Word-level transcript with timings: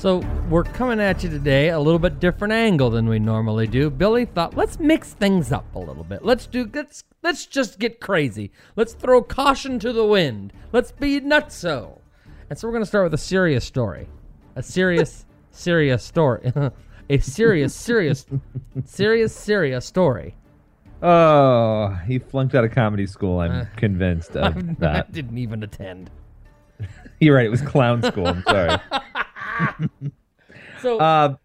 So 0.00 0.20
we're 0.48 0.64
coming 0.64 0.98
at 0.98 1.22
you 1.22 1.28
today 1.28 1.68
a 1.68 1.78
little 1.78 1.98
bit 1.98 2.20
different 2.20 2.54
angle 2.54 2.88
than 2.88 3.06
we 3.06 3.18
normally 3.18 3.66
do. 3.66 3.90
Billy 3.90 4.24
thought, 4.24 4.56
let's 4.56 4.78
mix 4.80 5.12
things 5.12 5.52
up 5.52 5.74
a 5.74 5.78
little 5.78 6.04
bit. 6.04 6.24
Let's 6.24 6.46
do 6.46 6.68
let's 6.72 7.04
let's 7.22 7.44
just 7.44 7.78
get 7.78 8.00
crazy. 8.00 8.50
Let's 8.76 8.94
throw 8.94 9.22
caution 9.22 9.78
to 9.80 9.92
the 9.92 10.06
wind. 10.06 10.54
Let's 10.72 10.90
be 10.90 11.20
nutso. 11.20 11.98
And 12.48 12.58
so 12.58 12.66
we're 12.66 12.72
gonna 12.72 12.86
start 12.86 13.04
with 13.04 13.12
a 13.12 13.18
serious 13.22 13.62
story. 13.66 14.08
A 14.56 14.62
serious, 14.62 15.26
serious 15.50 16.02
story. 16.02 16.50
a 17.10 17.18
serious, 17.18 17.74
serious, 17.74 18.24
serious, 18.86 19.34
serious 19.36 19.84
story. 19.84 20.34
Oh, 21.02 21.88
he 22.06 22.18
flunked 22.18 22.54
out 22.54 22.64
of 22.64 22.70
comedy 22.72 23.06
school. 23.06 23.40
I'm 23.40 23.52
Uh, 23.52 23.64
convinced 23.76 24.34
of 24.34 24.56
I 24.56 24.60
that. 24.78 25.12
didn't 25.12 25.36
even 25.36 25.62
attend. 25.62 26.10
You're 27.20 27.36
right. 27.36 27.44
It 27.44 27.50
was 27.50 27.60
clown 27.60 28.02
school. 28.02 28.26
I'm 28.26 28.42
sorry. 28.44 28.78
So 30.82 30.98
Uh, 30.98 31.36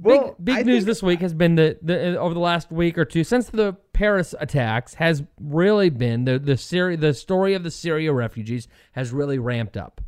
well, 0.00 0.34
big 0.42 0.56
big 0.56 0.66
news 0.66 0.84
this 0.84 1.02
week 1.02 1.20
has 1.20 1.34
been 1.34 1.54
the, 1.56 1.78
the 1.82 2.18
over 2.18 2.34
the 2.34 2.40
last 2.40 2.72
week 2.72 2.96
or 2.98 3.04
two 3.04 3.22
since 3.22 3.48
the 3.50 3.74
Paris 3.92 4.34
attacks 4.40 4.94
has 4.94 5.22
really 5.40 5.90
been 5.90 6.24
the 6.24 6.38
the 6.38 6.56
Syria 6.56 6.96
the 6.96 7.14
story 7.14 7.54
of 7.54 7.62
the 7.62 7.70
Syria 7.70 8.12
refugees 8.12 8.66
has 8.92 9.12
really 9.12 9.38
ramped 9.38 9.76
up, 9.76 10.00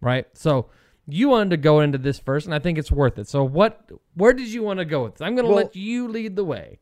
right? 0.00 0.26
So 0.32 0.70
you 1.06 1.28
wanted 1.28 1.50
to 1.50 1.56
go 1.58 1.80
into 1.80 1.98
this 1.98 2.18
first, 2.18 2.46
and 2.46 2.54
I 2.54 2.58
think 2.58 2.78
it's 2.78 2.90
worth 2.90 3.18
it. 3.18 3.28
So 3.28 3.44
what 3.44 3.90
where 4.14 4.32
did 4.32 4.48
you 4.48 4.62
want 4.62 4.78
to 4.80 4.84
go 4.84 5.04
with 5.04 5.14
this? 5.14 5.20
I'm 5.20 5.34
going 5.34 5.46
to 5.46 5.52
Well- 5.52 5.64
let 5.64 5.76
you 5.76 6.08
lead 6.08 6.34
the 6.34 6.44
way. 6.44 6.78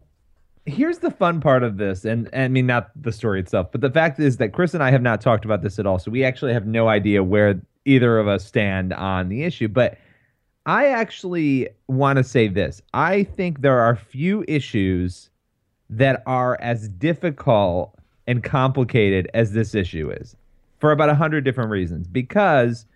here's 0.65 0.99
the 1.01 1.11
fun 1.11 1.41
part 1.43 1.63
of 1.63 1.77
this, 1.77 2.05
and, 2.07 2.31
and 2.33 2.45
I 2.45 2.49
mean 2.49 2.67
not 2.67 2.91
the 2.97 3.13
story 3.13 3.41
itself, 3.41 3.71
but 3.73 3.81
the 3.83 3.91
fact 3.91 4.19
is 4.21 4.39
that 4.39 4.53
Chris 4.55 4.73
and 4.73 4.83
I 4.83 4.91
have 4.93 5.03
not 5.03 5.21
talked 5.21 5.45
about 5.45 5.61
this 5.61 5.79
at 5.79 5.87
all, 5.87 5.99
so 5.99 6.11
we 6.11 6.25
actually 6.25 6.55
have 6.55 6.67
no 6.67 6.89
idea 6.89 7.23
where 7.23 7.61
either 7.85 8.19
of 8.19 8.29
us 8.29 8.47
stand 8.47 8.95
on 8.95 9.29
the 9.29 9.43
issue. 9.43 9.69
But 9.69 9.99
I 10.67 10.87
actually 10.87 11.69
want 11.89 12.17
to 12.17 12.25
say 12.25 12.49
this: 12.49 12.81
I 12.93 13.25
think 13.25 13.61
there 13.61 13.79
are 13.81 13.97
few 13.97 14.45
issues 14.49 15.31
that 15.91 16.23
are 16.27 16.59
as 16.61 16.89
difficult 16.89 17.95
and 18.27 18.43
complicated 18.43 19.31
as 19.35 19.53
this 19.53 19.75
issue 19.75 20.11
is, 20.11 20.37
for 20.79 20.93
about 20.93 21.11
a 21.11 21.15
hundred 21.15 21.45
different 21.45 21.71
reasons. 21.71 22.09
Because 22.09 22.87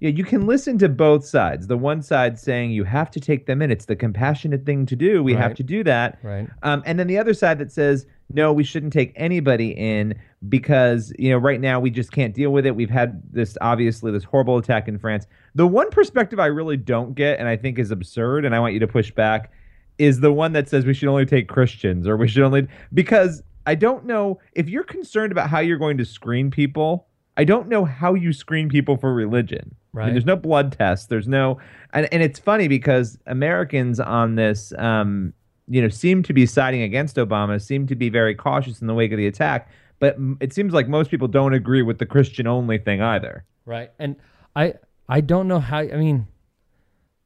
yeah, 0.00 0.10
you 0.10 0.24
can 0.24 0.46
listen 0.46 0.76
to 0.78 0.88
both 0.88 1.24
sides. 1.24 1.68
The 1.68 1.76
one 1.76 2.02
side 2.02 2.38
saying 2.38 2.72
you 2.72 2.84
have 2.84 3.10
to 3.12 3.20
take 3.20 3.46
them 3.46 3.62
in; 3.62 3.70
it's 3.70 3.86
the 3.86 3.96
compassionate 3.96 4.66
thing 4.66 4.84
to 4.86 4.96
do. 4.96 5.22
We 5.22 5.34
have 5.34 5.54
to 5.54 5.62
do 5.62 5.84
that. 5.84 6.18
Right. 6.22 6.48
Um, 6.62 6.82
and 6.84 6.98
then 6.98 7.06
the 7.06 7.18
other 7.18 7.32
side 7.32 7.58
that 7.58 7.70
says, 7.70 8.06
no, 8.32 8.52
we 8.52 8.64
shouldn't 8.64 8.92
take 8.92 9.12
anybody 9.16 9.70
in 9.70 10.14
because, 10.48 11.12
you 11.18 11.30
know, 11.30 11.38
right 11.38 11.60
now 11.60 11.78
we 11.78 11.90
just 11.90 12.10
can't 12.10 12.34
deal 12.34 12.50
with 12.50 12.66
it. 12.66 12.74
We've 12.74 12.90
had 12.90 13.22
this, 13.32 13.56
obviously, 13.60 14.10
this 14.12 14.24
horrible 14.24 14.58
attack 14.58 14.88
in 14.88 14.98
France. 14.98 15.26
The 15.54 15.66
one 15.66 15.90
perspective 15.90 16.40
I 16.40 16.46
really 16.46 16.76
don't 16.76 17.14
get 17.14 17.38
and 17.38 17.48
I 17.48 17.56
think 17.56 17.78
is 17.78 17.90
absurd, 17.90 18.44
and 18.44 18.54
I 18.54 18.60
want 18.60 18.74
you 18.74 18.80
to 18.80 18.88
push 18.88 19.10
back, 19.10 19.52
is 19.98 20.20
the 20.20 20.32
one 20.32 20.52
that 20.52 20.68
says 20.68 20.84
we 20.84 20.94
should 20.94 21.08
only 21.08 21.26
take 21.26 21.48
Christians 21.48 22.08
or 22.08 22.16
we 22.16 22.26
should 22.26 22.42
only, 22.42 22.66
because 22.92 23.42
I 23.66 23.76
don't 23.76 24.04
know 24.04 24.40
if 24.54 24.68
you're 24.68 24.84
concerned 24.84 25.30
about 25.32 25.48
how 25.48 25.60
you're 25.60 25.78
going 25.78 25.96
to 25.98 26.04
screen 26.04 26.50
people. 26.50 27.06
I 27.36 27.44
don't 27.44 27.68
know 27.68 27.84
how 27.84 28.14
you 28.14 28.32
screen 28.32 28.68
people 28.68 28.96
for 28.96 29.12
religion. 29.14 29.60
I 29.62 29.66
mean, 29.66 29.74
Right. 29.92 30.12
there's 30.12 30.26
no 30.26 30.34
blood 30.36 30.72
test. 30.72 31.08
There's 31.08 31.28
no, 31.28 31.58
and, 31.92 32.08
and 32.12 32.20
it's 32.20 32.40
funny 32.40 32.66
because 32.66 33.16
Americans 33.26 34.00
on 34.00 34.34
this, 34.34 34.72
um, 34.76 35.32
you 35.68 35.80
know, 35.80 35.88
seem 35.88 36.24
to 36.24 36.32
be 36.32 36.46
siding 36.46 36.82
against 36.82 37.14
Obama, 37.16 37.62
seem 37.62 37.86
to 37.86 37.94
be 37.94 38.08
very 38.08 38.34
cautious 38.34 38.80
in 38.80 38.88
the 38.88 38.94
wake 38.94 39.12
of 39.12 39.18
the 39.18 39.26
attack. 39.28 39.70
But 40.00 40.16
it 40.40 40.52
seems 40.52 40.72
like 40.74 40.88
most 40.88 41.10
people 41.10 41.28
don't 41.28 41.54
agree 41.54 41.82
with 41.82 41.98
the 41.98 42.06
Christian 42.06 42.48
only 42.48 42.76
thing 42.78 43.00
either. 43.00 43.44
Right. 43.64 43.90
And 44.00 44.16
I 44.56 44.74
I 45.08 45.20
don't 45.20 45.48
know 45.48 45.60
how 45.60 45.78
I 45.78 45.96
mean 45.96 46.26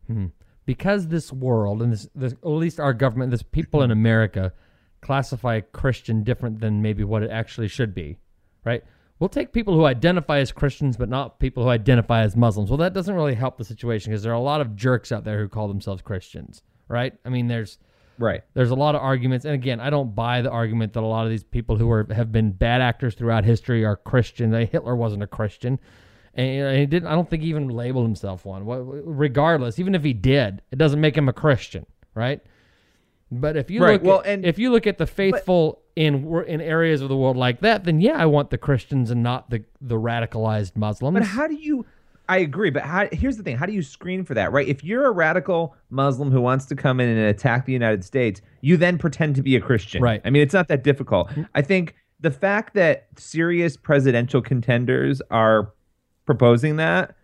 hmm, 0.06 0.26
because 0.66 1.08
this 1.08 1.32
world 1.32 1.82
and 1.82 1.92
this, 1.92 2.08
this 2.14 2.32
at 2.32 2.48
least 2.48 2.80
our 2.80 2.92
government, 2.92 3.30
this 3.30 3.42
people 3.42 3.82
in 3.82 3.90
America 4.00 4.52
classify 5.00 5.60
Christian 5.60 6.24
different 6.24 6.60
than 6.60 6.82
maybe 6.82 7.04
what 7.04 7.22
it 7.22 7.30
actually 7.30 7.68
should 7.68 7.94
be. 7.94 8.18
Right? 8.64 8.82
We'll 9.18 9.28
take 9.28 9.52
people 9.52 9.74
who 9.74 9.84
identify 9.84 10.38
as 10.38 10.52
Christians 10.52 10.96
but 10.96 11.08
not 11.08 11.40
people 11.40 11.64
who 11.64 11.70
identify 11.70 12.22
as 12.22 12.36
Muslims. 12.36 12.70
Well, 12.70 12.78
that 12.78 12.94
doesn't 12.94 13.14
really 13.14 13.34
help 13.34 13.58
the 13.58 13.64
situation 13.64 14.12
because 14.12 14.22
there 14.22 14.32
are 14.32 14.36
a 14.36 14.40
lot 14.40 14.60
of 14.60 14.76
jerks 14.76 15.10
out 15.10 15.24
there 15.24 15.38
who 15.38 15.48
call 15.48 15.68
themselves 15.68 16.02
Christians, 16.02 16.62
right? 16.88 17.14
I 17.24 17.28
mean, 17.28 17.48
there's 17.48 17.78
Right. 18.18 18.42
there's 18.54 18.70
a 18.70 18.74
lot 18.74 18.96
of 18.96 19.00
arguments 19.00 19.44
and 19.44 19.54
again 19.54 19.78
i 19.78 19.90
don't 19.90 20.12
buy 20.12 20.42
the 20.42 20.50
argument 20.50 20.92
that 20.94 21.04
a 21.04 21.06
lot 21.06 21.24
of 21.24 21.30
these 21.30 21.44
people 21.44 21.76
who 21.76 21.88
are 21.88 22.04
have 22.12 22.32
been 22.32 22.50
bad 22.50 22.80
actors 22.80 23.14
throughout 23.14 23.44
history 23.44 23.84
are 23.84 23.94
christian 23.94 24.52
hitler 24.52 24.96
wasn't 24.96 25.22
a 25.22 25.26
christian 25.28 25.78
and 26.34 26.76
he 26.78 26.86
didn't 26.86 27.08
i 27.08 27.12
don't 27.12 27.28
think 27.28 27.42
he 27.42 27.48
even 27.48 27.68
labeled 27.68 28.04
himself 28.04 28.44
one 28.44 28.64
regardless 28.66 29.78
even 29.78 29.94
if 29.94 30.02
he 30.04 30.12
did 30.12 30.62
it 30.70 30.76
doesn't 30.76 31.00
make 31.00 31.16
him 31.16 31.28
a 31.28 31.32
christian 31.32 31.86
right 32.14 32.40
but 33.30 33.56
if 33.58 33.70
you 33.70 33.82
Right, 33.82 33.92
look 33.94 34.02
well, 34.02 34.20
at, 34.20 34.26
and- 34.26 34.44
if 34.46 34.58
you 34.58 34.70
look 34.70 34.86
at 34.86 34.98
the 34.98 35.06
faithful 35.06 35.82
in 35.96 36.32
in 36.46 36.60
areas 36.60 37.02
of 37.02 37.08
the 37.08 37.16
world 37.16 37.36
like 37.36 37.60
that 37.60 37.84
then 37.84 38.00
yeah 38.00 38.16
i 38.16 38.26
want 38.26 38.50
the 38.50 38.58
christians 38.58 39.10
and 39.10 39.22
not 39.22 39.50
the 39.50 39.64
the 39.80 39.96
radicalized 39.96 40.76
muslims 40.76 41.14
But 41.18 41.26
how 41.26 41.46
do 41.46 41.54
you? 41.54 41.86
I 42.30 42.40
agree, 42.40 42.68
but 42.68 42.82
how, 42.82 43.08
here's 43.10 43.38
the 43.38 43.42
thing: 43.42 43.56
how 43.56 43.64
do 43.64 43.72
you 43.72 43.80
screen 43.80 44.22
for 44.22 44.34
that? 44.34 44.52
Right? 44.52 44.68
If 44.68 44.84
you're 44.84 45.06
a 45.06 45.10
radical 45.10 45.74
Muslim 45.88 46.30
who 46.30 46.42
wants 46.42 46.66
to 46.66 46.76
come 46.76 47.00
in 47.00 47.08
and 47.08 47.18
attack 47.20 47.64
the 47.64 47.72
United 47.72 48.04
States, 48.04 48.42
you 48.60 48.76
then 48.76 48.98
pretend 48.98 49.34
to 49.36 49.42
be 49.42 49.56
a 49.56 49.62
Christian. 49.62 50.02
Right. 50.02 50.20
I 50.26 50.28
mean, 50.28 50.42
it's 50.42 50.52
not 50.52 50.68
that 50.68 50.84
difficult. 50.84 51.30
I 51.54 51.62
think 51.62 51.94
the 52.20 52.30
fact 52.30 52.74
that 52.74 53.06
serious 53.16 53.78
presidential 53.78 54.42
contenders 54.42 55.22
are 55.30 55.72
proposing 56.28 56.76
that 56.76 57.14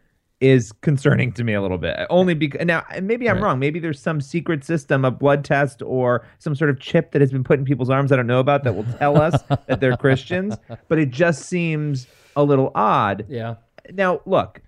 is 0.41 0.73
concerning 0.81 1.31
to 1.33 1.45
me 1.45 1.53
a 1.53 1.61
little 1.61 1.77
bit. 1.79 1.95
Only 2.09 2.33
because 2.35 2.65
now 2.65 2.83
maybe 3.03 3.29
I'm 3.29 3.37
Right. 3.37 3.43
wrong. 3.45 3.59
Maybe 3.59 3.79
there's 3.79 4.01
some 4.01 4.21
secret 4.23 4.65
system, 4.65 5.05
a 5.05 5.11
blood 5.11 5.45
test, 5.45 5.83
or 5.83 6.27
some 6.39 6.55
sort 6.55 6.71
of 6.71 6.81
chip 6.81 7.13
that 7.13 7.21
has 7.21 7.31
been 7.31 7.45
put 7.45 7.59
in 7.59 7.67
people's 7.67 7.91
arms 7.91 8.11
I 8.13 8.17
don't 8.17 8.27
know 8.27 8.41
about 8.41 8.65
that 8.65 8.75
will 8.75 8.87
tell 8.99 9.21
us 9.21 9.41
that 9.69 9.81
they're 9.81 9.97
Christians. 9.99 10.57
But 10.89 10.99
it 10.99 11.11
just 11.11 11.43
seems 11.47 12.07
a 12.35 12.43
little 12.43 12.73
odd 12.75 13.27
yeah 13.29 13.55
now 13.93 14.21
look 14.27 14.61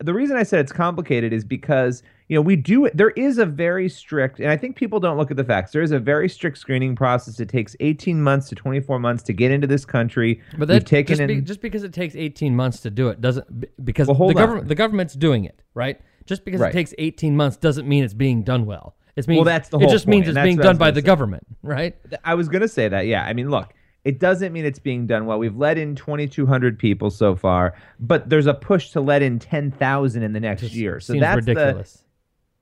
the 0.00 0.14
reason 0.14 0.36
i 0.36 0.42
said 0.42 0.60
it's 0.60 0.72
complicated 0.72 1.32
is 1.32 1.44
because 1.44 2.02
you 2.28 2.36
know 2.36 2.40
we 2.40 2.54
do 2.56 2.88
there 2.94 3.10
is 3.10 3.38
a 3.38 3.46
very 3.46 3.88
strict 3.88 4.38
and 4.38 4.48
i 4.50 4.56
think 4.56 4.76
people 4.76 5.00
don't 5.00 5.16
look 5.16 5.30
at 5.30 5.36
the 5.36 5.44
facts 5.44 5.72
there 5.72 5.82
is 5.82 5.90
a 5.90 5.98
very 5.98 6.28
strict 6.28 6.56
screening 6.58 6.94
process 6.94 7.40
it 7.40 7.48
takes 7.48 7.74
18 7.80 8.22
months 8.22 8.48
to 8.48 8.54
24 8.54 8.98
months 8.98 9.22
to 9.24 9.32
get 9.32 9.50
into 9.50 9.66
this 9.66 9.84
country 9.84 10.40
But 10.56 10.68
that 10.68 10.86
just, 10.86 11.08
be, 11.26 11.34
in 11.34 11.44
just 11.44 11.60
because 11.60 11.82
it 11.82 11.92
takes 11.92 12.14
18 12.14 12.54
months 12.54 12.80
to 12.80 12.90
do 12.90 13.08
it 13.08 13.20
doesn't 13.20 13.84
because 13.84 14.06
Well, 14.08 14.28
the 14.28 14.34
government 14.34 14.68
the 14.68 14.74
government's 14.74 15.14
doing 15.14 15.44
it, 15.44 15.62
right? 15.74 16.00
Just 16.26 16.44
because 16.44 16.60
Right. 16.60 16.70
it 16.70 16.72
takes 16.74 16.94
18 16.98 17.34
months 17.36 17.56
doesn't 17.56 17.88
mean 17.88 18.04
it's 18.04 18.12
being 18.14 18.42
done 18.42 18.66
well. 18.66 18.94
It 19.16 19.26
means 19.26 19.38
Well, 19.38 19.44
that's 19.46 19.68
the 19.70 19.78
it 19.78 19.88
just 19.88 20.04
point, 20.04 20.08
means 20.26 20.28
it's 20.28 20.34
being 20.36 20.58
what 20.58 20.66
I 20.66 20.68
was 20.68 20.74
done 20.74 20.76
by 20.78 20.90
the 20.92 21.00
say. 21.00 21.06
government, 21.06 21.46
right? 21.62 21.96
i 22.24 22.34
was 22.34 22.48
going 22.48 22.60
to 22.62 22.68
say 22.68 22.86
that 22.88 23.06
yeah 23.06 23.24
i 23.24 23.32
mean 23.32 23.50
look 23.50 23.72
it 24.04 24.18
doesn't 24.20 24.52
mean 24.52 24.64
it's 24.64 24.78
being 24.78 25.06
done 25.06 25.26
well 25.26 25.38
we've 25.38 25.56
let 25.56 25.76
in 25.76 25.94
2200 25.94 26.78
people 26.78 27.10
so 27.10 27.34
far 27.36 27.74
but 28.00 28.28
there's 28.28 28.46
a 28.46 28.54
push 28.54 28.90
to 28.90 29.00
let 29.00 29.22
in 29.22 29.38
10000 29.38 30.22
in 30.22 30.32
the 30.32 30.40
next 30.40 30.62
Just 30.62 30.74
year 30.74 31.00
so 31.00 31.14
that's 31.18 31.44
the 31.44 31.54
ridiculous. 31.54 32.04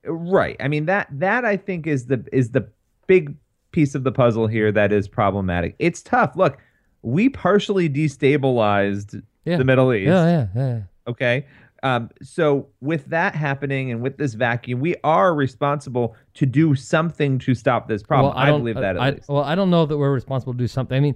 Right. 0.05 0.55
I 0.59 0.67
mean 0.69 0.85
that 0.85 1.07
that 1.11 1.43
I 1.45 1.57
think 1.57 1.85
is 1.85 2.05
the 2.05 2.23
is 2.31 2.51
the 2.51 2.67
big 3.07 3.35
piece 3.71 3.93
of 3.93 4.03
the 4.03 4.11
puzzle 4.11 4.47
here 4.47 4.71
that 4.71 4.93
is 4.93 5.07
problematic. 5.07 5.75
It's 5.79 6.01
tough. 6.01 6.35
Look, 6.37 6.57
we 7.01 7.27
partially 7.29 7.89
destabilized 7.89 9.21
Yeah. 9.45 9.57
the 9.57 9.65
Middle 9.65 9.93
East. 9.93 10.07
yeah, 10.07 10.47
yeah, 10.55 10.67
yeah. 10.67 10.81
Okay. 11.07 11.45
Um, 11.83 12.09
so 12.21 12.67
with 12.81 13.05
that 13.07 13.35
happening 13.35 13.91
and 13.91 14.01
with 14.01 14.17
this 14.17 14.33
vacuum, 14.33 14.79
we 14.79 14.95
are 15.03 15.33
responsible 15.33 16.15
to 16.35 16.45
do 16.45 16.75
something 16.75 17.39
to 17.39 17.53
stop 17.53 17.87
this 17.87 18.01
problem. 18.03 18.33
Well, 18.33 18.43
I, 18.43 18.47
don't- 18.47 18.61
believe 18.61 18.75
that 18.75 18.95
at 18.95 19.01
I, 19.01 19.09
least. 19.11 19.29
Well, 19.29 19.43
I 19.43 19.55
don't 19.55 19.69
know 19.69 19.85
that 19.85 19.97
we're 19.97 20.11
responsible 20.11 20.53
to 20.53 20.57
do 20.59 20.67
something. 20.67 20.97
I 20.97 20.99
mean, 20.99 21.15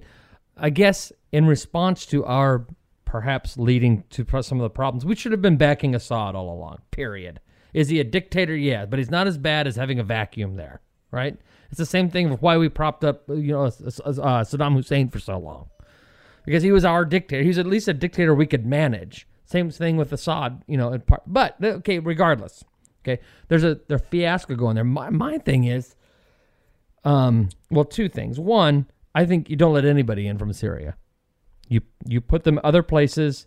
I 0.56 0.70
guess 0.70 1.12
in 1.32 1.46
response 1.46 2.06
to 2.06 2.24
our 2.24 2.66
perhaps 3.04 3.58
leading 3.58 4.04
to 4.10 4.24
some 4.42 4.58
of 4.58 4.62
the 4.62 4.70
problems, 4.70 5.04
we 5.04 5.14
should 5.14 5.32
have 5.32 5.42
been 5.42 5.56
backing 5.56 5.94
Assad 5.94 6.34
all 6.34 6.50
along. 6.50 6.78
Period. 6.90 7.40
Is 7.74 7.88
he 7.88 8.00
a 8.00 8.04
dictator? 8.04 8.54
Yeah, 8.56 8.86
but 8.86 8.98
he's 8.98 9.10
not 9.10 9.26
as 9.26 9.38
bad 9.38 9.66
as 9.66 9.76
having 9.76 9.98
a 9.98 10.04
vacuum 10.04 10.56
there, 10.56 10.80
right? 11.10 11.36
It's 11.70 11.78
the 11.78 11.86
same 11.86 12.10
thing 12.10 12.30
with 12.30 12.42
why 12.42 12.58
we 12.58 12.68
propped 12.68 13.02
up, 13.02 13.22
you 13.28 13.52
know, 13.52 13.64
uh, 13.64 13.70
Saddam 13.70 14.74
Hussein 14.74 15.08
for 15.08 15.18
so 15.18 15.38
long, 15.38 15.70
because 16.44 16.62
he 16.62 16.70
was 16.70 16.84
our 16.84 17.04
dictator. 17.06 17.42
He 17.42 17.48
was 17.48 17.58
at 17.58 17.66
least 17.66 17.88
a 17.88 17.94
dictator 17.94 18.34
we 18.34 18.46
could 18.46 18.66
manage. 18.66 19.26
Same 19.52 19.70
thing 19.70 19.98
with 19.98 20.12
Assad, 20.12 20.62
you 20.66 20.78
know. 20.78 20.98
Part, 20.98 21.22
but 21.26 21.56
okay, 21.62 21.98
regardless, 21.98 22.64
okay. 23.04 23.22
There's 23.48 23.64
a 23.64 23.78
there's 23.86 24.00
fiasco 24.10 24.54
going 24.54 24.76
there. 24.76 24.84
My 24.84 25.10
my 25.10 25.36
thing 25.36 25.64
is, 25.64 25.94
um, 27.04 27.50
well, 27.70 27.84
two 27.84 28.08
things. 28.08 28.40
One, 28.40 28.86
I 29.14 29.26
think 29.26 29.50
you 29.50 29.56
don't 29.56 29.74
let 29.74 29.84
anybody 29.84 30.26
in 30.26 30.38
from 30.38 30.54
Syria. 30.54 30.96
You 31.68 31.82
you 32.06 32.22
put 32.22 32.44
them 32.44 32.58
other 32.64 32.82
places 32.82 33.46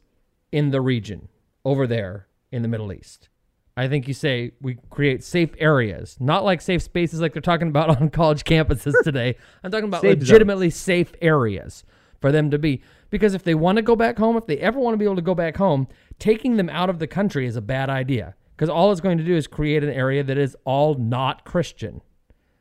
in 0.51 0.69
the 0.69 0.79
region 0.79 1.27
over 1.65 1.87
there 1.87 2.27
in 2.51 2.61
the 2.61 2.67
Middle 2.67 2.93
East. 2.93 3.29
I 3.75 3.87
think 3.87 4.07
you 4.07 4.13
say 4.13 4.51
we 4.61 4.77
create 4.89 5.23
safe 5.23 5.55
areas, 5.57 6.17
not 6.19 6.45
like 6.45 6.61
safe 6.61 6.81
spaces 6.81 7.19
like 7.19 7.33
they're 7.33 7.41
talking 7.41 7.67
about 7.67 7.89
on 8.01 8.09
college 8.09 8.43
campuses 8.43 8.93
today. 9.03 9.37
I'm 9.63 9.71
talking 9.71 9.87
about 9.87 10.01
Safe 10.01 10.19
legitimately 10.19 10.69
safe 10.69 11.13
areas 11.19 11.83
for 12.21 12.31
them 12.31 12.51
to 12.51 12.59
be. 12.59 12.83
Because 13.15 13.33
if 13.33 13.43
they 13.43 13.55
want 13.55 13.77
to 13.77 13.81
go 13.81 13.95
back 13.95 14.17
home, 14.17 14.35
if 14.35 14.45
they 14.45 14.57
ever 14.57 14.77
want 14.77 14.93
to 14.93 14.97
be 14.97 15.05
able 15.05 15.15
to 15.15 15.21
go 15.21 15.33
back 15.33 15.55
home, 15.55 15.87
taking 16.19 16.57
them 16.57 16.69
out 16.69 16.89
of 16.89 16.99
the 16.99 17.07
country 17.07 17.47
is 17.47 17.55
a 17.55 17.61
bad 17.61 17.89
idea. 17.89 18.35
Because 18.53 18.67
all 18.67 18.91
it's 18.91 18.99
going 18.99 19.17
to 19.17 19.23
do 19.23 19.37
is 19.37 19.47
create 19.47 19.85
an 19.85 19.89
area 19.89 20.21
that 20.21 20.37
is 20.37 20.57
all 20.65 20.95
not 20.95 21.45
Christian. 21.45 22.01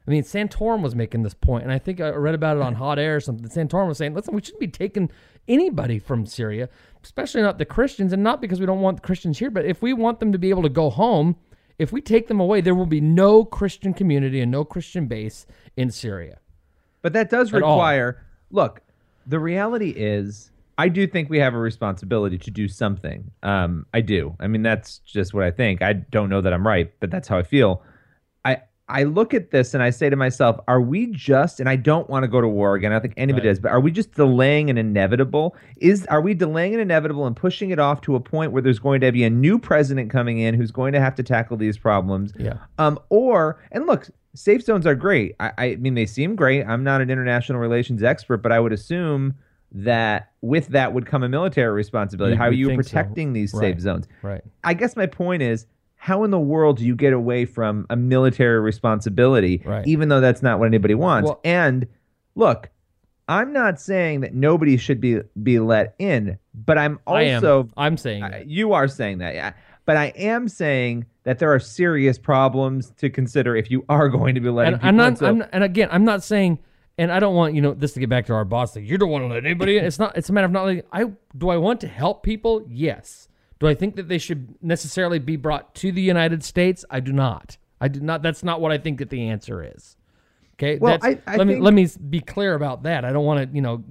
I 0.07 0.13
mean, 0.13 0.23
Santorum 0.23 0.81
was 0.81 0.95
making 0.95 1.25
this 1.25 1.35
point, 1.35 1.65
and 1.65 1.73
I 1.73 1.81
think 1.81 2.01
I 2.01 2.11
read 2.11 2.37
about 2.37 2.57
it 2.57 2.63
on 2.63 2.77
Hot 2.77 3.01
Air 3.01 3.17
or 3.17 3.21
something. 3.21 3.49
Santorum 3.49 3.89
was 3.89 3.99
saying, 3.99 4.15
listen, 4.15 4.33
we 4.33 4.43
shouldn't 4.43 4.61
be 4.61 4.69
taking 4.69 5.11
anybody 5.49 5.99
from 5.99 6.25
Syria, 6.25 6.69
especially 7.03 7.43
not 7.43 7.59
the 7.59 7.65
Christians, 7.65 8.13
and 8.13 8.23
not 8.23 8.41
because 8.41 8.61
we 8.61 8.67
don't 8.67 8.81
want 8.81 8.99
the 8.99 9.07
Christians 9.09 9.41
here, 9.41 9.51
but 9.51 9.65
if 9.65 9.83
we 9.83 9.93
want 9.93 10.21
them 10.21 10.31
to 10.31 10.39
be 10.39 10.51
able 10.51 10.63
to 10.63 10.69
go 10.69 10.89
home, 10.89 11.35
if 11.81 11.91
we 11.91 12.01
take 12.01 12.29
them 12.29 12.39
away, 12.39 12.61
there 12.61 12.77
will 12.77 12.87
be 12.87 13.01
no 13.01 13.45
Christian 13.45 13.93
community 13.93 14.41
and 14.41 14.53
no 14.53 14.65
Christian 14.65 15.09
base 15.09 15.47
in 15.77 15.91
Syria. 15.91 16.39
But 17.03 17.13
that 17.15 17.29
does 17.29 17.53
At 17.53 17.61
all. 17.61 17.75
require 17.75 18.25
look, 18.53 18.83
the 19.27 19.39
reality 19.39 19.91
is 19.91 20.51
I 20.77 20.89
do 20.89 21.07
think 21.07 21.31
we 21.31 21.39
have 21.39 21.55
a 21.55 21.59
responsibility 21.59 22.37
to 22.39 22.51
do 22.51 22.67
something. 22.69 23.31
Um, 23.43 23.87
I 23.95 24.01
do. 24.01 24.35
I 24.41 24.49
mean, 24.49 24.63
that's 24.63 24.99
just 25.01 25.33
what 25.33 25.45
I 25.45 25.51
think. 25.51 25.83
I 25.83 25.93
don't 25.93 26.29
know 26.29 26.41
that 26.41 26.53
I'm 26.53 26.67
right, 26.67 26.93
but 27.01 27.11
that's 27.11 27.29
how 27.29 27.39
I 27.39 27.43
feel. 27.45 27.83
I 28.45 28.59
I 28.87 29.05
look 29.05 29.33
at 29.33 29.51
this 29.51 29.73
and 29.73 29.83
I 29.83 29.89
say 29.91 30.11
to 30.11 30.17
myself, 30.17 30.59
are 30.69 30.81
we 30.81 31.07
just 31.07 31.59
and 31.61 31.69
I 31.69 31.77
don't 31.77 32.11
want 32.11 32.25
to 32.25 32.29
go 32.29 32.41
to 32.41 32.49
war 32.49 32.75
again. 32.75 32.93
I 32.93 32.97
don't 32.97 33.03
think 33.03 33.15
anybody 33.17 33.47
Right. 33.47 33.53
does, 33.53 33.61
but 33.61 33.71
are 33.71 33.81
we 33.81 33.91
just 33.93 34.13
delaying 34.13 34.69
an 34.69 34.77
inevitable? 34.77 35.57
Is 35.79 36.05
are 36.07 36.21
we 36.21 36.35
delaying 36.35 36.75
an 36.75 36.81
inevitable 36.81 37.27
and 37.27 37.35
pushing 37.37 37.71
it 37.71 37.79
off 37.79 38.01
to 38.03 38.15
a 38.17 38.21
point 38.21 38.53
where 38.53 38.61
there's 38.61 38.79
going 38.81 39.01
to 39.01 39.11
be 39.13 39.25
a 39.25 39.31
new 39.31 39.59
president 39.59 40.11
coming 40.11 40.39
in 40.39 40.55
who's 40.55 40.71
going 40.73 40.93
to 40.93 41.01
have 41.01 41.15
to 41.15 41.23
tackle 41.23 41.57
these 41.57 41.79
problems? 41.79 42.33
Yeah. 42.39 42.59
Um, 42.79 42.99
or 43.09 43.59
and 43.73 43.87
look, 43.87 44.09
safe 44.35 44.63
zones 44.63 44.87
are 44.87 44.95
great. 44.95 45.35
I, 45.41 45.53
I 45.59 45.77
mean, 45.77 45.95
they 45.95 46.07
seem 46.07 46.35
great. 46.37 46.65
I'm 46.67 46.85
not 46.85 47.01
an 47.01 47.11
international 47.11 47.59
relations 47.61 48.03
expert, 48.03 48.39
but 48.39 48.53
I 48.53 48.61
would 48.61 48.73
assume 48.73 49.35
that 49.73 50.31
with 50.41 50.69
that 50.69 50.93
would 50.93 51.07
come 51.07 51.23
a 51.23 51.29
military 51.29 51.73
responsibility. 51.73 52.35
You 52.35 52.39
How 52.39 52.45
are 52.49 52.53
you 52.53 52.67
think 52.69 52.85
so. 52.85 52.89
protecting 52.91 53.33
these 53.33 53.51
safe 53.59 53.81
zones? 53.81 54.07
Right. 54.23 54.43
I 54.63 54.75
guess 54.75 54.95
my 54.97 55.07
point 55.07 55.43
is, 55.43 55.67
how 55.97 56.23
in 56.25 56.31
the 56.31 56.39
world 56.39 56.77
do 56.79 56.85
you 56.85 56.95
get 56.95 57.13
away 57.13 57.45
from 57.47 57.87
a 57.91 57.97
military 57.97 58.61
responsibility, 58.61 59.63
Right. 59.65 59.87
even 59.87 60.09
though 60.11 60.21
that's 60.21 60.43
not 60.43 60.59
what 60.59 60.67
anybody 60.67 60.95
wants? 60.95 61.29
Well- 61.29 61.41
and 61.45 61.87
look, 62.35 62.71
I'm 63.27 63.53
not 63.55 63.81
saying 63.81 64.21
that 64.21 64.35
nobody 64.35 64.77
should 64.77 65.01
be 65.01 65.21
be 65.43 65.59
let 65.59 65.95
in, 65.99 66.39
but 66.55 66.77
I'm 66.77 66.99
I 67.07 67.23
am. 67.23 67.37
also 67.37 67.71
I'm 67.77 67.97
saying 67.97 68.21
that. 68.21 68.47
you 68.49 68.75
are 68.75 68.87
saying 68.87 69.19
that, 69.19 69.35
yeah. 69.35 69.55
But 69.87 69.97
I 69.97 70.07
am 70.17 70.47
saying 70.47 71.07
that 71.25 71.39
there 71.39 71.53
are 71.53 71.59
serious 71.59 72.19
problems 72.19 72.91
to 72.99 73.11
consider 73.11 73.57
if 73.57 73.71
you 73.71 73.85
are 73.89 74.09
going 74.09 74.35
to 74.35 74.41
be 74.41 74.49
letting 74.51 74.75
and 74.75 74.83
people 74.83 74.89
I'm 74.89 74.95
in. 74.95 74.97
not, 75.13 75.19
So- 75.19 75.27
I'm 75.27 75.39
not- 75.39 75.49
and 75.53 75.65
again, 75.65 75.89
I'm 75.91 76.05
not 76.05 76.23
saying, 76.23 76.59
and 76.97 77.11
I 77.11 77.19
don't 77.19 77.35
want 77.35 77.55
you 77.55 77.61
know 77.61 77.75
this 77.75 77.93
to 77.95 78.01
get 78.01 78.09
back 78.09 78.27
to 78.27 78.35
our 78.35 78.45
boss. 78.45 78.77
Like 78.77 78.85
you 78.87 78.97
don't 78.99 79.11
want 79.11 79.25
to 79.25 79.29
let 79.29 79.45
anybody. 79.45 79.79
in. 79.79 79.85
It's 79.85 79.99
not. 79.99 80.17
It's 80.17 80.29
a 80.29 80.33
matter 80.33 80.45
of 80.47 80.53
not 80.53 80.65
letting. 80.67 80.83
I 80.93 81.07
do. 81.37 81.49
I 81.49 81.57
want 81.57 81.81
to 81.81 81.89
help 81.89 82.23
people. 82.23 82.65
Yes. 82.69 83.29
Do 83.59 83.67
I 83.67 83.75
think 83.75 83.97
that 83.97 84.09
they 84.09 84.19
should 84.19 84.55
necessarily 84.63 85.19
be 85.19 85.37
brought 85.37 85.75
to 85.77 85.91
the 85.93 86.03
United 86.03 86.45
States? 86.45 86.85
I 86.91 87.01
do 87.01 87.13
not. 87.13 87.57
I 87.81 87.89
do 87.89 88.01
not. 88.01 88.23
That's 88.23 88.45
not 88.45 88.61
what 88.61 88.71
I 88.71 88.79
think 88.79 88.99
that 88.99 89.11
the 89.11 89.29
answer 89.29 89.63
is. 89.77 89.97
Okay. 90.55 90.79
Well, 90.79 90.99
I- 91.03 91.19
I 91.27 91.37
let 91.37 91.47
me 91.49 91.55
think- 91.55 91.65
let 91.65 91.75
me 91.75 91.89
be 92.11 92.21
clear 92.21 92.55
about 92.55 92.85
that. 92.85 93.05
I 93.05 93.13
don't 93.13 93.25
want 93.25 93.49
to. 93.51 93.55
You 93.57 93.63
know, 93.63 93.83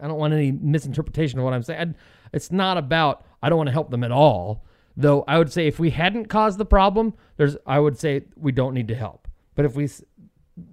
I 0.00 0.06
don't 0.06 0.18
want 0.18 0.32
any 0.32 0.52
misinterpretation 0.52 1.38
of 1.40 1.44
what 1.44 1.52
I'm 1.54 1.62
saying. 1.64 1.80
I, 1.80 1.94
it's 2.32 2.52
not 2.52 2.76
about. 2.76 3.24
I 3.42 3.48
don't 3.48 3.56
want 3.58 3.68
to 3.68 3.72
help 3.72 3.90
them 3.90 4.04
at 4.04 4.12
all. 4.12 4.64
Though 5.00 5.24
I 5.26 5.38
would 5.38 5.50
say 5.52 5.66
if 5.66 5.78
we 5.78 5.90
hadn't 5.90 6.26
caused 6.26 6.58
the 6.58 6.64
problem, 6.66 7.14
there's. 7.36 7.56
I 7.66 7.78
would 7.78 7.98
say 7.98 8.24
we 8.36 8.52
don't 8.52 8.74
need 8.74 8.88
to 8.88 8.94
help. 8.94 9.26
But 9.54 9.64
if 9.64 9.74
we 9.74 9.88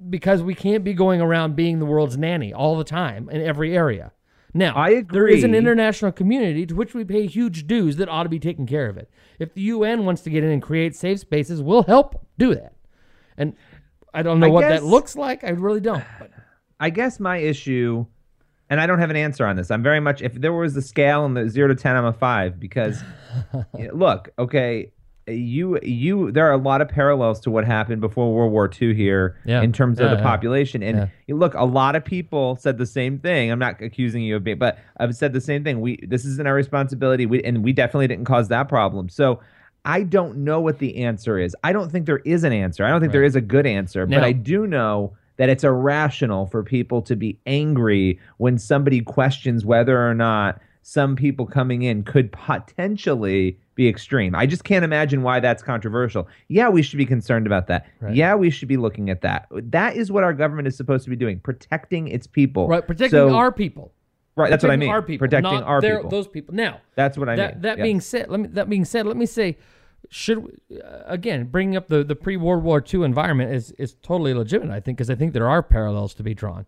because 0.10 0.42
we 0.44 0.54
can't 0.54 0.84
be 0.84 0.94
going 0.94 1.22
around 1.22 1.56
being 1.56 1.80
the 1.80 1.86
world's 1.86 2.18
nanny 2.18 2.54
all 2.54 2.78
the 2.78 2.84
time 2.84 3.30
in 3.30 3.42
every 3.42 3.76
area. 3.76 4.12
Now, 4.54 4.76
I 4.76 5.02
there 5.02 5.28
is 5.28 5.44
an 5.44 5.54
international 5.56 6.12
community 6.12 6.66
to 6.66 6.76
which 6.76 6.94
we 6.94 7.04
pay 7.06 7.28
huge 7.28 7.68
dues 7.68 7.98
that 7.98 8.10
ought 8.10 8.24
to 8.24 8.30
be 8.30 8.40
taking 8.40 8.66
care 8.66 8.90
of 8.90 8.98
it. 8.98 9.10
If 9.40 9.54
the 9.54 9.62
UN 9.62 10.04
wants 10.06 10.22
to 10.24 10.30
get 10.30 10.44
in 10.44 10.50
and 10.50 10.62
create 10.62 10.96
safe 10.96 11.20
spaces, 11.20 11.62
we'll 11.62 11.84
help 11.84 12.26
do 12.38 12.56
that. 12.56 12.74
And 13.38 13.56
I 14.14 14.24
don't 14.24 14.40
know 14.40 14.48
I 14.48 14.50
what 14.50 14.62
guess- 14.62 14.80
that 14.82 14.86
looks 14.86 15.16
like. 15.16 15.44
I 15.44 15.50
really 15.52 15.80
don't. 15.82 16.04
But 16.20 16.32
I 16.80 16.90
guess 16.90 17.20
my 17.20 17.38
issue, 17.38 18.08
and 18.70 18.80
I 18.82 18.86
don't 18.88 19.00
have 19.00 19.10
an 19.10 19.16
answer 19.16 19.46
on 19.46 19.56
this. 19.56 19.72
I'm 19.72 19.84
very 19.84 20.00
much 20.00 20.22
if 20.22 20.34
there 20.36 20.54
was 20.54 20.76
a 20.76 20.82
scale 20.82 21.26
and 21.26 21.36
the 21.38 21.50
zero 21.50 21.68
to 21.68 21.76
ten, 21.76 21.96
I'm 21.96 22.06
a 22.06 22.14
five 22.14 22.60
because 22.60 23.02
look, 23.94 24.30
okay, 24.40 24.92
you 25.28 25.78
you 25.84 26.32
there 26.32 26.48
are 26.48 26.54
a 26.54 26.58
lot 26.58 26.82
of 26.82 26.88
parallels 26.88 27.40
to 27.42 27.52
what 27.52 27.66
happened 27.66 28.00
before 28.00 28.34
World 28.34 28.52
War 28.52 28.70
II 28.82 28.94
here 28.94 29.38
Yeah. 29.46 29.62
in 29.62 29.74
terms 29.74 30.00
Yeah, 30.00 30.06
of 30.06 30.12
the 30.12 30.18
yeah. 30.18 30.24
population. 30.24 30.82
And 30.82 31.10
look, 31.28 31.54
a 31.54 31.66
lot 31.66 31.96
of 31.98 32.06
people 32.06 32.56
said 32.56 32.78
the 32.78 32.86
same 32.86 33.20
thing. 33.20 33.52
I'm 33.52 33.60
not 33.60 33.82
accusing 33.82 34.24
you 34.24 34.38
of 34.38 34.44
being, 34.46 34.58
but 34.58 34.80
I've 34.98 35.16
said 35.16 35.34
the 35.34 35.42
same 35.42 35.64
thing. 35.66 35.82
We 35.82 35.98
this 36.08 36.24
isn't 36.24 36.48
our 36.48 36.54
responsibility. 36.54 37.26
We 37.26 37.44
and 37.44 37.64
we 37.64 37.74
definitely 37.74 38.08
didn't 38.08 38.26
cause 38.26 38.48
that 38.50 38.70
problem. 38.70 39.10
So. 39.10 39.40
I 39.86 40.04
don't 40.04 40.40
know 40.40 40.60
what 40.60 40.80
the 40.80 40.98
answer 40.98 41.40
is. 41.40 41.56
I 41.64 41.72
don't 41.72 41.90
think 41.90 42.08
there 42.08 42.18
is 42.26 42.44
an 42.44 42.52
answer. 42.52 42.84
I 42.84 42.90
don't 42.90 43.00
think 43.00 43.14
there 43.14 43.22
Right. 43.22 43.28
is 43.28 43.38
a 43.38 43.42
good 43.42 43.66
answer, 43.66 44.06
but 44.06 44.22
I 44.22 44.34
do 44.34 44.68
know 44.68 45.16
that 45.38 45.50
it's 45.50 45.64
irrational 45.64 46.48
for 46.48 46.64
people 46.64 47.02
to 47.04 47.16
be 47.16 47.40
angry 47.46 48.20
when 48.38 48.58
somebody 48.58 49.02
questions 49.02 49.64
whether 49.66 50.08
or 50.08 50.14
not 50.14 50.60
some 50.82 51.16
people 51.16 51.46
coming 51.46 51.82
in 51.82 52.04
could 52.04 52.32
potentially 52.32 53.60
be 53.76 53.88
extreme. 53.88 54.34
I 54.36 54.46
just 54.46 54.64
can't 54.64 54.84
imagine 54.86 55.22
why 55.22 55.40
that's 55.40 55.62
controversial. 55.62 56.28
Yeah, 56.48 56.70
we 56.70 56.82
should 56.82 56.98
be 56.98 57.06
concerned 57.06 57.46
about 57.46 57.68
that. 57.68 57.86
Right. 58.00 58.16
Yeah, 58.16 58.36
we 58.36 58.50
should 58.50 58.68
be 58.68 58.78
looking 58.78 59.10
at 59.10 59.22
that. 59.22 59.48
That 59.52 59.96
is 59.96 60.12
what 60.12 60.24
our 60.24 60.34
government 60.34 60.68
is 60.68 60.76
supposed 60.78 61.04
to 61.04 61.10
be 61.10 61.16
doing, 61.16 61.40
protecting 61.40 62.08
its 62.08 62.26
people. 62.28 62.68
right, 62.68 62.86
protecting 62.86 63.12
So- 63.12 63.36
our 63.36 63.52
people. 63.52 63.94
Right, 64.36 64.52
that's 64.52 64.64
what 64.64 64.72
I 64.72 64.76
mean. 64.78 64.90
Our 64.90 65.02
people, 65.02 65.26
protecting 65.26 65.52
not 65.52 65.64
our 65.64 65.82
their- 65.82 65.96
people. 65.98 66.12
Those 66.12 66.28
people. 66.28 66.54
Now, 66.54 66.78
that's 66.94 67.18
what 67.18 67.28
I 67.28 67.36
that 67.36 67.54
mean. 67.56 67.62
that 67.64 67.78
Yeah. 67.80 67.84
being 67.84 68.00
said, 68.00 68.30
let 68.30 68.40
me 68.40 68.48
that 68.50 68.70
being 68.70 68.86
said, 68.86 69.08
let 69.08 69.18
me 69.18 69.26
say, 69.26 69.58
should 70.10 70.60
uh, 70.72 71.02
again 71.06 71.46
bringing 71.46 71.76
up 71.76 71.88
the 71.88 72.04
the 72.04 72.16
pre 72.16 72.38
World 72.38 72.64
War 72.64 72.84
II 72.94 73.04
environment 73.04 73.54
is 73.54 73.72
is 73.74 73.96
totally 74.02 74.34
legitimate. 74.34 74.74
I 74.74 74.80
think 74.80 74.98
because 74.98 75.10
I 75.10 75.16
think 75.16 75.34
there 75.34 75.50
are 75.50 75.62
parallels 75.64 76.14
to 76.16 76.24
be 76.24 76.34
drawn, 76.34 76.66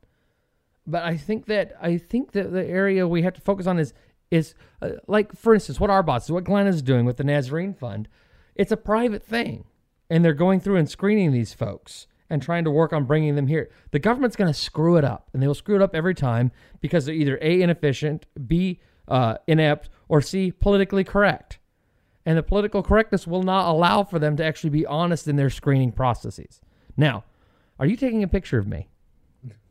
but 0.85 1.03
I 1.03 1.17
think 1.17 1.45
that 1.45 1.73
I 1.81 1.97
think 1.97 2.31
that 2.33 2.51
the 2.51 2.65
area 2.65 3.07
we 3.07 3.21
have 3.23 3.33
to 3.33 3.41
focus 3.41 3.67
on 3.67 3.79
is 3.79 3.93
is 4.31 4.53
uh, 4.81 4.91
like 5.07 5.35
for 5.35 5.53
instance 5.53 5.79
what 5.79 5.89
our 5.89 6.03
boss 6.03 6.29
what 6.29 6.43
Glenn 6.43 6.67
is 6.67 6.81
doing 6.81 7.05
with 7.05 7.17
the 7.17 7.23
Nazarene 7.23 7.73
Fund. 7.73 8.07
It's 8.55 8.71
a 8.71 8.77
private 8.77 9.23
thing, 9.23 9.65
and 10.09 10.23
they're 10.23 10.33
going 10.33 10.59
through 10.59 10.77
and 10.77 10.89
screening 10.89 11.31
these 11.31 11.53
folks 11.53 12.07
and 12.29 12.41
trying 12.41 12.63
to 12.63 12.71
work 12.71 12.93
on 12.93 13.05
bringing 13.05 13.35
them 13.35 13.47
here. 13.47 13.69
The 13.91 13.99
government's 13.99 14.35
going 14.35 14.51
to 14.51 14.59
screw 14.59 14.97
it 14.97 15.03
up, 15.03 15.29
and 15.33 15.41
they 15.41 15.47
will 15.47 15.55
screw 15.55 15.75
it 15.75 15.81
up 15.81 15.95
every 15.95 16.13
time 16.13 16.51
because 16.79 17.05
they're 17.05 17.15
either 17.15 17.39
a 17.41 17.61
inefficient, 17.61 18.25
b 18.47 18.79
uh, 19.07 19.37
inept, 19.47 19.89
or 20.07 20.21
c 20.21 20.51
politically 20.51 21.03
correct. 21.03 21.58
And 22.29 22.37
the 22.37 22.43
political 22.43 22.83
correctness 22.83 23.25
will 23.25 23.41
not 23.41 23.67
allow 23.67 24.03
for 24.03 24.19
them 24.19 24.37
to 24.37 24.45
actually 24.45 24.69
be 24.69 24.85
honest 24.85 25.27
in 25.27 25.35
their 25.35 25.49
screening 25.49 25.91
processes. 25.91 26.61
Now, 26.95 27.23
are 27.79 27.87
you 27.87 27.95
taking 27.95 28.21
a 28.21 28.27
picture 28.27 28.59
of 28.59 28.67
me? 28.67 28.87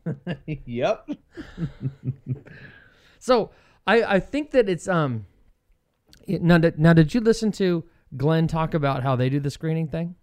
yep. 0.67 1.09
So 3.21 3.51
I, 3.87 4.03
I 4.03 4.21
think 4.21 4.51
that 4.53 4.69
it's 4.69 4.89
um 4.89 5.27
now 6.27 6.59
did, 6.59 6.79
now 6.79 6.95
did 6.95 7.15
you 7.15 7.21
listen 7.21 7.53
to 7.53 7.85
Glenn 8.17 8.49
talk 8.49 8.75
about 8.75 9.03
how 9.05 9.15
they 9.15 9.29
do 9.29 9.39
the 9.39 9.51
screening 9.51 9.87
thing? 9.87 10.17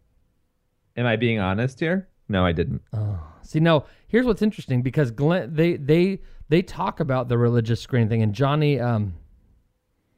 Am 0.98 1.06
I 1.06 1.16
being 1.16 1.40
honest 1.40 1.80
here? 1.80 2.10
No, 2.28 2.46
I 2.46 2.52
didn't. 2.52 2.82
See, 3.44 3.60
now 3.60 3.86
here's 4.08 4.26
what's 4.26 4.42
interesting 4.42 4.82
because 4.82 5.12
Glenn 5.12 5.54
they 5.54 5.78
they 5.78 6.22
they 6.50 6.62
talk 6.62 7.00
about 7.00 7.30
the 7.30 7.38
religious 7.38 7.80
screening 7.80 8.10
thing, 8.10 8.24
and 8.24 8.34
Johnny 8.34 8.80
um 8.80 9.14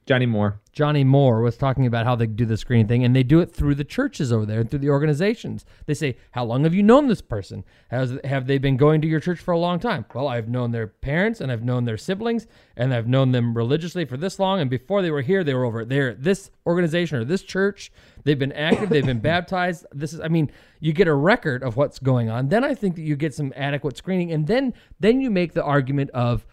Johnny 0.08 0.24
Moore. 0.24 0.58
Johnny 0.72 1.04
Moore 1.04 1.42
was 1.42 1.58
talking 1.58 1.84
about 1.84 2.06
how 2.06 2.16
they 2.16 2.26
do 2.26 2.46
the 2.46 2.56
screening 2.56 2.88
thing, 2.88 3.04
and 3.04 3.14
they 3.14 3.22
do 3.22 3.40
it 3.40 3.52
through 3.52 3.74
the 3.74 3.84
churches 3.84 4.32
over 4.32 4.46
there 4.46 4.60
and 4.60 4.70
through 4.70 4.78
the 4.78 4.88
organizations. 4.88 5.66
They 5.84 5.92
say, 5.92 6.16
"How 6.30 6.46
long 6.46 6.64
have 6.64 6.72
you 6.72 6.82
known 6.82 7.08
this 7.08 7.20
person? 7.20 7.62
Has 7.90 8.18
have 8.24 8.46
they 8.46 8.56
been 8.56 8.78
going 8.78 9.02
to 9.02 9.06
your 9.06 9.20
church 9.20 9.38
for 9.38 9.52
a 9.52 9.58
long 9.58 9.78
time?" 9.78 10.06
Well, 10.14 10.26
I've 10.26 10.48
known 10.48 10.70
their 10.70 10.86
parents, 10.86 11.42
and 11.42 11.52
I've 11.52 11.62
known 11.62 11.84
their 11.84 11.98
siblings, 11.98 12.46
and 12.74 12.94
I've 12.94 13.06
known 13.06 13.32
them 13.32 13.54
religiously 13.54 14.06
for 14.06 14.16
this 14.16 14.38
long. 14.38 14.60
And 14.60 14.70
before 14.70 15.02
they 15.02 15.10
were 15.10 15.20
here, 15.20 15.44
they 15.44 15.52
were 15.52 15.66
over 15.66 15.84
there 15.84 16.08
at 16.08 16.22
this 16.22 16.50
organization 16.66 17.18
or 17.18 17.24
this 17.26 17.42
church. 17.42 17.92
They've 18.24 18.38
been 18.38 18.52
active. 18.52 18.88
They've 18.88 19.04
been 19.04 19.20
baptized. 19.34 19.84
This 19.92 20.14
is, 20.14 20.20
I 20.20 20.28
mean, 20.28 20.50
you 20.80 20.94
get 20.94 21.06
a 21.06 21.14
record 21.14 21.62
of 21.62 21.76
what's 21.76 21.98
going 21.98 22.30
on. 22.30 22.48
Then 22.48 22.64
I 22.64 22.72
think 22.72 22.96
that 22.96 23.02
you 23.02 23.14
get 23.14 23.34
some 23.34 23.52
adequate 23.54 23.98
screening, 23.98 24.32
and 24.32 24.46
then 24.46 24.72
then 24.98 25.20
you 25.20 25.30
make 25.30 25.52
the 25.52 25.62
argument 25.62 26.08
of 26.12 26.46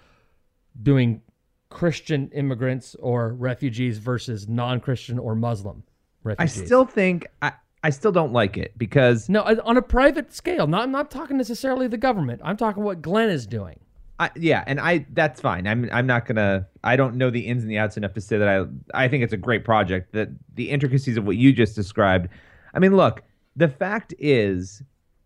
doing 0.84 1.22
Christian 1.75 2.29
immigrants 2.34 2.96
or 3.01 3.34
refugees 3.34 3.98
versus 3.98 4.48
non-Christian 4.48 5.20
or 5.20 5.36
Muslim 5.36 5.84
refugees. 6.24 6.62
I 6.62 6.65
still 6.65 6.86
think 6.86 7.27
I, 7.41 7.51
I 7.84 7.89
still 7.89 8.13
don't 8.13 8.32
like 8.32 8.55
it 8.58 8.72
because 8.77 9.27
no 9.27 9.41
uh, 9.41 9.58
on 9.65 9.75
a 9.75 9.82
private 9.82 10.34
scale. 10.34 10.67
Not 10.67 10.84
I'm 10.84 10.91
not 10.91 11.12
talking 11.12 11.36
necessarily 11.36 11.89
the 11.89 11.98
government. 11.98 12.39
I'm 12.46 12.55
talking 12.55 12.82
what 12.82 13.01
Glenn 13.01 13.29
is 13.29 13.46
doing. 13.46 13.77
I, 14.17 14.32
yeah, 14.38 14.63
and 14.65 14.79
I 14.79 15.05
that's 15.12 15.41
fine. 15.41 15.67
I'm 15.67 15.89
I'm 15.91 16.08
not 16.08 16.25
gonna. 16.25 16.65
I 16.82 16.96
don't 16.96 17.15
know 17.15 17.29
the 17.29 17.41
ins 17.41 17.62
and 17.63 17.70
the 17.70 17.77
outs 17.77 17.98
enough 17.98 18.13
to 18.13 18.22
say 18.22 18.38
that 18.38 18.48
I 18.48 18.65
I 18.94 19.10
think 19.10 19.25
it's 19.25 19.34
a 19.34 19.38
great 19.38 19.65
project. 19.65 20.13
That 20.13 20.29
the 20.53 20.70
intricacies 20.70 21.17
of 21.17 21.25
what 21.25 21.36
you 21.36 21.51
just 21.51 21.75
described. 21.75 22.29
I 22.74 22.79
mean, 22.79 22.96
look, 22.96 23.22
the 23.58 23.67
fact 23.67 24.13
is 24.17 24.82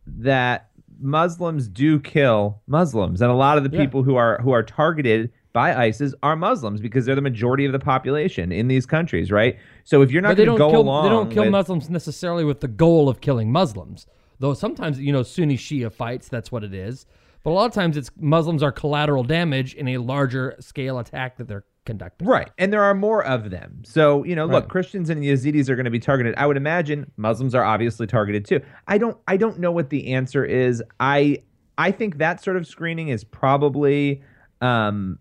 that 0.08 0.72
Muslims 1.00 1.68
do 1.68 2.00
kill 2.00 2.60
Muslims, 2.66 3.22
and 3.22 3.30
a 3.30 3.36
lot 3.36 3.60
of 3.60 3.64
the 3.64 3.70
Yeah. 3.70 3.86
people 3.86 4.02
who 4.02 4.16
are 4.16 4.42
who 4.42 4.50
are 4.52 4.64
targeted 4.64 5.32
by 5.54 5.76
ISIS 5.76 6.14
are 6.22 6.36
Muslims 6.36 6.82
because 6.82 7.06
they're 7.06 7.16
the 7.16 7.22
majority 7.22 7.66
of 7.66 7.72
the 7.72 7.80
population 7.80 8.52
in 8.52 8.68
these 8.68 8.86
countries, 8.86 9.32
right? 9.32 9.58
So 9.84 10.02
if 10.02 10.12
you're 10.12 10.22
not 10.22 10.36
going 10.36 10.50
to 10.50 10.58
don't 10.58 10.58
go 10.58 10.72
kill 10.72 10.82
along, 10.82 11.04
they 11.04 11.10
don't 11.10 11.32
kill 11.32 11.44
with, 11.44 11.52
Muslims 11.52 11.90
necessarily 11.90 12.44
with 12.46 12.60
the 12.60 12.68
goal 12.68 13.10
of 13.10 13.22
killing 13.22 13.52
Muslims. 13.52 14.06
Though 14.40 14.54
sometimes 14.54 15.00
you 15.00 15.12
know 15.12 15.24
Sunni 15.24 15.58
Shia 15.58 15.92
fights, 15.92 16.30
that's 16.30 16.52
what 16.52 16.64
it 16.64 16.74
is. 16.74 17.06
But 17.44 17.52
a 17.52 17.54
lot 17.54 17.66
of 17.66 17.74
times 17.74 17.98
it's 17.98 18.12
Muslims 18.20 18.62
are 18.62 18.72
collateral 18.72 19.24
damage 19.24 19.74
in 19.74 19.88
a 19.90 19.98
larger 19.98 20.56
scale 20.60 21.00
attack 21.00 21.38
that 21.38 21.48
they're 21.48 21.64
conducting. 21.86 22.28
Right. 22.28 22.50
And 22.58 22.72
there 22.72 22.84
are 22.84 22.94
more 22.94 23.24
of 23.26 23.50
them. 23.50 23.82
So, 23.86 24.24
you 24.26 24.36
know, 24.36 24.46
look, 24.46 24.64
Right. 24.66 24.70
Christians 24.70 25.10
and 25.10 25.24
Yazidis 25.24 25.70
are 25.70 25.76
going 25.76 25.86
to 25.86 25.92
be 25.92 26.00
targeted. 26.00 26.36
I 26.38 26.46
would 26.46 26.58
imagine 26.58 27.10
Muslims 27.18 27.56
are 27.56 27.64
obviously 27.64 28.08
targeted 28.08 28.46
too. 28.46 28.62
I 28.88 28.98
don't 28.98 29.18
I 29.28 29.38
don't 29.38 29.58
know 29.60 29.72
what 29.72 29.90
the 29.90 30.14
answer 30.14 30.46
is. 30.46 30.84
I 31.00 31.44
I 31.78 31.92
think 31.92 32.18
that 32.18 32.44
sort 32.44 32.58
of 32.58 32.68
screening 32.68 33.08
is 33.08 33.24
probably 33.24 34.22
um 34.62 35.18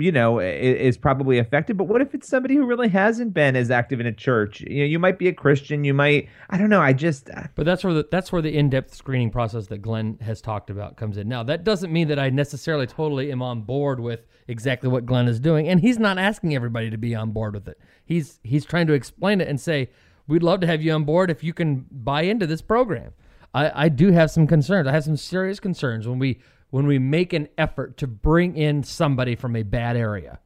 you 0.00 0.12
know, 0.12 0.40
is 0.40 0.96
probably 0.96 1.38
effective. 1.38 1.76
But 1.76 1.84
what 1.84 2.00
if 2.00 2.14
it's 2.14 2.28
somebody 2.28 2.56
who 2.56 2.66
really 2.66 2.88
hasn't 2.88 3.34
been 3.34 3.56
as 3.56 3.70
active 3.70 4.00
in 4.00 4.06
a 4.06 4.12
church? 4.12 4.60
You 4.62 4.80
know, 4.80 4.86
you 4.86 4.98
might 4.98 5.18
be 5.18 5.28
a 5.28 5.32
Christian. 5.32 5.84
You 5.84 5.94
might, 5.94 6.28
I 6.48 6.58
don't 6.58 6.70
know. 6.70 6.80
I 6.80 6.92
just, 6.92 7.30
uh, 7.30 7.44
But 7.54 7.66
that's 7.66 7.84
where 7.84 7.94
the, 7.94 8.08
that's 8.10 8.32
where 8.32 8.42
the 8.42 8.56
in-depth 8.56 8.94
screening 8.94 9.30
process 9.30 9.66
that 9.68 9.78
Glenn 9.78 10.18
has 10.20 10.40
talked 10.40 10.70
about 10.70 10.96
comes 10.96 11.16
in. 11.16 11.28
Now, 11.28 11.42
that 11.44 11.64
doesn't 11.64 11.92
mean 11.92 12.08
that 12.08 12.18
I 12.18 12.30
necessarily 12.30 12.86
totally 12.86 13.30
am 13.30 13.42
on 13.42 13.62
board 13.62 14.00
with 14.00 14.26
exactly 14.48 14.88
what 14.88 15.06
Glenn 15.06 15.28
is 15.28 15.38
doing, 15.38 15.68
and 15.68 15.80
he's 15.80 15.98
not 15.98 16.18
asking 16.18 16.54
everybody 16.54 16.90
to 16.90 16.98
be 16.98 17.14
on 17.14 17.30
board 17.30 17.54
with 17.54 17.68
it. 17.68 17.78
He's 18.04 18.40
he's 18.42 18.64
trying 18.64 18.86
to 18.88 18.92
explain 18.94 19.40
it 19.40 19.48
and 19.48 19.60
say, 19.60 19.90
"We'd 20.26 20.42
love 20.42 20.60
to 20.60 20.66
have 20.66 20.82
you 20.82 20.92
on 20.92 21.04
board 21.04 21.30
if 21.30 21.44
you 21.44 21.52
can 21.52 21.86
buy 21.90 22.22
into 22.22 22.46
this 22.46 22.62
program." 22.62 23.12
I, 23.54 23.84
I 23.84 23.88
do 23.88 24.12
have 24.12 24.30
some 24.30 24.46
concerns. 24.46 24.86
I 24.86 24.92
have 24.92 25.04
some 25.04 25.16
serious 25.16 25.60
concerns 25.60 26.06
when 26.06 26.18
we 26.18 26.40
when 26.70 26.86
we 26.86 26.98
make 26.98 27.32
an 27.32 27.48
effort 27.58 27.96
to 27.98 28.06
bring 28.06 28.56
in 28.56 28.82
somebody 28.82 29.34
from 29.34 29.56
a 29.56 29.62
bad 29.62 29.96
area 29.96 30.38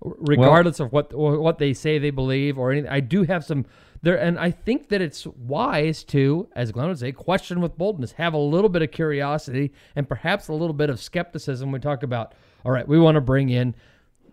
regardless 0.00 0.80
of 0.80 0.92
what 0.92 1.12
what 1.14 1.58
they 1.58 1.72
say 1.72 1.98
they 1.98 2.10
believe 2.10 2.58
or 2.58 2.70
anything. 2.70 2.90
I 2.90 3.00
do 3.00 3.24
have 3.24 3.44
some 3.44 3.66
there, 4.02 4.16
and 4.16 4.38
I 4.38 4.50
think 4.50 4.88
that 4.90 5.00
it's 5.00 5.26
wise 5.26 6.04
to, 6.04 6.48
as 6.54 6.70
Glenn 6.70 6.88
would 6.88 6.98
say, 6.98 7.10
question 7.10 7.60
with 7.60 7.76
boldness, 7.76 8.12
have 8.12 8.32
a 8.32 8.38
little 8.38 8.68
bit 8.68 8.82
of 8.82 8.92
curiosity 8.92 9.72
and 9.96 10.08
perhaps 10.08 10.48
a 10.48 10.52
little 10.52 10.74
bit 10.74 10.88
of 10.88 11.00
skepticism. 11.00 11.72
We 11.72 11.80
talk 11.80 12.04
about, 12.04 12.34
all 12.64 12.70
right, 12.70 12.86
we 12.86 12.98
want 12.98 13.16
to 13.16 13.20
bring 13.20 13.48
in 13.48 13.74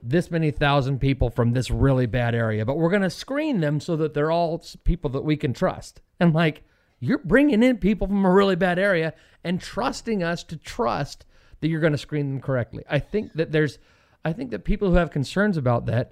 this 0.04 0.30
many 0.30 0.52
thousand 0.52 1.00
people 1.00 1.32
from 1.32 1.54
this 1.54 1.72
really 1.72 2.06
bad 2.06 2.36
area, 2.36 2.64
but 2.64 2.78
we're 2.78 2.92
going 2.92 3.02
to 3.02 3.10
screen 3.10 3.60
them 3.60 3.80
so 3.80 3.96
that 3.96 4.14
they're 4.14 4.32
all 4.32 4.64
people 4.84 5.10
that 5.12 5.24
we 5.24 5.36
can 5.36 5.52
trust. 5.52 6.00
And 6.20 6.32
like, 6.32 6.64
you're 7.00 7.20
bringing 7.20 7.64
in 7.64 7.78
people 7.78 8.08
from 8.08 8.26
a 8.26 8.32
really 8.32 8.56
bad 8.56 8.80
area 8.80 9.14
and 9.44 9.62
trusting 9.62 10.24
us 10.24 10.44
to 10.44 10.58
trust 10.58 11.26
that 11.62 11.68
you're 11.68 11.80
going 11.80 11.94
to 11.94 11.98
screen 11.98 12.30
them 12.30 12.42
correctly. 12.42 12.84
I 12.90 13.00
think 13.00 13.34
that 13.34 13.52
there's, 13.52 13.80
I 14.24 14.34
think 14.34 14.52
that 14.52 14.66
people 14.66 14.90
who 14.90 14.96
have 14.96 15.12
concerns 15.12 15.58
about 15.58 15.86
that 15.88 16.12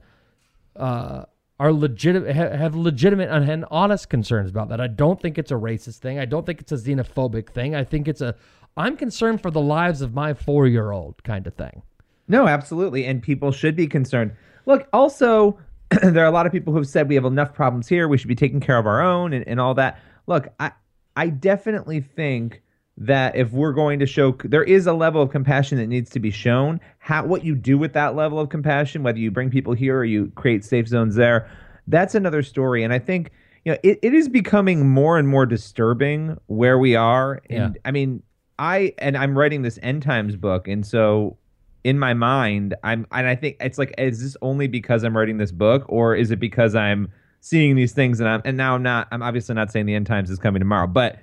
uh, 0.75 1.24
are 1.60 1.74
legitimate, 1.74 2.36
have 2.36 2.75
legitimate 2.75 3.30
and 3.30 3.66
honest 3.72 4.10
concerns 4.10 4.50
about 4.50 4.70
that. 4.70 4.82
I 4.82 4.88
don't 4.88 5.22
think 5.22 5.38
it's 5.38 5.52
a 5.52 5.56
racist 5.56 6.00
thing. 6.00 6.20
I 6.20 6.25
don't 6.25 6.46
think 6.46 6.62
it's 6.62 6.72
a 6.72 6.78
xenophobic 6.78 7.50
thing. 7.50 7.75
I 7.75 7.84
think 7.84 8.08
it's 8.08 8.22
a, 8.22 8.36
I'm 8.75 8.98
concerned 8.98 9.42
for 9.42 9.52
the 9.52 9.62
lives 9.62 10.02
of 10.02 10.13
my 10.13 10.34
four 10.34 10.68
year 10.68 10.92
old 10.92 11.24
kind 11.24 11.46
of 11.48 11.54
thing. 11.54 11.84
No, 12.28 12.48
absolutely. 12.48 13.06
And 13.06 13.22
people 13.22 13.52
should 13.52 13.75
be 13.75 13.88
concerned. 13.88 14.34
Look, 14.66 14.88
also, 14.94 15.60
there 16.02 16.24
are 16.24 16.28
a 16.28 16.32
lot 16.32 16.46
of 16.46 16.52
people 16.52 16.74
who 16.74 16.80
have 16.80 16.88
said 16.88 17.08
we 17.08 17.16
have 17.16 17.25
enough 17.25 17.54
problems 17.54 17.88
here. 17.88 18.08
We 18.08 18.18
should 18.18 18.30
be 18.30 18.36
taking 18.36 18.60
care 18.60 18.78
of 18.78 18.88
our 18.88 19.02
own 19.02 19.34
and, 19.34 19.48
and 19.48 19.60
all 19.60 19.74
that. 19.75 20.00
Look, 20.27 20.48
I, 20.60 20.72
I 21.15 21.30
definitely 21.30 22.01
think 22.01 22.62
that 22.98 23.36
if 23.36 23.51
we're 23.51 23.74
going 23.74 24.00
to 24.00 24.06
show, 24.06 24.32
there 24.44 24.63
is 24.63 24.86
a 24.86 24.94
level 24.94 25.22
of 25.22 25.32
compassion 25.32 25.77
that 25.80 25.88
needs 25.88 26.10
to 26.12 26.20
be 26.20 26.32
shown. 26.32 26.80
How, 27.00 27.25
what 27.25 27.44
you 27.44 27.56
do 27.56 27.77
with 27.77 27.94
that 27.94 28.15
level 28.15 28.39
of 28.39 28.50
compassion, 28.50 29.03
whether 29.03 29.20
you 29.20 29.32
bring 29.32 29.50
people 29.50 29.74
here 29.74 29.98
or 29.98 30.06
you 30.06 30.32
create 30.36 30.63
safe 30.63 30.88
zones 30.88 31.15
there, 31.15 31.50
that's 31.88 32.15
another 32.15 32.44
story. 32.44 32.84
And 32.84 32.94
I 32.94 33.00
think, 33.00 33.32
you 33.65 33.72
know, 33.72 33.77
it, 33.84 34.00
it 34.01 34.13
is 34.13 34.30
becoming 34.30 34.88
more 34.88 35.18
and 35.18 35.27
more 35.27 35.46
disturbing 35.46 36.38
where 36.48 36.77
we 36.77 36.96
are. 36.96 37.42
And 37.50 37.75
Yeah. 37.75 37.82
I 37.86 37.92
mean, 37.92 38.22
I, 38.60 38.94
and 39.00 39.18
I'm 39.18 39.38
writing 39.38 39.63
this 39.63 39.80
end 39.82 40.03
times 40.03 40.36
book. 40.36 40.68
And 40.68 40.86
so 40.86 41.38
in 41.84 42.00
my 42.00 42.13
mind, 42.13 42.75
I'm 42.84 43.06
and 43.12 43.27
I 43.27 43.36
think 43.36 43.58
it's 43.60 43.77
like, 43.77 43.94
is 43.98 44.22
this 44.22 44.38
only 44.42 44.68
because 44.68 45.03
I'm 45.03 45.15
writing 45.15 45.38
this 45.38 45.51
book, 45.51 45.86
or 45.89 46.15
is 46.15 46.32
it 46.32 46.39
because 46.39 46.75
I'm 46.75 47.10
seeing 47.45 47.75
these 47.75 47.91
things 47.91 48.21
and 48.21 48.29
I'm 48.29 48.41
and 48.45 48.55
now 48.55 48.73
I'm 48.73 48.83
not 48.83 49.09
I'm 49.12 49.21
obviously 49.21 49.53
not 49.53 49.69
saying 49.69 49.85
the 49.85 49.95
end 49.95 50.07
times 50.07 50.29
is 50.29 50.39
coming 50.39 50.62
tomorrow, 50.62 50.88
but 50.88 51.19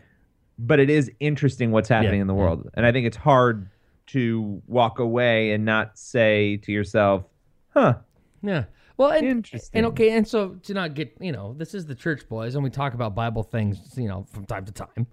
but 0.58 0.78
it 0.78 0.90
is 0.90 1.10
interesting 1.18 1.70
what's 1.70 1.88
happening 1.88 2.16
Yeah, 2.16 2.20
in 2.20 2.26
the 2.26 2.34
world. 2.34 2.68
And 2.74 2.84
I 2.84 2.92
think 2.92 3.06
it's 3.06 3.16
hard 3.16 3.70
to 4.08 4.60
walk 4.66 4.98
away 4.98 5.52
and 5.52 5.64
not 5.64 5.96
say 5.98 6.58
to 6.58 6.72
yourself, 6.72 7.24
huh, 7.70 7.94
Yeah. 8.42 8.64
Well, 8.98 9.12
and, 9.12 9.26
Interesting. 9.26 9.78
and 9.78 9.86
okay, 9.86 10.10
and 10.10 10.28
so 10.28 10.56
to 10.64 10.74
not 10.74 10.92
get, 10.92 11.16
you 11.20 11.32
know, 11.32 11.54
this 11.56 11.72
is 11.72 11.86
the 11.86 11.94
church 11.94 12.28
boys, 12.28 12.54
and 12.54 12.62
we 12.62 12.68
talk 12.68 12.92
about 12.92 13.14
Bible 13.14 13.42
things, 13.42 13.78
you 13.96 14.06
know, 14.08 14.26
from 14.30 14.44
time 14.44 14.66
to 14.66 14.72
time. 14.72 15.06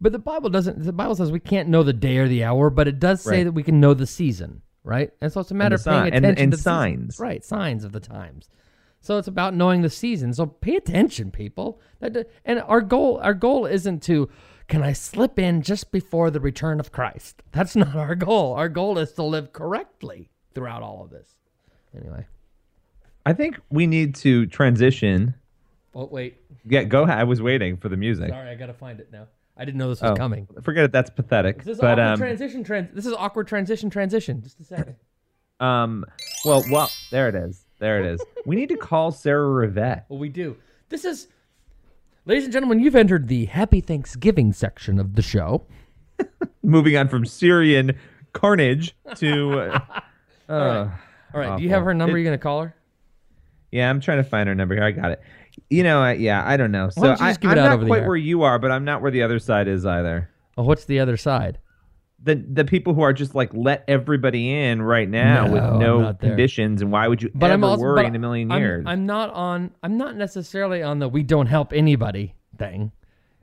But 0.00 0.10
the 0.10 0.18
Bible 0.18 0.50
doesn't. 0.50 0.82
The 0.82 0.92
Bible 0.92 1.14
says 1.14 1.30
we 1.30 1.38
can't 1.38 1.68
know 1.68 1.84
the 1.84 1.92
day 1.92 2.16
or 2.16 2.26
the 2.26 2.42
hour, 2.42 2.70
but 2.70 2.88
it 2.88 2.98
does 2.98 3.20
say 3.22 3.36
Right. 3.36 3.44
that 3.44 3.52
we 3.52 3.62
can 3.62 3.78
know 3.78 3.94
the 3.94 4.08
season, 4.08 4.62
right? 4.82 5.12
And 5.20 5.32
so 5.32 5.40
it's 5.40 5.52
a 5.52 5.54
matter 5.54 5.76
of 5.76 5.84
paying 5.84 6.06
si- 6.06 6.08
and- 6.08 6.24
attention 6.24 6.42
and 6.42 6.50
to 6.50 6.56
the 6.56 6.62
signs. 6.62 7.20
right? 7.20 7.44
Signs 7.44 7.84
of 7.84 7.92
the 7.92 8.00
times. 8.00 8.48
So 9.04 9.18
it's 9.18 9.28
about 9.28 9.52
knowing 9.52 9.82
the 9.82 9.90
season. 9.90 10.32
So 10.32 10.46
pay 10.46 10.76
attention, 10.76 11.30
people. 11.30 11.78
And 12.00 12.60
our 12.62 12.80
goal, 12.80 13.18
our 13.22 13.34
goal 13.34 13.66
isn't 13.66 14.02
to. 14.04 14.30
Can 14.66 14.82
I 14.82 14.94
slip 14.94 15.38
in 15.38 15.60
just 15.60 15.92
before 15.92 16.30
the 16.30 16.40
return 16.40 16.80
of 16.80 16.90
Christ? 16.90 17.42
That's 17.52 17.76
not 17.84 17.94
our 17.94 18.14
goal. 18.14 18.54
Our 18.54 18.70
goal 18.70 18.96
is 18.96 19.12
to 19.12 19.22
live 19.22 19.52
correctly 19.52 20.30
throughout 20.54 20.82
all 20.82 21.02
of 21.04 21.10
this. 21.10 21.28
Anyway. 21.94 22.24
I 23.26 23.34
think 23.34 23.60
we 23.68 23.86
need 23.86 24.14
to 24.16 24.46
transition. 24.46 25.34
Oh 25.94 26.06
wait, 26.06 26.38
Yeah, 26.64 26.84
go 26.84 27.02
ahead. 27.02 27.18
I 27.18 27.24
was 27.24 27.42
waiting 27.42 27.76
for 27.76 27.90
the 27.90 27.98
music. 27.98 28.30
sorry, 28.30 28.48
I 28.48 28.54
gotta 28.54 28.72
find 28.72 29.00
it 29.00 29.12
now. 29.12 29.26
I 29.54 29.66
didn't 29.66 29.76
know 29.78 29.90
this 29.90 30.00
was 30.00 30.12
Oh, 30.12 30.16
coming. 30.16 30.48
Forget 30.62 30.84
it. 30.84 30.92
That's 30.92 31.10
pathetic. 31.10 31.58
This 31.62 31.74
is 31.76 31.80
but 31.80 31.98
awkward 31.98 32.12
um, 32.12 32.18
transition. 32.18 32.64
Trans- 32.64 32.94
this 32.94 33.04
is 33.04 33.12
awkward 33.12 33.48
transition. 33.48 33.90
Transition. 33.90 34.42
Just 34.42 34.60
a 34.60 34.64
second. 34.64 34.96
um, 35.60 36.06
well, 36.44 36.64
well, 36.70 36.90
there 37.10 37.28
it 37.28 37.34
is. 37.34 37.63
There 37.84 38.00
it 38.00 38.06
is. 38.06 38.24
we 38.46 38.56
need 38.56 38.70
to 38.70 38.78
call 38.78 39.12
Sarah 39.12 39.46
Rivette. 39.68 40.04
Well, 40.08 40.18
we 40.18 40.30
do. 40.30 40.56
This 40.88 41.04
is, 41.04 41.28
ladies 42.24 42.44
and 42.44 42.52
gentlemen, 42.52 42.80
you've 42.80 42.96
entered 42.96 43.28
the 43.28 43.44
Happy 43.44 43.82
Thanksgiving 43.82 44.54
section 44.54 44.98
of 44.98 45.16
the 45.16 45.20
show. 45.20 45.66
Moving 46.62 46.96
on 46.96 47.08
from 47.08 47.26
Syrian 47.26 47.92
carnage 48.32 48.96
to. 49.16 49.80
Uh, 50.46 50.52
uh, 50.52 50.90
All 51.32 51.40
right. 51.40 51.56
Do 51.56 51.64
you 51.64 51.70
have 51.70 51.84
her 51.84 51.94
number? 51.94 52.18
It- 52.18 52.20
you 52.20 52.26
gonna 52.26 52.36
call 52.36 52.64
her? 52.64 52.74
Yeah, 53.72 53.88
I'm 53.88 53.98
trying 53.98 54.18
to 54.18 54.28
find 54.28 54.46
her 54.46 54.54
number 54.54 54.74
here. 54.74 54.84
I 54.84 54.90
got 54.90 55.10
it. 55.12 55.22
You 55.70 55.82
know, 55.82 56.02
I, 56.02 56.12
yeah, 56.12 56.46
I 56.46 56.58
don't 56.58 56.70
know. 56.70 56.90
So 56.90 57.00
don't 57.00 57.18
I, 57.18 57.30
just 57.30 57.40
give 57.40 57.50
I'm 57.50 57.56
out 57.58 57.80
not 57.80 57.86
quite 57.86 58.06
where 58.06 58.14
you 58.14 58.42
are, 58.42 58.58
but 58.58 58.70
I'm 58.70 58.84
not 58.84 59.00
where 59.00 59.10
the 59.10 59.22
other 59.22 59.38
side 59.38 59.68
is 59.68 59.86
either. 59.86 60.28
Oh, 60.58 60.64
what's 60.64 60.84
the 60.84 61.00
other 61.00 61.16
side? 61.16 61.58
The 62.24 62.34
the 62.36 62.64
people 62.64 62.94
who 62.94 63.02
are 63.02 63.12
just 63.12 63.34
like 63.34 63.50
let 63.52 63.84
everybody 63.86 64.50
in 64.50 64.80
right 64.82 65.08
now 65.08 65.44
with 65.44 65.62
No, 65.62 65.70
I'm 65.70 65.78
no 65.78 66.14
conditions, 66.14 66.82
and 66.82 66.90
why 66.90 67.06
would 67.06 67.22
you 67.22 67.30
But 67.34 67.46
ever 67.46 67.54
I'm 67.54 67.64
also 67.64 67.82
worry 67.82 68.06
in 68.06 68.16
a 68.16 68.18
million 68.18 68.50
I'm- 68.50 68.60
years? 68.60 68.84
I'm, 68.86 69.06
not 69.06 69.30
on. 69.30 69.72
I'm 69.82 69.96
not 69.98 70.16
necessarily 70.16 70.82
on 70.82 70.98
the 70.98 71.08
we 71.08 71.22
don't 71.22 71.46
help 71.46 71.72
anybody 71.72 72.34
thing. 72.58 72.92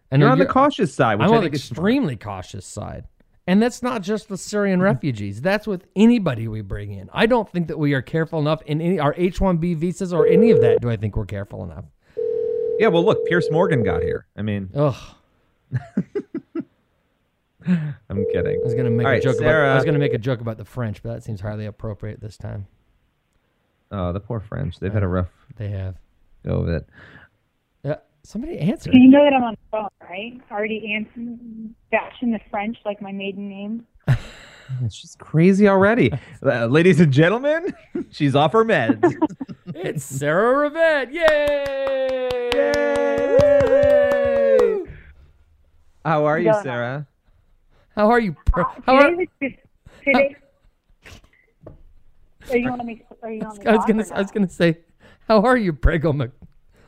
And 0.09 0.21
You're 0.21 0.29
on 0.31 0.39
the 0.39 0.45
cautious 0.45 0.93
side, 0.93 1.19
which 1.19 1.27
I'm 1.27 1.33
I 1.33 1.37
on 1.37 1.43
the 1.43 1.45
think 1.47 1.55
is 1.55 1.63
smart. 1.63 1.77
extremely 1.77 2.15
cautious 2.17 2.65
side. 2.65 3.05
And 3.47 3.61
that's 3.61 3.81
not 3.81 4.01
just 4.01 4.29
with 4.29 4.39
Syrian 4.39 4.79
mm-hmm. 4.79 4.85
refugees. 4.85 5.41
That's 5.41 5.65
with 5.65 5.85
anybody 5.95 6.47
we 6.47 6.61
bring 6.61 6.91
in. 6.91 7.09
I 7.13 7.25
don't 7.27 7.49
think 7.49 7.67
that 7.69 7.79
we 7.79 7.93
are 7.93 8.01
careful 8.01 8.39
enough 8.39 8.61
in 8.63 8.81
any 8.81 8.99
our 8.99 9.13
H-1B 9.17 9.77
visas 9.77 10.11
or 10.13 10.27
any 10.27 10.51
of 10.51 10.61
that. 10.61 10.81
Do 10.81 10.89
I 10.89 10.97
think 10.97 11.15
we're 11.15 11.25
careful 11.25 11.63
enough? 11.63 11.85
Yeah, 12.77 12.87
well, 12.87 13.05
look, 13.05 13.25
Piers 13.25 13.47
Morgan 13.51 13.83
got 13.83 14.01
here. 14.01 14.25
I 14.35 14.41
mean, 14.41 14.69
Ugh. 14.75 14.95
I'm 18.09 18.25
kidding. 18.31 18.59
I 18.61 18.63
was 18.63 18.73
gonna 18.75 18.89
make 18.89 19.05
All 19.05 19.11
a 19.11 19.15
right, 19.15 19.21
joke 19.23 19.39
about. 19.39 19.53
I 19.55 19.75
was 19.75 19.85
gonna 19.85 19.99
make 19.99 20.13
a 20.13 20.17
joke 20.17 20.41
about 20.41 20.57
the 20.57 20.65
French, 20.65 21.01
but 21.03 21.13
that 21.13 21.23
seems 21.23 21.41
highly 21.41 21.65
appropriate 21.65 22.19
this 22.21 22.37
time. 22.37 22.67
Oh, 23.91 24.11
the 24.13 24.19
poor 24.19 24.39
French. 24.39 24.79
They've 24.79 24.93
had 24.93 25.03
a 25.03 25.07
rough 25.07 25.29
They 25.57 25.69
have. 25.69 25.95
go 26.45 26.59
of 26.61 26.69
it. 26.69 26.87
Yeah. 27.83 27.95
Somebody 28.23 28.57
answer. 28.59 28.89
You 28.93 29.09
know 29.09 29.23
that 29.23 29.33
I'm 29.33 29.43
on 29.43 29.53
the 29.53 29.59
phone, 29.69 29.89
right? 30.09 30.39
Already 30.51 30.93
answering, 30.95 31.75
bashing 31.91 32.31
the 32.31 32.39
French 32.49 32.77
like 32.85 33.01
my 33.01 33.11
maiden 33.11 33.49
name. 33.49 33.85
She's 34.89 35.15
crazy 35.19 35.67
already. 35.67 36.11
Uh, 36.41 36.67
ladies 36.67 37.01
and 37.01 37.11
gentlemen, 37.11 37.75
she's 38.09 38.35
off 38.37 38.53
her 38.53 38.63
meds. 38.63 39.13
It's 39.75 40.01
Sarah 40.05 40.69
Rivette. 40.69 41.11
Yay! 41.13 42.49
Yay! 43.51 44.83
How 46.05 46.23
are 46.25 46.39
you, 46.39 46.45
Going 46.45 46.55
on. 46.55 46.63
Sarah? 46.63 47.07
How 47.95 48.09
are 48.09 48.19
you? 48.19 48.35
Pre- 48.45 48.63
how 48.85 48.95
are, 48.95 49.11
Today, 49.11 49.59
today, 50.03 50.35
are 52.49 52.57
you 52.57 52.77
me? 52.77 53.05
Are 53.21 53.31
you 53.31 53.41
me? 53.41 53.47
I 53.65 53.75
was 53.75 53.85
gonna. 53.85 54.05
I 54.13 54.21
was 54.21 54.31
gonna 54.31 54.49
say, 54.49 54.77
how 55.27 55.41
are 55.41 55.57
you, 55.57 55.73
Prego 55.73 56.13
Mc, 56.13 56.31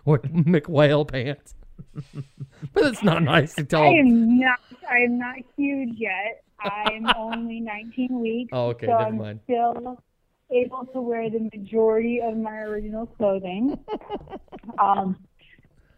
McWhale 0.05 1.07
pants? 1.07 1.55
but 2.73 2.85
it's 2.85 3.03
not 3.03 3.21
nice 3.21 3.53
to 3.55 3.65
tell. 3.65 3.83
I 3.83 3.87
am 3.87 4.39
not. 4.39 4.59
I 4.89 4.99
am 4.99 5.19
not 5.19 5.35
huge 5.57 5.97
yet. 5.97 6.43
I'm 6.59 7.05
only 7.17 7.59
19 7.61 8.19
weeks. 8.19 8.49
Oh, 8.53 8.67
okay, 8.69 8.87
so 8.87 8.91
never 8.93 9.03
I'm 9.03 9.17
mind. 9.17 9.39
still 9.43 10.01
able 10.51 10.85
to 10.93 11.01
wear 11.01 11.29
the 11.29 11.49
majority 11.53 12.21
of 12.21 12.37
my 12.37 12.59
original 12.59 13.07
clothing. 13.07 13.77
um, 14.79 15.17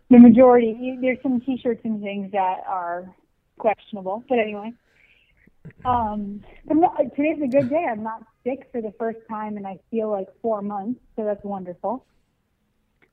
the 0.10 0.18
majority. 0.18 0.98
There's 1.00 1.20
some 1.22 1.42
T-shirts 1.42 1.82
and 1.84 2.02
things 2.02 2.32
that 2.32 2.62
are 2.68 3.14
questionable, 3.60 4.24
but 4.28 4.40
anyway. 4.40 4.74
Um, 5.86 6.42
but 6.66 6.78
no, 6.78 6.92
today's 7.16 7.42
a 7.44 7.48
good 7.48 7.70
day. 7.70 7.86
I'm 7.90 8.04
not 8.04 8.24
sick 8.44 8.68
for 8.72 8.82
the 8.82 8.94
first 8.98 9.20
time, 9.30 9.58
and 9.58 9.66
I 9.68 9.78
feel 9.92 10.10
like 10.10 10.28
four 10.42 10.62
months, 10.62 11.00
so 11.16 11.24
that's 11.26 11.44
wonderful. 11.44 12.06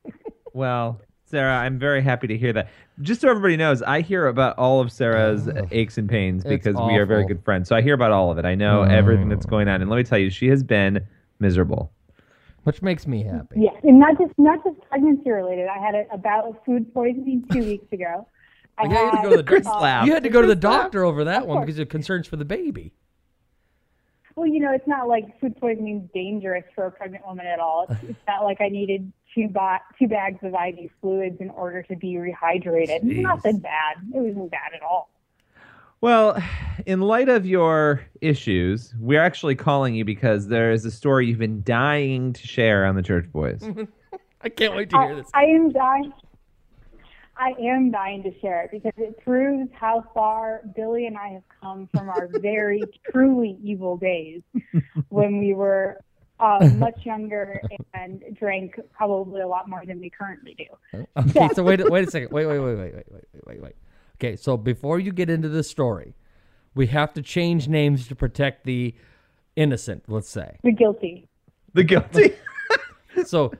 Well, 0.55 1.01
Sarah, 1.25 1.57
I'm 1.57 1.79
very 1.79 2.03
happy 2.03 2.27
to 2.27 2.37
hear 2.37 2.53
that. 2.53 2.69
Just 3.01 3.21
so 3.21 3.29
everybody 3.29 3.57
knows, 3.57 3.81
I 3.81 4.01
hear 4.01 4.27
about 4.27 4.55
all 4.59 4.81
of 4.81 4.91
Sarah's 4.91 5.49
aches 5.71 5.97
and 5.97 6.07
pains 6.07 6.43
because 6.43 6.75
we 6.75 6.95
are 6.95 7.07
very 7.07 7.25
good 7.25 7.43
friends. 7.43 7.67
So 7.69 7.75
I 7.75 7.81
hear 7.81 7.95
about 7.95 8.11
all 8.11 8.29
of 8.31 8.37
it. 8.37 8.45
I 8.45 8.53
know 8.53 8.83
everything 8.83 9.29
that's 9.29 9.47
going 9.47 9.67
on, 9.67 9.81
and 9.81 9.89
let 9.89 9.97
me 9.97 10.03
tell 10.03 10.19
you, 10.19 10.29
she 10.29 10.47
has 10.49 10.61
been 10.63 11.07
miserable. 11.39 11.91
which 12.65 12.83
makes 12.83 13.07
me 13.07 13.23
happy. 13.23 13.55
Yes, 13.61 13.75
and 13.83 13.99
not 13.99 14.15
just 14.19 14.31
not 14.37 14.63
just 14.63 14.79
pregnancy 14.89 15.31
related. 15.31 15.67
I 15.67 15.79
had 15.83 15.95
a, 15.95 16.05
a 16.13 16.17
bout 16.19 16.45
of 16.45 16.55
food 16.65 16.93
poisoning 16.93 17.43
two 17.51 17.63
weeks 17.63 17.91
ago. 17.91 18.27
I 18.77 18.85
Yeah, 18.85 18.89
you 18.89 19.11
had 19.11 19.11
to 19.11 19.23
go 19.23 19.29
to 19.31 19.37
the 19.37 19.43
Chris 19.43 19.65
doctor. 19.65 20.05
You 20.07 20.13
had 20.13 20.23
to 20.23 20.29
go 20.29 20.41
to 20.41 20.47
the 20.47 20.55
doctor 20.55 21.03
over 21.03 21.23
that 21.25 21.43
Of 21.43 21.47
one 21.47 21.57
course. 21.57 21.65
because 21.67 21.79
of 21.79 21.89
concerns 21.89 22.27
for 22.27 22.35
the 22.35 22.45
baby. 22.45 22.93
Well, 24.35 24.47
you 24.47 24.59
know, 24.59 24.71
it's 24.71 24.87
not 24.87 25.07
like 25.07 25.39
food 25.39 25.55
poisoning 25.57 26.01
is 26.03 26.09
dangerous 26.13 26.63
for 26.73 26.87
a 26.87 26.91
pregnant 26.91 27.25
woman 27.25 27.45
at 27.45 27.59
all. 27.59 27.85
It's, 27.89 28.03
it's 28.09 28.19
not 28.27 28.43
like 28.43 28.61
I 28.61 28.69
needed 28.69 29.11
two 29.35 29.47
ba- 29.47 29.81
two 29.99 30.07
bags 30.07 30.39
of 30.41 30.53
IV 30.55 30.89
fluids 31.01 31.37
in 31.39 31.51
order 31.51 31.83
to 31.83 31.95
be 31.95 32.15
rehydrated. 32.15 33.01
It's 33.03 33.19
nothing 33.19 33.59
bad. 33.59 33.97
It 34.13 34.19
wasn't 34.19 34.49
bad 34.49 34.73
at 34.75 34.81
all. 34.81 35.09
Well, 36.01 36.41
in 36.85 36.99
light 37.01 37.29
of 37.29 37.45
your 37.45 38.01
issues, 38.21 38.93
we're 38.99 39.21
actually 39.21 39.55
calling 39.55 39.93
you 39.95 40.03
because 40.03 40.47
there 40.47 40.71
is 40.71 40.83
a 40.83 40.91
story 40.91 41.27
you've 41.27 41.37
been 41.37 41.61
dying 41.63 42.33
to 42.33 42.47
share 42.47 42.85
on 42.85 42.95
the 42.95 43.03
Church 43.03 43.31
Boys. 43.31 43.63
I 44.41 44.49
can't 44.49 44.75
wait 44.75 44.89
to 44.89 44.97
hear 44.97 45.11
I, 45.11 45.13
this. 45.13 45.29
I 45.33 45.43
am 45.43 45.71
dying. 45.71 46.11
I 47.35 47.53
am 47.59 47.91
dying 47.91 48.23
to 48.23 48.39
share 48.39 48.63
it 48.63 48.71
because 48.71 48.93
it 48.97 49.19
proves 49.23 49.69
how 49.73 50.05
far 50.13 50.61
Billy 50.75 51.07
and 51.07 51.17
I 51.17 51.29
have 51.29 51.43
come 51.61 51.89
from 51.93 52.09
our 52.09 52.27
very 52.39 52.83
truly 53.11 53.57
evil 53.63 53.97
days 53.97 54.41
when 55.09 55.39
we 55.39 55.53
were 55.53 55.99
uh, 56.39 56.69
much 56.75 57.05
younger 57.05 57.61
and 57.93 58.23
drank 58.33 58.79
probably 58.91 59.41
a 59.41 59.47
lot 59.47 59.69
more 59.69 59.83
than 59.85 59.99
we 59.99 60.09
currently 60.09 60.55
do. 60.57 61.05
Okay, 61.17 61.49
so, 61.53 61.63
wait, 61.63 61.89
wait 61.89 62.07
a 62.07 62.11
second. 62.11 62.31
Wait, 62.31 62.45
wait, 62.45 62.59
wait, 62.59 62.75
wait, 62.75 62.93
wait, 62.93 63.25
wait, 63.45 63.61
wait. 63.61 63.75
Okay, 64.17 64.35
so 64.35 64.57
before 64.57 64.99
you 64.99 65.11
get 65.11 65.29
into 65.29 65.49
the 65.49 65.63
story, 65.63 66.15
we 66.75 66.87
have 66.87 67.13
to 67.13 67.21
change 67.21 67.67
names 67.67 68.07
to 68.07 68.15
protect 68.15 68.65
the 68.65 68.95
innocent. 69.55 70.03
Let's 70.07 70.29
say 70.29 70.57
the 70.63 70.71
guilty. 70.71 71.27
The 71.73 71.83
guilty. 71.83 72.33
so 73.25 73.51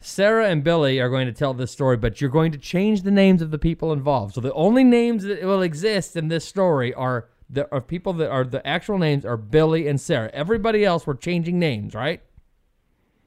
Sarah 0.00 0.48
and 0.48 0.64
Billy 0.64 0.98
are 0.98 1.10
going 1.10 1.26
to 1.26 1.32
tell 1.32 1.52
this 1.52 1.70
story, 1.70 1.96
but 1.98 2.20
you're 2.20 2.30
going 2.30 2.52
to 2.52 2.58
change 2.58 3.02
the 3.02 3.10
names 3.10 3.42
of 3.42 3.50
the 3.50 3.58
people 3.58 3.92
involved. 3.92 4.34
So 4.34 4.40
the 4.40 4.52
only 4.54 4.82
names 4.82 5.24
that 5.24 5.42
will 5.42 5.60
exist 5.62 6.16
in 6.16 6.28
this 6.28 6.44
story 6.44 6.94
are 6.94 7.28
the 7.50 7.68
are 7.72 7.80
people 7.82 8.12
that 8.14 8.30
are 8.30 8.44
the 8.44 8.66
actual 8.66 8.96
names 8.98 9.24
are 9.26 9.36
Billy 9.36 9.88
and 9.88 10.00
Sarah. 10.00 10.30
Everybody 10.32 10.84
else 10.84 11.06
we're 11.06 11.14
changing 11.14 11.58
names, 11.58 11.94
right? 11.94 12.22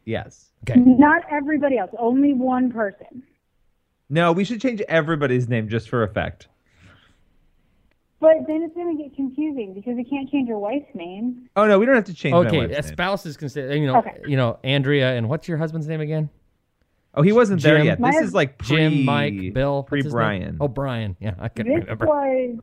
yes. 0.05 0.49
Okay. 0.69 0.79
Not 0.79 1.23
everybody 1.29 1.77
else. 1.77 1.91
Only 1.99 2.33
one 2.33 2.71
person. 2.71 3.21
No, 4.09 4.31
we 4.31 4.45
should 4.45 4.61
change 4.61 4.79
everybody's 4.87 5.49
name 5.49 5.67
just 5.67 5.89
for 5.89 6.03
effect. 6.03 6.47
But 8.21 8.47
then 8.47 8.63
it's 8.63 8.73
going 8.73 8.95
to 8.97 9.03
get 9.03 9.13
confusing 9.13 9.73
because 9.73 9.95
we 9.97 10.05
can't 10.05 10.31
change 10.31 10.47
your 10.47 10.59
wife's 10.59 10.87
name. 10.95 11.49
Oh 11.57 11.67
no, 11.67 11.77
we 11.77 11.85
don't 11.85 11.95
have 11.95 12.05
to 12.05 12.13
change 12.13 12.31
my 12.31 12.39
Okay, 12.47 12.59
wife's 12.59 12.77
a 12.77 12.81
name. 12.81 12.91
spouses 12.93 13.35
can 13.35 13.49
say, 13.49 13.77
you 13.77 13.85
know, 13.87 13.97
Okay. 13.97 14.21
you 14.25 14.37
know, 14.37 14.57
Andrea 14.63 15.13
and 15.17 15.27
what's 15.27 15.49
your 15.49 15.57
husband's 15.57 15.87
name 15.87 15.99
again? 15.99 16.29
Oh, 17.15 17.21
he 17.21 17.31
wasn't 17.31 17.61
there 17.61 17.83
yet. 17.83 17.99
This 18.01 18.15
My- 18.15 18.21
is 18.23 18.33
like 18.33 18.57
pre, 18.57 18.77
Jim, 18.77 19.05
Mike, 19.05 19.53
Bill, 19.53 19.83
pre 19.83 19.99
what's 19.99 20.05
his 20.05 20.13
name? 20.13 20.17
Brian. 20.17 20.57
Oh, 20.59 20.67
Brian. 20.67 21.15
Yeah, 21.19 21.35
I 21.39 21.47
can 21.49 21.67
This 21.67 21.81
remember. 21.81 22.05
was 22.07 22.57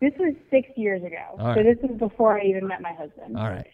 this 0.00 0.12
was 0.18 0.34
six 0.50 0.68
years 0.76 1.02
ago. 1.02 1.16
All 1.38 1.54
So 1.54 1.62
this 1.62 1.76
was 1.82 1.98
before 1.98 2.38
I 2.40 2.44
even 2.44 2.66
met 2.66 2.80
my 2.82 2.92
husband. 2.92 3.36
All 3.36 3.48
right. 3.48 3.66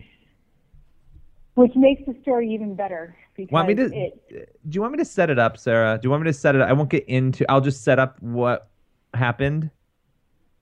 Which 1.54 1.72
makes 1.76 2.02
the 2.06 2.16
story 2.22 2.52
even 2.54 2.74
better 2.74 3.14
because 3.36 3.52
Want 3.52 3.68
me 3.68 3.74
to? 3.74 3.84
it, 3.94 4.56
Do 4.68 4.74
you 4.74 4.80
want 4.80 4.92
me 4.92 4.98
to 4.98 5.04
set 5.04 5.30
it 5.30 5.38
up, 5.38 5.58
Sarah? 5.58 5.98
Do 6.00 6.06
you 6.06 6.10
want 6.10 6.22
me 6.22 6.28
to 6.30 6.32
set 6.32 6.54
it? 6.54 6.60
up? 6.62 6.68
I 6.68 6.72
won't 6.72 6.88
get 6.90 7.04
into. 7.08 7.44
I'll 7.50 7.60
just 7.60 7.84
set 7.84 7.98
up 7.98 8.20
what 8.22 8.68
happened. 9.14 9.70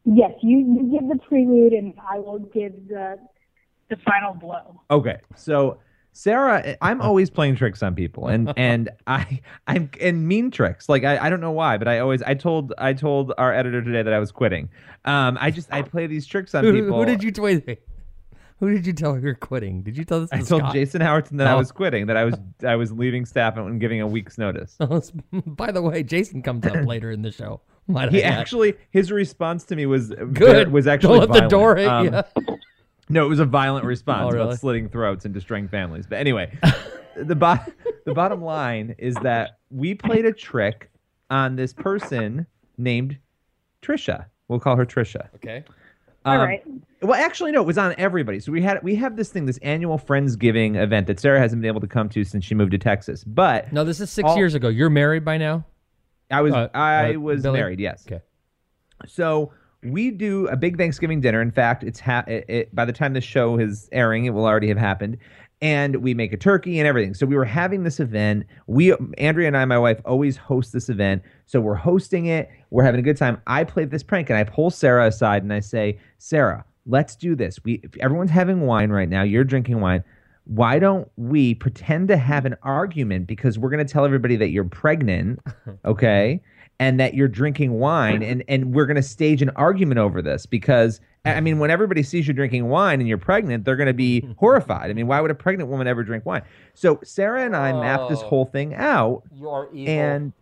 yes, 0.05 0.33
you, 0.43 0.59
you 0.59 0.99
give 0.99 1.09
the 1.09 1.19
prelude 1.27 1.73
and 1.73 1.95
I 2.11 2.19
will 2.19 2.41
give 2.41 2.73
the 2.89 3.19
the 3.89 3.97
final 4.05 4.35
blow. 4.35 4.81
Okay, 4.91 5.19
so 5.37 5.79
Sarah, 6.13 6.77
I'm 6.83 7.01
always 7.01 7.31
playing 7.31 7.57
tricks 7.57 7.83
on 7.83 7.95
people, 7.95 8.27
and 8.29 8.53
and 8.59 8.91
I 9.07 9.41
I'm 9.67 9.91
and 10.01 10.27
mean 10.27 10.51
tricks. 10.51 10.89
Like 10.89 11.05
I, 11.05 11.27
I 11.27 11.31
don't 11.31 11.41
know 11.41 11.53
why, 11.53 11.79
but 11.79 11.89
I 11.89 12.01
always 12.01 12.21
I 12.23 12.35
told 12.35 12.73
I 12.79 12.93
told 12.93 13.33
our 13.39 13.55
editor 13.55 13.81
today 13.83 14.03
that 14.03 14.13
I 14.13 14.19
was 14.19 14.33
quitting. 14.33 14.69
Um, 15.05 15.39
I 15.41 15.51
just 15.51 15.73
I 15.73 15.83
play 15.83 16.07
these 16.07 16.27
tricks 16.27 16.55
on 16.55 16.65
Who, 16.65 16.73
people. 16.73 16.99
who 16.99 17.05
did 17.07 17.23
you 17.23 17.33
wait. 17.43 17.79
Who 18.59 18.71
did 18.71 18.87
you 18.87 18.93
tell 18.93 19.19
you're 19.19 19.35
quitting? 19.35 19.83
Did 19.83 19.97
you 19.97 20.05
tell 20.05 20.21
this 20.21 20.29
to 20.31 20.37
I 20.37 20.41
told 20.43 20.61
Scott? 20.63 20.75
Jason 20.75 21.01
Howerton 21.01 21.39
that 21.39 21.47
I 21.47 21.53
Oh. 21.55 21.59
was 21.59 21.73
quitting, 21.73 22.07
that 22.09 22.19
I 22.19 22.25
was 22.25 22.35
I 22.67 22.77
was 22.77 22.93
leaving 22.93 23.25
staff 23.25 23.57
and 23.57 23.81
giving 23.81 24.03
a 24.03 24.07
week's 24.07 24.37
notice. 24.37 24.77
By 25.47 25.73
the 25.73 25.81
way, 25.81 26.03
Jason 26.03 26.43
comes 26.43 26.67
up 26.67 26.75
later 26.87 27.11
in 27.11 27.23
the 27.23 27.31
show. 27.33 27.63
Might 27.87 28.13
He 28.13 28.23
actually 28.23 28.75
his 28.91 29.11
response 29.11 29.65
to 29.65 29.77
me 29.77 29.87
was 29.87 30.11
good. 30.33 30.71
was 30.73 30.87
actually 30.87 31.21
Don't 31.21 31.31
let 31.31 31.43
the 31.43 31.49
violent. 31.49 31.51
door 31.51 31.77
hit 31.77 31.89
Um, 31.89 32.05
you. 32.47 32.57
No, 33.11 33.27
it 33.27 33.29
was 33.29 33.41
a 33.41 33.45
violent 33.45 33.85
response 33.85 34.23
Oh, 34.27 34.31
really? 34.31 34.45
about 34.47 34.59
slitting 34.59 34.89
throats 34.89 35.25
and 35.25 35.35
destroying 35.35 35.69
families. 35.69 36.07
But 36.07 36.19
anyway, 36.19 36.57
the 37.17 37.35
bo- 37.35 37.59
the 38.07 38.15
bottom 38.15 38.43
line 38.43 38.95
is 38.99 39.15
that 39.17 39.59
we 39.71 39.95
played 39.95 40.25
a 40.25 40.33
trick 40.33 40.91
on 41.29 41.57
this 41.57 41.73
person 41.73 42.47
named 42.79 43.19
Trisha. 43.83 44.27
We'll 44.49 44.61
call 44.61 44.77
her 44.77 44.87
Trisha. 44.87 45.29
Okay. 45.37 45.65
All 46.25 46.35
Um, 46.35 46.41
right. 46.41 46.63
Well, 47.03 47.15
actually, 47.15 47.51
no, 47.53 47.61
it 47.63 47.67
was 47.67 47.79
on 47.79 47.95
everybody. 47.99 48.41
So 48.41 48.53
we 48.53 48.61
had 48.63 48.83
we 48.83 48.95
have 48.97 49.17
this 49.17 49.31
thing, 49.31 49.47
this 49.47 49.59
annual 49.59 49.99
Friendsgiving 49.99 50.77
event 50.81 51.07
that 51.07 51.19
Sarah 51.19 51.39
hasn't 51.39 51.63
been 51.63 51.69
able 51.69 51.81
to 51.81 51.87
come 51.87 52.09
to 52.11 52.25
since 52.25 52.45
she 52.45 52.55
moved 52.55 52.73
to 52.73 52.79
Texas. 52.79 53.25
But 53.25 53.73
No, 53.73 53.85
this 53.85 54.01
is 54.01 54.11
six 54.11 54.29
All- 54.29 54.37
years 54.37 54.55
ago. 54.55 54.69
You're 54.69 54.91
married 54.91 55.25
by 55.25 55.39
now. 55.39 55.65
I 56.31 56.43
was 56.43 56.53
Uh, 56.53 56.69
I 56.75 57.15
uh, 57.15 57.19
was 57.19 57.43
Billy? 57.43 57.59
married. 57.59 57.81
Yes. 57.81 58.05
Okay. 58.07 58.23
So 59.07 59.53
we 59.83 60.11
do 60.11 60.47
a 60.49 60.57
big 60.57 60.77
Thanksgiving 60.77 61.21
dinner. 61.21 61.41
In 61.41 61.51
fact, 61.51 61.83
it's 61.83 62.01
ha- 62.01 62.25
it, 62.27 62.45
it, 62.49 62.75
by 62.75 62.85
the 62.85 62.93
time 62.93 63.15
this 63.15 63.25
show 63.25 63.59
is 63.59 63.89
airing, 63.93 64.27
it 64.27 64.31
will 64.31 64.47
already 64.47 64.69
have 64.69 64.79
happened. 64.79 65.17
And 65.63 65.97
we 65.97 66.15
make 66.15 66.33
a 66.33 66.39
turkey 66.39 66.79
and 66.79 66.89
everything. 66.89 67.13
So 67.13 67.27
we 67.27 67.37
were 67.37 67.45
having 67.45 67.83
this 67.83 68.01
event. 68.01 68.47
We, 68.67 68.95
Andrea 69.19 69.47
and 69.47 69.57
I, 69.57 69.65
my 69.67 69.79
wife, 69.79 70.01
always 70.07 70.37
host 70.37 70.73
this 70.73 70.89
event. 70.89 71.23
So 71.47 71.61
we're 71.61 71.75
hosting 71.75 72.27
it. 72.27 72.49
We're 72.71 72.85
having 72.85 73.01
a 73.01 73.03
good 73.03 73.19
time. 73.19 73.41
I 73.47 73.65
played 73.65 73.91
this 73.91 74.03
prank 74.03 74.31
and 74.31 74.39
I 74.39 74.45
pull 74.45 74.71
Sarah 74.71 75.07
aside 75.07 75.43
and 75.43 75.53
I 75.53 75.61
say, 75.61 75.99
Sarah, 76.17 76.65
let's 76.87 77.15
do 77.15 77.35
this. 77.35 77.63
We, 77.63 77.81
if 77.83 77.95
everyone's 77.99 78.31
having 78.31 78.63
wine 78.63 78.91
right 78.91 79.09
now. 79.09 79.23
You're 79.23 79.45
drinking 79.45 79.81
wine. 79.81 80.03
Why 80.45 80.79
don't 80.79 81.11
we 81.17 81.55
pretend 81.55 82.09
to 82.09 82.17
have 82.17 82.47
an 82.47 82.57
argument 82.63 83.27
because 83.27 83.59
we're 83.59 83.71
going 83.71 83.87
to 83.87 83.93
tell 83.93 84.07
everybody 84.07 84.37
that 84.37 84.49
you're 84.51 84.65
pregnant, 84.65 85.41
okay? 85.85 86.41
And 86.81 86.99
that 86.99 87.15
you're 87.15 87.29
drinking 87.29 87.73
wine 87.75 88.23
and 88.25 88.43
and 88.49 88.75
we're 88.75 88.87
going 88.87 88.97
to 88.97 89.03
stage 89.03 89.41
an 89.43 89.51
argument 89.51 89.99
over 89.99 90.21
this 90.21 90.47
because 90.47 91.01
I 91.25 91.41
mean 91.41 91.59
when 91.61 91.71
everybody 91.71 92.03
sees 92.03 92.27
you 92.27 92.35
drinking 92.35 92.69
wine 92.69 92.99
and 93.01 93.09
you're 93.09 93.19
pregnant 93.19 93.65
they're 93.65 93.77
going 93.77 93.87
to 93.87 93.93
be 93.95 94.27
horrified. 94.39 94.91
I 94.91 94.95
mean 94.95 95.07
why 95.07 95.21
would 95.21 95.31
a 95.31 95.35
pregnant 95.35 95.71
woman 95.71 95.87
ever 95.87 96.03
drink 96.03 96.27
wine? 96.27 96.43
So 96.75 96.99
Sarah 97.05 97.45
and 97.45 97.55
I 97.55 97.73
mapped 97.73 98.09
this 98.11 98.21
Oh. 98.23 98.27
whole 98.27 98.45
thing 98.47 98.75
out 98.75 99.23
You 99.33 99.49
are 99.51 99.69
evil. 99.73 99.95
and 99.95 100.33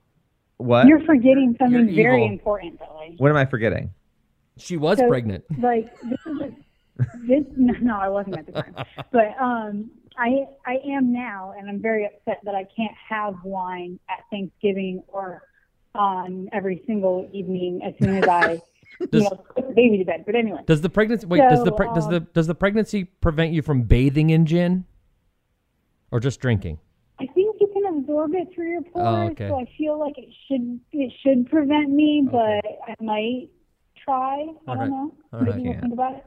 what? 0.56 0.86
You're 0.86 1.04
forgetting 1.04 1.54
something 1.58 1.88
You're 1.88 2.04
very 2.10 2.24
important, 2.26 2.78
Billy. 2.78 3.14
what 3.18 3.30
am 3.30 3.36
I 3.36 3.44
forgetting? 3.44 3.90
she 4.56 4.76
was 4.76 4.98
So- 4.98 5.08
pregnant. 5.08 5.44
Like 5.60 5.92
this 6.02 6.18
is 6.26 6.40
a, 6.40 6.50
this. 7.26 7.44
No, 7.56 7.74
no, 7.80 7.96
I 7.98 8.08
wasn't 8.08 8.38
at 8.38 8.46
the 8.46 8.52
time. 8.52 8.74
But 9.12 9.34
um, 9.40 9.90
I 10.16 10.46
I 10.66 10.78
am 10.88 11.12
now, 11.12 11.54
and 11.56 11.68
I'm 11.68 11.80
very 11.80 12.06
upset 12.06 12.40
that 12.44 12.54
I 12.56 12.64
can't 12.76 12.94
have 13.08 13.34
wine 13.44 14.00
at 14.10 14.24
Thanksgiving 14.32 15.02
or 15.08 15.42
on 15.94 16.48
every 16.52 16.82
single 16.86 17.28
evening 17.32 17.80
as 17.84 17.94
soon 18.00 18.16
as 18.18 18.28
I 18.28 18.60
Does- 19.10 19.22
you 19.22 19.30
know, 19.30 19.44
put 19.54 19.68
the 19.68 19.74
baby 19.74 19.98
to 19.98 20.04
bed. 20.04 20.24
But 20.26 20.34
anyway, 20.34 20.60
Does 20.66 20.80
the 20.80 20.88
pregnancy 20.90 21.26
wait? 21.26 21.38
does 21.48 21.60
the 21.60 21.70
So, 21.70 21.76
pre- 21.76 21.94
does 21.94 22.06
um, 22.06 22.12
the 22.12 22.20
does 22.20 22.46
the 22.46 22.54
pregnancy 22.54 23.04
prevent 23.04 23.52
you 23.52 23.62
from 23.62 23.82
bathing 23.82 24.30
in 24.30 24.44
gin, 24.46 24.84
or 26.10 26.20
just 26.20 26.40
drinking? 26.40 26.78
I 27.20 27.26
think 27.26 27.56
you 27.60 27.68
can 27.72 27.84
absorb 27.98 28.32
it 28.34 28.48
through 28.54 28.70
your 28.70 28.82
pores, 28.82 29.06
Oh, 29.06 29.30
okay. 29.32 29.48
so 29.48 29.58
I 29.60 29.64
feel 29.76 29.98
like 29.98 30.16
it 30.18 30.28
should 30.48 30.80
it 30.92 31.12
should 31.22 31.48
prevent 31.50 31.90
me, 31.90 32.26
but 32.30 32.64
I 32.86 32.94
might 33.00 33.48
try. 34.04 34.34
I 34.34 34.70
All 34.70 34.76
right. 34.76 34.78
don't 34.78 34.90
know. 34.90 35.14
All 35.32 35.40
right. 35.40 35.60
Yeah. 35.64 35.80
think 35.80 35.92
about 35.92 36.14
it. 36.16 36.24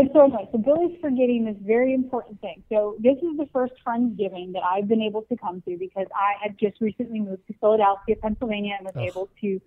But 0.00 0.12
so 0.14 0.24
anyway, 0.24 0.48
so 0.50 0.56
Billy's 0.56 0.96
forgetting 1.02 1.44
this 1.44 1.56
very 1.60 1.92
important 1.92 2.40
thing. 2.40 2.62
So 2.70 2.96
this 3.00 3.16
is 3.16 3.36
the 3.36 3.46
first 3.52 3.74
Friendsgiving 3.86 4.54
that 4.54 4.62
I've 4.64 4.88
been 4.88 5.02
able 5.02 5.22
to 5.22 5.36
come 5.36 5.60
to 5.68 5.76
because 5.76 6.06
I 6.14 6.42
had 6.42 6.56
just 6.58 6.80
recently 6.80 7.20
moved 7.20 7.46
to 7.48 7.54
Philadelphia, 7.60 8.16
Pennsylvania, 8.16 8.76
and 8.78 8.86
was 8.86 8.96
Ugh. 8.96 9.02
able 9.02 9.28
to 9.42 9.60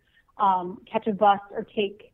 um, 0.43 0.81
catch 0.91 1.05
a 1.05 1.13
bus 1.13 1.39
or 1.51 1.63
take 1.75 2.13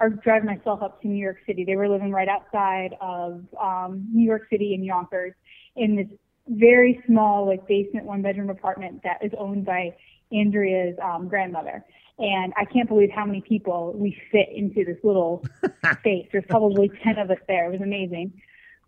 or 0.00 0.08
drive 0.08 0.42
myself 0.42 0.82
up 0.82 1.00
to 1.02 1.08
New 1.08 1.22
York 1.22 1.36
City. 1.46 1.64
They 1.64 1.76
were 1.76 1.88
living 1.88 2.10
right 2.10 2.26
outside 2.26 2.96
of 3.00 3.44
um, 3.60 4.08
New 4.12 4.24
York 4.24 4.48
City 4.50 4.74
in 4.74 4.82
Yonkers 4.82 5.34
in 5.76 5.94
this 5.94 6.08
very 6.48 7.00
small, 7.06 7.46
like 7.46 7.68
basement 7.68 8.04
one 8.04 8.22
bedroom 8.22 8.50
apartment 8.50 9.00
that 9.04 9.18
is 9.22 9.30
owned 9.38 9.64
by 9.64 9.94
Andrea's 10.32 10.96
um, 11.00 11.28
grandmother. 11.28 11.84
And 12.20 12.52
I 12.56 12.66
can't 12.66 12.86
believe 12.86 13.10
how 13.10 13.24
many 13.24 13.40
people 13.40 13.94
we 13.96 14.14
fit 14.30 14.48
into 14.54 14.84
this 14.84 14.98
little 15.02 15.42
space. 16.00 16.28
There's 16.30 16.44
probably 16.48 16.90
10 17.02 17.18
of 17.18 17.30
us 17.30 17.38
there. 17.48 17.66
It 17.66 17.72
was 17.72 17.80
amazing. 17.80 18.40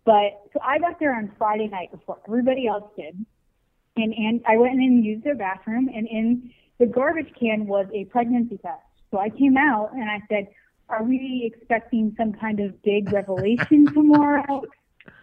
But 0.05 0.41
so 0.53 0.59
I 0.63 0.77
got 0.77 0.99
there 0.99 1.15
on 1.15 1.31
Friday 1.37 1.67
night 1.67 1.91
before 1.91 2.19
everybody 2.27 2.67
else 2.67 2.91
did. 2.95 3.25
And, 3.95 4.13
and 4.13 4.41
I 4.47 4.57
went 4.57 4.75
in 4.75 4.81
and 4.81 5.05
used 5.05 5.23
their 5.23 5.35
bathroom, 5.35 5.89
and 5.93 6.07
in 6.07 6.51
the 6.79 6.85
garbage 6.85 7.31
can 7.39 7.67
was 7.67 7.87
a 7.93 8.05
pregnancy 8.05 8.57
test. 8.57 8.81
So 9.11 9.19
I 9.19 9.29
came 9.29 9.57
out 9.57 9.93
and 9.93 10.09
I 10.09 10.19
said, 10.29 10.47
Are 10.89 11.03
we 11.03 11.51
expecting 11.51 12.13
some 12.17 12.33
kind 12.33 12.59
of 12.59 12.81
big 12.83 13.11
revelation 13.11 13.85
tomorrow? 13.93 14.63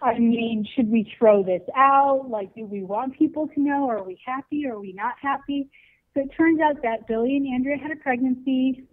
I 0.02 0.18
mean, 0.18 0.66
should 0.74 0.90
we 0.90 1.12
throw 1.18 1.42
this 1.42 1.62
out? 1.76 2.28
Like, 2.28 2.54
do 2.54 2.64
we 2.64 2.82
want 2.82 3.16
people 3.18 3.48
to 3.48 3.60
know? 3.60 3.88
Are 3.88 4.02
we 4.02 4.20
happy? 4.24 4.66
Are 4.66 4.78
we 4.78 4.92
not 4.92 5.14
happy? 5.20 5.70
So 6.14 6.22
it 6.22 6.30
turns 6.36 6.60
out 6.60 6.82
that 6.82 7.06
Billy 7.06 7.36
and 7.36 7.46
Andrea 7.46 7.76
had 7.78 7.92
a 7.92 7.96
pregnancy, 7.96 8.84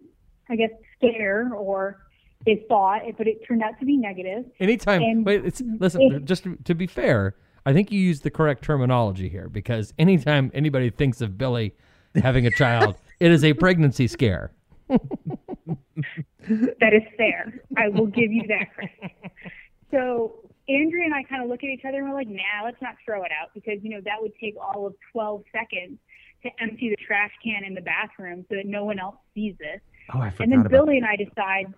I 0.49 0.55
guess, 0.55 0.69
scare 0.97 1.51
or 1.53 1.97
they 2.45 2.63
thought, 2.69 3.01
but 3.17 3.27
it 3.27 3.39
turned 3.47 3.63
out 3.63 3.79
to 3.79 3.85
be 3.85 3.97
negative. 3.97 4.45
Anytime. 4.59 5.01
And 5.01 5.25
wait, 5.25 5.43
it's 5.43 5.61
listen. 5.79 6.01
if- 6.01 6.25
just 6.25 6.43
to, 6.43 6.55
to 6.65 6.75
be 6.75 6.85
fair, 6.85 7.35
I 7.65 7.73
think 7.73 7.91
you 7.91 7.99
used 7.99 8.23
the 8.23 8.29
correct 8.29 8.63
terminology 8.63 9.29
here 9.29 9.49
because 9.49 9.93
anytime 9.97 10.51
anybody 10.53 10.89
thinks 10.89 11.19
of 11.21 11.37
Billy 11.37 11.75
having 12.15 12.45
a 12.45 12.51
child, 12.51 12.95
it 13.19 13.31
is 13.31 13.43
a 13.43 13.53
pregnancy 13.53 14.07
scare. 14.07 14.51
That 14.87 14.99
is 16.93 17.03
fair. 17.17 17.61
I 17.75 17.89
will 17.89 18.07
give 18.07 18.31
you 18.31 18.43
that 18.47 18.73
credit. 18.73 19.11
So 19.91 20.47
Andrea 20.69 21.05
and 21.05 21.13
I 21.13 21.23
kind 21.23 21.43
of 21.43 21.49
look 21.49 21.63
at 21.63 21.69
each 21.69 21.83
other 21.85 21.97
and 21.97 22.09
we're 22.09 22.15
like, 22.15 22.27
nah, 22.29 22.63
let's 22.63 22.81
not 22.81 22.95
throw 23.03 23.23
it 23.23 23.31
out 23.31 23.49
because, 23.53 23.79
you 23.81 23.89
know, 23.89 24.01
that 24.05 24.21
would 24.21 24.33
take 24.39 24.55
all 24.61 24.87
of 24.87 24.95
12 25.11 25.43
seconds 25.51 25.97
to 26.43 26.49
empty 26.61 26.89
the 26.89 26.95
trash 27.05 27.31
can 27.43 27.63
in 27.63 27.73
the 27.73 27.81
bathroom 27.81 28.45
so 28.49 28.55
that 28.55 28.65
no 28.65 28.85
one 28.85 28.99
else 28.99 29.15
sees 29.33 29.55
this. 29.59 29.79
Oh, 30.13 30.19
I 30.19 30.29
forgot 30.29 30.43
And 30.43 30.51
then 30.51 30.67
Billy 30.69 30.97
and 30.97 31.05
I 31.05 31.15
decide 31.15 31.73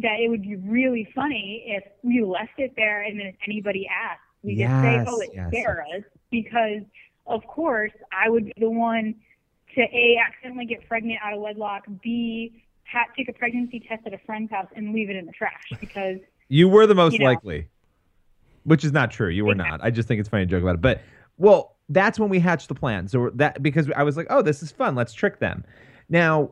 that 0.00 0.20
it 0.20 0.28
would 0.28 0.42
be 0.42 0.56
really 0.56 1.08
funny 1.14 1.64
if 1.66 1.84
we 2.02 2.22
left 2.22 2.58
it 2.58 2.72
there 2.76 3.02
and 3.02 3.18
then 3.18 3.26
if 3.26 3.34
anybody 3.46 3.88
asked, 3.88 4.20
we 4.42 4.54
just 4.54 4.70
say, 4.70 5.04
oh, 5.06 5.18
it's 5.20 5.34
yes. 5.34 5.50
Sarah's 5.52 6.04
because, 6.30 6.82
of 7.26 7.44
course, 7.46 7.92
I 8.12 8.30
would 8.30 8.46
be 8.46 8.52
the 8.58 8.70
one 8.70 9.16
to 9.74 9.80
A, 9.82 10.16
accidentally 10.24 10.66
get 10.66 10.86
pregnant 10.88 11.18
out 11.22 11.34
of 11.34 11.40
wedlock, 11.40 11.84
B, 12.02 12.62
ha- 12.90 13.06
take 13.16 13.28
a 13.28 13.32
pregnancy 13.32 13.80
test 13.80 14.06
at 14.06 14.14
a 14.14 14.18
friend's 14.18 14.50
house 14.50 14.68
and 14.76 14.94
leave 14.94 15.10
it 15.10 15.16
in 15.16 15.26
the 15.26 15.32
trash 15.32 15.72
because 15.80 16.18
You 16.48 16.68
were 16.68 16.86
the 16.86 16.94
most 16.94 17.14
you 17.14 17.18
know. 17.18 17.26
likely, 17.26 17.68
which 18.62 18.84
is 18.84 18.92
not 18.92 19.10
true. 19.10 19.28
You 19.28 19.44
were 19.44 19.54
not. 19.56 19.80
I 19.82 19.90
just 19.90 20.06
think 20.08 20.20
it's 20.20 20.28
funny 20.28 20.46
to 20.46 20.50
joke 20.50 20.62
about 20.62 20.76
it. 20.76 20.80
But 20.80 21.02
well, 21.36 21.74
that's 21.88 22.18
when 22.18 22.28
we 22.28 22.38
hatched 22.38 22.68
the 22.68 22.74
plan. 22.74 23.08
So 23.08 23.30
that 23.34 23.62
because 23.62 23.90
I 23.96 24.02
was 24.02 24.16
like, 24.16 24.26
oh, 24.30 24.42
this 24.42 24.62
is 24.62 24.70
fun. 24.70 24.94
Let's 24.94 25.12
trick 25.12 25.38
them. 25.38 25.64
Now, 26.08 26.50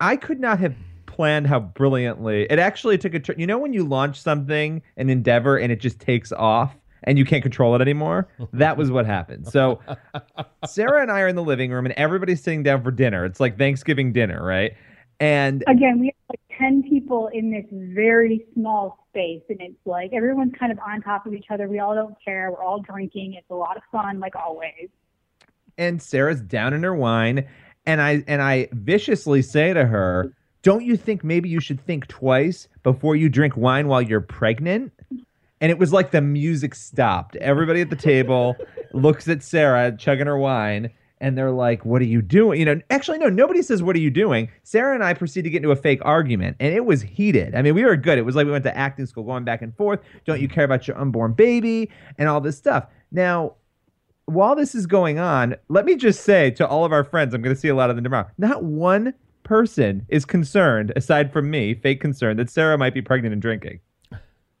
I 0.00 0.16
could 0.16 0.40
not 0.40 0.58
have 0.60 0.74
planned 1.06 1.46
how 1.46 1.60
brilliantly 1.60 2.46
it 2.50 2.58
actually 2.58 2.98
took 2.98 3.14
a 3.14 3.20
turn. 3.20 3.38
You 3.38 3.46
know 3.46 3.58
when 3.58 3.72
you 3.72 3.84
launch 3.84 4.20
something, 4.20 4.82
an 4.96 5.10
endeavor, 5.10 5.56
and 5.58 5.70
it 5.70 5.80
just 5.80 6.00
takes 6.00 6.32
off. 6.32 6.76
And 7.04 7.18
you 7.18 7.24
can't 7.24 7.42
control 7.42 7.74
it 7.74 7.80
anymore. 7.80 8.28
That 8.52 8.76
was 8.76 8.92
what 8.92 9.06
happened. 9.06 9.48
So, 9.48 9.80
Sarah 10.68 11.02
and 11.02 11.10
I 11.10 11.22
are 11.22 11.26
in 11.26 11.34
the 11.34 11.42
living 11.42 11.72
room, 11.72 11.84
and 11.84 11.92
everybody's 11.96 12.40
sitting 12.40 12.62
down 12.62 12.84
for 12.84 12.92
dinner. 12.92 13.24
It's 13.24 13.40
like 13.40 13.58
Thanksgiving 13.58 14.12
dinner, 14.12 14.40
right? 14.40 14.74
And 15.18 15.64
again, 15.66 15.98
we 15.98 16.06
have 16.06 16.14
like 16.30 16.40
10 16.58 16.84
people 16.88 17.28
in 17.32 17.50
this 17.50 17.64
very 17.70 18.46
small 18.54 19.06
space, 19.10 19.42
and 19.48 19.60
it's 19.60 19.86
like 19.86 20.12
everyone's 20.12 20.54
kind 20.58 20.72
of 20.72 20.78
on 20.86 21.00
top 21.02 21.26
of 21.26 21.34
each 21.34 21.46
other. 21.50 21.68
We 21.68 21.78
all 21.78 21.94
don't 21.94 22.16
care. 22.24 22.50
We're 22.50 22.62
all 22.62 22.80
drinking. 22.80 23.34
It's 23.34 23.50
a 23.50 23.54
lot 23.54 23.76
of 23.76 23.82
fun, 23.90 24.20
like 24.20 24.36
always. 24.36 24.88
and 25.78 26.02
Sarah's 26.02 26.40
down 26.40 26.72
in 26.74 26.82
her 26.82 26.94
wine, 26.94 27.46
and 27.86 28.00
I 28.02 28.22
and 28.26 28.42
I 28.42 28.68
viciously 28.72 29.42
say 29.42 29.72
to 29.72 29.86
her, 29.86 30.34
"Don't 30.62 30.84
you 30.84 30.96
think 30.96 31.24
maybe 31.24 31.48
you 31.48 31.60
should 31.60 31.80
think 31.80 32.06
twice 32.08 32.68
before 32.82 33.16
you 33.16 33.28
drink 33.28 33.56
wine 33.56 33.88
while 33.88 34.02
you're 34.02 34.20
pregnant?" 34.20 34.92
And 35.60 35.70
it 35.70 35.78
was 35.78 35.92
like 35.92 36.10
the 36.10 36.20
music 36.20 36.74
stopped. 36.74 37.36
Everybody 37.36 37.80
at 37.80 37.88
the 37.90 37.96
table 37.96 38.56
looks 38.92 39.28
at 39.28 39.42
Sarah 39.42 39.96
chugging 39.96 40.26
her 40.26 40.36
wine, 40.38 40.90
and 41.22 41.38
they're 41.38 41.50
like, 41.50 41.86
"What 41.86 42.02
are 42.02 42.06
you 42.06 42.20
doing?" 42.20 42.58
You 42.60 42.66
know, 42.66 42.80
actually, 42.90 43.16
no, 43.18 43.30
nobody 43.30 43.62
says, 43.62 43.82
"What 43.82 43.96
are 43.96 44.00
you 44.00 44.10
doing?" 44.10 44.50
Sarah 44.64 44.94
and 44.94 45.02
I 45.02 45.14
proceed 45.14 45.42
to 45.42 45.50
get 45.50 45.58
into 45.58 45.70
a 45.70 45.76
fake 45.76 46.00
argument, 46.04 46.56
and 46.60 46.74
it 46.74 46.84
was 46.84 47.00
heated. 47.00 47.54
I 47.54 47.62
mean, 47.62 47.74
we 47.74 47.84
were 47.84 47.96
good. 47.96 48.18
It 48.18 48.22
was 48.22 48.36
like 48.36 48.44
we 48.44 48.52
went 48.52 48.64
to 48.64 48.76
acting 48.76 49.06
school, 49.06 49.24
going 49.24 49.44
back 49.44 49.62
and 49.62 49.74
forth. 49.76 50.00
Don't 50.26 50.40
you 50.40 50.48
care 50.48 50.64
about 50.64 50.86
your 50.86 50.98
unborn 50.98 51.32
baby 51.32 51.90
and 52.18 52.28
all 52.28 52.40
this 52.42 52.58
stuff? 52.58 52.86
Now, 53.10 53.54
while 54.26 54.54
this 54.54 54.74
is 54.74 54.86
going 54.86 55.18
on, 55.18 55.56
let 55.68 55.84
me 55.84 55.96
just 55.96 56.22
say 56.24 56.50
to 56.52 56.66
all 56.66 56.84
of 56.84 56.92
our 56.92 57.04
friends, 57.04 57.34
I'm 57.34 57.40
going 57.42 57.54
to 57.54 57.60
see 57.60 57.68
a 57.68 57.74
lot 57.74 57.88
of 57.90 57.96
them 57.96 58.04
tomorrow. 58.04 58.28
Not 58.38 58.62
one 58.64 59.14
person 59.44 60.06
is 60.08 60.24
concerned, 60.24 60.92
aside 60.96 61.32
from 61.32 61.50
me, 61.50 61.74
fake 61.74 62.00
concern 62.00 62.36
that 62.36 62.48
Sarah 62.50 62.78
might 62.78 62.94
be 62.94 63.02
pregnant 63.02 63.32
and 63.32 63.42
drinking. 63.42 63.80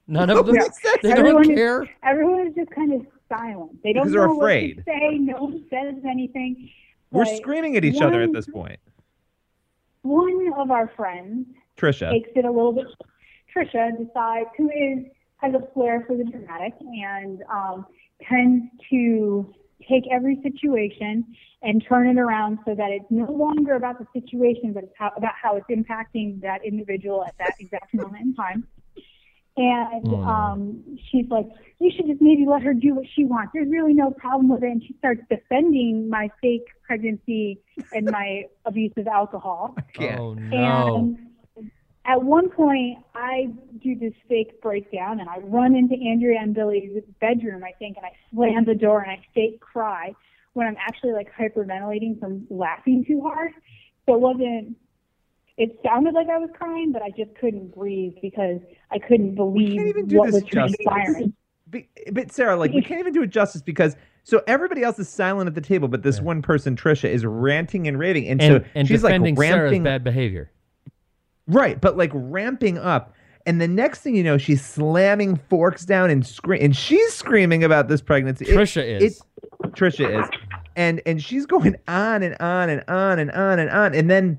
None 0.08 0.28
of 0.30 0.44
them. 0.46 0.56
Nobody 0.56 0.60
says 0.82 0.96
They 1.02 1.14
don't 1.14 1.42
is- 1.48 1.56
care. 1.56 1.88
Everyone 2.02 2.46
is 2.48 2.54
just 2.54 2.70
kind 2.72 2.92
of 2.92 3.06
silent. 3.34 3.82
They 3.82 3.92
don't 3.92 4.04
Because 4.04 4.12
they're 4.12 4.26
know 4.26 4.36
afraid. 4.38 4.76
what 4.78 4.86
to 4.86 4.90
say. 4.90 5.18
No 5.18 5.44
one 5.44 5.64
says 5.70 5.94
anything. 6.08 6.70
We're 7.10 7.24
screaming 7.26 7.76
at 7.76 7.84
each 7.84 8.00
other 8.00 8.22
at 8.22 8.32
this 8.32 8.46
point. 8.46 8.80
One 10.02 10.52
of 10.58 10.70
our 10.70 10.90
friends 10.96 11.46
Trisha. 11.76 12.10
takes 12.10 12.30
it 12.34 12.44
a 12.44 12.50
little 12.50 12.72
bit. 12.72 12.86
Trisha 13.54 13.90
decides 13.98 14.48
who 14.56 14.70
is 14.70 15.06
has 15.36 15.54
a 15.54 15.72
flair 15.74 16.04
for 16.06 16.16
the 16.16 16.24
dramatic 16.24 16.72
and 16.80 17.42
um, 17.52 17.84
tends 18.28 18.64
to 18.90 19.52
take 19.88 20.04
every 20.12 20.40
situation 20.42 21.24
and 21.62 21.84
turn 21.88 22.06
it 22.08 22.18
around 22.20 22.58
so 22.64 22.74
that 22.74 22.90
it's 22.90 23.04
no 23.10 23.30
longer 23.30 23.74
about 23.74 23.98
the 23.98 24.06
situation, 24.18 24.72
but 24.72 24.84
it's 24.84 24.92
how, 24.96 25.10
about 25.16 25.34
how 25.40 25.56
it's 25.56 25.66
impacting 25.66 26.40
that 26.40 26.64
individual 26.64 27.24
at 27.24 27.36
that 27.38 27.54
exact 27.58 27.92
moment 27.94 28.22
in 28.24 28.34
time. 28.34 28.66
And 29.56 30.02
Hmm. 30.02 30.28
um, 30.28 30.98
she's 31.10 31.28
like, 31.28 31.46
you 31.78 31.90
should 31.94 32.06
just 32.06 32.22
maybe 32.22 32.46
let 32.46 32.62
her 32.62 32.72
do 32.72 32.94
what 32.94 33.04
she 33.14 33.24
wants. 33.24 33.52
There's 33.52 33.70
really 33.70 33.92
no 33.92 34.10
problem 34.10 34.48
with 34.48 34.62
it. 34.62 34.70
And 34.70 34.82
she 34.82 34.94
starts 34.98 35.20
defending 35.28 36.08
my 36.08 36.30
fake 36.40 36.66
pregnancy 36.86 37.60
and 37.92 38.10
my 38.10 38.44
abuse 38.64 38.92
of 38.96 39.06
alcohol. 39.06 39.76
Oh 40.00 40.34
no. 40.34 40.96
And 40.96 41.18
at 42.04 42.22
one 42.22 42.50
point, 42.50 42.98
I 43.14 43.48
do 43.82 43.94
this 43.94 44.14
fake 44.28 44.60
breakdown 44.60 45.20
and 45.20 45.28
I 45.28 45.38
run 45.38 45.74
into 45.74 45.94
Andrea 45.94 46.40
and 46.40 46.54
Billy's 46.54 47.02
bedroom, 47.20 47.62
I 47.62 47.72
think, 47.78 47.96
and 47.96 48.06
I 48.06 48.10
slam 48.34 48.64
the 48.64 48.74
door 48.74 49.02
and 49.02 49.10
I 49.10 49.20
fake 49.34 49.60
cry 49.60 50.14
when 50.54 50.66
I'm 50.66 50.76
actually 50.78 51.12
like 51.12 51.28
hyperventilating 51.32 52.18
from 52.18 52.46
laughing 52.50 53.04
too 53.06 53.20
hard. 53.20 53.52
So 54.06 54.14
it 54.14 54.20
wasn't, 54.20 54.76
it 55.58 55.78
sounded 55.84 56.14
like 56.14 56.28
I 56.28 56.38
was 56.38 56.50
crying, 56.58 56.92
but 56.92 57.02
I 57.02 57.10
just 57.10 57.34
couldn't 57.38 57.74
breathe 57.74 58.14
because 58.22 58.60
I 58.90 58.98
couldn't 58.98 59.34
believe 59.34 59.76
can't 59.76 59.88
even 59.88 60.06
do 60.06 60.18
what 60.18 60.26
this 60.32 60.42
was 60.42 60.42
justice. 60.44 60.76
transpiring. 60.82 61.32
Be- 61.70 61.88
But 62.12 62.32
Sarah, 62.32 62.56
like, 62.56 62.72
we 62.72 62.82
can't 62.82 63.00
even 63.00 63.12
do 63.12 63.22
it 63.22 63.30
justice 63.30 63.62
because 63.62 63.96
so 64.24 64.42
everybody 64.46 64.82
else 64.82 64.98
is 64.98 65.08
silent 65.08 65.48
at 65.48 65.54
the 65.54 65.60
table, 65.60 65.88
but 65.88 66.02
this 66.02 66.20
one 66.20 66.42
person, 66.42 66.76
Trisha, 66.76 67.08
is 67.08 67.24
ranting 67.26 67.88
and 67.88 67.98
raving, 67.98 68.28
and, 68.28 68.40
And, 68.40 68.62
so 68.64 68.70
and 68.74 68.86
she's 68.88 69.02
like 69.02 69.10
defending 69.10 69.36
Sarah's 69.36 69.62
ramping 69.70 69.82
bad 69.82 70.04
behavior. 70.04 70.50
Right, 71.48 71.80
but 71.80 71.96
like 71.96 72.10
ramping 72.14 72.78
up. 72.78 73.14
And 73.44 73.60
the 73.60 73.66
next 73.66 74.00
thing 74.02 74.14
you 74.14 74.22
know, 74.22 74.38
she's 74.38 74.64
slamming 74.64 75.36
forks 75.50 75.84
down 75.84 76.10
and 76.10 76.24
scream, 76.24 76.62
and 76.62 76.76
she's 76.76 77.12
screaming 77.12 77.64
about 77.64 77.88
this 77.88 78.00
pregnancy. 78.00 78.44
Trisha 78.44 78.84
is. 78.84 79.02
it- 79.18 79.22
Trisha 79.72 80.22
is, 80.22 80.28
and 80.76 81.00
and 81.06 81.22
she's 81.22 81.46
going 81.46 81.74
on 81.88 82.22
and 82.22 82.36
on 82.40 82.68
and 82.70 82.84
on 82.88 83.18
and 83.18 83.30
on 83.32 83.58
and 83.58 83.70
on, 83.70 83.94
and 83.94 84.08
then 84.10 84.38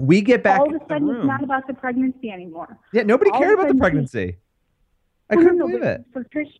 we 0.00 0.20
get 0.20 0.42
back 0.42 0.60
All 0.60 0.74
of 0.74 0.80
a 0.80 0.84
sudden, 0.88 1.08
it's 1.16 1.24
not 1.26 1.42
about 1.42 1.66
the 1.66 1.74
pregnancy 1.74 2.30
anymore. 2.30 2.78
yeah, 2.92 3.02
nobody 3.02 3.30
all 3.30 3.40
cared 3.40 3.54
about 3.54 3.62
the 3.62 3.68
sudden 3.68 3.76
she- 3.76 3.80
pregnancy. 3.80 4.36
I 5.30 5.34
couldn't 5.36 5.58
no, 5.58 5.66
believe 5.66 5.82
it. 5.82 6.04
For 6.12 6.24
Trish, 6.24 6.52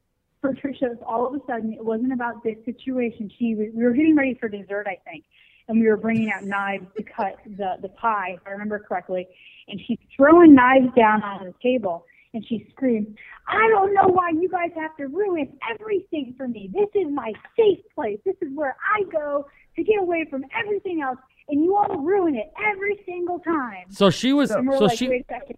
for 0.42 0.52
Trisha, 0.52 0.96
all 1.06 1.26
of 1.26 1.34
a 1.34 1.38
sudden, 1.46 1.72
it 1.72 1.84
wasn't 1.84 2.12
about 2.12 2.44
this 2.44 2.56
situation. 2.64 3.30
She 3.38 3.54
we 3.54 3.70
were 3.82 3.92
getting 3.92 4.14
ready 4.14 4.34
for 4.34 4.48
dessert, 4.48 4.86
I 4.86 4.98
think, 5.10 5.24
and 5.68 5.80
we 5.80 5.86
were 5.88 5.96
bringing 5.96 6.30
out 6.30 6.44
knives 6.44 6.84
to 6.96 7.02
cut 7.02 7.36
the 7.46 7.76
the 7.80 7.88
pie, 7.88 8.36
if 8.36 8.40
I 8.46 8.50
remember 8.50 8.78
correctly. 8.78 9.26
And 9.68 9.80
she's 9.86 9.98
throwing 10.16 10.54
knives 10.54 10.94
down 10.94 11.22
on 11.22 11.44
the 11.44 11.54
table, 11.62 12.04
and 12.34 12.44
she 12.46 12.66
screamed, 12.72 13.16
"I 13.46 13.68
don't 13.70 13.94
know 13.94 14.08
why 14.08 14.30
you 14.30 14.48
guys 14.50 14.70
have 14.76 14.94
to 14.98 15.06
ruin 15.06 15.56
everything 15.70 16.34
for 16.36 16.46
me. 16.46 16.70
This 16.72 16.88
is 16.94 17.10
my 17.10 17.32
safe 17.56 17.80
place. 17.94 18.18
This 18.26 18.36
is 18.42 18.48
where 18.54 18.76
I 18.94 19.04
go 19.04 19.46
to 19.76 19.82
get 19.82 19.98
away 19.98 20.26
from 20.28 20.44
everything 20.54 21.00
else, 21.00 21.18
and 21.48 21.62
you 21.62 21.76
all 21.76 21.98
ruin 21.98 22.34
it 22.34 22.52
every 22.72 23.00
single 23.06 23.38
time." 23.40 23.86
So 23.90 24.10
she 24.10 24.32
was 24.32 24.50
so 24.50 24.60
like, 24.60 24.98
she 24.98 25.08
"Wait 25.08 25.26
a 25.28 25.34
second." 25.34 25.56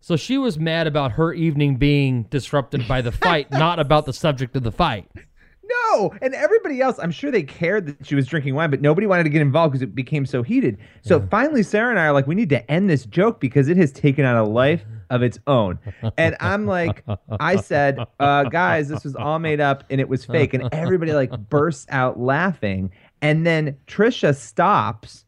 so 0.00 0.16
she 0.16 0.38
was 0.38 0.58
mad 0.58 0.86
about 0.86 1.12
her 1.12 1.32
evening 1.32 1.76
being 1.76 2.24
disrupted 2.24 2.86
by 2.86 3.00
the 3.00 3.12
fight, 3.12 3.50
not 3.50 3.78
about 3.78 4.06
the 4.06 4.12
subject 4.12 4.56
of 4.56 4.62
the 4.62 4.72
fight. 4.72 5.08
No, 5.66 6.12
and 6.20 6.34
everybody 6.34 6.80
else, 6.80 6.98
I'm 6.98 7.10
sure 7.10 7.30
they 7.30 7.42
cared 7.42 7.86
that 7.86 8.06
she 8.06 8.14
was 8.14 8.26
drinking 8.26 8.54
wine, 8.54 8.70
but 8.70 8.80
nobody 8.80 9.06
wanted 9.06 9.24
to 9.24 9.30
get 9.30 9.40
involved 9.40 9.72
because 9.72 9.82
it 9.82 9.94
became 9.94 10.26
so 10.26 10.42
heated. 10.42 10.78
So 11.02 11.26
finally, 11.30 11.62
Sarah 11.62 11.90
and 11.90 11.98
I 11.98 12.04
are 12.06 12.12
like, 12.12 12.26
we 12.26 12.34
need 12.34 12.50
to 12.50 12.70
end 12.70 12.90
this 12.90 13.06
joke 13.06 13.40
because 13.40 13.68
it 13.68 13.76
has 13.76 13.92
taken 13.92 14.24
on 14.24 14.36
a 14.36 14.44
life 14.44 14.84
of 15.10 15.22
its 15.22 15.38
own. 15.46 15.78
And 16.18 16.36
I'm 16.40 16.66
like, 16.66 17.02
I 17.40 17.56
said, 17.56 17.98
uh, 18.20 18.44
guys, 18.44 18.88
this 18.88 19.04
was 19.04 19.14
all 19.14 19.38
made 19.38 19.60
up 19.60 19.84
and 19.90 20.00
it 20.00 20.08
was 20.08 20.24
fake. 20.24 20.54
And 20.54 20.68
everybody 20.72 21.12
like 21.12 21.30
bursts 21.48 21.86
out 21.88 22.18
laughing. 22.18 22.90
And 23.24 23.46
then 23.46 23.76
Trisha 23.86 24.36
stops, 24.36 25.24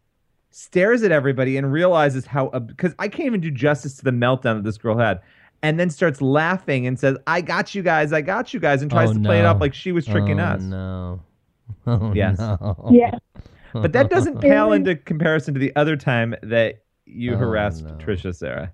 stares 0.51 1.03
at 1.03 1.11
everybody, 1.11 1.57
and 1.57 1.73
realizes 1.73 2.27
how, 2.27 2.51
because 2.51 2.95
I 2.99 3.09
can't 3.09 3.27
even 3.27 3.41
do 3.41 3.51
justice 3.51 3.97
to 3.97 4.05
the 4.05 4.11
meltdown 4.11 4.57
that 4.57 4.65
this 4.65 4.77
girl 4.77 4.99
had. 4.99 5.21
And 5.63 5.81
then 5.81 5.89
starts 5.89 6.21
laughing 6.21 6.87
and 6.87 7.01
says, 7.01 7.17
I 7.27 7.41
got 7.41 7.75
you 7.75 7.83
guys, 7.83 8.13
I 8.13 8.21
got 8.21 8.53
you 8.53 8.61
guys, 8.61 8.83
and 8.83 8.91
tries 8.91 9.11
Oh, 9.11 9.15
to 9.15 9.21
play 9.21 9.39
it 9.41 9.47
off 9.47 9.61
like 9.61 9.73
she 9.73 9.91
was 9.93 10.05
tricking 10.05 10.39
oh, 10.41 10.45
us. 10.45 10.63
No. 10.63 11.21
Oh, 11.89 12.13
Yes. 12.15 12.39
no. 12.39 12.91
Yeah. 12.93 13.19
But 13.73 13.93
that 13.93 14.11
doesn't 14.11 14.41
pale 14.43 14.73
into 14.73 14.95
comparison 14.95 15.55
to 15.55 15.59
the 15.61 15.75
other 15.75 15.97
time 15.97 16.35
that 16.43 16.83
you 17.07 17.35
Oh, 17.35 17.39
harassed 17.39 17.85
no. 17.85 17.93
Trisha, 17.95 18.35
Sarah. 18.35 18.73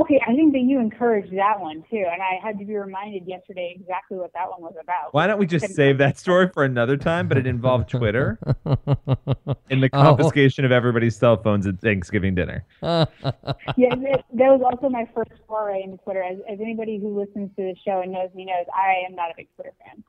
Okay, 0.00 0.20
I 0.26 0.32
think 0.34 0.52
that 0.52 0.60
you 0.60 0.78
encouraged 0.78 1.32
that 1.36 1.58
one 1.58 1.82
too, 1.90 2.04
and 2.10 2.22
I 2.22 2.38
had 2.40 2.58
to 2.60 2.64
be 2.64 2.76
reminded 2.76 3.26
yesterday 3.26 3.76
exactly 3.78 4.16
what 4.16 4.32
that 4.34 4.48
one 4.48 4.60
was 4.62 4.74
about. 4.80 5.12
Why 5.12 5.26
don't 5.26 5.38
we 5.40 5.46
just 5.46 5.74
save 5.74 5.98
that 5.98 6.18
story 6.18 6.48
for 6.54 6.62
another 6.64 6.96
time? 6.96 7.26
But 7.26 7.36
it 7.36 7.46
involved 7.48 7.88
Twitter 7.90 8.38
and 8.64 9.82
the 9.82 9.90
Oh. 9.92 10.02
confiscation 10.02 10.64
of 10.64 10.70
everybody's 10.70 11.16
cell 11.16 11.36
phones 11.42 11.66
at 11.66 11.80
Thanksgiving 11.80 12.34
dinner. 12.36 12.64
yeah, 12.82 13.06
that, 13.16 14.24
that 14.34 14.50
was 14.52 14.62
also 14.64 14.88
my 14.88 15.08
first 15.14 15.32
foray 15.48 15.82
into 15.82 15.96
Twitter. 15.98 16.22
As, 16.22 16.38
as 16.48 16.60
anybody 16.60 16.98
who 17.00 17.18
listens 17.18 17.50
to 17.56 17.62
the 17.62 17.74
show 17.84 18.00
and 18.02 18.12
knows 18.12 18.30
me 18.34 18.44
knows, 18.44 18.66
I 18.72 19.04
am 19.08 19.16
not 19.16 19.30
a 19.30 19.34
big 19.36 19.48
Twitter 19.56 19.72
fan. 19.84 20.04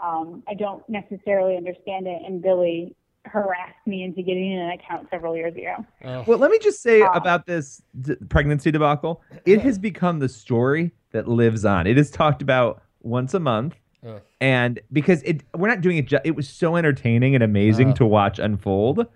Um, 0.00 0.42
I 0.48 0.54
don't 0.54 0.82
necessarily 0.88 1.56
understand 1.56 2.06
it, 2.06 2.22
and 2.26 2.40
Billy 2.40 2.94
harassed 3.24 3.86
me 3.86 4.02
into 4.04 4.22
getting 4.22 4.52
an 4.58 4.70
account 4.70 5.08
several 5.10 5.36
years 5.36 5.54
ago. 5.56 6.24
Well, 6.26 6.38
let 6.38 6.50
me 6.50 6.58
just 6.58 6.82
say 6.82 7.02
Ah. 7.02 7.12
about 7.12 7.46
this 7.46 7.82
d- 8.00 8.16
pregnancy 8.28 8.70
debacle. 8.70 9.22
It 9.46 9.60
has 9.62 9.78
become 9.90 10.18
the 10.18 10.28
story 10.28 10.92
that 11.12 11.26
lives 11.28 11.64
on. 11.64 11.86
It 11.86 11.96
is 11.98 12.10
talked 12.10 12.42
about 12.42 12.82
once 13.02 13.34
a 13.34 13.40
month. 13.40 13.76
Ugh. 14.06 14.20
And 14.40 14.80
because 14.92 15.22
it, 15.22 15.42
we're 15.56 15.68
not 15.68 15.80
doing 15.80 15.96
it. 15.96 16.06
Ju- 16.06 16.18
it 16.24 16.36
was 16.36 16.48
so 16.48 16.76
entertaining 16.76 17.34
and 17.34 17.42
amazing 17.42 17.90
Ugh. 17.90 17.96
to 17.96 18.06
watch 18.06 18.38
unfold. 18.38 19.06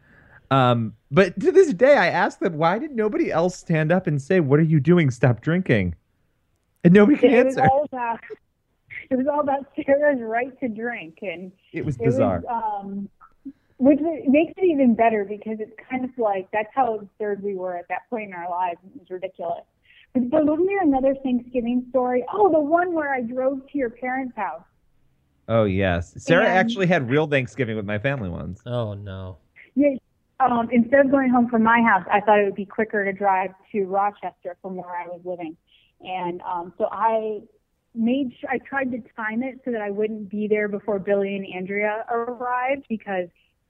Um, 0.51 0.95
but 1.11 1.39
to 1.41 1.53
this 1.53 1.75
day, 1.75 1.97
I 1.99 2.07
ask 2.07 2.39
them, 2.39 2.55
why 2.57 2.79
did 2.79 2.93
nobody 2.93 3.31
else 3.31 3.57
stand 3.57 3.93
up 3.93 4.07
and 4.07 4.21
say, 4.21 4.41
"What 4.41 4.59
are 4.59 4.63
you 4.65 4.81
doing? 4.81 5.11
Stop 5.11 5.43
drinking"? 5.43 5.95
And 6.85 6.95
nobody 6.95 7.19
can 7.19 7.31
It 7.31 7.45
was 7.45 7.57
answer. 7.59 7.69
all 7.71 7.85
about 7.85 8.21
it 9.11 9.17
was 9.17 9.27
all 9.27 9.41
about 9.41 9.67
Sarah's 9.85 10.21
right 10.23 10.59
to 10.61 10.69
drink, 10.69 11.19
and 11.21 11.53
It 11.75 11.85
was 11.85 11.97
it 11.97 12.05
bizarre. 12.07 12.41
was 12.47 12.81
um, 12.83 13.11
which 13.79 14.01
makes 14.27 14.53
it 14.57 14.65
even 14.65 14.95
better 14.95 15.25
because 15.25 15.59
it's 15.61 15.73
kind 15.89 16.05
of 16.05 16.11
like 16.19 16.49
that's 16.53 16.69
how 16.75 16.97
absurd 16.97 17.43
we 17.43 17.55
were 17.55 17.77
at 17.77 17.87
that 17.89 18.09
point 18.11 18.29
in 18.29 18.35
our 18.35 18.51
lives. 18.51 18.79
It 18.85 18.99
was 19.01 19.11
ridiculous. 19.11 19.65
But, 20.15 20.31
but 20.31 20.47
wasn't 20.47 20.69
there 20.69 20.83
another 20.83 21.15
Thanksgiving 21.23 21.87
story? 21.91 22.25
Oh, 22.33 22.51
the 22.51 22.59
one 22.59 22.93
where 22.93 23.15
I 23.15 23.21
drove 23.21 23.61
to 23.71 23.79
your 23.79 23.91
parents' 23.91 24.37
house. 24.37 24.63
Oh 25.49 25.65
yes, 25.65 26.13
Sarah 26.19 26.45
And- 26.45 26.53
actually 26.59 26.87
had 26.87 27.09
real 27.09 27.27
Thanksgiving 27.27 27.77
with 27.77 27.87
my 27.87 27.99
family 27.99 28.29
once. 28.29 28.61
Oh 28.67 28.95
no. 28.95 29.39
Yeah. 29.75 29.95
Um, 30.41 30.69
instead 30.71 31.01
of 31.05 31.11
going 31.11 31.31
home 31.31 31.49
from 31.49 31.65
my 31.65 31.81
house, 31.83 32.07
I 32.13 32.21
thought 32.21 32.39
it 32.39 32.45
would 32.45 32.55
be 32.55 32.65
quicker 32.65 33.05
to 33.05 33.13
drive 33.13 33.51
to 33.73 33.85
Rochester 33.87 34.57
from 34.63 34.77
where 34.77 34.91
I 34.95 35.07
was 35.07 35.21
living, 35.25 35.57
and 36.01 36.41
um, 36.43 36.73
so 36.79 36.87
I 36.93 37.41
made 37.93 38.33
sure 38.41 38.49
I 38.49 38.59
tried 38.59 38.93
to 38.93 38.99
time 39.17 39.43
it 39.43 39.61
so 39.65 39.73
that 39.73 39.81
I 39.81 39.91
wouldn't 39.91 40.29
be 40.29 40.47
there 40.47 40.69
before 40.69 41.01
Billy 41.01 41.35
and 41.35 41.45
Andrea 41.53 42.05
arrived 42.09 42.85
because 42.89 43.29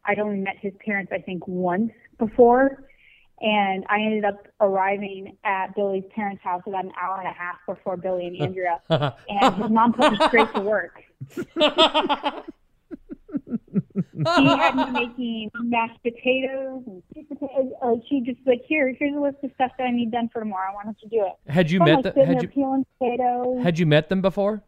I'd 0.09 0.19
only 0.19 0.39
met 0.39 0.57
his 0.59 0.73
parents 0.85 1.13
I 1.13 1.19
think 1.19 1.47
once 1.47 1.93
before, 2.19 2.83
and 3.41 3.85
I 3.89 4.01
ended 4.01 4.25
up 4.25 4.49
arriving 4.59 5.37
at 5.45 5.75
Billy's 5.77 6.05
parents' 6.15 6.43
house 6.43 6.63
about 6.67 6.85
an 6.87 6.93
hour 7.01 7.19
and 7.19 7.29
a 7.29 7.33
half 7.33 7.57
before 7.67 7.99
Billy 7.99 8.27
and 8.27 8.41
Andrea, 8.41 8.81
and 9.29 9.55
his 9.55 9.71
mom 9.71 9.93
put 9.93 10.13
me 10.13 10.19
straight 10.27 10.53
to 10.55 10.61
work. 10.63 11.03
she 14.37 14.45
had 14.47 14.75
me 14.75 14.91
making 14.93 15.51
mashed 15.55 16.03
potatoes 16.03 16.83
and 16.87 17.03
sweet 17.13 17.29
potatoes. 17.29 17.73
Uh, 17.83 17.95
she 18.09 18.23
just 18.23 18.39
like 18.47 18.63
here, 18.67 18.95
here's 18.99 19.15
a 19.15 19.21
list 19.21 19.37
of 19.43 19.51
stuff 19.57 19.73
that 19.77 19.85
I 19.85 19.91
need 19.91 20.11
done 20.11 20.31
for 20.33 20.41
tomorrow. 20.41 20.73
Why 20.75 20.85
don't 20.85 20.97
you 21.03 21.11
do 21.11 21.27
it? 21.27 21.53
Had 21.53 21.71
you 21.71 21.79
So 21.81 21.85
I'm, 21.85 21.91
met 21.91 22.05
like, 22.05 22.15
the, 22.15 22.25
had 22.25 22.43
you 22.43 22.49
peeling 22.49 22.87
potatoes. 22.99 23.63
had 23.63 23.79
you 23.79 23.85
met 23.85 24.09
them 24.09 24.23
before? 24.23 24.63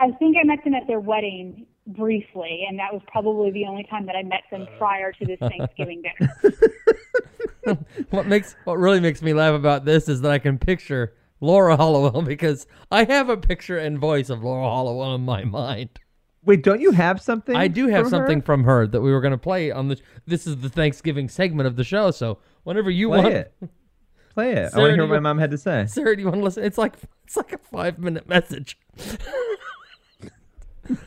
I 0.00 0.10
think 0.12 0.38
I 0.40 0.44
met 0.44 0.64
them 0.64 0.72
at 0.72 0.86
their 0.86 1.00
wedding 1.00 1.66
briefly, 1.86 2.66
and 2.68 2.78
that 2.78 2.92
was 2.92 3.02
probably 3.06 3.50
the 3.50 3.66
only 3.66 3.84
time 3.84 4.06
that 4.06 4.16
I 4.16 4.22
met 4.22 4.42
them 4.50 4.62
uh. 4.62 4.78
prior 4.78 5.12
to 5.12 5.24
this 5.24 5.38
Thanksgiving 5.38 6.02
dinner. 6.02 6.34
What 8.10 8.26
makes 8.26 8.54
what 8.64 8.78
really 8.78 9.00
makes 9.00 9.22
me 9.22 9.34
laugh 9.34 9.54
about 9.54 9.84
this 9.84 10.08
is 10.08 10.20
that 10.20 10.30
I 10.30 10.38
can 10.38 10.58
picture 10.58 11.14
Laura 11.40 11.76
Hallowell 11.76 12.22
because 12.22 12.66
I 12.90 13.04
have 13.04 13.28
a 13.28 13.36
picture 13.36 13.78
and 13.78 13.98
voice 13.98 14.30
of 14.30 14.42
Laura 14.42 14.64
Hallowell 14.64 15.14
in 15.14 15.22
my 15.22 15.44
mind. 15.44 15.90
Wait, 16.44 16.62
don't 16.62 16.80
you 16.80 16.92
have 16.92 17.20
something? 17.20 17.56
I 17.56 17.66
do 17.66 17.88
have 17.88 18.02
from 18.02 18.10
something 18.10 18.38
her? 18.38 18.44
from 18.44 18.64
her 18.64 18.86
that 18.86 19.00
we 19.00 19.10
were 19.10 19.20
going 19.20 19.32
to 19.32 19.38
play 19.38 19.72
on 19.72 19.88
the. 19.88 20.00
This 20.26 20.46
is 20.46 20.58
the 20.58 20.68
Thanksgiving 20.68 21.28
segment 21.28 21.66
of 21.66 21.74
the 21.74 21.82
show, 21.82 22.12
so 22.12 22.38
whenever 22.62 22.88
you 22.88 23.08
Play 23.08 23.18
want, 23.18 23.34
it. 23.34 23.54
Play 24.32 24.52
it. 24.52 24.70
I 24.72 24.78
want 24.78 24.90
to 24.90 24.94
hear 24.94 25.06
what 25.06 25.14
my 25.14 25.20
mom 25.20 25.38
had 25.38 25.50
to 25.50 25.58
say. 25.58 25.86
Sarah, 25.86 26.14
do 26.14 26.22
you 26.22 26.28
want 26.28 26.38
to 26.38 26.44
listen? 26.44 26.62
It's 26.62 26.78
like 26.78 26.94
it's 27.24 27.36
like 27.36 27.52
a 27.52 27.58
five 27.58 27.98
minute 27.98 28.28
message. 28.28 28.78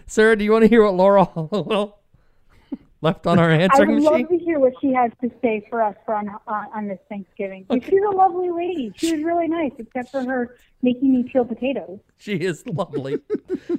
Sarah, 0.08 0.36
do 0.36 0.44
you 0.44 0.52
want 0.52 0.64
to 0.64 0.68
hear 0.70 0.84
what 0.84 0.94
Laura 0.96 1.26
Hallowell 1.34 2.00
left 3.02 3.26
on 3.28 3.40
our 3.40 3.50
answering 3.50 3.96
machine? 3.96 4.08
I 4.08 4.12
would 4.12 4.22
machine? 4.22 4.22
love 4.22 4.40
to 4.40 4.46
hear 4.46 4.60
what 4.60 4.74
she 4.82 4.94
has 4.94 5.12
to 5.22 5.32
say 5.42 5.66
for 5.70 5.82
us 5.82 5.96
for 6.06 6.16
on, 6.16 6.30
on, 6.48 6.68
on 6.74 6.88
this 6.88 7.00
Thanksgiving. 7.10 7.66
She's 7.72 8.02
a 8.12 8.16
lovely 8.16 8.50
lady. 8.50 8.92
She 8.96 9.14
was 9.14 9.24
really 9.24 9.48
nice, 9.48 9.72
except 9.78 10.12
for 10.12 10.22
her 10.24 10.58
making 10.82 11.14
me 11.14 11.24
peel 11.24 11.46
potatoes. 11.46 12.00
She 12.18 12.36
is 12.36 12.66
lovely. 12.68 13.20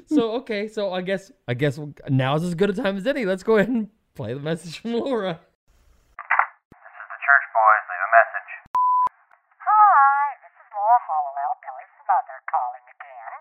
so 0.06 0.32
okay, 0.36 0.68
so 0.68 0.92
I 0.92 1.02
guess 1.02 1.30
I 1.48 1.54
guess 1.54 1.78
now's 2.08 2.44
as 2.44 2.54
good 2.54 2.70
a 2.70 2.72
time 2.72 2.96
as 2.96 3.06
any. 3.06 3.24
Let's 3.26 3.42
go 3.42 3.56
ahead 3.56 3.68
and 3.68 3.88
play 4.14 4.34
the 4.34 4.40
message 4.40 4.78
from 4.78 4.92
Laura. 4.94 5.40
This 5.40 6.80
is 6.80 7.06
the 7.08 7.20
church 7.20 7.46
boys. 7.52 7.82
Leave 7.90 8.04
a 8.04 8.10
message. 8.16 8.50
Hi, 9.60 10.24
this 10.44 10.54
is 10.56 10.68
Laura 10.72 11.00
Hallowell, 11.08 11.54
Billy's 11.60 11.96
mother, 12.08 12.36
calling 12.48 12.86
again. 12.88 13.32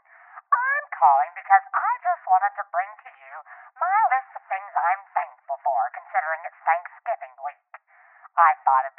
I'm 0.51 0.83
calling 0.99 1.31
because 1.31 1.63
I 1.71 1.89
just 2.03 2.23
wanted 2.27 2.51
to 2.59 2.63
bring 2.75 2.91
to 3.07 3.11
you 3.15 3.35
my 3.79 3.99
list 4.11 4.35
of 4.35 4.43
things 4.51 4.71
I'm 4.75 5.03
thankful 5.15 5.55
for, 5.63 5.79
considering 5.95 6.43
it's 6.43 6.59
Thanksgiving 6.67 7.31
week. 7.39 7.71
I 8.35 8.51
thought 8.67 8.83
it'd 8.91 8.98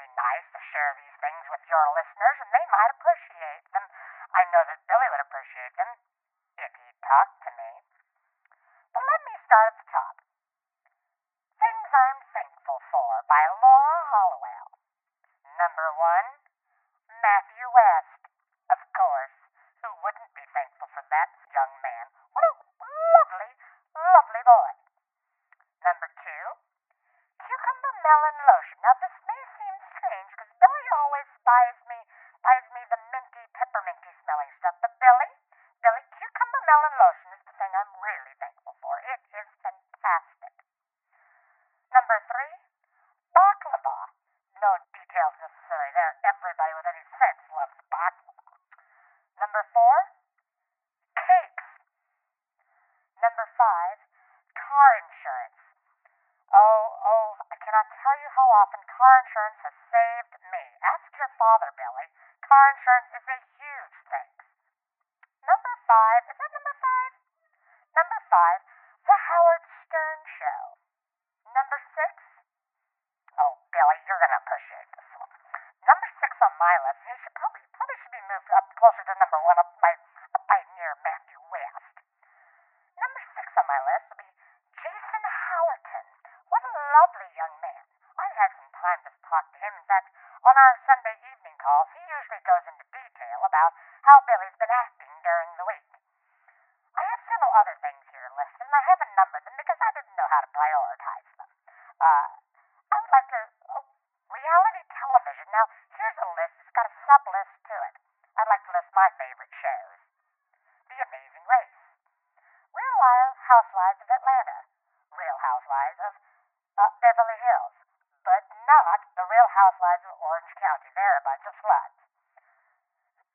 Orange 120.50 120.66
County. 120.66 120.90
A 120.90 121.22
bunch 121.22 121.46
of 121.46 121.54
sluts. 121.62 122.00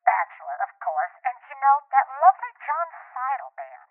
Bachelor, 0.04 0.56
of 0.68 0.72
course, 0.84 1.14
and 1.24 1.36
you 1.48 1.56
know 1.56 1.76
that 1.88 2.06
lovely 2.12 2.52
John 2.60 2.88
Seidel 2.92 3.52
band. 3.56 3.88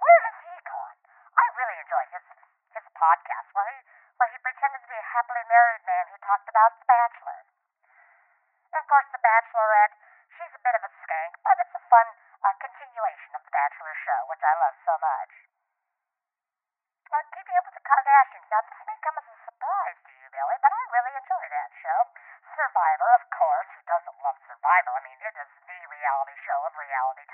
Where 0.00 0.20
has 0.24 0.36
he 0.40 0.56
gone? 0.64 0.98
I 1.36 1.44
really 1.60 1.76
enjoy 1.76 2.04
his 2.08 2.24
his 2.72 2.88
podcast 2.96 3.52
where 3.52 3.68
he 3.68 3.78
where 4.16 4.30
he 4.32 4.38
pretended 4.40 4.80
to 4.80 4.88
be 4.88 4.96
a 4.96 5.10
happily 5.12 5.44
married 5.44 5.84
man 5.84 6.08
who 6.08 6.16
talked 6.24 6.48
about 6.48 6.72
The 6.80 6.88
Bachelor. 6.88 7.40
And 8.72 8.80
of 8.80 8.86
course, 8.88 9.08
The 9.12 9.20
Bachelorette. 9.20 9.94
She's 10.32 10.56
a 10.56 10.64
bit 10.64 10.72
of 10.72 10.82
a 10.88 10.92
skank, 11.04 11.36
but 11.44 11.60
it's 11.60 11.76
a 11.76 11.84
fun 11.92 12.08
uh, 12.16 12.56
continuation 12.56 13.36
of 13.36 13.44
The 13.44 13.52
Bachelor 13.52 13.92
show, 14.08 14.20
which 14.32 14.40
I 14.40 14.56
love 14.56 14.76
so 14.88 14.96
much. 14.96 15.32
Uh, 17.12 17.20
keeping 17.36 17.52
up 17.60 17.68
with 17.68 17.76
the 17.76 17.84
Kardashians. 17.84 18.48
Now, 18.48 18.64
this 18.64 18.80
may 18.88 18.96
come 19.04 19.12
as 19.20 19.28
a 19.28 19.36
surprise 19.44 20.00
to 20.00 20.12
you, 20.16 20.32
Billy, 20.32 20.56
but 20.64 20.72
I 20.72 20.80
really 20.96 21.12
enjoy 21.12 21.44
that 21.44 21.70
show. 21.84 22.00
Survivor, 22.56 23.08
of 23.20 23.28
course. 23.36 23.68
Who 23.76 23.84
doesn't 23.84 24.16
love 24.24 24.40
Survivor? 24.48 24.92
I 24.96 25.00
mean, 25.04 25.20
it 25.20 25.36
is 25.36 25.52
the 25.68 25.78
reality 25.92 26.36
show 26.40 26.56
of 26.64 26.72
reality 26.92 27.24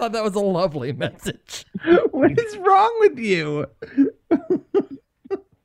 thought 0.00 0.12
that 0.12 0.24
was 0.24 0.34
a 0.34 0.40
lovely 0.40 0.92
message. 0.92 1.66
what 2.10 2.38
is 2.38 2.56
wrong 2.58 2.96
with 3.00 3.18
you? 3.18 3.66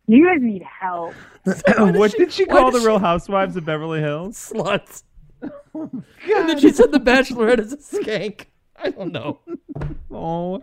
You 0.07 0.25
guys 0.25 0.39
need 0.41 0.61
help. 0.61 1.13
what 1.77 2.11
did 2.11 2.31
she 2.31 2.43
why 2.45 2.59
call 2.59 2.71
did 2.71 2.81
the 2.81 2.85
Real 2.85 2.99
Housewives 2.99 3.55
of 3.55 3.65
Beverly 3.65 4.01
Hills? 4.01 4.37
Sluts. 4.53 5.03
Oh, 5.73 5.89
and 5.93 6.49
then 6.49 6.59
she 6.59 6.71
said 6.71 6.91
the 6.91 6.99
Bachelorette 6.99 7.59
is 7.59 7.73
a 7.73 7.77
skank. 7.77 8.45
I 8.75 8.89
don't 8.91 9.11
know. 9.11 9.39
Oh, 10.11 10.61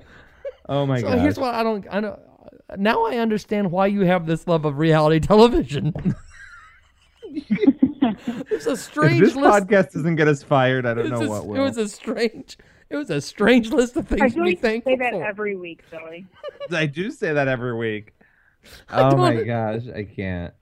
oh 0.69 0.87
my 0.87 1.01
So 1.01 1.09
god! 1.09 1.19
here's 1.19 1.39
what 1.39 1.55
I 1.55 1.63
don't. 1.63 1.87
I 1.91 2.01
don't. 2.01 2.19
Now 2.79 3.05
I 3.05 3.17
understand 3.19 3.71
why 3.71 3.87
you 3.89 4.01
have 4.03 4.25
this 4.27 4.47
love 4.47 4.65
of 4.65 4.79
reality 4.79 5.21
television. 5.21 5.93
There's 8.49 8.67
a 8.67 8.73
if 8.73 8.79
strange 8.79 9.21
this 9.21 9.35
list. 9.37 9.67
podcast 9.69 9.93
doesn't 9.93 10.17
get 10.17 10.27
us 10.29 10.43
fired, 10.43 10.87
I 10.87 10.95
don't 10.95 11.13
it's 11.13 11.21
know 11.21 11.27
a- 11.27 11.29
what 11.43 11.57
It 11.57 11.61
will. 11.61 11.65
was 11.67 11.77
a 11.77 11.89
strange. 11.89 12.57
It 12.93 12.97
was 12.97 13.09
a 13.11 13.21
strange 13.23 13.71
list 13.71 13.97
of 13.97 14.13
I 14.13 14.17
things 14.17 14.33
to 14.35 14.39
be 14.39 14.45
like 14.45 14.51
you 14.51 14.57
thankful 14.61 14.93
say 14.93 14.97
that 14.99 15.13
for. 15.15 15.25
every 15.25 15.57
week, 15.57 15.83
Billy. 15.91 16.27
I 16.71 16.85
do 16.87 17.11
say 17.11 17.33
that 17.33 17.49
every 17.49 17.75
week. 17.77 18.13
Oh 18.91 19.17
my 19.17 19.43
gosh, 19.43 19.83
I 19.93 20.05
can't. 20.05 20.55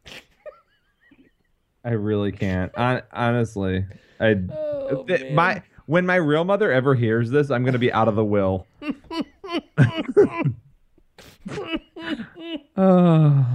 I 1.85 1.91
really 1.91 2.33
can't. 2.33 2.73
Hon- 2.75 3.03
honestly, 3.13 3.85
I 4.19 4.37
Oh, 4.51 5.05
th- 5.07 5.35
my 5.35 5.63
when 5.85 6.07
my 6.07 6.15
real 6.17 6.45
mother 6.45 6.73
ever 6.73 6.95
hears 6.95 7.29
this, 7.31 7.51
I'm 7.51 7.63
gonna 7.63 7.79
be 7.79 7.93
out 7.93 8.09
of 8.09 8.15
the 8.17 8.25
will. 8.25 8.67
oh, 12.77 13.47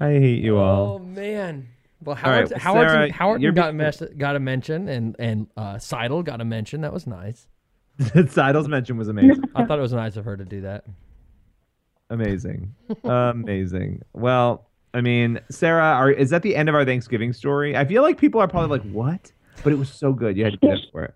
I 0.00 0.10
hate 0.12 0.42
you 0.42 0.56
all. 0.58 0.94
Oh 0.94 0.98
man. 0.98 1.68
Well, 2.02 2.16
All 2.24 2.30
right, 2.32 2.38
Howard, 2.40 2.50
well, 2.50 2.58
Howard, 2.60 2.88
Sarah, 2.90 3.12
Howard 3.12 3.42
you're 3.42 3.52
got, 3.52 3.66
being- 3.72 3.76
mes- 3.76 4.02
got 4.16 4.34
a 4.36 4.40
mention, 4.40 4.88
and 4.88 5.14
and 5.18 5.46
uh, 5.56 5.78
Seidel 5.78 6.22
got 6.22 6.40
a 6.40 6.44
mention. 6.44 6.80
That 6.80 6.92
was 6.92 7.06
nice. 7.06 7.46
Seidel's 8.28 8.68
mention 8.68 8.96
was 8.96 9.08
amazing. 9.08 9.44
I 9.54 9.64
thought 9.64 9.78
it 9.78 9.82
was 9.82 9.92
nice 9.92 10.16
of 10.16 10.24
her 10.24 10.36
to 10.36 10.44
do 10.44 10.62
that. 10.62 10.84
Amazing. 12.10 12.74
Amazing. 13.04 14.02
Well, 14.12 14.68
I 14.94 15.00
mean, 15.00 15.40
Sarah, 15.50 15.94
are, 15.94 16.10
is 16.10 16.30
that 16.30 16.42
the 16.42 16.54
end 16.54 16.68
of 16.68 16.74
our 16.74 16.84
Thanksgiving 16.84 17.32
story? 17.32 17.76
I 17.76 17.84
feel 17.84 18.02
like 18.02 18.18
people 18.18 18.40
are 18.40 18.48
probably 18.48 18.78
like, 18.78 18.90
what? 18.92 19.32
But 19.64 19.72
it 19.72 19.76
was 19.76 19.88
so 19.88 20.12
good. 20.12 20.36
You 20.36 20.44
had 20.44 20.54
to 20.54 20.58
get 20.58 20.74
up 20.74 20.80
for 20.90 21.04
it. 21.04 21.14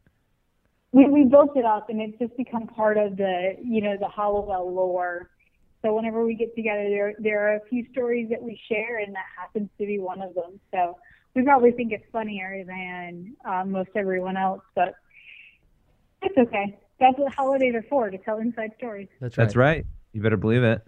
We 0.92 1.08
we 1.08 1.24
built 1.24 1.56
it 1.56 1.64
up, 1.64 1.90
and 1.90 2.00
it's 2.00 2.18
just 2.18 2.36
become 2.36 2.66
part 2.66 2.96
of 2.96 3.16
the 3.16 3.56
you 3.62 3.82
know 3.82 3.96
the 3.98 4.08
Hallowell 4.08 4.72
lore. 4.72 5.30
So 5.82 5.94
whenever 5.94 6.24
we 6.24 6.34
get 6.34 6.54
together, 6.54 6.88
there 6.88 7.14
there 7.18 7.48
are 7.48 7.56
a 7.56 7.60
few 7.68 7.84
stories 7.92 8.28
that 8.30 8.42
we 8.42 8.58
share, 8.68 8.98
and 8.98 9.14
that 9.14 9.24
happens 9.38 9.68
to 9.78 9.86
be 9.86 9.98
one 9.98 10.22
of 10.22 10.34
them. 10.34 10.60
So 10.72 10.96
we 11.34 11.42
probably 11.42 11.72
think 11.72 11.92
it's 11.92 12.04
funnier 12.12 12.64
than 12.64 13.36
uh, 13.44 13.64
most 13.66 13.90
everyone 13.94 14.36
else, 14.36 14.62
but 14.74 14.94
it's 16.26 16.36
okay. 16.38 16.78
That's 16.98 17.18
what 17.18 17.32
holidays 17.34 17.74
are 17.74 17.84
for 17.88 18.10
to 18.10 18.18
tell 18.18 18.38
inside 18.38 18.70
stories. 18.78 19.08
That's 19.20 19.36
right. 19.36 19.44
That's 19.44 19.56
right. 19.56 19.86
You 20.12 20.22
better 20.22 20.36
believe 20.36 20.62
it. 20.62 20.82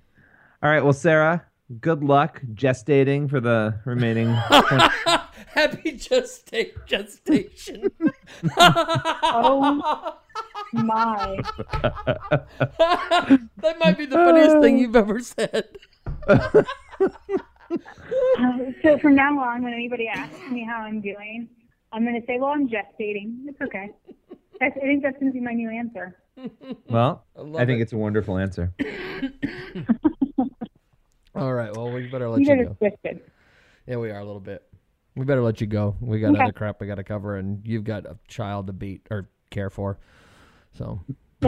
All 0.62 0.70
right. 0.70 0.82
Well, 0.82 0.92
Sarah, 0.92 1.44
good 1.80 2.02
luck 2.02 2.40
gestating 2.54 3.28
for 3.28 3.40
the 3.40 3.78
remaining. 3.84 4.28
Happy 5.54 5.92
gesta- 5.92 6.72
gestation. 6.86 7.90
Oh 8.50 10.18
my! 10.72 11.40
that 13.56 13.76
might 13.80 13.96
be 13.96 14.06
the 14.06 14.16
funniest 14.16 14.60
thing 14.60 14.78
you've 14.78 14.94
ever 14.96 15.20
said. 15.20 15.64
Uh, 16.28 16.62
so 18.82 18.98
from 18.98 19.14
now 19.14 19.38
on, 19.40 19.62
when 19.62 19.72
anybody 19.72 20.08
asks 20.08 20.38
me 20.50 20.64
how 20.64 20.80
I'm 20.82 21.00
doing, 21.00 21.48
I'm 21.92 22.04
going 22.04 22.20
to 22.20 22.26
say, 22.26 22.38
"Well, 22.38 22.50
I'm 22.50 22.68
gestating. 22.68 23.46
It's 23.46 23.60
okay." 23.62 23.90
That's, 24.60 24.76
I 24.76 24.80
think 24.80 25.02
that's 25.02 25.18
going 25.18 25.32
to 25.32 25.38
be 25.38 25.40
my 25.40 25.52
new 25.52 25.70
answer. 25.70 26.16
well, 26.88 27.24
love 27.36 27.60
I 27.62 27.66
think 27.66 27.78
it. 27.80 27.82
it's 27.82 27.92
a 27.92 27.96
wonderful 27.96 28.38
answer. 28.38 28.72
All 31.34 31.52
right. 31.52 31.74
Well, 31.74 31.90
we 31.92 32.06
better 32.06 32.28
let 32.28 32.40
You 32.40 32.46
you 32.50 32.56
guys 32.56 32.64
go. 32.66 32.70
are 32.86 32.90
twisted. 32.90 33.20
Yeah, 33.86 33.96
we 33.96 34.10
are 34.10 34.18
a 34.18 34.24
little 34.24 34.40
bit. 34.40 34.62
We 35.14 35.24
better 35.24 35.42
let 35.42 35.60
you 35.60 35.66
go. 35.66 35.96
We 36.00 36.20
got 36.20 36.34
Okay. 36.34 36.42
other 36.44 36.52
crap 36.52 36.80
we 36.80 36.86
got 36.86 36.96
to 36.96 37.04
cover, 37.04 37.36
and 37.36 37.60
you've 37.66 37.84
got 37.84 38.06
a 38.06 38.16
child 38.28 38.66
to 38.68 38.72
beat 38.72 39.06
or 39.10 39.28
care 39.50 39.70
for. 39.70 39.98
So, 40.76 41.00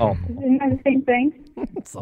Oh, 0.00 0.16
Isn't 0.28 0.58
that 0.58 0.70
the 0.70 0.80
same 0.84 1.02
thing? 1.02 1.44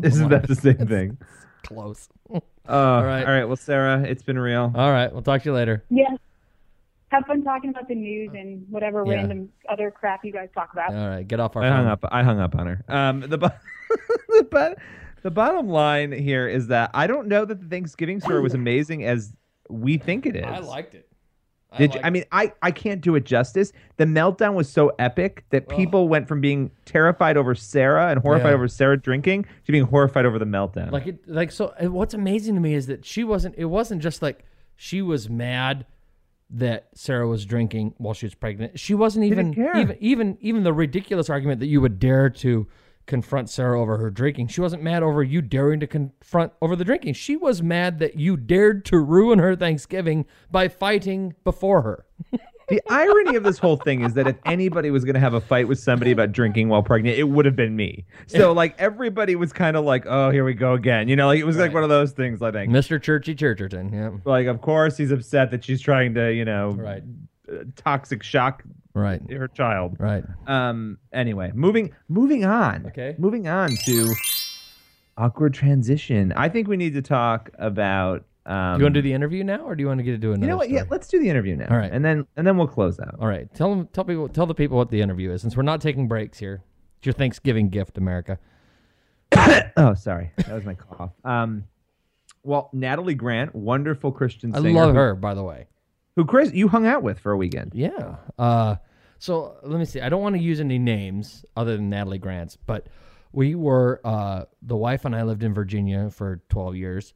isn't 0.03 0.28
like 0.30 0.43
that 0.43 0.49
the 0.49 0.55
same 0.55 0.87
thing? 0.87 1.18
close? 1.62 2.09
Uh, 2.30 2.41
all 2.66 3.03
right. 3.03 3.07
right. 3.07 3.26
All 3.26 3.33
right. 3.33 3.45
Well, 3.45 3.57
Sarah, 3.57 4.03
it's 4.03 4.22
been 4.22 4.39
real. 4.39 4.72
All 4.74 4.91
right. 4.91 5.12
We'll 5.12 5.22
talk 5.22 5.43
to 5.43 5.49
you 5.49 5.55
later. 5.55 5.85
Yeah. 5.91 6.16
Have 7.12 7.26
fun 7.26 7.44
talking 7.44 7.70
about 7.70 7.86
the 7.88 7.94
news 7.94 8.30
and 8.34 8.64
whatever 8.70 9.04
Yeah. 9.06 9.14
random 9.16 9.50
other 9.68 9.90
crap 9.90 10.24
you 10.24 10.32
guys 10.32 10.48
talk 10.54 10.72
about. 10.72 10.94
All 10.94 11.08
right. 11.10 11.28
Get 11.28 11.40
off 11.40 11.54
our 11.56 11.62
I 11.62 11.68
phone. 11.68 11.76
hung 11.76 11.86
up. 11.86 12.04
I 12.10 12.22
hung 12.22 12.40
up 12.40 12.54
on 12.56 12.66
her. 12.66 12.84
Um, 12.88 13.20
the 13.20 13.36
bo- 13.38 13.50
the, 14.28 14.48
bo- 14.50 14.74
the 15.22 15.30
bottom 15.30 15.68
line 15.68 16.10
here 16.10 16.48
is 16.48 16.68
that 16.68 16.90
I 16.94 17.06
don't 17.06 17.28
know 17.28 17.44
that 17.44 17.60
the 17.60 17.66
Thanksgiving 17.68 18.18
story 18.20 18.40
was 18.40 18.54
amazing 18.54 19.04
as 19.04 19.32
we 19.68 19.98
think 19.98 20.24
it 20.26 20.36
is. 20.36 20.44
I 20.44 20.58
liked 20.58 20.94
it. 20.94 21.06
I 21.70 21.78
Did 21.78 21.94
you, 21.94 22.00
I 22.04 22.10
mean, 22.10 22.24
I, 22.32 22.52
I 22.60 22.70
can't 22.70 23.00
do 23.00 23.14
it 23.14 23.24
justice. 23.24 23.72
The 23.96 24.04
meltdown 24.04 24.52
was 24.54 24.68
so 24.68 24.92
epic 24.98 25.44
that 25.50 25.68
people 25.68 26.06
went 26.08 26.28
from 26.28 26.40
being 26.42 26.70
terrified 26.84 27.36
over 27.38 27.54
Sarah 27.54 28.08
and 28.10 28.20
horrified 28.20 28.48
Yeah. 28.50 28.54
over 28.54 28.68
Sarah 28.68 28.98
drinking 28.98 29.44
to 29.66 29.72
being 29.72 29.84
horrified 29.84 30.26
over 30.26 30.38
the 30.38 30.44
meltdown. 30.44 30.90
Like 30.92 31.06
it, 31.06 31.26
like 31.28 31.50
so. 31.50 31.72
What's 31.80 32.12
amazing 32.14 32.54
to 32.56 32.60
me 32.60 32.74
is 32.74 32.86
that 32.88 33.06
she 33.06 33.24
wasn't. 33.24 33.54
It 33.56 33.66
wasn't 33.66 34.02
just 34.02 34.20
like 34.22 34.44
she 34.76 35.00
was 35.00 35.30
mad 35.30 35.86
that 36.53 36.88
Sarah 36.94 37.26
was 37.26 37.46
drinking 37.46 37.94
while 37.98 38.14
she 38.14 38.26
was 38.26 38.34
pregnant. 38.34 38.78
She 38.78 38.94
wasn't 38.94 39.24
even 39.24 39.55
even 39.76 39.96
even 40.00 40.38
even 40.40 40.62
the 40.62 40.72
ridiculous 40.72 41.30
argument 41.30 41.61
that 41.61 41.66
you 41.66 41.80
would 41.80 41.98
dare 41.98 42.30
to 42.30 42.66
confront 43.07 43.50
Sarah 43.50 43.80
over 43.80 43.96
her 43.98 44.11
drinking. 44.11 44.48
She 44.48 44.61
wasn't 44.61 44.82
mad 44.82 45.03
over 45.03 45.22
you 45.22 45.42
daring 45.42 45.80
to 45.80 45.86
confront 45.86 46.53
over 46.61 46.76
the 46.76 46.84
drinking. 46.84 47.14
She 47.14 47.36
was 47.36 47.62
mad 47.62 47.98
that 47.98 48.16
you 48.16 48.36
dared 48.36 48.84
to 48.86 48.98
ruin 48.98 49.38
her 49.38 49.57
Thanksgiving 49.57 50.26
by 50.50 50.68
fighting 50.68 51.34
before 51.42 51.82
her. 51.82 52.07
the 52.72 52.82
irony 52.90 53.36
of 53.36 53.42
this 53.44 53.58
whole 53.58 53.76
thing 53.76 54.02
is 54.02 54.14
that 54.14 54.26
if 54.26 54.36
anybody 54.46 54.90
was 54.90 55.04
going 55.04 55.12
to 55.14 55.20
have 55.20 55.34
a 55.34 55.40
fight 55.42 55.68
with 55.68 55.78
somebody 55.78 56.10
about 56.10 56.32
drinking 56.32 56.70
while 56.70 56.82
pregnant, 56.82 57.18
it 57.18 57.24
would 57.24 57.44
have 57.44 57.54
been 57.54 57.76
me. 57.76 58.06
So 58.28 58.52
like 58.62 58.74
everybody 58.78 59.36
was 59.36 59.52
kind 59.52 59.76
of 59.76 59.84
like, 59.84 60.04
oh, 60.06 60.30
here 60.30 60.42
we 60.44 60.54
go 60.54 60.72
again. 60.72 61.06
You 61.08 61.16
know, 61.16 61.26
like 61.26 61.38
it 61.38 61.44
was 61.44 61.56
like 61.58 61.66
Right. 61.66 61.74
one 61.74 61.82
of 61.84 61.90
those 61.90 62.12
things. 62.12 62.40
I 62.40 62.50
think. 62.50 62.72
Mr. 62.72 63.00
Churchy 63.00 63.34
Churcherton. 63.34 63.92
Yeah. 63.92 64.10
Like, 64.24 64.46
of 64.46 64.62
course, 64.62 64.96
he's 64.96 65.10
upset 65.10 65.50
that 65.50 65.62
she's 65.64 65.82
trying 65.82 66.14
to, 66.14 66.32
you 66.32 66.44
know, 66.46 66.70
Right. 66.70 67.02
uh, 67.52 67.64
toxic 67.76 68.22
shock 68.22 68.62
Right. 68.94 69.20
her 69.30 69.48
child. 69.48 69.96
Right. 69.98 70.24
Um. 70.46 70.96
Anyway, 71.12 71.52
moving 71.54 71.92
moving 72.08 72.44
on. 72.46 72.86
Okay. 72.86 73.14
Moving 73.18 73.48
on 73.48 73.68
to 73.84 74.14
awkward 75.18 75.54
transition. 75.54 76.32
I 76.36 76.48
think 76.48 76.68
we 76.68 76.76
need 76.76 76.94
to 76.94 77.02
talk 77.02 77.50
about. 77.58 78.24
Um, 78.45 78.80
you 78.80 78.84
want 78.84 78.95
to 78.95 79.03
do 79.03 79.09
the 79.09 79.12
interview 79.14 79.45
now, 79.45 79.59
or 79.59 79.76
do 79.76 79.82
you 79.82 79.86
want 79.86 79.99
to 79.99 80.05
get 80.05 80.20
to 80.20 80.28
another? 80.28 80.43
You 80.43 80.49
know 80.49 80.57
what? 80.57 80.70
Yeah, 80.70 80.82
let's 80.90 81.09
do 81.09 81.20
the 81.20 81.28
interview 81.30 81.57
now. 81.57 81.68
All 81.70 81.76
right. 81.76 81.93
and 81.93 82.05
then 82.05 82.26
and 82.36 82.47
then 82.47 82.57
we'll 82.57 82.66
close 82.66 82.99
out. 82.99 83.16
All 83.20 83.28
right. 83.28 83.53
Tell 83.55 83.70
them. 83.70 83.88
Tell 83.93 84.05
people. 84.05 84.28
Tell 84.28 84.47
the 84.47 84.55
people 84.55 84.76
what 84.76 84.90
the 84.90 85.01
interview 85.01 85.30
is, 85.30 85.43
since 85.43 85.57
we're 85.57 85.62
not 85.62 85.80
taking 85.80 86.09
breaks 86.09 86.38
here. 86.38 86.62
It's 86.99 87.07
your 87.07 87.12
Thanksgiving 87.12 87.68
gift, 87.68 87.99
America. 87.99 88.38
Oh, 89.76 89.95
sorry, 89.95 90.30
that 90.36 90.53
was 90.53 90.64
my 90.64 90.74
cough. 90.74 91.12
Um, 91.24 91.64
well, 92.43 92.68
Natalie 92.72 93.14
Grant, 93.14 93.55
wonderful 93.55 94.12
Christian 94.12 94.53
Singer, 94.53 94.68
I 94.68 94.84
love 94.84 94.95
her, 94.95 95.14
by 95.14 95.34
the 95.34 95.43
way. 95.43 95.66
Who 96.16 96.26
Chris 96.26 96.53
you 96.53 96.68
hung 96.68 96.86
out 96.86 97.03
with 97.03 97.18
for 97.18 97.32
a 97.32 97.36
weekend? 97.36 97.72
Yeah. 97.74 98.16
Uh, 98.38 98.76
so 99.18 99.57
let 99.62 99.78
me 99.78 99.84
see. 99.86 100.01
I 100.01 100.09
don't 100.11 100.20
want 100.22 100.36
to 100.36 100.43
use 100.43 100.61
any 100.61 100.78
names 100.78 101.45
other 101.57 101.76
than 101.76 101.88
Natalie 101.88 102.18
Grant's, 102.18 102.57
but 102.57 102.88
we 103.32 103.55
were 103.55 104.01
uh, 104.05 104.45
the 104.61 104.76
wife 104.76 105.05
and 105.05 105.16
I 105.16 105.22
lived 105.22 105.43
in 105.43 105.55
Virginia 105.55 106.11
for 106.11 106.43
12 106.51 106.76
years, 106.76 107.14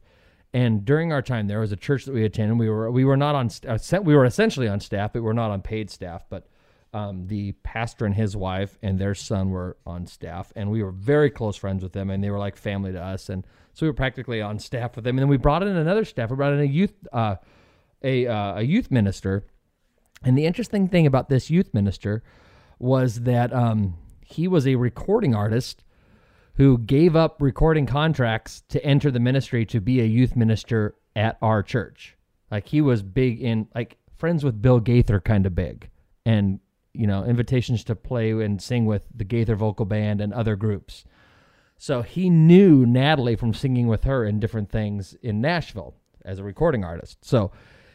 and 0.57 0.83
during 0.83 1.13
our 1.13 1.21
time 1.21 1.45
there 1.45 1.59
was 1.59 1.71
a 1.71 1.75
church 1.75 2.05
that 2.05 2.13
we 2.15 2.25
attended. 2.25 2.57
We 2.57 2.67
were 2.67 2.89
we 2.89 3.05
were 3.05 3.15
not 3.15 3.35
on 3.35 3.51
st- 3.51 3.93
uh, 3.93 4.01
we 4.01 4.15
were 4.15 4.25
essentially 4.25 4.67
on 4.67 4.79
staff, 4.79 5.13
but 5.13 5.21
we 5.21 5.25
were 5.25 5.33
not 5.35 5.51
on 5.51 5.61
paid 5.61 5.91
staff. 5.91 6.25
But 6.31 6.47
um, 6.93 7.27
the 7.27 7.51
pastor 7.61 8.07
and 8.07 8.15
his 8.15 8.35
wife 8.35 8.79
and 8.81 8.97
their 8.97 9.13
son 9.13 9.51
were 9.51 9.77
on 9.85 10.07
staff, 10.07 10.51
and 10.55 10.71
we 10.71 10.81
were 10.81 10.91
very 10.91 11.29
close 11.29 11.55
friends 11.57 11.83
with 11.83 11.93
them, 11.93 12.09
and 12.09 12.23
they 12.23 12.31
were 12.31 12.39
like 12.39 12.55
family 12.55 12.91
to 12.91 12.99
us, 12.99 13.29
and 13.29 13.45
so 13.73 13.85
we 13.85 13.89
were 13.89 13.93
practically 13.93 14.41
on 14.41 14.57
staff 14.57 14.95
with 14.95 15.05
them. 15.05 15.17
And 15.17 15.23
then 15.23 15.29
we 15.29 15.37
brought 15.37 15.61
in 15.61 15.75
another 15.75 16.03
staff. 16.03 16.31
We 16.31 16.37
brought 16.37 16.53
in 16.53 16.61
a 16.61 16.63
youth 16.63 16.95
uh, 17.13 17.35
a 18.01 18.25
uh, 18.25 18.55
a 18.55 18.63
youth 18.63 18.89
minister. 18.89 19.45
And 20.23 20.35
the 20.35 20.47
interesting 20.47 20.87
thing 20.87 21.05
about 21.05 21.29
this 21.29 21.51
youth 21.51 21.71
minister 21.71 22.23
was 22.79 23.21
that 23.21 23.53
um, 23.53 23.95
he 24.25 24.47
was 24.47 24.65
a 24.65 24.73
recording 24.73 25.35
artist 25.35 25.83
who 26.57 26.79
gave 26.79 27.15
up 27.15 27.39
recording 27.39 27.85
contracts 27.85 28.63
to 28.69 28.83
enter 28.83 29.11
the 29.11 29.19
ministry 29.19 29.65
to 29.67 29.79
be 29.79 30.01
a 30.01 30.05
youth 30.05 30.35
minister 30.35 30.95
at 31.15 31.37
our 31.41 31.61
church. 31.61 32.17
Like 32.49 32.67
he 32.67 32.81
was 32.81 33.03
big 33.03 33.41
in 33.41 33.67
like 33.75 33.97
friends 34.17 34.43
with 34.43 34.61
Bill 34.61 34.79
Gaither 34.79 35.19
kind 35.19 35.45
of 35.45 35.53
big 35.53 35.89
and 36.25 36.59
you 36.93 37.05
know 37.05 37.23
invitations 37.23 37.83
to 37.85 37.95
play 37.95 38.31
and 38.31 38.61
sing 38.61 38.85
with 38.85 39.03
the 39.13 39.23
Gaither 39.23 39.55
vocal 39.55 39.85
band 39.85 40.19
and 40.19 40.33
other 40.33 40.55
groups. 40.55 41.05
So 41.77 42.01
he 42.01 42.29
knew 42.29 42.87
Natalie 42.87 43.35
from 43.35 43.53
singing 43.53 43.87
with 43.87 44.03
her 44.05 44.25
in 44.25 44.39
different 44.39 44.71
things 44.71 45.15
in 45.21 45.39
Nashville 45.39 45.93
as 46.25 46.39
a 46.39 46.43
recording 46.43 46.83
artist. 46.83 47.23
So 47.23 47.51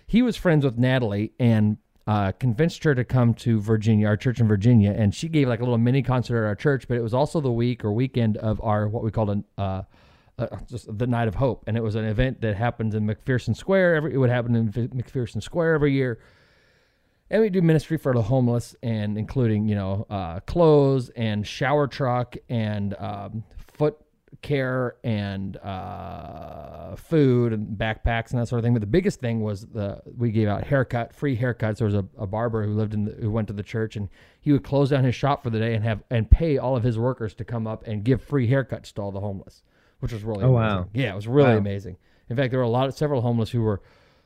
he 0.07 0.23
was 0.23 0.37
friends 0.37 0.65
with 0.65 0.79
Natalie 0.79 1.33
and 1.41 1.79
uh, 2.07 2.33
convinced 2.33 2.83
her 2.85 2.95
to 2.95 3.05
come 3.05 3.35
to 3.35 3.61
Virginia, 3.61 4.07
our 4.09 4.17
church 4.17 4.41
in 4.41 4.49
Virginia, 4.49 4.93
and 4.97 5.15
she 5.15 5.29
gave 5.29 5.49
like 5.49 5.61
a 5.61 5.63
little 5.63 5.79
mini 5.79 6.03
concert 6.03 6.39
at 6.39 6.47
our 6.47 6.55
church. 6.55 6.89
But 6.89 6.97
it 6.97 7.03
was 7.03 7.15
also 7.15 7.41
the 7.41 7.53
week 7.53 7.85
or 7.85 7.93
weekend 7.93 8.37
of 8.39 8.61
our 8.63 8.89
what 8.89 9.05
we 9.05 9.11
called 9.11 9.31
an 9.31 9.45
uh, 9.57 9.83
uh, 10.39 10.47
just 10.69 10.99
the 10.99 11.07
Night 11.07 11.29
of 11.29 11.37
Hope, 11.37 11.65
and 11.67 11.77
it 11.77 11.83
was 11.83 11.95
an 11.95 12.05
event 12.05 12.41
that 12.41 12.57
happens 12.57 12.95
in 12.95 13.07
McPherson 13.07 13.57
Square. 13.57 13.95
Every 13.97 14.15
it 14.15 14.17
would 14.17 14.31
happen 14.31 14.57
in 14.57 14.73
McPherson 14.73 15.43
Square 15.43 15.75
every 15.75 15.93
year. 15.93 16.19
And 17.31 17.41
we 17.41 17.49
do 17.49 17.63
ministry 17.63 17.97
for 17.97 18.13
the 18.13 18.21
homeless, 18.21 18.75
and 18.83 19.17
including 19.17 19.69
you 19.69 19.75
know 19.75 20.07
uh, 20.11 20.41
clothes 20.41 21.11
and 21.11 21.47
shower 21.47 21.87
truck 21.87 22.37
and 22.49 22.95
um, 22.99 23.45
care 24.41 24.97
and 25.05 25.57
uh, 25.59 26.97
food 26.97 27.53
and 27.53 27.77
backpacks 27.79 28.31
and 28.33 28.41
that 28.41 28.49
sort 28.49 28.59
of 28.59 28.65
thing. 28.65 28.73
But 28.73 28.81
the 28.81 28.87
biggest 28.87 29.21
thing 29.21 29.41
was 29.43 29.67
the 29.67 30.01
we 30.17 30.31
gave 30.31 30.49
out 30.49 30.65
haircut, 30.65 31.13
free 31.13 31.37
haircuts. 31.37 31.77
There 31.79 31.87
was 31.87 31.95
a, 31.95 32.05
a 32.19 32.27
barber 32.27 32.65
who 32.65 32.73
lived 32.75 32.95
in 32.95 33.05
the, 33.05 33.13
who 33.13 33.31
went 33.31 33.49
to 33.49 33.55
the 33.55 33.63
church, 33.63 33.97
and 33.97 34.09
he 34.41 34.53
would 34.53 34.65
close 34.65 34.91
down 34.91 35.05
his 35.05 35.15
shop 35.15 35.43
for 35.43 35.51
the 35.51 35.59
day 35.59 35.75
and 35.75 35.85
have 35.85 36.03
and 36.11 36.31
pay 36.31 36.59
all 36.59 36.77
of 36.77 36.83
his 36.83 36.99
workers 36.99 37.35
to 37.35 37.45
come 37.45 37.67
up 37.67 37.87
and 37.87 38.05
give 38.05 38.23
free 38.23 38.49
haircuts 38.49 38.93
to 38.95 39.03
all 39.03 39.13
the 39.13 39.21
homeless, 39.21 39.63
which 40.01 40.13
was 40.13 40.25
really 40.25 40.45
Oh, 40.45 40.57
amazing. 40.57 40.77
wow. 40.79 40.89
yeah, 40.95 41.13
it 41.13 41.17
was 41.17 41.29
really 41.29 41.51
Wow. 41.53 41.59
amazing. 41.59 41.97
In 42.31 42.37
fact, 42.37 42.51
there 42.51 42.59
were 42.61 42.65
a 42.65 42.69
lot 42.71 42.89
of 42.89 42.95
several 42.95 43.21
homeless 43.21 43.51
who 43.51 43.61
were 43.63 43.83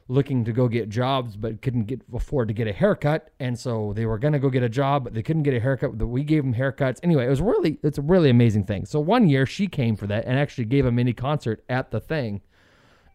looking 0.08 0.44
to 0.44 0.52
go 0.52 0.68
get 0.68 0.88
jobs 0.88 1.36
but 1.36 1.60
couldn't 1.62 1.84
get 1.84 2.00
afford 2.14 2.48
to 2.48 2.54
get 2.54 2.68
a 2.68 2.72
haircut. 2.72 3.30
And 3.40 3.58
so 3.58 3.92
they 3.94 4.06
were 4.06 4.18
going 4.18 4.32
to 4.32 4.38
go 4.38 4.50
get 4.50 4.62
a 4.62 4.68
job 4.68 5.04
but 5.04 5.14
they 5.14 5.22
couldn't 5.22 5.42
get 5.42 5.54
a 5.54 5.60
haircut. 5.60 5.96
We 5.96 6.22
gave 6.22 6.44
them 6.44 6.54
haircuts. 6.54 7.00
Anyway 7.02 7.26
it 7.26 7.30
was 7.30 7.40
really 7.40 7.78
it's 7.82 7.98
a 7.98 8.02
really 8.02 8.30
amazing 8.30 8.64
thing. 8.64 8.86
So 8.86 9.00
one 9.00 9.28
year 9.28 9.46
she 9.46 9.66
came 9.66 9.96
for 9.96 10.06
that 10.06 10.24
and 10.24 10.38
actually 10.38 10.66
gave 10.66 10.86
a 10.86 10.92
mini 10.92 11.12
concert 11.12 11.64
at 11.68 11.90
the 11.90 12.00
thing 12.00 12.42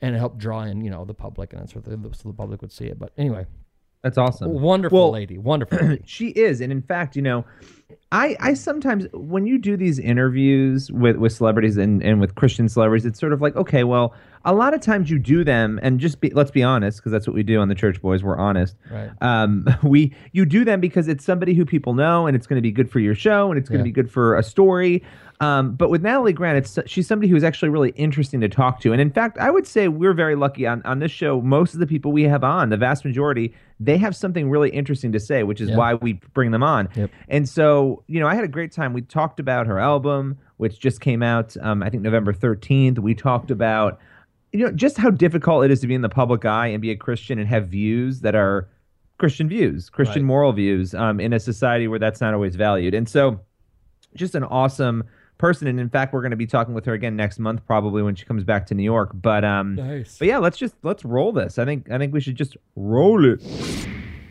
and 0.02 0.16
helped 0.16 0.38
draw 0.38 0.64
in 0.64 0.82
you 0.82 0.90
know 0.90 1.06
the 1.06 1.14
public 1.14 1.54
and 1.54 1.70
so 1.70 1.80
the 1.80 2.34
public 2.34 2.62
would 2.62 2.72
see 2.72 2.86
it. 2.86 3.00
But 3.00 3.14
anyway 3.18 3.46
That's 4.04 4.18
awesome. 4.18 4.52
wonderful 4.62 4.98
Well, 4.98 5.12
lady 5.12 5.38
wonderful 5.38 5.78
lady. 5.88 6.04
she 6.06 6.30
is, 6.30 6.60
and 6.62 6.72
in 6.72 6.82
fact, 6.82 7.16
you 7.16 7.22
know, 7.22 7.46
I, 8.14 8.36
I 8.42 8.54
sometimes 8.56 9.06
when 9.14 9.46
you 9.46 9.58
do 9.58 9.78
these 9.78 9.98
interviews 9.98 10.92
with, 10.92 11.16
with 11.16 11.32
celebrities 11.32 11.78
and, 11.78 12.04
and 12.04 12.20
with 12.20 12.36
Christian 12.36 12.68
celebrities, 12.68 13.06
it's 13.06 13.20
sort 13.20 13.32
of 13.32 13.42
like, 13.42 13.56
okay, 13.56 13.86
well, 13.86 14.14
a 14.44 14.54
lot 14.54 14.74
of 14.74 14.82
times 14.82 15.10
you 15.10 15.18
do 15.18 15.46
them 15.46 15.80
and 15.82 15.98
just 16.00 16.20
be, 16.20 16.30
let's 16.32 16.52
be 16.52 16.62
honest, 16.64 16.98
because 16.98 17.12
that's 17.14 17.26
what 17.26 17.36
we 17.36 17.44
do 17.44 17.60
on 17.60 17.70
the 17.70 17.76
Church 17.76 18.02
Boys. 18.02 18.22
We're 18.22 18.38
honest. 18.38 18.76
Right. 18.92 19.12
Um, 19.22 19.66
we 19.84 20.14
you 20.34 20.46
do 20.46 20.66
them 20.66 20.82
because 20.82 21.08
it's 21.08 21.24
somebody 21.24 21.54
who 21.54 21.66
people 21.66 21.94
know 21.94 22.28
and 22.28 22.36
it's 22.36 22.48
going 22.48 22.58
to 22.58 22.62
be 22.62 22.72
good 22.72 22.90
for 22.92 23.00
your 23.00 23.16
show 23.16 23.50
and 23.50 23.58
it's 23.58 23.70
going 23.70 23.80
to 23.80 23.84
Yeah. 23.84 23.94
be 23.94 24.02
good 24.02 24.12
for 24.12 24.36
a 24.36 24.44
story. 24.44 25.04
Um, 25.42 25.74
but 25.76 25.90
with 25.90 26.04
Natalie 26.04 26.34
Grant, 26.34 26.58
it's 26.60 26.78
she's 26.86 27.08
somebody 27.08 27.28
who's 27.28 27.44
actually 27.44 27.70
really 27.70 27.90
interesting 27.92 28.40
to 28.42 28.48
talk 28.48 28.80
to. 28.82 28.92
And 28.94 29.02
in 29.02 29.10
fact, 29.12 29.40
I 29.40 29.50
would 29.50 29.66
say 29.66 29.88
we're 29.88 30.14
very 30.14 30.36
lucky 30.36 30.68
on, 30.68 30.84
on 30.86 31.00
this 31.00 31.12
show. 31.12 31.42
Most 31.42 31.74
of 31.74 31.80
the 31.80 31.88
people 31.88 32.12
we 32.12 32.24
have 32.24 32.44
on, 32.44 32.70
the 32.70 32.78
vast 32.78 33.04
majority, 33.04 33.54
they 33.80 33.98
have 33.98 34.16
something 34.16 34.52
really 34.52 34.70
interesting 34.70 35.12
to 35.14 35.20
say, 35.20 35.42
which 35.42 35.60
is 35.60 35.70
Yeah. 35.70 35.78
why 35.78 35.94
we 35.96 36.14
bring 36.34 36.52
them 36.52 36.62
on. 36.62 36.88
Yep. 36.96 37.10
And 37.28 37.50
so, 37.50 38.04
you 38.08 38.20
know, 38.20 38.28
I 38.28 38.36
had 38.36 38.44
a 38.44 38.48
great 38.48 38.72
time. 38.72 38.94
We 38.94 39.02
talked 39.02 39.40
about 39.40 39.66
her 39.66 39.80
album, 39.80 40.38
which 40.58 40.80
just 40.80 41.02
came 41.02 41.24
out, 41.24 41.58
um, 41.62 41.82
I 41.82 41.90
think 41.90 42.04
November 42.04 42.34
13th. 42.34 43.00
We 43.00 43.16
talked 43.16 43.50
about, 43.50 44.00
you 44.54 44.64
know, 44.66 44.72
just 44.72 44.98
how 44.98 45.10
difficult 45.10 45.66
it 45.66 45.72
is 45.72 45.80
to 45.82 45.88
be 45.88 45.96
in 45.96 46.02
the 46.02 46.10
public 46.10 46.46
eye 46.46 46.68
and 46.68 46.82
be 46.84 46.92
a 46.92 46.96
Christian 46.96 47.40
and 47.40 47.48
have 47.48 47.68
views 47.68 48.22
that 48.22 48.36
are 48.36 48.68
Christian 49.18 49.50
views, 49.50 49.90
Christian 49.90 50.22
Right. 50.22 50.28
moral 50.28 50.54
views 50.54 50.94
um, 50.94 51.20
in 51.20 51.34
a 51.34 51.40
society 51.40 51.88
where 51.88 51.98
that's 52.00 52.22
not 52.22 52.36
always 52.36 52.56
valued. 52.56 52.94
And 52.94 53.10
so, 53.10 53.40
just 54.14 54.36
an 54.36 54.44
awesome 54.44 55.04
person. 55.42 55.68
And 55.68 55.80
in 55.80 55.90
fact, 55.90 56.14
we're 56.14 56.22
going 56.22 56.32
to 56.32 56.38
be 56.38 56.48
talking 56.48 56.74
with 56.74 56.86
her 56.86 56.94
again 56.94 57.16
next 57.18 57.40
month, 57.40 57.66
probably 57.66 58.02
when 58.04 58.16
she 58.16 58.26
comes 58.26 58.44
back 58.46 58.68
to 58.68 58.76
New 58.76 58.84
York. 58.84 59.10
But 59.14 59.44
um, 59.44 59.76
Nice. 59.76 60.18
but 60.18 60.28
yeah, 60.28 60.38
let's 60.38 60.58
just 60.58 60.76
let's 60.84 61.04
roll 61.04 61.34
this. 61.34 61.60
I 61.60 61.66
think 61.66 61.92
I 61.92 61.98
think 61.98 62.14
we 62.14 62.22
should 62.22 62.36
just 62.36 62.56
roll 62.78 63.26
it. 63.26 63.42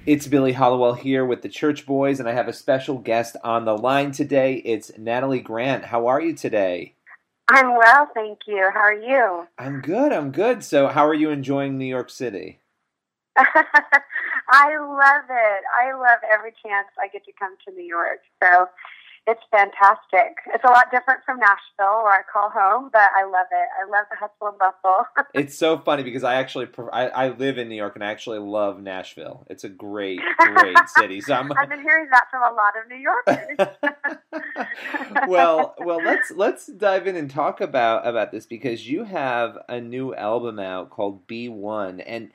It's 0.07 0.27
Billy 0.27 0.53
Hallowell 0.53 0.95
here 0.95 1.27
with 1.27 1.43
the 1.43 1.49
Church 1.49 1.85
Boys, 1.85 2.21
and 2.21 2.29
I 2.29 2.33
have 2.33 2.49
a 2.49 2.53
special 2.55 2.97
guest 2.97 3.37
on 3.45 3.67
the 3.67 3.77
line 3.77 4.13
today. 4.13 4.63
It's 4.65 4.91
Natalie 4.97 5.41
Grant. 5.41 5.85
How 5.85 6.07
are 6.07 6.21
you 6.21 6.33
today? 6.35 6.95
I'm 7.49 7.77
well, 7.77 8.09
thank 8.15 8.39
you. 8.47 8.71
How 8.73 8.81
are 8.81 8.95
you? 8.95 9.47
I'm 9.59 9.81
good. 9.81 10.13
I'm 10.13 10.31
good. 10.31 10.65
So, 10.65 10.87
how 10.87 11.07
are 11.07 11.15
you 11.15 11.31
enjoying 11.31 11.77
New 11.77 11.85
York 11.85 12.09
City? 12.09 12.61
I 13.37 14.77
love 14.79 15.25
it. 15.31 15.63
I 15.83 15.93
love 15.93 16.19
every 16.33 16.53
chance 16.65 16.89
I 16.99 17.09
get 17.09 17.25
to 17.25 17.33
come 17.39 17.57
to 17.67 17.73
New 17.73 17.85
York. 17.85 18.21
So 18.43 18.69
it's 19.27 19.43
fantastic. 19.51 20.39
It's 20.55 20.65
a 20.65 20.69
lot 20.69 20.91
different 20.91 21.21
from 21.25 21.39
Nashville, 21.39 22.03
where 22.03 22.13
I 22.13 22.23
call 22.33 22.51
home, 22.51 22.91
but 22.93 23.11
I 23.17 23.25
love 23.25 23.47
it. 23.53 23.69
I 23.81 23.89
love 23.89 24.07
the 24.11 24.17
hustle 24.17 24.49
and 24.49 24.59
bustle. 24.59 25.07
It's 25.33 25.57
so 25.57 25.79
funny 25.79 26.03
because 26.03 26.25
I 26.25 26.35
actually 26.35 26.69
I, 26.93 27.09
I 27.09 27.29
live 27.29 27.57
in 27.57 27.69
New 27.69 27.77
York 27.77 27.95
and 27.95 28.03
I 28.03 28.11
actually 28.11 28.41
love 28.41 28.81
Nashville. 28.83 29.47
It's 29.49 29.63
a 29.63 29.69
great 29.69 30.21
great 30.39 30.77
city. 30.97 31.21
So 31.21 31.35
I'm 31.35 31.53
I've 31.53 31.69
been 31.69 31.83
hearing 31.83 32.09
that 32.11 32.25
from 32.31 32.43
a 32.43 32.55
lot 32.55 32.75
of 32.77 32.89
New 32.89 32.97
Yorkers. 32.97 34.69
well, 35.29 35.75
well, 35.79 36.03
let's 36.03 36.33
let's 36.33 36.67
dive 36.67 37.07
in 37.07 37.15
and 37.17 37.31
talk 37.31 37.61
about 37.61 38.07
about 38.07 38.33
this 38.33 38.47
because 38.47 38.89
you 38.89 39.05
have 39.05 39.59
a 39.69 39.81
new 39.81 40.15
album 40.15 40.59
out 40.59 40.91
called 40.91 41.27
Be 41.27 41.49
One 41.49 42.01
and 42.01 42.31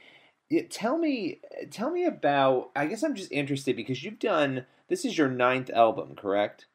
it, 0.50 0.72
tell 0.72 0.98
me 0.98 1.42
tell 1.70 1.92
me 1.92 2.06
about 2.06 2.70
I 2.76 2.86
guess 2.86 3.04
I'm 3.04 3.16
just 3.16 3.32
interested 3.32 3.76
because 3.76 4.04
you've 4.04 4.20
done 4.20 4.66
this 4.88 5.04
is 5.04 5.18
your 5.18 5.30
ninth 5.30 5.70
album, 5.72 6.16
correct? 6.16 6.68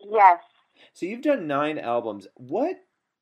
Yes. 0.00 0.40
So 0.92 1.06
you've 1.06 1.22
done 1.22 1.46
nine 1.46 1.78
albums. 1.78 2.26
What 2.34 2.76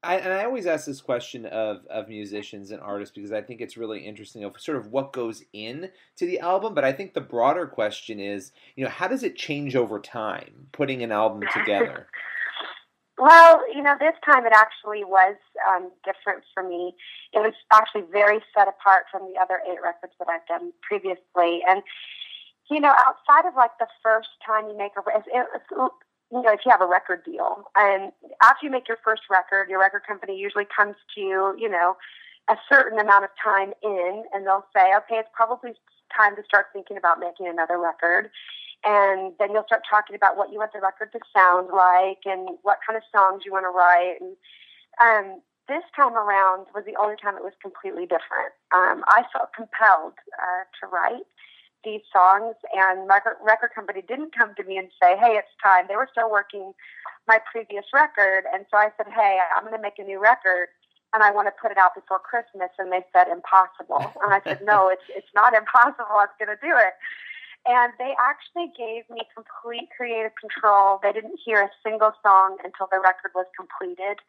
I, 0.04 0.16
and 0.16 0.32
I 0.32 0.44
always 0.44 0.66
ask 0.66 0.84
this 0.84 1.00
question 1.00 1.46
of, 1.46 1.86
of 1.86 2.08
musicians 2.08 2.70
and 2.70 2.80
artists 2.80 3.14
because 3.14 3.32
I 3.32 3.40
think 3.40 3.60
it's 3.60 3.76
really 3.76 4.00
interesting 4.00 4.44
of 4.44 4.60
sort 4.60 4.76
of 4.76 4.88
what 4.88 5.12
goes 5.12 5.42
in 5.52 5.90
to 6.16 6.26
the 6.26 6.40
album. 6.40 6.74
But 6.74 6.84
I 6.84 6.92
think 6.92 7.14
the 7.14 7.20
broader 7.22 7.66
question 7.66 8.20
is, 8.20 8.52
you 8.76 8.84
know, 8.84 8.90
how 8.90 9.08
does 9.08 9.22
it 9.22 9.36
change 9.36 9.74
over 9.74 9.98
time 9.98 10.68
putting 10.72 11.02
an 11.02 11.10
album 11.10 11.42
together? 11.54 12.06
Well, 13.16 13.62
you 13.72 13.82
know, 13.82 13.94
this 13.98 14.14
time 14.24 14.44
it 14.44 14.52
actually 14.52 15.04
was 15.04 15.36
um, 15.68 15.90
different 16.04 16.44
for 16.52 16.62
me. 16.62 16.94
It 17.32 17.38
was 17.38 17.54
actually 17.72 18.04
very 18.12 18.40
set 18.54 18.68
apart 18.68 19.04
from 19.10 19.22
the 19.32 19.40
other 19.40 19.60
eight 19.70 19.78
records 19.82 20.12
that 20.18 20.28
I've 20.28 20.46
done 20.46 20.72
previously. 20.82 21.62
And, 21.66 21.82
you 22.70 22.80
know, 22.80 22.92
outside 23.06 23.48
of 23.48 23.54
like 23.56 23.70
the 23.78 23.86
first 24.02 24.28
time 24.44 24.68
you 24.68 24.76
make 24.76 24.92
a, 24.98 25.08
it, 25.08 25.46
it's, 25.54 25.64
you 26.30 26.42
know, 26.42 26.52
if 26.52 26.60
you 26.64 26.70
have 26.70 26.80
a 26.80 26.86
record 26.86 27.24
deal, 27.24 27.64
and 27.76 28.12
after 28.42 28.66
you 28.66 28.70
make 28.70 28.88
your 28.88 28.98
first 29.04 29.22
record, 29.30 29.68
your 29.68 29.80
record 29.80 30.02
company 30.06 30.38
usually 30.38 30.66
comes 30.76 30.96
to 31.14 31.20
you, 31.20 31.54
you 31.58 31.68
know, 31.68 31.96
a 32.48 32.56
certain 32.68 32.98
amount 32.98 33.24
of 33.24 33.30
time 33.42 33.72
in, 33.82 34.24
and 34.32 34.46
they'll 34.46 34.66
say, 34.74 34.94
okay, 34.96 35.16
it's 35.16 35.28
probably 35.32 35.72
time 36.16 36.36
to 36.36 36.42
start 36.44 36.66
thinking 36.72 36.96
about 36.96 37.20
making 37.20 37.46
another 37.46 37.78
record. 37.78 38.30
And 38.84 39.32
then 39.38 39.52
you'll 39.52 39.64
start 39.64 39.82
talking 39.88 40.14
about 40.14 40.36
what 40.36 40.52
you 40.52 40.58
want 40.58 40.72
the 40.72 40.80
record 40.80 41.10
to 41.12 41.20
sound 41.34 41.68
like 41.72 42.20
and 42.26 42.58
what 42.62 42.78
kind 42.86 42.96
of 42.96 43.02
songs 43.08 43.42
you 43.46 43.52
want 43.52 43.64
to 43.64 43.72
write. 43.72 44.20
And 44.20 44.36
um, 45.00 45.40
this 45.68 45.84
time 45.96 46.12
around 46.12 46.66
was 46.74 46.84
the 46.84 46.96
only 47.00 47.16
time 47.16 47.36
it 47.36 47.42
was 47.42 47.56
completely 47.62 48.04
different. 48.04 48.52
Um, 48.76 49.04
i 49.08 49.24
felt 49.32 49.56
compelled 49.56 50.20
uh, 50.36 50.68
to 50.80 50.86
write 50.92 51.24
these 51.84 52.02
songs 52.12 52.56
and 52.74 53.06
my 53.06 53.16
record, 53.16 53.36
record 53.44 53.70
company 53.74 54.02
didn't 54.06 54.34
come 54.36 54.54
to 54.56 54.64
me 54.64 54.76
and 54.76 54.88
say 55.00 55.16
hey 55.16 55.36
it's 55.36 55.52
time 55.62 55.84
they 55.88 55.96
were 55.96 56.08
still 56.10 56.30
working 56.30 56.72
my 57.28 57.38
previous 57.50 57.84
record 57.92 58.44
and 58.52 58.66
so 58.70 58.76
i 58.76 58.88
said 58.96 59.06
hey 59.14 59.38
i'm 59.56 59.62
going 59.62 59.76
to 59.76 59.82
make 59.82 59.98
a 59.98 60.04
new 60.04 60.20
record 60.20 60.68
and 61.14 61.22
I 61.22 61.30
want 61.30 61.46
to 61.46 61.54
put 61.54 61.70
it 61.70 61.78
out 61.78 61.94
before 61.94 62.18
Christmas. 62.18 62.74
And 62.76 62.90
they 62.90 63.06
said 63.14 63.30
impossible. 63.30 64.02
And 64.20 64.34
I 64.34 64.42
said, 64.42 64.60
no, 64.66 64.90
it's 64.90 65.06
it's 65.08 65.30
not 65.34 65.54
impossible. 65.54 66.10
I'm 66.10 66.28
going 66.42 66.50
to 66.50 66.60
do 66.60 66.74
it. 66.74 66.98
And 67.64 67.94
they 67.96 68.12
actually 68.20 68.68
gave 68.76 69.08
me 69.08 69.24
complete 69.32 69.88
creative 69.96 70.36
control. 70.36 71.00
They 71.00 71.12
didn't 71.12 71.40
hear 71.40 71.62
a 71.62 71.70
single 71.80 72.12
song 72.20 72.58
until 72.60 72.92
the 72.92 73.00
record 73.00 73.32
was 73.32 73.46
completed, 73.56 74.20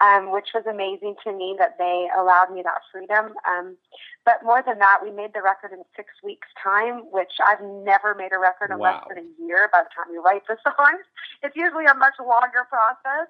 um, 0.00 0.32
which 0.32 0.48
was 0.54 0.64
amazing 0.66 1.14
to 1.24 1.32
me 1.32 1.54
that 1.58 1.76
they 1.78 2.08
allowed 2.16 2.52
me 2.52 2.62
that 2.62 2.80
freedom. 2.90 3.34
Um, 3.48 3.76
but 4.24 4.42
more 4.42 4.62
than 4.64 4.78
that, 4.78 5.00
we 5.02 5.10
made 5.10 5.32
the 5.34 5.42
record 5.42 5.72
in 5.72 5.82
six 5.96 6.08
weeks' 6.24 6.48
time, 6.62 7.04
which 7.12 7.32
I've 7.46 7.62
never 7.62 8.14
made 8.14 8.32
a 8.32 8.38
record 8.38 8.70
in 8.70 8.78
less 8.78 9.02
than 9.08 9.18
a 9.18 9.44
year 9.44 9.68
by 9.72 9.82
the 9.82 9.90
time 9.94 10.12
you 10.12 10.22
write 10.22 10.42
the 10.48 10.56
songs. 10.64 11.04
It's 11.42 11.56
usually 11.56 11.86
a 11.86 11.94
much 11.94 12.14
longer 12.20 12.68
process. 12.68 13.28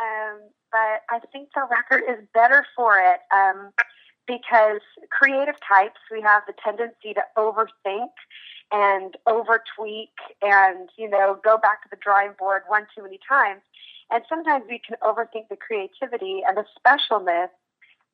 Um, 0.00 0.40
but 0.72 1.02
I 1.10 1.20
think 1.32 1.50
the 1.54 1.66
record 1.70 2.02
is 2.08 2.24
better 2.34 2.66
for 2.74 2.98
it 2.98 3.20
um, 3.32 3.72
because 4.26 4.80
creative 5.10 5.56
types, 5.66 6.00
we 6.10 6.20
have 6.22 6.42
the 6.46 6.54
tendency 6.62 7.14
to 7.14 7.22
overthink 7.36 8.12
and 8.72 9.16
over 9.26 9.62
tweak 9.76 10.12
and, 10.42 10.88
you 10.96 11.08
know, 11.08 11.38
go 11.44 11.56
back 11.56 11.82
to 11.82 11.88
the 11.90 11.96
drawing 11.96 12.32
board 12.38 12.62
one 12.68 12.86
too 12.94 13.02
many 13.02 13.18
times. 13.28 13.62
And 14.10 14.22
sometimes 14.28 14.64
we 14.68 14.80
can 14.86 14.96
overthink 15.02 15.48
the 15.50 15.56
creativity 15.56 16.42
and 16.46 16.56
the 16.56 16.64
specialness 16.78 17.48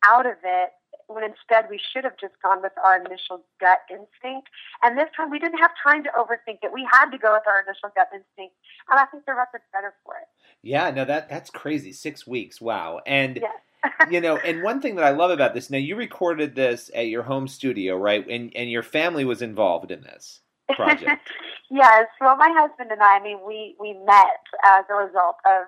out 0.07 0.27
of 0.27 0.37
it 0.45 0.71
when 1.07 1.25
instead 1.25 1.69
we 1.69 1.79
should 1.93 2.05
have 2.05 2.17
just 2.19 2.35
gone 2.43 2.63
with 2.63 2.73
our 2.85 2.97
initial 2.97 3.45
gut 3.61 3.81
instinct. 3.91 4.49
And 4.83 4.97
this 4.97 5.09
time 5.17 5.31
we 5.31 5.39
didn't 5.39 5.59
have 5.59 5.73
time 5.83 6.03
to 6.05 6.11
overthink 6.11 6.59
it. 6.63 6.73
We 6.73 6.87
had 6.91 7.11
to 7.11 7.19
go 7.19 7.33
with 7.33 7.43
our 7.47 7.61
initial 7.61 7.91
gut 7.95 8.09
instinct. 8.13 8.55
And 8.91 8.99
I 8.99 9.05
think 9.07 9.27
the 9.27 9.35
record's 9.35 9.65
better 9.73 9.93
for 10.05 10.15
it. 10.15 10.29
Yeah, 10.63 10.91
no, 10.91 11.05
that 11.05 11.29
that's 11.29 11.51
crazy. 11.51 11.93
Six 11.93 12.27
weeks, 12.27 12.61
wow. 12.61 13.01
And 13.07 13.37
Yes. 13.43 13.53
you 14.13 14.21
know, 14.21 14.37
and 14.37 14.63
one 14.63 14.81
thing 14.81 14.95
that 14.95 15.05
I 15.05 15.11
love 15.11 15.33
about 15.33 15.55
this, 15.55 15.69
now 15.69 15.79
you 15.79 15.97
recorded 15.97 16.55
this 16.55 16.89
at 16.95 17.09
your 17.09 17.25
home 17.25 17.49
studio, 17.49 17.97
right? 17.97 18.27
And 18.29 18.55
and 18.55 18.71
your 18.71 18.85
family 18.85 19.25
was 19.25 19.43
involved 19.43 19.91
in 19.91 20.03
this 20.03 20.41
project. 20.75 21.29
yes. 21.71 22.07
Well, 22.21 22.37
my 22.37 22.53
husband 22.57 22.91
and 22.93 23.03
I, 23.03 23.19
I 23.19 23.23
mean, 23.23 23.39
we, 23.47 23.77
we 23.81 23.95
met 24.05 24.43
as 24.65 24.85
a 24.91 24.95
result 24.95 25.37
of, 25.47 25.67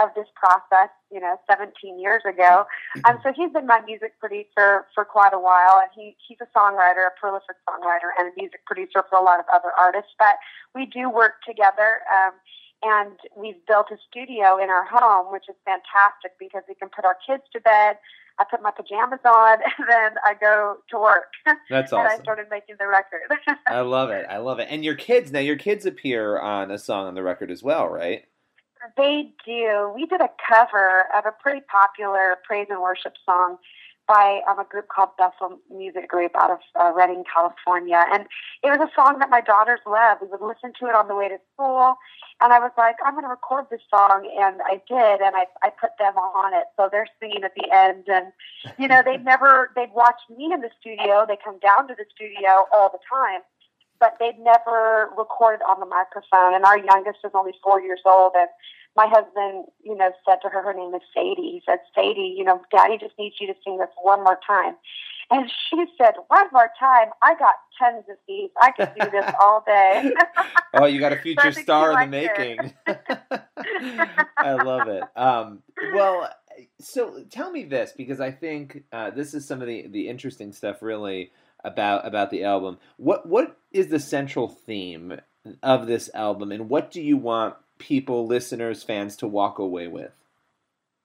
of 0.00 0.10
this 0.14 0.26
process, 0.34 0.88
you 1.10 1.20
know, 1.20 1.36
17 1.50 2.00
years 2.00 2.22
ago. 2.28 2.64
Um, 3.04 3.18
so 3.22 3.32
he's 3.34 3.52
been 3.52 3.66
my 3.66 3.80
music 3.82 4.18
producer 4.20 4.86
for 4.94 5.04
quite 5.04 5.32
a 5.32 5.38
while, 5.38 5.80
and 5.80 5.90
he, 5.94 6.16
he's 6.26 6.38
a 6.40 6.48
songwriter, 6.56 7.06
a 7.06 7.14
prolific 7.18 7.56
songwriter, 7.68 8.14
and 8.18 8.28
a 8.28 8.32
music 8.36 8.64
producer 8.66 9.04
for 9.08 9.18
a 9.18 9.22
lot 9.22 9.40
of 9.40 9.46
other 9.52 9.72
artists. 9.78 10.12
But 10.18 10.36
we 10.74 10.86
do 10.86 11.10
work 11.10 11.42
together. 11.46 12.00
Um, 12.12 12.32
and 12.82 13.12
we've 13.36 13.64
built 13.68 13.86
a 13.92 13.96
studio 14.10 14.58
in 14.58 14.68
our 14.68 14.84
home, 14.84 15.32
which 15.32 15.44
is 15.48 15.54
fantastic 15.64 16.32
because 16.38 16.62
we 16.68 16.74
can 16.74 16.88
put 16.88 17.04
our 17.04 17.16
kids 17.26 17.44
to 17.52 17.60
bed. 17.60 17.96
I 18.38 18.44
put 18.50 18.62
my 18.62 18.70
pajamas 18.70 19.20
on, 19.24 19.58
and 19.78 19.88
then 19.88 20.12
I 20.24 20.34
go 20.34 20.78
to 20.90 20.98
work. 20.98 21.30
That's 21.70 21.92
and 21.92 22.08
I 22.08 22.18
started 22.18 22.46
making 22.50 22.76
the 22.78 22.88
record. 22.88 23.22
I 23.68 23.80
love 23.80 24.10
it. 24.10 24.26
I 24.28 24.38
love 24.38 24.58
it. 24.58 24.68
And 24.70 24.84
your 24.84 24.94
kids, 24.94 25.30
now 25.30 25.40
your 25.40 25.56
kids 25.56 25.86
appear 25.86 26.38
on 26.38 26.70
a 26.70 26.78
song 26.78 27.06
on 27.06 27.14
the 27.14 27.22
record 27.22 27.50
as 27.50 27.62
well, 27.62 27.88
right? 27.88 28.24
They 28.96 29.32
do. 29.46 29.92
We 29.94 30.06
did 30.06 30.20
a 30.20 30.30
cover 30.48 31.06
of 31.16 31.24
a 31.26 31.32
pretty 31.42 31.60
popular 31.70 32.36
praise 32.44 32.66
and 32.70 32.80
worship 32.80 33.14
song 33.24 33.58
by 34.08 34.40
um, 34.50 34.58
a 34.58 34.64
group 34.64 34.88
called 34.88 35.10
Bethel 35.16 35.58
Music 35.70 36.08
Group 36.08 36.32
out 36.36 36.50
of 36.50 36.58
uh, 36.78 36.92
Redding, 36.92 37.24
California. 37.32 38.04
And 38.12 38.26
it 38.62 38.68
was 38.68 38.80
a 38.80 38.90
song 38.94 39.18
that 39.20 39.30
my 39.30 39.40
daughters 39.40 39.80
love. 39.86 40.18
We 40.20 40.28
would 40.28 40.40
listen 40.42 40.72
to 40.80 40.86
it 40.86 40.94
on 40.94 41.08
the 41.08 41.14
way 41.14 41.28
to 41.28 41.38
school. 41.54 41.96
And 42.40 42.52
I 42.52 42.58
was 42.58 42.72
like, 42.76 42.96
I'm 43.04 43.14
going 43.14 43.24
to 43.24 43.30
record 43.30 43.66
this 43.70 43.80
song. 43.88 44.28
And 44.36 44.60
I 44.66 44.82
did. 44.88 45.22
And 45.22 45.36
I, 45.36 45.46
I 45.62 45.70
put 45.70 45.90
them 45.98 46.16
on 46.16 46.52
it. 46.54 46.64
So 46.76 46.88
they're 46.90 47.06
singing 47.20 47.44
at 47.44 47.52
the 47.54 47.70
end. 47.72 48.04
And, 48.08 48.32
you 48.78 48.88
know, 48.88 49.02
they'd 49.04 49.24
never, 49.32 49.70
they'd 49.76 49.94
watch 49.94 50.20
me 50.28 50.50
in 50.52 50.60
the 50.60 50.70
studio. 50.80 51.24
They 51.26 51.38
come 51.42 51.58
down 51.60 51.86
to 51.88 51.94
the 51.94 52.04
studio 52.12 52.66
all 52.74 52.90
the 52.90 53.02
time. 53.08 53.40
But 54.02 54.16
they'd 54.18 54.42
never 54.42 55.10
recorded 55.16 55.62
on 55.62 55.78
the 55.78 55.86
microphone. 55.86 56.56
And 56.56 56.64
our 56.64 56.76
youngest 56.76 57.20
is 57.22 57.30
only 57.34 57.52
four 57.62 57.80
years 57.80 58.00
old, 58.04 58.32
and 58.34 58.48
my 58.96 59.06
husband, 59.06 59.66
you 59.84 59.96
know, 59.96 60.10
said 60.28 60.38
to 60.42 60.48
her, 60.48 60.60
her 60.60 60.74
name 60.74 60.92
is 60.92 61.02
Sadie. 61.14 61.54
He 61.54 61.62
said, 61.64 61.78
Sadie, 61.94 62.34
you 62.36 62.42
know, 62.42 62.60
Daddy 62.76 62.98
just 62.98 63.14
needs 63.16 63.36
you 63.40 63.46
to 63.46 63.54
sing 63.64 63.78
this 63.78 63.88
one 64.02 64.24
more 64.24 64.40
time. 64.44 64.74
And 65.30 65.48
she 65.70 65.84
said, 65.96 66.14
one 66.26 66.48
more 66.52 66.68
time. 66.78 67.08
I 67.22 67.34
got 67.38 67.54
tons 67.78 68.04
of 68.10 68.16
these. 68.26 68.50
I 68.60 68.72
could 68.72 68.90
do 69.00 69.10
this 69.10 69.32
all 69.40 69.62
day. 69.64 70.12
oh, 70.74 70.86
you 70.86 71.00
got 71.00 71.12
a 71.12 71.16
future 71.22 71.52
star 71.52 72.02
in 72.02 72.10
the 72.10 72.16
making. 72.18 72.74
I 74.36 74.52
love 74.62 74.88
it. 74.88 75.04
Um, 75.16 75.62
well, 75.94 76.28
so 76.80 77.24
tell 77.30 77.50
me 77.50 77.64
this 77.64 77.94
because 77.96 78.20
I 78.20 78.32
think 78.32 78.82
uh, 78.92 79.10
this 79.10 79.32
is 79.32 79.46
some 79.46 79.62
of 79.62 79.68
the 79.68 79.86
the 79.88 80.08
interesting 80.08 80.52
stuff 80.52 80.82
really 80.82 81.30
about 81.64 82.06
about 82.06 82.30
the 82.30 82.44
album. 82.44 82.78
What 82.96 83.26
what 83.26 83.56
is 83.70 83.88
the 83.88 84.00
central 84.00 84.48
theme 84.48 85.20
of 85.62 85.86
this 85.86 86.10
album, 86.14 86.52
and 86.52 86.68
what 86.68 86.90
do 86.90 87.00
you 87.00 87.16
want 87.16 87.56
people, 87.78 88.26
listeners, 88.26 88.82
fans 88.82 89.16
to 89.16 89.26
walk 89.26 89.58
away 89.58 89.88
with? 89.88 90.12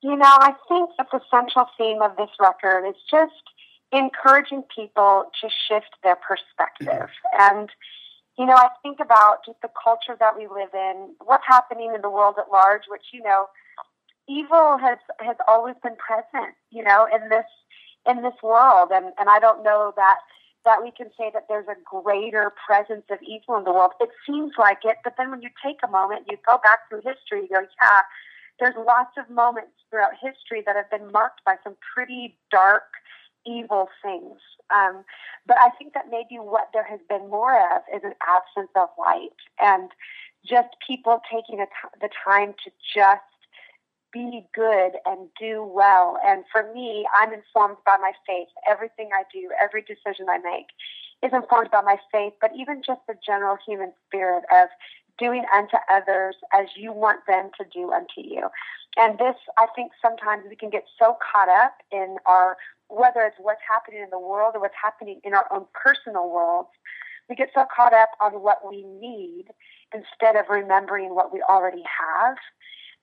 You 0.02 0.16
know, 0.16 0.26
I 0.26 0.54
think 0.68 0.92
that 0.98 1.08
the 1.12 1.22
central 1.32 1.66
theme 1.78 2.02
of 2.02 2.16
this 2.18 2.30
record 2.40 2.88
is 2.88 2.96
just 3.10 3.34
encouraging 3.92 4.64
people 4.76 5.32
to 5.42 5.50
shift 5.68 5.96
their 6.04 6.18
perspective. 6.18 7.10
And, 7.40 7.70
you 8.38 8.46
know, 8.46 8.54
I 8.54 8.70
think 8.84 9.00
about 9.00 9.46
just 9.46 9.60
the 9.62 9.70
culture 9.84 10.16
that 10.20 10.38
we 10.38 10.48
live 10.48 10.70
in, 10.74 11.16
what's 11.26 11.46
happening 11.48 11.94
in 11.96 12.02
the 12.02 12.10
world 12.10 12.36
at 12.38 12.52
large, 12.52 12.84
which, 12.88 13.06
you 13.12 13.24
know, 13.24 13.48
evil 14.30 14.78
has, 14.78 15.00
has 15.20 15.38
always 15.48 15.76
been 15.82 15.96
present, 15.96 16.54
you 16.70 16.84
know, 16.84 17.08
in 17.12 17.30
this 17.30 17.46
in 18.08 18.22
this 18.24 18.36
world. 18.42 18.90
And, 18.94 19.08
and 19.20 19.30
I 19.30 19.40
don't 19.40 19.64
know 19.64 19.94
that 19.96 20.20
that 20.68 20.84
we 20.84 20.92
can 20.92 21.08
say 21.18 21.32
that 21.34 21.46
there's 21.48 21.68
a 21.70 21.80
greater 21.86 22.52
presence 22.68 23.06
of 23.10 23.20
evil 23.24 23.56
in 23.56 23.64
the 23.64 23.72
world. 23.72 23.92
It 24.02 24.10
seems 24.28 24.52
like 24.60 24.80
it, 24.84 24.98
but 25.02 25.14
then 25.18 25.32
when 25.32 25.42
you 25.42 25.50
take 25.64 25.78
a 25.82 25.90
moment, 25.90 26.28
you 26.30 26.38
go 26.46 26.60
back 26.62 26.80
through 26.90 27.08
history, 27.08 27.48
you 27.48 27.48
go, 27.48 27.62
yeah, 27.82 28.02
there's 28.60 28.76
lots 28.76 29.16
of 29.18 29.30
moments 29.30 29.72
throughout 29.90 30.12
history 30.22 30.62
that 30.66 30.76
have 30.76 30.92
been 30.92 31.10
marked 31.14 31.40
by 31.46 31.56
some 31.64 31.78
pretty 31.96 32.36
dark, 32.52 32.84
evil 33.46 33.88
things. 34.04 34.44
Um, 34.70 35.06
but 35.46 35.56
I 35.58 35.70
think 35.80 35.94
that 35.94 36.12
maybe 36.12 36.36
what 36.36 36.68
there 36.74 36.84
has 36.84 37.00
been 37.08 37.30
more 37.30 37.56
of 37.56 37.84
is 37.96 38.04
an 38.04 38.16
absence 38.28 38.72
of 38.76 38.90
light 39.00 39.40
and 39.62 39.90
just 40.46 40.76
people 40.86 41.22
taking 41.32 41.64
the 42.02 42.10
time 42.26 42.56
to 42.66 42.72
just 42.94 43.24
be 44.18 44.48
good 44.54 44.94
and 45.06 45.30
do 45.40 45.64
well. 45.64 46.18
And 46.26 46.44
for 46.52 46.72
me, 46.74 47.06
I'm 47.20 47.34
informed 47.34 47.78
by 47.86 47.98
my 47.98 48.14
faith. 48.26 48.48
Everything 48.70 49.10
I 49.14 49.24
do, 49.34 49.50
every 49.62 49.82
decision 49.82 50.28
I 50.30 50.40
make 50.40 50.68
is 51.24 51.32
informed 51.34 51.72
by 51.72 51.82
my 51.82 51.98
faith, 52.12 52.34
but 52.42 52.52
even 52.58 52.82
just 52.86 53.02
the 53.08 53.16
general 53.26 53.58
human 53.66 53.92
spirit 54.06 54.44
of 54.54 54.70
doing 55.20 55.46
unto 55.56 55.78
others 55.92 56.36
as 56.54 56.68
you 56.76 56.92
want 56.92 57.22
them 57.28 57.50
to 57.60 57.66
do 57.74 57.92
unto 57.92 58.22
you. 58.22 58.50
And 58.98 59.18
this, 59.20 59.36
I 59.58 59.68
think 59.76 59.92
sometimes 60.02 60.44
we 60.50 60.56
can 60.56 60.70
get 60.70 60.86
so 61.00 61.18
caught 61.32 61.50
up 61.50 61.74
in 61.92 62.18
our, 62.26 62.58
whether 62.90 63.22
it's 63.22 63.38
what's 63.40 63.62
happening 63.68 64.02
in 64.02 64.10
the 64.10 64.20
world 64.20 64.54
or 64.56 64.62
what's 64.62 64.78
happening 64.82 65.20
in 65.24 65.34
our 65.34 65.46
own 65.52 65.66
personal 65.74 66.30
worlds, 66.30 66.70
we 67.30 67.36
get 67.36 67.50
so 67.54 67.66
caught 67.76 67.94
up 67.94 68.10
on 68.22 68.34
what 68.42 68.68
we 68.68 68.84
need 68.84 69.46
instead 69.94 70.36
of 70.36 70.46
remembering 70.50 71.14
what 71.14 71.34
we 71.34 71.42
already 71.50 71.84
have 71.84 72.38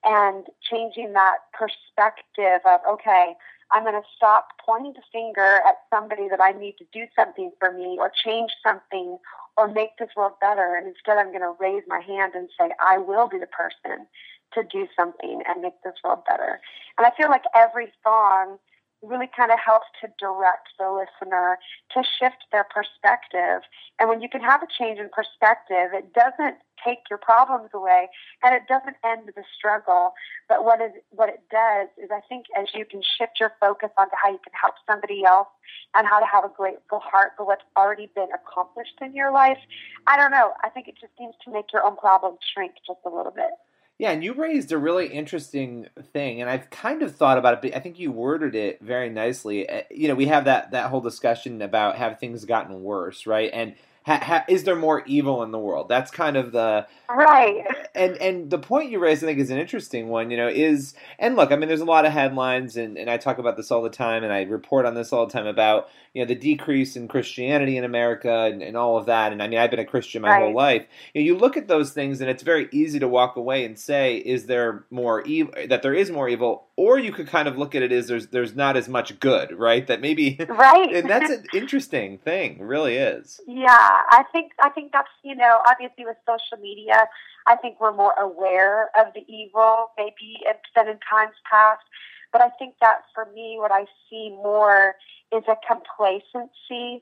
and 0.05 0.45
changing 0.61 1.13
that 1.13 1.37
perspective 1.53 2.61
of, 2.65 2.79
okay, 2.89 3.33
I'm 3.71 3.83
going 3.83 3.99
to 3.99 4.07
stop 4.15 4.49
pointing 4.63 4.93
the 4.93 5.01
finger 5.11 5.59
at 5.67 5.77
somebody 5.89 6.29
that 6.29 6.39
I 6.39 6.51
need 6.51 6.75
to 6.77 6.85
do 6.93 7.05
something 7.15 7.51
for 7.59 7.71
me 7.71 7.97
or 7.99 8.11
change 8.23 8.51
something 8.65 9.17
or 9.57 9.67
make 9.67 9.97
this 9.97 10.09
world 10.15 10.33
better. 10.39 10.75
And 10.75 10.87
instead, 10.87 11.17
I'm 11.17 11.29
going 11.29 11.41
to 11.41 11.55
raise 11.59 11.83
my 11.87 11.99
hand 11.99 12.33
and 12.35 12.49
say, 12.59 12.69
I 12.85 12.99
will 12.99 13.27
be 13.27 13.39
the 13.39 13.47
person 13.47 14.05
to 14.53 14.63
do 14.63 14.87
something 14.95 15.41
and 15.47 15.61
make 15.61 15.81
this 15.83 15.95
world 16.03 16.19
better. 16.29 16.59
And 16.97 17.07
I 17.07 17.11
feel 17.17 17.29
like 17.29 17.43
every 17.55 17.91
song 18.03 18.59
really 19.07 19.29
kind 19.35 19.51
of 19.51 19.59
helps 19.59 19.87
to 20.01 20.07
direct 20.19 20.69
the 20.79 20.89
listener 20.91 21.57
to 21.93 22.03
shift 22.19 22.45
their 22.51 22.65
perspective. 22.65 23.61
And 23.99 24.09
when 24.09 24.21
you 24.21 24.29
can 24.29 24.41
have 24.41 24.63
a 24.63 24.67
change 24.67 24.99
in 24.99 25.09
perspective, 25.09 25.93
it 25.93 26.13
doesn't 26.13 26.57
take 26.83 26.99
your 27.09 27.17
problems 27.17 27.69
away 27.73 28.07
and 28.43 28.53
it 28.53 28.63
doesn't 28.67 28.97
end 29.03 29.31
the 29.35 29.43
struggle. 29.57 30.13
But 30.49 30.65
what 30.65 30.81
is 30.81 30.91
what 31.11 31.29
it 31.29 31.41
does 31.49 31.87
is 31.97 32.09
I 32.11 32.21
think 32.27 32.45
as 32.57 32.67
you 32.73 32.85
can 32.85 33.01
shift 33.17 33.39
your 33.39 33.53
focus 33.59 33.89
onto 33.97 34.15
how 34.21 34.29
you 34.29 34.39
can 34.43 34.53
help 34.59 34.75
somebody 34.87 35.23
else 35.23 35.47
and 35.95 36.05
how 36.07 36.19
to 36.19 36.25
have 36.25 36.43
a 36.43 36.49
grateful 36.49 36.99
heart 36.99 37.31
for 37.37 37.45
what's 37.45 37.63
already 37.77 38.09
been 38.15 38.29
accomplished 38.33 38.99
in 39.01 39.15
your 39.15 39.31
life, 39.31 39.59
I 40.07 40.17
don't 40.17 40.31
know. 40.31 40.53
I 40.63 40.69
think 40.69 40.87
it 40.87 40.95
just 40.99 41.13
seems 41.17 41.35
to 41.45 41.51
make 41.51 41.71
your 41.71 41.83
own 41.83 41.95
problems 41.95 42.39
shrink 42.53 42.73
just 42.85 42.99
a 43.05 43.09
little 43.09 43.31
bit. 43.31 43.51
Yeah, 43.97 44.11
and 44.11 44.21
you 44.23 44.33
raised 44.33 44.73
a 44.73 44.77
really 44.77 45.07
interesting 45.07 45.87
thing, 46.11 46.41
and 46.41 46.49
I've 46.49 46.69
kind 46.69 47.01
of 47.01 47.15
thought 47.15 47.37
about 47.37 47.53
it, 47.53 47.61
but 47.61 47.77
I 47.77 47.79
think 47.79 47.97
you 47.97 48.11
worded 48.11 48.53
it 48.53 48.81
very 48.81 49.09
nicely. 49.09 49.69
Uh, 49.69 49.83
You 49.89 50.09
know, 50.09 50.15
we 50.15 50.25
have 50.25 50.45
that 50.45 50.71
that 50.71 50.89
whole 50.89 50.99
discussion 50.99 51.61
about 51.61 51.95
have 51.95 52.19
things 52.19 52.43
gotten 52.43 52.83
worse, 52.83 53.25
right? 53.25 53.49
And 53.53 53.75
ha, 54.05 54.19
ha, 54.21 54.45
is 54.47 54.63
there 54.63 54.75
more 54.75 55.03
evil 55.05 55.41
in 55.43 55.51
the 55.51 55.59
world? 55.59 55.89
That's 55.89 56.11
kind 56.11 56.37
of 56.37 56.51
the 56.51 56.85
Right. 57.09 57.63
and 57.95 58.17
and 58.17 58.49
the 58.49 58.57
point 58.57 58.91
you 58.91 58.99
raised, 58.99 59.23
I 59.23 59.27
think, 59.27 59.39
is 59.39 59.49
an 59.49 59.57
interesting 59.57 60.09
one. 60.09 60.31
You 60.31 60.37
know, 60.37 60.47
is 60.47 60.93
and 61.19 61.35
look, 61.35 61.51
I 61.51 61.55
mean, 61.55 61.67
there's 61.67 61.81
a 61.81 61.85
lot 61.85 62.05
of 62.05 62.11
headlines, 62.11 62.77
and, 62.77 62.97
and 62.97 63.09
I 63.09 63.17
talk 63.17 63.37
about 63.37 63.57
this 63.57 63.71
all 63.71 63.81
the 63.81 63.89
time, 63.89 64.23
and 64.23 64.31
I 64.31 64.43
report 64.43 64.85
on 64.85 64.93
this 64.93 65.11
all 65.11 65.25
the 65.25 65.33
time 65.33 65.47
about 65.47 65.89
you 66.13 66.21
know 66.21 66.27
the 66.27 66.35
decrease 66.35 66.95
in 66.95 67.07
Christianity 67.07 67.77
in 67.77 67.83
America 67.83 68.31
and, 68.31 68.61
and 68.61 68.77
all 68.77 68.97
of 68.97 69.07
that. 69.07 69.31
And 69.31 69.41
I 69.41 69.47
mean, 69.47 69.59
I've 69.59 69.71
been 69.71 69.79
a 69.79 69.85
Christian 69.85 70.21
my 70.21 70.39
whole 70.39 70.53
life. 70.53 70.85
You, 71.13 71.21
know, 71.21 71.25
you 71.25 71.37
look 71.37 71.57
at 71.57 71.67
those 71.67 71.91
things, 71.91 72.21
and 72.21 72.29
it's 72.29 72.43
very 72.43 72.69
easy 72.71 72.99
to 72.99 73.07
walk 73.07 73.35
away 73.35 73.65
and 73.65 73.77
say, 73.77 74.17
is 74.17 74.45
there 74.45 74.85
more 74.89 75.21
evil? 75.23 75.53
That 75.67 75.81
there 75.81 75.93
is 75.93 76.11
more 76.11 76.29
evil, 76.29 76.67
or 76.77 76.99
you 76.99 77.11
could 77.11 77.27
kind 77.27 77.47
of 77.47 77.57
look 77.57 77.73
at 77.73 77.81
it 77.81 77.91
as 77.91 78.07
there's 78.07 78.27
there's 78.27 78.55
not 78.55 78.75
as 78.75 78.89
much 78.89 79.19
good, 79.19 79.57
right? 79.57 79.87
That 79.87 80.01
maybe, 80.01 80.37
Right. 80.49 80.93
and 80.93 81.09
that's 81.09 81.29
an 81.29 81.45
interesting 81.53 82.17
thing, 82.17 82.59
really 82.59 82.97
is. 82.97 83.39
Yeah, 83.47 83.69
I 83.71 84.23
think 84.31 84.51
I 84.61 84.69
think 84.69 84.91
that's 84.91 85.09
you 85.23 85.35
know 85.35 85.59
obviously 85.67 86.05
with 86.05 86.17
social 86.25 86.61
media, 86.61 87.07
I 87.47 87.55
think 87.55 87.79
we're 87.79 87.93
more 87.93 88.13
aware 88.19 88.89
of 88.99 89.13
the 89.13 89.21
evil 89.31 89.91
maybe 89.97 90.39
than 90.75 90.87
in 90.87 90.99
times 91.09 91.35
past. 91.49 91.83
But 92.31 92.41
I 92.41 92.49
think 92.59 92.75
that 92.81 93.03
for 93.13 93.25
me, 93.33 93.55
what 93.57 93.71
I 93.71 93.85
see 94.09 94.29
more 94.31 94.95
is 95.33 95.43
a 95.47 95.55
complacency 95.65 97.01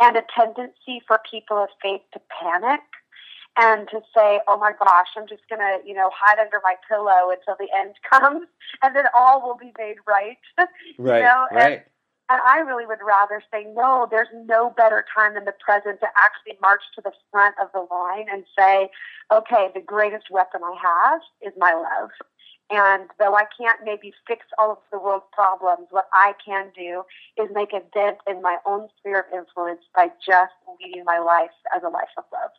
and 0.00 0.16
a 0.16 0.22
tendency 0.36 1.00
for 1.06 1.20
people 1.30 1.58
of 1.58 1.68
faith 1.80 2.00
to 2.14 2.20
panic 2.42 2.80
and 3.56 3.88
to 3.90 4.00
say, 4.16 4.40
"Oh 4.48 4.56
my 4.58 4.72
gosh, 4.72 5.08
I'm 5.16 5.26
just 5.28 5.42
gonna 5.48 5.78
you 5.84 5.94
know 5.94 6.10
hide 6.14 6.38
under 6.38 6.60
my 6.62 6.76
pillow 6.88 7.30
until 7.30 7.56
the 7.58 7.68
end 7.76 7.94
comes, 8.10 8.46
and 8.82 8.96
then 8.96 9.04
all 9.16 9.42
will 9.46 9.56
be 9.56 9.72
made 9.78 9.96
right." 10.06 10.38
You 10.98 11.04
Right, 11.04 11.22
know, 11.22 11.46
and- 11.50 11.82
and 12.30 12.40
I 12.46 12.58
really 12.60 12.86
would 12.86 13.00
rather 13.04 13.42
say, 13.52 13.64
no, 13.64 14.06
there's 14.10 14.28
no 14.32 14.70
better 14.70 15.04
time 15.14 15.34
than 15.34 15.44
the 15.44 15.52
present 15.52 16.00
to 16.00 16.06
actually 16.16 16.56
march 16.62 16.80
to 16.94 17.02
the 17.02 17.12
front 17.30 17.54
of 17.60 17.68
the 17.74 17.80
line 17.94 18.26
and 18.30 18.44
say, 18.58 18.88
okay, 19.30 19.70
the 19.74 19.80
greatest 19.82 20.30
weapon 20.30 20.62
I 20.64 20.74
have 20.80 21.20
is 21.42 21.52
my 21.58 21.74
love. 21.74 22.10
And 22.70 23.10
though 23.18 23.34
I 23.34 23.44
can't 23.60 23.80
maybe 23.84 24.14
fix 24.26 24.46
all 24.56 24.70
of 24.72 24.78
the 24.90 24.98
world's 24.98 25.26
problems, 25.32 25.88
what 25.90 26.08
I 26.14 26.32
can 26.42 26.70
do 26.74 27.02
is 27.36 27.50
make 27.52 27.74
a 27.74 27.82
dent 27.92 28.18
in 28.26 28.40
my 28.40 28.56
own 28.64 28.88
sphere 28.98 29.20
of 29.20 29.26
influence 29.38 29.82
by 29.94 30.08
just 30.24 30.52
leading 30.80 31.04
my 31.04 31.18
life 31.18 31.50
as 31.76 31.82
a 31.82 31.88
life 31.90 32.08
of 32.16 32.24
love. 32.32 32.50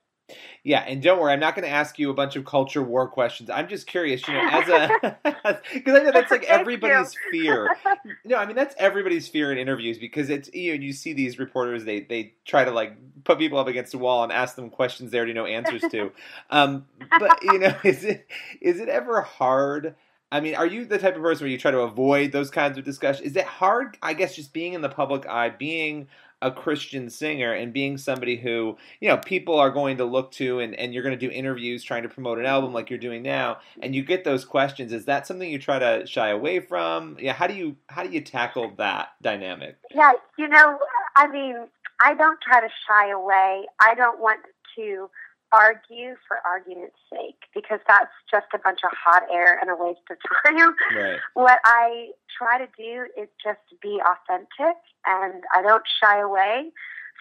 Yeah, 0.64 0.80
and 0.80 1.02
don't 1.02 1.20
worry, 1.20 1.34
I'm 1.34 1.40
not 1.40 1.56
going 1.56 1.68
to 1.68 1.74
ask 1.74 2.00
you 2.00 2.10
a 2.10 2.14
bunch 2.14 2.36
of 2.36 2.46
culture 2.46 2.82
war 2.82 3.08
questions. 3.08 3.50
I'm 3.50 3.68
just 3.68 3.88
curious, 3.88 4.28
you 4.28 4.34
know, 4.34 4.48
as 4.50 4.70
a 4.70 5.18
because 5.74 6.00
I 6.00 6.04
know 6.04 6.12
that's 6.12 6.32
like 6.32 6.44
everybody's 6.46 7.16
fear. 7.32 7.76
No, 8.26 8.38
I 8.38 8.46
mean 8.46 8.56
that's 8.56 8.76
everybody's 8.78 9.28
fear 9.28 9.52
in 9.52 9.58
interviews 9.58 9.98
because 9.98 10.30
it's 10.30 10.54
you 10.54 10.76
know 10.76 10.82
you 10.82 10.94
see 10.94 11.14
these 11.14 11.40
reporters 11.40 11.84
they 11.84 12.02
they 12.02 12.34
try 12.46 12.64
to 12.64 12.72
like 12.72 12.96
put 13.24 13.38
people 13.38 13.58
up 13.58 13.68
against 13.68 13.94
a 13.94 13.98
wall 13.98 14.24
and 14.24 14.32
ask 14.32 14.56
them 14.56 14.70
questions 14.70 15.12
they 15.12 15.18
already 15.18 15.34
know 15.34 15.46
answers 15.46 15.84
to. 15.92 16.12
Um, 16.50 16.86
but 17.20 17.44
you 17.44 17.60
know, 17.60 17.76
is 17.84 18.04
it 18.04 18.28
is 18.62 18.80
it 18.80 18.90
ever 18.90 19.22
hard? 19.22 19.96
I 20.32 20.40
mean, 20.40 20.56
are 20.56 20.66
you 20.66 20.86
the 20.86 20.98
type 20.98 21.16
of 21.16 21.22
person 21.22 21.46
where 21.46 21.52
you 21.52 21.60
try 21.60 21.70
to 21.70 21.82
avoid 21.82 22.32
those 22.32 22.50
kinds 22.50 22.78
of 22.78 22.84
discussions? 22.84 23.28
Is 23.28 23.36
it 23.36 23.46
hard? 23.46 23.98
I 24.02 24.14
guess 24.14 24.36
just 24.36 24.52
being 24.52 24.74
in 24.74 24.82
the 24.82 24.90
public 24.90 25.28
eye, 25.28 25.50
being 25.50 26.08
a 26.44 26.52
Christian 26.52 27.10
singer 27.10 27.54
and 27.54 27.72
being 27.74 27.98
somebody 27.98 28.36
who, 28.36 28.78
you 29.00 29.08
know, 29.08 29.18
people 29.18 29.58
are 29.58 29.72
going 29.72 29.98
to 29.98 30.06
look 30.06 30.32
to 30.34 30.60
and, 30.60 30.76
and 30.76 30.94
you're 30.94 31.04
going 31.04 31.18
to 31.18 31.28
do 31.28 31.32
interviews 31.32 31.84
trying 31.84 32.04
to 32.04 32.10
promote 32.10 32.38
an 32.38 32.46
album 32.46 32.74
like 32.74 32.90
you're 32.90 33.00
doing 33.00 33.24
now 33.24 33.60
and 33.82 33.96
you 33.96 34.04
get 34.04 34.24
those 34.24 34.46
questions, 34.46 34.92
is 34.92 35.06
that 35.06 35.26
something 35.26 35.50
you 35.50 35.58
try 35.58 35.80
to 35.80 36.06
shy 36.06 36.30
away 36.30 36.60
from? 36.60 37.18
Yeah, 37.20 37.34
how 37.34 37.48
do 37.48 37.54
you 37.54 37.78
how 37.88 38.04
do 38.04 38.10
you 38.10 38.22
tackle 38.22 38.74
that 38.78 39.10
dynamic? 39.22 39.78
Yeah, 39.94 40.12
you 40.38 40.48
know, 40.48 40.78
I 41.16 41.28
mean, 41.28 41.56
I 42.02 42.14
don't 42.14 42.40
try 42.42 42.60
to 42.60 42.70
shy 42.88 43.10
away. 43.10 43.66
I 43.82 43.96
don't 43.96 44.20
want 44.20 44.42
to 44.76 45.10
argue 45.54 46.16
for 46.28 46.38
argument's 46.46 46.98
sake 47.12 47.38
because 47.54 47.80
that's 47.88 48.12
just 48.30 48.48
a 48.54 48.58
bunch 48.58 48.80
of 48.84 48.92
hot 48.92 49.24
air 49.32 49.60
and 49.62 49.70
a 49.70 49.76
waste 49.76 50.02
of 50.10 50.18
time. 50.44 50.74
Right. 50.96 51.20
What 51.36 51.60
I 51.64 52.10
try 52.36 52.58
to 52.58 52.68
do 52.76 53.06
is 53.16 53.30
just 53.42 53.62
be 53.82 54.02
authentic 54.02 54.78
and 55.06 55.44
I 55.56 55.62
don't 55.62 55.84
shy 56.02 56.20
away 56.20 56.72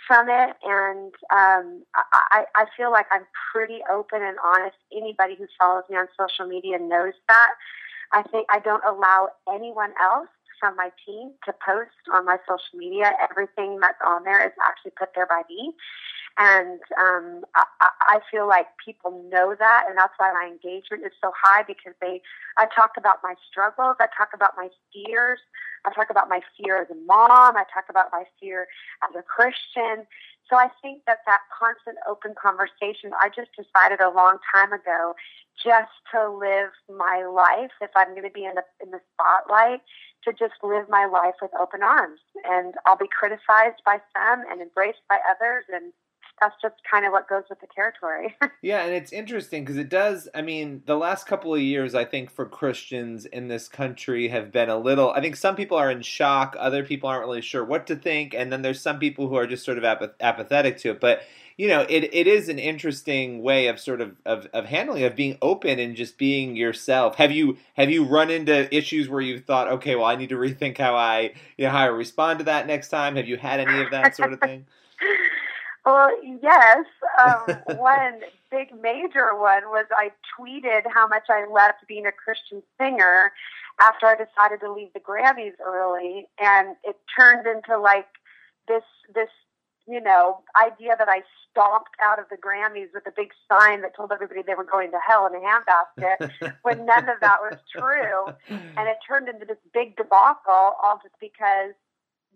from 0.07 0.29
it, 0.29 0.57
and 0.65 1.13
um, 1.31 1.85
I, 1.95 2.45
I 2.57 2.65
feel 2.77 2.91
like 2.91 3.07
I'm 3.13 3.27
pretty 3.53 3.81
open 3.91 4.23
and 4.23 4.37
honest. 4.45 4.77
Anybody 4.91 5.37
who 5.39 5.47
follows 5.59 5.85
me 5.89 5.97
on 5.97 6.09
social 6.19 6.49
media 6.49 6.79
knows 6.79 7.15
that. 7.29 7.51
I 8.13 8.23
think 8.23 8.47
I 8.51 8.59
don't 8.59 8.83
allow 8.85 9.29
anyone 9.49 9.93
else 10.03 10.29
from 10.61 10.77
my 10.77 10.91
team 11.07 11.33
to 11.45 11.53
post 11.65 11.91
on 12.13 12.25
my 12.25 12.37
social 12.49 12.79
media. 12.79 13.13
Everything 13.31 13.79
that's 13.81 13.99
on 14.05 14.25
there 14.25 14.45
is 14.45 14.53
actually 14.67 14.93
put 14.99 15.11
there 15.15 15.27
by 15.27 15.43
me. 15.49 15.73
And 16.39 16.81
um, 16.99 17.45
I, 17.55 17.65
I 18.01 18.21
feel 18.31 18.49
like 18.49 18.67
people 18.85 19.29
know 19.31 19.55
that, 19.59 19.85
and 19.89 19.99
that's 19.99 20.15
why 20.17 20.33
my 20.33 20.49
engagement 20.49 21.05
is 21.05 21.13
so 21.21 21.33
high 21.37 21.63
because 21.63 21.93
they. 22.01 22.23
I 22.57 22.67
talk 22.75 22.93
about 22.97 23.19
my 23.23 23.35
struggles. 23.51 23.97
I 24.01 24.07
talk 24.17 24.31
about 24.35 24.53
my 24.57 24.69
fears. 24.93 25.41
I 25.85 25.93
talk 25.93 26.11
about 26.11 26.29
my 26.29 26.41
fear 26.57 26.81
as 26.81 26.91
a 26.91 26.95
mom. 27.07 27.57
I 27.57 27.65
talk 27.73 27.85
about 27.91 28.07
my 28.13 28.25
fear 28.41 28.67
as 29.03 29.15
a 29.17 29.23
Christian. 29.23 30.07
So 30.49 30.57
I 30.57 30.69
think 30.81 31.03
that 31.07 31.19
that 31.27 31.41
constant 31.49 31.99
open 32.09 32.35
conversation. 32.41 33.13
I 33.21 33.29
just 33.29 33.51
decided 33.57 34.01
a 34.01 34.11
long 34.11 34.39
time 34.53 34.73
ago 34.73 35.15
just 35.57 35.93
to 36.13 36.31
live 36.31 36.71
my 36.89 37.25
life. 37.25 37.71
If 37.81 37.91
I'm 37.97 38.11
going 38.11 38.25
to 38.25 38.31
be 38.31 38.45
in 38.45 38.55
the 38.55 38.65
in 38.83 38.91
the 38.91 39.01
spotlight, 39.15 39.81
to 40.25 40.33
just 40.33 40.55
live 40.63 40.89
my 40.89 41.07
life 41.07 41.35
with 41.41 41.51
open 41.59 41.83
arms, 41.83 42.21
and 42.45 42.75
I'll 42.87 42.97
be 42.97 43.09
criticized 43.09 43.83
by 43.85 43.99
some 44.13 44.45
and 44.51 44.61
embraced 44.61 45.03
by 45.09 45.19
others, 45.29 45.65
and 45.73 45.93
that's 46.43 46.61
just 46.61 46.75
kind 46.91 47.07
of 47.07 47.13
what 47.13 47.29
goes 47.29 47.45
with 47.49 47.61
the 47.61 47.69
territory. 47.75 48.35
Yeah, 48.61 48.85
and 48.85 48.95
it's 48.95 49.13
interesting 49.13 49.65
because 49.65 49.77
it 49.77 49.89
does. 49.89 50.29
I 50.35 50.43
mean, 50.43 50.83
the 50.87 50.97
last 50.97 51.27
couple 51.27 51.53
of 51.53 51.61
years, 51.61 51.97
I 51.97 52.05
think 52.05 52.31
for 52.31 52.47
Christians 52.47 53.27
in 53.27 53.49
this 53.49 53.67
country 53.67 54.29
have 54.29 54.53
been 54.53 54.69
a 54.69 54.77
little. 54.77 55.11
I 55.11 55.21
think 55.21 55.35
some 55.35 55.57
people 55.57 55.77
are 55.77 55.91
in 55.91 56.03
shock, 56.03 56.55
other 56.59 56.85
people 56.85 57.09
aren't 57.09 57.27
really 57.27 57.41
sure 57.41 57.65
what 57.65 57.89
to 57.89 57.97
think, 57.97 58.35
and 58.35 58.53
then 58.53 58.63
there's 58.63 58.81
some 58.81 59.01
people 59.01 59.29
who 59.29 59.35
are 59.35 59.49
just 59.49 59.65
sort 59.65 59.79
of 59.79 59.85
apath- 59.85 60.15
apathetic 60.21 60.79
to 60.79 60.91
it. 60.91 61.01
But 61.01 61.23
you 61.57 61.67
know, 61.67 61.85
it, 61.89 62.15
it 62.15 62.29
is 62.29 62.49
an 62.49 62.61
interesting 62.61 63.43
way 63.43 63.67
of 63.67 63.81
sort 63.81 64.01
of, 64.01 64.15
of 64.25 64.47
of 64.53 64.67
handling 64.67 65.03
of 65.05 65.17
being 65.17 65.39
open 65.43 65.81
and 65.81 65.97
just 65.97 66.19
being 66.19 66.55
yourself. 66.55 67.17
Have 67.17 67.33
you 67.33 67.59
have 67.75 67.91
you 67.91 68.05
run 68.05 68.31
into 68.31 68.73
issues 68.75 69.09
where 69.09 69.21
you 69.21 69.41
thought, 69.41 69.69
okay, 69.69 69.97
well, 69.97 70.07
I 70.07 70.15
need 70.15 70.29
to 70.29 70.37
rethink 70.37 70.79
how 70.79 70.95
I 70.95 71.33
you 71.57 71.65
know 71.65 71.71
how 71.71 71.83
I 71.83 71.87
respond 71.87 72.39
to 72.41 72.45
that 72.45 72.69
next 72.69 72.91
time? 72.91 73.17
Have 73.17 73.27
you 73.27 73.39
had 73.39 73.59
any 73.59 73.83
of 73.83 73.91
that 73.91 74.15
sort 74.15 74.33
of 74.33 74.41
thing? 74.41 74.67
Well, 75.85 76.11
yes. 76.41 76.85
Um, 77.25 77.57
one 77.79 78.21
big 78.51 78.69
major 78.81 79.35
one 79.35 79.65
was 79.67 79.87
I 79.91 80.11
tweeted 80.39 80.83
how 80.93 81.09
much 81.09 81.25
I 81.29 81.47
loved 81.47 81.79
being 81.89 82.07
a 82.07 82.13
Christian 82.13 82.63
singer 82.79 83.33
after 83.81 84.07
I 84.07 84.15
decided 84.15 84.61
to 84.61 84.73
leave 84.73 84.93
the 84.93 85.01
Grammys 85.01 85.55
early, 85.65 86.27
and 86.39 86.77
it 86.85 86.97
turned 87.19 87.47
into 87.47 87.79
like 87.79 88.07
this 88.69 88.85
this 89.15 89.31
you 89.89 90.01
know 90.01 90.41
idea 90.63 90.95
that 90.99 91.09
I 91.09 91.23
stomped 91.51 91.91
out 92.03 92.19
of 92.19 92.27
the 92.31 92.37
Grammys 92.37 92.89
with 92.95 93.07
a 93.07 93.13
big 93.15 93.31
sign 93.51 93.83
that 93.83 93.97
told 93.97 94.13
everybody 94.13 94.43
they 94.47 94.55
were 94.55 94.65
going 94.65 94.91
to 94.93 94.99
hell 95.07 95.27
in 95.27 95.35
a 95.35 95.41
handbasket 95.41 96.55
when 96.63 96.87
none 96.87 97.09
of 97.09 97.19
that 97.21 97.39
was 97.41 97.59
true, 97.75 98.27
and 98.49 98.89
it 98.89 98.99
turned 99.07 99.29
into 99.29 99.47
this 99.47 99.59
big 99.75 99.97
debacle 99.97 100.77
all 100.83 101.01
just 101.03 101.17
because 101.21 101.75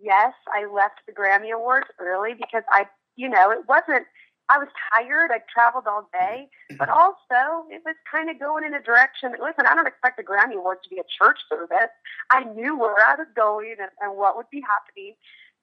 yes, 0.02 0.32
I 0.48 0.66
left 0.66 1.00
the 1.06 1.12
Grammy 1.12 1.54
Awards 1.54 1.86
early 1.98 2.34
because 2.34 2.64
I 2.70 2.86
you 3.16 3.28
know, 3.28 3.50
it 3.50 3.66
wasn't, 3.68 4.06
I 4.48 4.58
was 4.58 4.68
tired. 4.92 5.30
I 5.32 5.40
traveled 5.52 5.86
all 5.86 6.08
day, 6.12 6.48
mm-hmm. 6.70 6.76
but 6.78 6.88
also 6.88 7.66
it 7.70 7.82
was 7.84 7.96
kind 8.10 8.30
of 8.30 8.38
going 8.38 8.64
in 8.64 8.74
a 8.74 8.82
direction. 8.82 9.32
that, 9.32 9.40
Listen, 9.40 9.66
I 9.66 9.74
don't 9.74 9.88
expect 9.88 10.16
the 10.16 10.22
Grammy 10.22 10.56
Awards 10.56 10.82
to 10.84 10.90
be 10.90 11.00
a 11.00 11.08
church 11.18 11.38
service. 11.48 11.90
I 12.30 12.44
knew 12.44 12.78
where 12.78 12.94
I 12.94 13.16
was 13.16 13.26
going 13.34 13.76
and, 13.80 13.90
and 14.00 14.16
what 14.16 14.36
would 14.36 14.50
be 14.50 14.62
happening, 14.62 15.14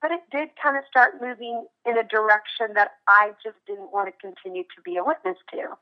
but 0.02 0.12
it 0.12 0.22
did 0.32 0.50
kind 0.62 0.76
of 0.76 0.84
start 0.90 1.22
moving 1.22 1.66
in 1.86 1.98
a 1.98 2.04
direction 2.04 2.76
that 2.76 3.00
I 3.08 3.32
just 3.42 3.58
didn't 3.66 3.94
want 3.94 4.12
to 4.12 4.16
continue 4.20 4.64
to 4.64 4.82
be 4.84 4.98
a 4.98 5.04
witness 5.04 5.38
to. 5.52 5.80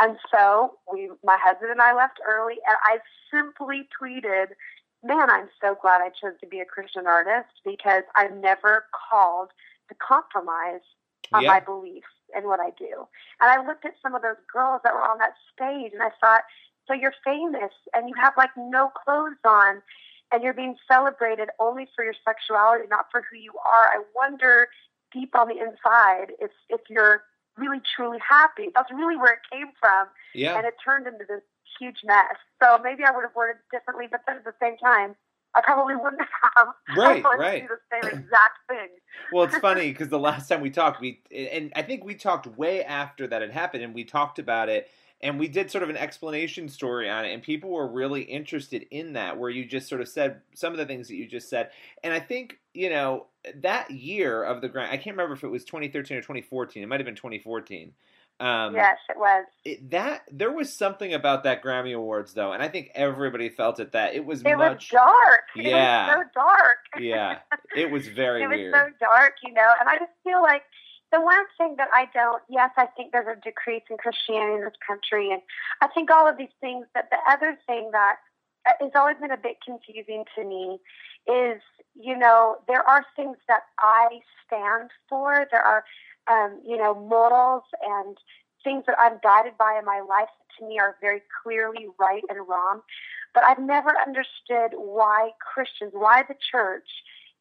And 0.00 0.16
so 0.32 0.78
we, 0.90 1.10
my 1.22 1.38
husband 1.38 1.70
and 1.70 1.80
I 1.80 1.94
left 1.94 2.18
early, 2.26 2.58
and 2.66 2.76
I 2.82 2.98
simply 3.30 3.88
tweeted, 3.94 4.58
Man, 5.02 5.30
I'm 5.30 5.48
so 5.62 5.78
glad 5.80 6.02
I 6.02 6.10
chose 6.10 6.38
to 6.42 6.46
be 6.46 6.60
a 6.60 6.66
Christian 6.66 7.06
artist 7.06 7.48
because 7.64 8.02
I've 8.16 8.36
never 8.36 8.84
called 8.92 9.48
to 9.88 9.94
compromise 9.94 10.84
on 11.32 11.42
Yeah. 11.42 11.50
my 11.50 11.60
beliefs 11.60 12.08
and 12.34 12.44
what 12.46 12.60
I 12.60 12.70
do. 12.70 13.08
And 13.40 13.50
I 13.50 13.64
looked 13.64 13.84
at 13.84 13.94
some 14.02 14.14
of 14.14 14.22
those 14.22 14.36
girls 14.52 14.80
that 14.84 14.94
were 14.94 15.02
on 15.02 15.18
that 15.18 15.34
stage 15.52 15.92
and 15.92 16.02
I 16.02 16.10
thought, 16.20 16.44
so 16.86 16.94
you're 16.94 17.14
famous 17.24 17.72
and 17.94 18.08
you 18.08 18.14
have 18.16 18.36
like 18.36 18.50
no 18.56 18.88
clothes 18.88 19.38
on 19.44 19.82
and 20.32 20.42
you're 20.42 20.54
being 20.54 20.76
celebrated 20.90 21.50
only 21.58 21.88
for 21.94 22.04
your 22.04 22.14
sexuality, 22.24 22.86
not 22.88 23.06
for 23.10 23.22
who 23.30 23.36
you 23.36 23.52
are. 23.64 23.86
I 23.86 24.02
wonder 24.14 24.68
deep 25.12 25.34
on 25.34 25.48
the 25.48 25.58
inside 25.58 26.32
if 26.38 26.52
if 26.68 26.80
you're 26.88 27.24
really 27.56 27.80
truly 27.96 28.18
happy. 28.26 28.68
That's 28.74 28.90
really 28.90 29.16
where 29.16 29.34
it 29.34 29.40
came 29.50 29.72
from. 29.78 30.06
Yeah. 30.34 30.56
And 30.56 30.66
it 30.66 30.74
turned 30.82 31.06
into 31.06 31.24
this 31.28 31.42
huge 31.78 31.98
mess. 32.04 32.36
So 32.62 32.78
maybe 32.82 33.04
I 33.04 33.10
would 33.10 33.22
have 33.22 33.34
worded 33.34 33.56
it 33.56 33.76
differently, 33.76 34.06
but 34.10 34.22
then 34.26 34.36
at 34.36 34.44
the 34.44 34.54
same 34.60 34.76
time, 34.78 35.14
I 35.54 35.60
probably 35.62 35.96
wouldn't 35.96 36.22
have. 36.56 36.68
Right, 36.96 37.24
right. 37.24 37.68
do 37.68 37.68
the 37.68 38.08
same 38.08 38.18
exact 38.20 38.58
thing. 38.68 38.88
well, 39.32 39.44
it's 39.44 39.56
funny 39.58 39.90
because 39.90 40.08
the 40.08 40.18
last 40.18 40.48
time 40.48 40.60
we 40.60 40.70
talked, 40.70 41.00
we 41.00 41.20
and 41.34 41.72
I 41.74 41.82
think 41.82 42.04
we 42.04 42.14
talked 42.14 42.46
way 42.46 42.84
after 42.84 43.26
that 43.26 43.42
had 43.42 43.50
happened, 43.50 43.82
and 43.82 43.94
we 43.94 44.04
talked 44.04 44.38
about 44.38 44.68
it, 44.68 44.88
and 45.20 45.38
we 45.38 45.48
did 45.48 45.70
sort 45.70 45.82
of 45.82 45.90
an 45.90 45.96
explanation 45.96 46.68
story 46.68 47.08
on 47.10 47.24
it, 47.24 47.32
and 47.32 47.42
people 47.42 47.70
were 47.70 47.88
really 47.88 48.22
interested 48.22 48.86
in 48.90 49.14
that, 49.14 49.38
where 49.38 49.50
you 49.50 49.64
just 49.64 49.88
sort 49.88 50.00
of 50.00 50.08
said 50.08 50.40
some 50.54 50.72
of 50.72 50.78
the 50.78 50.86
things 50.86 51.08
that 51.08 51.16
you 51.16 51.26
just 51.26 51.48
said, 51.48 51.70
and 52.04 52.14
I 52.14 52.20
think 52.20 52.58
you 52.74 52.90
know 52.90 53.26
that 53.56 53.90
year 53.90 54.42
of 54.42 54.60
the 54.60 54.68
grant, 54.68 54.92
I 54.92 54.96
can't 54.96 55.16
remember 55.16 55.34
if 55.34 55.44
it 55.44 55.48
was 55.48 55.64
2013 55.64 56.16
or 56.16 56.20
2014, 56.20 56.82
it 56.82 56.86
might 56.86 57.00
have 57.00 57.06
been 57.06 57.14
2014. 57.14 57.92
Um, 58.40 58.74
yes, 58.74 58.96
it 59.10 59.18
was. 59.18 59.44
it, 59.64 59.90
that 59.90 60.22
there 60.32 60.50
was 60.50 60.72
something 60.72 61.12
about 61.12 61.44
that 61.44 61.62
Grammy 61.62 61.94
Awards 61.94 62.32
though, 62.32 62.52
and 62.52 62.62
I 62.62 62.68
think 62.68 62.90
everybody 62.94 63.50
felt 63.50 63.78
it. 63.80 63.92
That 63.92 64.14
it 64.14 64.24
was 64.24 64.40
It 64.42 64.56
was 64.56 64.78
dark. 64.90 65.42
Yeah. 65.54 66.14
It 66.14 66.16
was 66.16 66.26
so 66.34 66.40
dark. 66.40 66.78
yeah, 66.98 67.38
it 67.76 67.90
was 67.90 68.08
very 68.08 68.42
it 68.44 68.48
was 68.48 68.72
so 68.72 68.86
dark, 68.98 69.34
you 69.42 69.52
know. 69.52 69.72
And 69.78 69.88
I 69.88 69.98
just 69.98 70.12
feel 70.24 70.40
like 70.42 70.62
the 71.12 71.20
one 71.20 71.44
thing 71.58 71.74
that 71.76 71.88
I 71.92 72.08
don't, 72.14 72.42
yes, 72.48 72.70
I 72.76 72.86
think 72.86 73.12
there's 73.12 73.26
a 73.26 73.38
decrease 73.40 73.82
in 73.90 73.96
Christianity 73.98 74.54
in 74.54 74.64
this 74.64 74.78
country, 74.86 75.32
and 75.32 75.42
I 75.82 75.88
think 75.88 76.10
all 76.10 76.26
of 76.26 76.38
these 76.38 76.54
things. 76.60 76.86
But 76.94 77.08
the 77.10 77.18
other 77.30 77.58
thing 77.66 77.90
that 77.92 78.16
has 78.80 78.90
always 78.94 79.16
been 79.20 79.30
a 79.32 79.36
bit 79.36 79.56
confusing 79.64 80.24
to 80.36 80.44
me 80.44 80.78
is, 81.26 81.60
you 81.94 82.16
know, 82.16 82.56
there 82.68 82.86
are 82.86 83.04
things 83.16 83.36
that 83.48 83.62
I 83.78 84.20
stand 84.46 84.90
for. 85.08 85.46
There 85.50 85.62
are, 85.62 85.84
um, 86.28 86.60
you 86.66 86.76
know, 86.76 86.94
morals 86.94 87.64
and 87.82 88.16
things 88.62 88.84
that 88.86 88.96
I'm 88.98 89.18
guided 89.22 89.56
by 89.58 89.78
in 89.78 89.84
my 89.84 90.00
life 90.00 90.28
that 90.28 90.58
to 90.58 90.68
me 90.68 90.78
are 90.78 90.96
very 91.00 91.22
clearly 91.42 91.86
right 91.98 92.22
and 92.28 92.38
wrong. 92.48 92.80
But 93.32 93.44
I've 93.44 93.60
never 93.60 93.94
understood 94.04 94.72
why 94.76 95.30
Christians, 95.40 95.92
why 95.94 96.24
the 96.26 96.34
church 96.50 96.88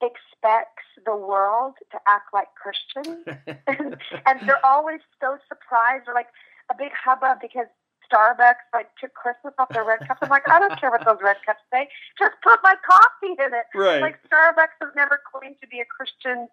expects 0.01 0.85
the 1.05 1.15
world 1.15 1.73
to 1.91 1.99
act 2.07 2.33
like 2.33 2.47
Christians. 2.55 3.25
and 3.67 4.39
they're 4.45 4.65
always 4.65 4.99
so 5.19 5.37
surprised 5.47 6.07
or 6.07 6.13
like 6.13 6.27
a 6.71 6.75
big 6.77 6.91
hubbub 6.93 7.39
because 7.41 7.67
Starbucks 8.11 8.65
like 8.73 8.89
took 8.99 9.13
Christmas 9.13 9.53
off 9.59 9.69
their 9.69 9.83
red 9.83 9.99
cups. 10.07 10.19
I'm 10.21 10.29
like, 10.29 10.47
I 10.49 10.59
don't 10.59 10.79
care 10.79 10.89
what 10.89 11.05
those 11.05 11.19
red 11.21 11.37
cups 11.45 11.61
say. 11.71 11.87
Just 12.17 12.33
put 12.43 12.59
my 12.63 12.75
coffee 12.85 13.35
in 13.37 13.53
it. 13.53 13.65
Right. 13.75 14.01
Like 14.01 14.19
Starbucks 14.29 14.77
has 14.81 14.89
never 14.95 15.19
claimed 15.31 15.57
to 15.61 15.67
be 15.67 15.79
a 15.79 15.85
Christian 15.85 16.47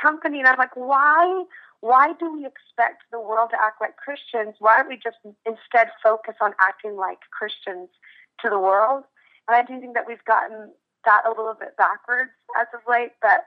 company, 0.00 0.38
and 0.38 0.48
I'm 0.48 0.58
like, 0.58 0.76
why? 0.76 1.44
Why 1.80 2.12
do 2.18 2.32
we 2.32 2.46
expect 2.46 3.04
the 3.10 3.20
world 3.20 3.50
to 3.50 3.56
act 3.62 3.80
like 3.80 3.96
Christians? 3.96 4.56
Why 4.58 4.78
don't 4.78 4.88
we 4.88 4.96
just 4.96 5.16
instead 5.46 5.88
focus 6.02 6.34
on 6.40 6.52
acting 6.60 6.96
like 6.96 7.18
Christians 7.30 7.88
to 8.42 8.50
the 8.50 8.58
world? 8.58 9.04
And 9.48 9.56
I 9.56 9.62
do 9.62 9.80
think 9.80 9.94
that 9.94 10.04
we've 10.06 10.24
gotten 10.24 10.72
that 11.06 11.22
a 11.26 11.30
little 11.30 11.56
bit 11.58 11.76
backwards 11.78 12.30
as 12.60 12.66
of 12.74 12.80
late, 12.88 13.12
but 13.22 13.46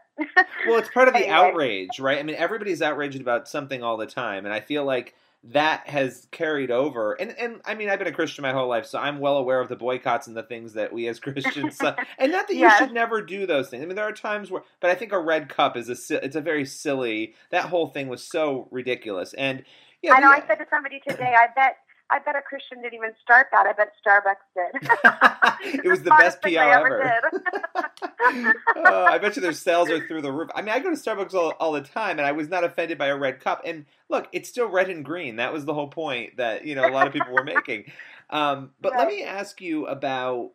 well, 0.68 0.80
it's 0.80 0.90
part 0.90 1.08
of 1.08 1.14
the 1.14 1.20
Anyway. 1.28 1.34
outrage, 1.34 2.00
right? 2.00 2.18
I 2.18 2.24
mean, 2.24 2.36
everybody's 2.36 2.82
outraged 2.82 3.22
about 3.22 3.48
something 3.48 3.84
all 3.84 3.98
the 3.98 4.08
time, 4.08 4.46
and 4.46 4.54
I 4.54 4.60
feel 4.60 4.84
like 4.86 5.14
that 5.46 5.88
has 5.90 6.28
carried 6.32 6.72
over. 6.72 7.14
And 7.14 7.38
and 7.38 7.62
I 7.66 7.76
mean, 7.76 7.90
I've 7.90 8.00
been 8.00 8.08
a 8.08 8.14
Christian 8.14 8.44
my 8.44 8.54
whole 8.54 8.68
life, 8.70 8.86
so 8.86 8.98
I'm 8.98 9.20
well 9.20 9.38
aware 9.38 9.60
of 9.60 9.68
the 9.70 9.76
boycotts 9.76 10.28
and 10.28 10.38
the 10.38 10.44
things 10.44 10.74
that 10.74 10.94
we 10.94 11.08
as 11.08 11.20
Christians. 11.22 11.82
uh, 11.82 11.96
and 12.18 12.32
not 12.32 12.48
that 12.48 12.56
you 12.56 12.70
should 12.78 12.94
never 12.94 13.22
do 13.22 13.46
those 13.46 13.70
things. 13.70 13.84
I 13.84 13.86
mean, 13.86 13.96
there 13.96 14.08
are 14.08 14.14
times 14.14 14.50
where, 14.50 14.64
but 14.80 14.90
I 14.90 14.96
think 14.96 15.12
a 15.12 15.20
red 15.20 15.50
cup 15.50 15.76
is 15.76 15.90
a 15.90 16.24
it's 16.26 16.36
a 16.36 16.42
very 16.42 16.66
silly. 16.66 17.36
That 17.52 17.66
whole 17.66 17.88
thing 17.88 18.08
was 18.08 18.24
so 18.24 18.68
ridiculous, 18.72 19.34
and 19.34 19.64
yeah, 20.02 20.14
I 20.14 20.20
know. 20.20 20.30
the- 20.32 20.44
I 20.44 20.48
said 20.48 20.56
to 20.56 20.66
somebody 20.70 21.02
today, 21.06 21.34
I 21.38 21.48
bet. 21.56 21.78
I 22.14 22.20
bet 22.20 22.36
a 22.36 22.42
Christian 22.42 22.80
didn't 22.84 22.94
even 22.94 23.12
start 23.24 23.48
that. 23.52 23.66
I 23.66 23.74
bet 23.74 23.94
Starbucks 24.06 24.46
did. 24.56 25.84
it 25.84 25.90
was 25.90 26.00
It's 26.00 26.04
the 26.04 26.12
best 26.12 26.42
PR 26.44 26.60
ever. 26.60 27.02
ever 27.02 28.54
oh, 28.86 29.06
I 29.06 29.18
bet 29.18 29.36
you 29.36 29.42
their 29.42 29.52
sales 29.52 29.90
are 29.90 30.06
through 30.08 30.22
the 30.22 30.32
roof. 30.32 30.50
I 30.54 30.62
mean, 30.62 30.70
I 30.70 30.80
go 30.80 30.92
to 30.92 30.96
Starbucks 30.96 31.34
all, 31.34 31.52
all 31.60 31.72
the 31.72 31.82
time, 31.82 32.20
and 32.20 32.28
I 32.28 32.34
was 32.34 32.50
not 32.50 32.64
offended 32.64 33.00
by 33.00 33.08
a 33.08 33.18
red 33.18 33.40
cup. 33.40 33.64
And 33.66 33.86
look, 34.10 34.28
it's 34.32 34.48
still 34.48 34.70
red 34.70 34.92
and 34.92 35.04
green. 35.04 35.38
That 35.38 35.52
was 35.52 35.66
the 35.66 35.74
whole 35.74 35.88
point 35.88 36.38
that 36.38 36.66
you 36.66 36.76
know 36.76 36.88
a 36.88 36.92
lot 36.92 37.08
of 37.08 37.14
people 37.14 37.34
were 37.34 37.44
making. 37.44 37.86
Um, 38.30 38.72
but 38.80 38.94
let 38.96 39.08
me 39.08 39.24
ask 39.24 39.60
you 39.60 39.88
about 39.88 40.52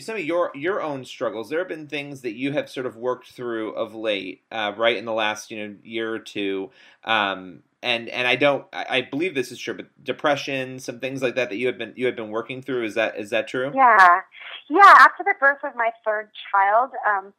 some 0.00 0.16
of 0.16 0.24
your 0.24 0.50
your 0.54 0.82
own 0.82 1.04
struggles. 1.04 1.48
There 1.48 1.60
have 1.60 1.68
been 1.68 1.86
things 1.86 2.22
that 2.22 2.34
you 2.34 2.52
have 2.52 2.68
sort 2.68 2.86
of 2.86 2.96
worked 2.96 3.28
through 3.30 3.72
of 3.74 3.94
late, 3.94 4.42
uh, 4.50 4.72
right 4.76 4.96
in 4.96 5.04
the 5.04 5.12
last 5.12 5.50
you 5.50 5.68
know 5.68 5.76
year 5.84 6.12
or 6.12 6.18
two. 6.18 6.70
Um, 7.04 7.62
and 7.82 8.08
and 8.08 8.26
I 8.26 8.36
don't 8.36 8.66
I, 8.72 8.86
I 8.88 9.00
believe 9.02 9.34
this 9.34 9.52
is 9.52 9.58
true, 9.58 9.74
but 9.74 9.86
depression, 10.02 10.78
some 10.78 10.98
things 11.00 11.22
like 11.22 11.36
that 11.36 11.50
that 11.50 11.56
you 11.56 11.66
have 11.68 11.78
been 11.78 11.92
you 11.96 12.06
have 12.06 12.16
been 12.16 12.30
working 12.30 12.62
through. 12.62 12.84
Is 12.84 12.94
that 12.94 13.18
is 13.18 13.30
that 13.30 13.48
true? 13.48 13.72
Yeah, 13.74 14.20
yeah. 14.68 14.94
After 14.98 15.24
the 15.24 15.34
birth 15.38 15.58
of 15.64 15.76
my 15.76 15.90
third 16.04 16.30
child, 16.52 16.90
um, 17.08 17.32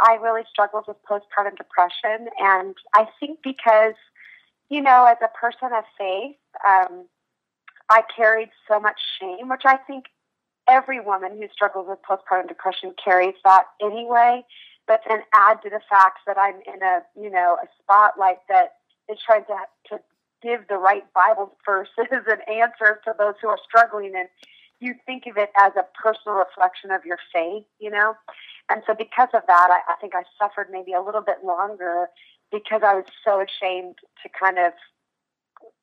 I 0.00 0.14
really 0.14 0.42
struggled 0.50 0.84
with 0.88 0.96
postpartum 1.08 1.56
depression, 1.56 2.28
and 2.38 2.74
I 2.94 3.06
think 3.20 3.40
because 3.44 3.94
you 4.68 4.80
know, 4.80 5.04
as 5.04 5.18
a 5.22 5.28
person 5.38 5.70
of 5.76 5.84
faith, 5.96 6.36
um, 6.66 7.06
I 7.90 8.02
carried 8.16 8.50
so 8.66 8.80
much 8.80 8.98
shame, 9.20 9.48
which 9.48 9.62
I 9.64 9.76
think 9.76 10.06
every 10.68 11.00
woman 11.00 11.36
who 11.36 11.46
struggles 11.52 11.86
with 11.88 11.98
postpartum 12.02 12.48
depression 12.48 12.94
carries 13.02 13.34
that 13.44 13.64
anyway. 13.80 14.44
But 14.86 15.00
then 15.08 15.20
add 15.32 15.62
to 15.62 15.70
the 15.70 15.80
fact 15.88 16.20
that 16.26 16.36
I'm 16.36 16.56
in 16.66 16.82
a 16.82 17.00
you 17.16 17.30
know 17.30 17.58
a 17.62 17.66
spotlight 17.80 18.38
that 18.48 18.74
is 19.08 19.18
trying 19.24 19.44
to 19.44 19.56
to 19.90 20.00
give 20.42 20.68
the 20.68 20.76
right 20.76 21.04
Bible 21.14 21.56
verses 21.64 21.88
and 22.10 22.40
answers 22.48 22.98
to 23.04 23.14
those 23.18 23.34
who 23.40 23.48
are 23.48 23.58
struggling, 23.66 24.12
and 24.14 24.28
you 24.80 24.94
think 25.06 25.24
of 25.26 25.36
it 25.36 25.50
as 25.58 25.72
a 25.76 25.84
personal 26.00 26.38
reflection 26.38 26.90
of 26.90 27.04
your 27.04 27.18
faith, 27.32 27.64
you 27.78 27.90
know. 27.90 28.14
And 28.68 28.82
so 28.86 28.94
because 28.94 29.28
of 29.34 29.42
that, 29.46 29.68
I, 29.70 29.92
I 29.92 29.96
think 30.00 30.14
I 30.14 30.22
suffered 30.38 30.68
maybe 30.70 30.92
a 30.92 31.00
little 31.00 31.22
bit 31.22 31.44
longer 31.44 32.08
because 32.52 32.82
I 32.84 32.94
was 32.94 33.04
so 33.24 33.42
ashamed 33.42 33.96
to 34.22 34.28
kind 34.28 34.58
of 34.58 34.72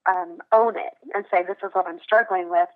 um, 0.08 0.38
own 0.52 0.78
it 0.78 0.94
and 1.14 1.26
say 1.32 1.44
this 1.44 1.58
is 1.64 1.72
what 1.74 1.88
I'm 1.88 2.00
struggling 2.04 2.50
with. 2.50 2.70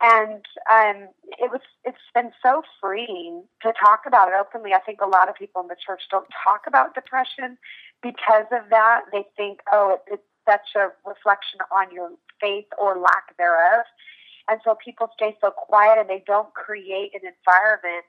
And 0.00 0.44
um, 0.70 1.08
it 1.38 1.50
was 1.52 1.60
it's 1.84 1.98
been 2.12 2.32
so 2.42 2.62
freeing 2.80 3.44
to 3.62 3.72
talk 3.72 4.00
about 4.06 4.28
it 4.28 4.34
openly. 4.34 4.74
I 4.74 4.80
think 4.80 5.00
a 5.00 5.06
lot 5.06 5.28
of 5.28 5.36
people 5.36 5.62
in 5.62 5.68
the 5.68 5.76
church 5.76 6.02
don't 6.10 6.26
talk 6.44 6.62
about 6.66 6.94
depression 6.94 7.56
because 8.02 8.46
of 8.52 8.70
that. 8.70 9.02
They 9.12 9.24
think, 9.36 9.60
oh, 9.72 9.98
it, 10.06 10.14
it's 10.14 10.22
such 10.48 10.74
a 10.76 10.90
reflection 11.08 11.60
on 11.70 11.92
your 11.92 12.10
faith 12.40 12.66
or 12.78 12.98
lack 12.98 13.36
thereof. 13.38 13.84
And 14.48 14.60
so 14.64 14.76
people 14.84 15.08
stay 15.14 15.36
so 15.40 15.50
quiet 15.50 15.98
and 15.98 16.10
they 16.10 16.22
don't 16.26 16.52
create 16.54 17.12
an 17.14 17.22
environment 17.22 18.04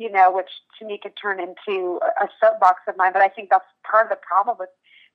you 0.00 0.10
know, 0.10 0.32
which 0.32 0.48
to 0.78 0.86
me 0.86 0.98
could 1.00 1.12
turn 1.20 1.38
into 1.38 2.00
a 2.18 2.26
soapbox 2.40 2.80
of 2.88 2.96
mine. 2.96 3.12
But 3.12 3.20
I 3.20 3.28
think 3.28 3.50
that's 3.50 3.68
part 3.84 4.06
of 4.06 4.10
the 4.10 4.16
problem 4.26 4.56
with, 4.58 4.70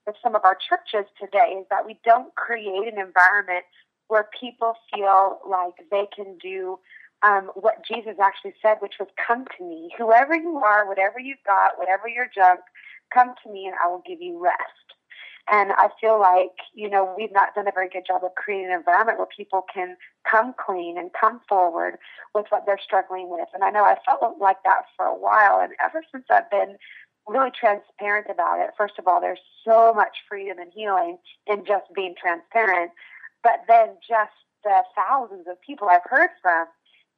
with 0.05 0.15
some 0.21 0.35
of 0.35 0.45
our 0.45 0.55
churches 0.55 1.09
today 1.19 1.57
is 1.59 1.65
that 1.71 1.87
we 1.87 1.99
don't 2.05 2.33
create 2.35 2.85
an 2.85 3.01
environment 3.01 3.65
where 4.09 4.29
people 4.39 4.75
feel 4.93 5.39
like 5.49 5.73
they 5.89 6.05
can 6.15 6.37
do 6.37 6.77
um, 7.23 7.49
what 7.55 7.81
Jesus 7.83 8.21
actually 8.21 8.53
said, 8.61 8.77
which 8.79 8.93
was, 8.99 9.09
Come 9.17 9.45
to 9.57 9.63
me. 9.65 9.89
Whoever 9.97 10.35
you 10.35 10.57
are, 10.57 10.87
whatever 10.87 11.19
you've 11.19 11.43
got, 11.47 11.79
whatever 11.79 12.07
your 12.07 12.29
junk, 12.29 12.59
come 13.13 13.33
to 13.43 13.51
me 13.51 13.65
and 13.65 13.75
I 13.83 13.89
will 13.89 14.03
give 14.05 14.21
you 14.21 14.41
rest. 14.41 14.85
And 15.51 15.71
I 15.73 15.89
feel 16.01 16.19
like, 16.19 16.57
you 16.73 16.89
know, 16.89 17.13
we've 17.15 17.31
not 17.31 17.53
done 17.53 17.67
a 17.67 17.71
very 17.71 17.87
good 17.87 18.05
job 18.07 18.23
of 18.23 18.33
creating 18.33 18.71
an 18.71 18.79
environment 18.79 19.19
where 19.19 19.27
people 19.27 19.63
can 19.71 19.95
come 20.29 20.55
clean 20.57 20.97
and 20.97 21.11
come 21.19 21.39
forward 21.47 21.97
with 22.33 22.47
what 22.49 22.65
they're 22.65 22.79
struggling 22.83 23.29
with. 23.29 23.47
And 23.53 23.63
I 23.63 23.69
know 23.69 23.83
I 23.83 23.97
felt 24.05 24.39
like 24.39 24.63
that 24.63 24.85
for 24.97 25.05
a 25.05 25.13
while. 25.13 25.59
And 25.61 25.73
ever 25.83 26.03
since 26.11 26.25
I've 26.31 26.49
been 26.49 26.77
really 27.27 27.51
transparent 27.51 28.27
about 28.29 28.59
it, 28.59 28.71
first 28.75 28.95
of 28.97 29.07
all, 29.07 29.21
there's 29.21 29.39
so 29.63 29.93
much 29.93 30.17
freedom 30.27 30.57
and 30.57 30.71
healing 30.73 31.17
in 31.45 31.63
just 31.63 31.85
being 31.93 32.15
transparent. 32.19 32.91
But 33.43 33.61
then 33.67 33.97
just 34.01 34.33
the 34.63 34.81
thousands 34.95 35.45
of 35.47 35.61
people 35.61 35.89
I've 35.91 36.01
heard 36.05 36.31
from 36.41 36.65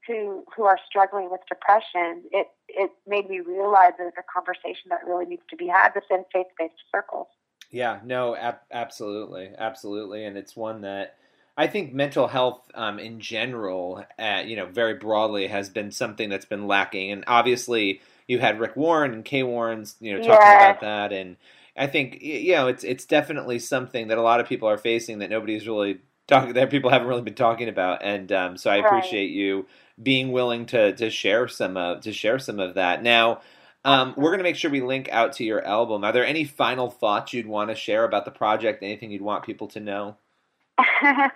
who 0.07 0.45
who 0.55 0.63
are 0.65 0.79
struggling 0.87 1.29
with 1.31 1.41
depression, 1.49 2.23
it 2.31 2.47
it 2.69 2.91
made 3.07 3.29
me 3.29 3.39
realize 3.41 3.93
there's 3.97 4.13
a 4.17 4.23
conversation 4.31 4.89
that 4.89 5.05
really 5.05 5.25
needs 5.25 5.43
to 5.49 5.55
be 5.55 5.67
had 5.67 5.91
within 5.95 6.25
faith 6.33 6.47
based 6.57 6.75
circles. 6.91 7.27
Yeah, 7.69 7.99
no, 8.03 8.35
ab- 8.35 8.61
absolutely, 8.71 9.51
absolutely, 9.57 10.23
and 10.25 10.37
it's 10.37 10.55
one 10.55 10.81
that 10.81 11.17
I 11.57 11.67
think 11.67 11.93
mental 11.93 12.27
health 12.27 12.61
um, 12.75 12.97
in 12.99 13.19
general, 13.19 14.05
uh, 14.17 14.43
you 14.45 14.55
know, 14.55 14.67
very 14.67 14.93
broadly, 14.93 15.47
has 15.47 15.69
been 15.69 15.91
something 15.91 16.29
that's 16.29 16.45
been 16.45 16.67
lacking. 16.67 17.11
And 17.11 17.23
obviously, 17.27 18.01
you 18.27 18.39
had 18.39 18.59
Rick 18.59 18.75
Warren 18.77 19.13
and 19.13 19.25
Kay 19.25 19.43
Warren's, 19.43 19.95
you 19.99 20.13
know, 20.13 20.19
talking 20.19 20.53
Yeah. 20.53 20.53
about 20.53 20.79
that, 20.81 21.11
and 21.11 21.35
I 21.75 21.87
think 21.87 22.21
you 22.21 22.53
know, 22.55 22.67
it's 22.67 22.83
it's 22.85 23.05
definitely 23.05 23.59
something 23.59 24.07
that 24.07 24.17
a 24.17 24.21
lot 24.21 24.39
of 24.39 24.47
people 24.47 24.69
are 24.69 24.77
facing 24.77 25.19
that 25.19 25.29
nobody's 25.29 25.67
really 25.67 25.99
talking 26.27 26.53
that 26.53 26.69
people 26.71 26.89
haven't 26.89 27.07
really 27.07 27.21
been 27.21 27.35
talking 27.35 27.67
about. 27.69 28.01
And 28.03 28.31
um, 28.31 28.57
so 28.57 28.69
I 28.71 28.77
Right. 28.79 29.17
appreciate 29.17 29.29
you 29.31 29.65
being 30.01 30.31
willing 30.31 30.65
to 30.67 30.93
to 30.93 31.09
share 31.09 31.47
some 31.47 31.77
of 31.77 32.01
to 32.01 32.13
share 32.13 32.39
some 32.39 32.59
of 32.59 32.75
that 32.75 33.03
now. 33.03 33.41
Um, 33.85 34.13
we're 34.17 34.31
going 34.31 34.39
to 34.39 34.43
make 34.43 34.57
sure 34.57 34.69
we 34.69 34.81
link 34.81 35.07
out 35.11 35.33
to 35.33 35.45
your 35.45 35.63
album. 35.65 36.03
Are 36.03 36.11
there 36.11 36.25
any 36.25 36.43
final 36.43 36.89
thoughts 36.89 37.31
you'd 37.31 37.47
want 37.47 37.69
to 37.69 37.75
share 37.75 38.03
about 38.03 38.25
the 38.25 38.31
project? 38.31 38.83
Anything 38.83 39.11
you'd 39.11 39.21
want 39.21 39.45
people 39.45 39.67
to 39.69 39.79
know? 39.79 40.17
I 40.77 41.31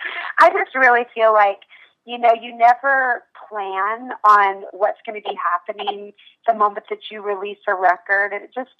just 0.51 0.75
really 0.75 1.05
feel 1.15 1.31
like, 1.31 1.59
you 2.05 2.17
know, 2.17 2.33
you 2.41 2.57
never 2.57 3.23
plan 3.47 4.11
on 4.25 4.63
what's 4.71 4.99
going 5.05 5.21
to 5.21 5.29
be 5.29 5.35
happening 5.35 6.11
the 6.45 6.53
moment 6.53 6.87
that 6.89 6.99
you 7.09 7.21
release 7.21 7.59
a 7.67 7.73
record. 7.73 8.33
And 8.33 8.43
it 8.43 8.51
just, 8.53 8.71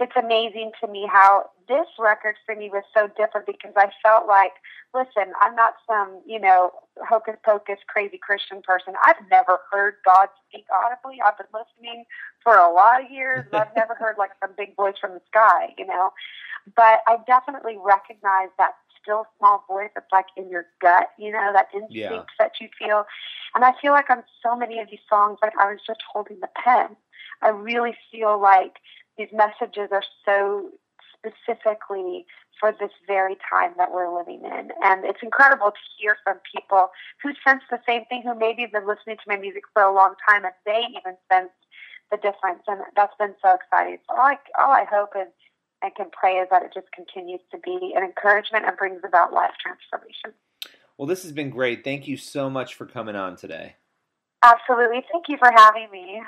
it's 0.00 0.16
amazing 0.16 0.72
to 0.80 0.88
me 0.88 1.06
how 1.10 1.50
this 1.68 1.86
record 1.98 2.34
for 2.44 2.54
me 2.56 2.68
was 2.68 2.82
so 2.92 3.08
different 3.16 3.46
because 3.46 3.72
I 3.76 3.90
felt 4.02 4.26
like, 4.26 4.52
listen, 4.94 5.32
I'm 5.40 5.54
not 5.54 5.74
some, 5.86 6.20
you 6.26 6.40
know, 6.40 6.72
hocus 7.08 7.36
pocus 7.44 7.78
crazy 7.86 8.18
Christian 8.18 8.62
person. 8.62 8.94
I've 9.04 9.20
never 9.30 9.58
heard 9.70 9.94
God 10.04 10.28
speak 10.48 10.66
audibly. 10.72 11.18
I've 11.24 11.38
been 11.38 11.46
listening 11.54 12.04
for 12.42 12.56
a 12.56 12.72
lot 12.72 13.04
of 13.04 13.10
years, 13.10 13.44
and 13.52 13.60
I've 13.60 13.74
never 13.76 13.94
heard 13.94 14.16
like 14.18 14.30
some 14.40 14.50
big 14.56 14.74
voice 14.74 14.96
from 15.00 15.12
the 15.12 15.20
sky, 15.28 15.74
you 15.78 15.86
know. 15.86 16.12
But 16.74 17.00
I 17.06 17.18
definitely 17.26 17.78
recognize 17.82 18.48
that 18.58 18.72
still 19.02 19.24
small 19.38 19.64
voice 19.68 19.90
that's 19.94 20.10
like 20.12 20.26
in 20.36 20.50
your 20.50 20.66
gut, 20.80 21.08
you 21.18 21.30
know, 21.32 21.52
that 21.52 21.68
instinct 21.72 21.94
Yeah. 21.94 22.22
that 22.38 22.52
you 22.60 22.68
feel. 22.78 23.04
And 23.54 23.64
I 23.64 23.72
feel 23.80 23.92
like 23.92 24.10
on 24.10 24.24
so 24.42 24.56
many 24.56 24.78
of 24.78 24.90
these 24.90 25.00
songs, 25.08 25.38
like 25.42 25.54
I 25.58 25.70
was 25.70 25.80
just 25.86 26.00
holding 26.12 26.40
the 26.40 26.48
pen. 26.56 26.96
I 27.42 27.48
really 27.48 27.96
feel 28.10 28.38
like 28.40 28.76
these 29.18 29.28
messages 29.32 29.88
are 29.92 30.04
so 30.24 30.70
specifically 31.16 32.26
for 32.58 32.72
this 32.78 32.92
very 33.06 33.36
time 33.48 33.72
that 33.78 33.92
we're 33.92 34.14
living 34.16 34.42
in. 34.44 34.70
And 34.82 35.04
it's 35.04 35.22
incredible 35.22 35.70
to 35.70 35.84
hear 35.98 36.16
from 36.24 36.38
people 36.54 36.90
who 37.22 37.30
sense 37.46 37.62
the 37.70 37.80
same 37.86 38.04
thing, 38.06 38.22
who 38.22 38.34
maybe 38.34 38.62
have 38.62 38.72
been 38.72 38.86
listening 38.86 39.16
to 39.16 39.28
my 39.28 39.36
music 39.36 39.64
for 39.72 39.82
a 39.82 39.94
long 39.94 40.14
time 40.28 40.44
and 40.44 40.54
they 40.66 40.84
even 40.90 41.16
sense 41.32 41.50
the 42.10 42.16
difference. 42.16 42.62
And 42.66 42.80
that's 42.96 43.14
been 43.18 43.34
so 43.42 43.54
exciting. 43.54 43.98
So 44.08 44.16
all 44.16 44.26
I, 44.26 44.36
all 44.58 44.72
I 44.72 44.84
hope 44.84 45.10
is 45.16 45.28
and 45.82 45.94
can 45.94 46.10
pray 46.12 46.34
is 46.34 46.48
that 46.50 46.62
it 46.62 46.72
just 46.74 46.92
continues 46.92 47.40
to 47.50 47.58
be 47.58 47.94
an 47.96 48.04
encouragement 48.04 48.66
and 48.66 48.76
brings 48.76 49.00
about 49.04 49.32
life 49.32 49.52
transformation. 49.60 50.32
Well, 50.98 51.06
this 51.06 51.22
has 51.22 51.32
been 51.32 51.50
great. 51.50 51.82
Thank 51.84 52.06
you 52.06 52.16
so 52.16 52.50
much 52.50 52.74
for 52.74 52.84
coming 52.84 53.16
on 53.16 53.36
today. 53.36 53.76
Absolutely. 54.42 55.02
Thank 55.10 55.28
you 55.28 55.38
for 55.38 55.50
having 55.50 55.90
me. 55.90 56.20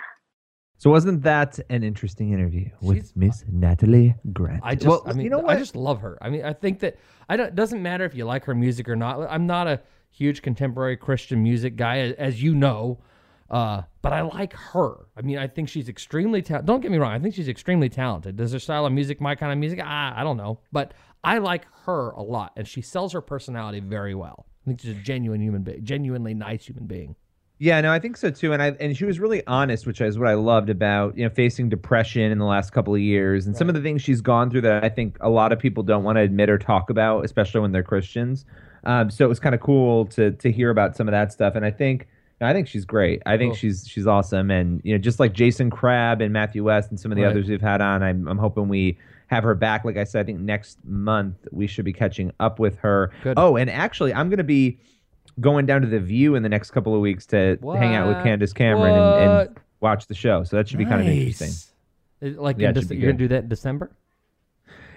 So 0.83 0.91
wasn't 0.91 1.23
that 1.23 1.61
an 1.71 1.85
interesting 1.85 2.33
interview 2.33 2.69
with 2.81 2.97
She's- 2.97 3.13
Miss 3.15 3.45
Natalie 3.47 4.17
Grant? 4.33 4.63
I 4.65 4.75
just, 4.75 4.89
well, 4.89 5.05
I 5.07 5.13
mean, 5.13 5.23
you 5.23 5.31
know 5.31 5.39
I 5.39 5.55
what? 5.55 5.59
just 5.61 5.77
love 5.77 6.01
her. 6.01 6.19
I 6.21 6.29
mean, 6.29 6.45
I 6.45 6.53
think 6.55 6.81
that 6.81 6.97
I 7.29 7.37
don't. 7.37 7.47
It 7.47 7.55
doesn't 7.55 7.81
matter 7.81 8.05
if 8.05 8.17
you 8.17 8.25
like 8.25 8.45
her 8.47 8.55
music 8.57 8.89
or 8.89 8.97
not. 8.97 9.21
I'm 9.31 9.47
not 9.47 9.69
a 9.69 9.81
huge 10.11 10.43
contemporary 10.43 10.97
Christian 10.97 11.41
music 11.41 11.77
guy, 11.77 11.99
as, 11.99 12.15
as 12.15 12.43
you 12.43 12.57
know, 12.57 12.99
uh, 13.49 13.83
but 14.03 14.13
I 14.13 14.23
like 14.23 14.55
her. 14.55 15.07
I 15.17 15.23
mean, 15.23 15.39
I 15.39 15.47
think 15.47 15.69
she's 15.69 15.89
extremely 15.89 16.43
talented. 16.43 16.67
Don't 16.67 16.81
get 16.81 16.91
me 16.91 16.99
wrong. 16.99 17.13
I 17.13 17.21
think 17.21 17.37
she's 17.37 17.49
extremely 17.49 17.89
talented. 17.89 18.35
Does 18.35 18.53
her 18.53 18.59
style 18.59 18.85
of 18.85 18.93
music 18.93 19.21
my 19.21 19.37
kind 19.37 19.53
of 19.53 19.59
music? 19.59 19.79
Ah, 19.81 20.15
I 20.19 20.25
don't 20.25 20.37
know, 20.37 20.59
but 20.73 20.95
I 21.23 21.39
like 21.39 21.65
her 21.87 22.11
a 22.11 22.23
lot, 22.23 22.55
and 22.57 22.67
she 22.67 22.81
sells 22.83 23.13
her 23.13 23.21
personality 23.21 23.79
very 23.79 24.17
well. 24.17 24.47
I 24.67 24.71
think 24.71 24.81
she's 24.81 24.91
a 24.97 25.01
genuine 25.01 25.43
human 25.43 25.63
being, 25.63 25.85
genuinely 25.85 26.35
nice 26.35 26.67
human 26.67 26.87
being. 26.87 27.15
Yeah, 27.63 27.81
no, 27.81 27.93
I 27.93 28.01
think 28.01 28.17
so 28.17 28.29
too. 28.29 28.53
And 28.53 28.61
I 28.61 28.73
and 28.81 28.97
she 28.97 29.05
was 29.05 29.21
really 29.21 29.47
honest, 29.47 29.87
which 29.87 30.01
is 30.01 30.19
what 30.19 30.27
I 30.29 30.35
loved 30.35 30.69
about 30.69 31.17
you 31.17 31.23
know 31.23 31.31
facing 31.31 31.69
depression 31.69 32.33
in 32.33 32.39
the 32.39 32.45
last 32.45 32.71
couple 32.73 32.93
of 32.93 33.01
years 33.01 33.47
and 33.47 33.57
some 33.57 33.69
of 33.69 33.77
the 33.77 33.81
things 33.81 34.03
she's 34.03 34.21
gone 34.21 34.51
through 34.51 34.63
that 34.63 34.83
I 34.83 34.89
think 34.89 35.17
a 35.21 35.31
lot 35.31 35.53
of 35.53 35.61
people 35.61 35.85
don't 35.85 36.03
want 36.03 36.17
to 36.17 36.23
admit 36.23 36.51
or 36.51 36.59
talk 36.59 36.91
about, 36.91 37.25
especially 37.25 37.61
when 37.61 37.71
they're 37.71 37.85
Christians. 37.85 38.45
Um, 38.83 39.11
so 39.11 39.25
it 39.25 39.29
was 39.29 39.39
kind 39.39 39.55
of 39.55 39.61
cool 39.61 40.07
to 40.07 40.33
to 40.33 40.51
hear 40.51 40.71
about 40.71 40.97
some 40.97 41.07
of 41.07 41.13
that 41.13 41.31
stuff. 41.33 41.55
And 41.55 41.65
I 41.65 41.71
think 41.71 42.09
I 42.41 42.53
think 42.53 42.67
she's 42.67 42.85
great. 42.85 43.23
I 43.27 43.37
think 43.39 43.53
Cool. 43.53 43.59
she's 43.59 43.87
she's 43.87 44.09
awesome. 44.09 44.51
And 44.51 44.81
you 44.83 44.93
know, 44.95 44.99
just 44.99 45.21
like 45.21 45.33
Jason 45.33 45.71
Crabb 45.71 46.21
and 46.21 46.33
Matthew 46.33 46.65
West 46.65 46.91
and 46.91 46.99
some 46.99 47.13
of 47.13 47.17
the 47.17 47.23
Right. 47.23 47.31
others 47.31 47.49
we've 47.49 47.61
had 47.61 47.81
on, 47.81 48.03
I'm 48.03 48.27
I'm 48.27 48.39
hoping 48.39 48.67
we 48.67 48.99
have 49.29 49.45
her 49.45 49.55
back. 49.55 49.85
Like 49.85 49.97
I 49.97 50.03
said, 50.03 50.23
I 50.23 50.25
think 50.25 50.41
next 50.41 50.85
month 50.85 51.37
we 51.53 51.69
should 51.69 51.85
be 51.85 51.93
catching 51.93 52.33
up 52.41 52.59
with 52.59 52.77
her. 52.79 53.13
Good. 53.23 53.35
Oh, 53.37 53.57
and 53.57 53.71
actually, 53.71 54.13
I'm 54.13 54.29
going 54.31 54.39
to 54.39 54.43
be 54.45 54.81
going 55.41 55.67
down 55.67 55.81
to 55.83 55.87
the 55.89 56.01
View 56.01 56.35
in 56.35 56.43
the 56.43 56.49
next 56.49 56.71
couple 56.71 56.95
of 56.95 57.01
weeks 57.01 57.27
to 57.27 57.59
hang 57.75 57.95
out 57.95 58.07
with 58.09 58.17
What? 58.17 58.25
Candace 58.25 58.53
Cameron 58.53 58.95
and, 58.97 59.17
and 59.49 59.57
watch 59.81 60.07
the 60.07 60.15
show. 60.15 60.45
So 60.45 60.57
that 60.57 60.69
should 60.69 60.79
be 60.79 60.85
kind 60.85 61.01
of 61.01 61.09
interesting. 61.09 61.51
Like 62.21 62.57
Yeah, 62.59 62.71
in 62.71 62.75
you're 62.77 63.11
gonna 63.13 63.13
do 63.15 63.29
that 63.29 63.45
in 63.45 63.49
December. 63.49 63.91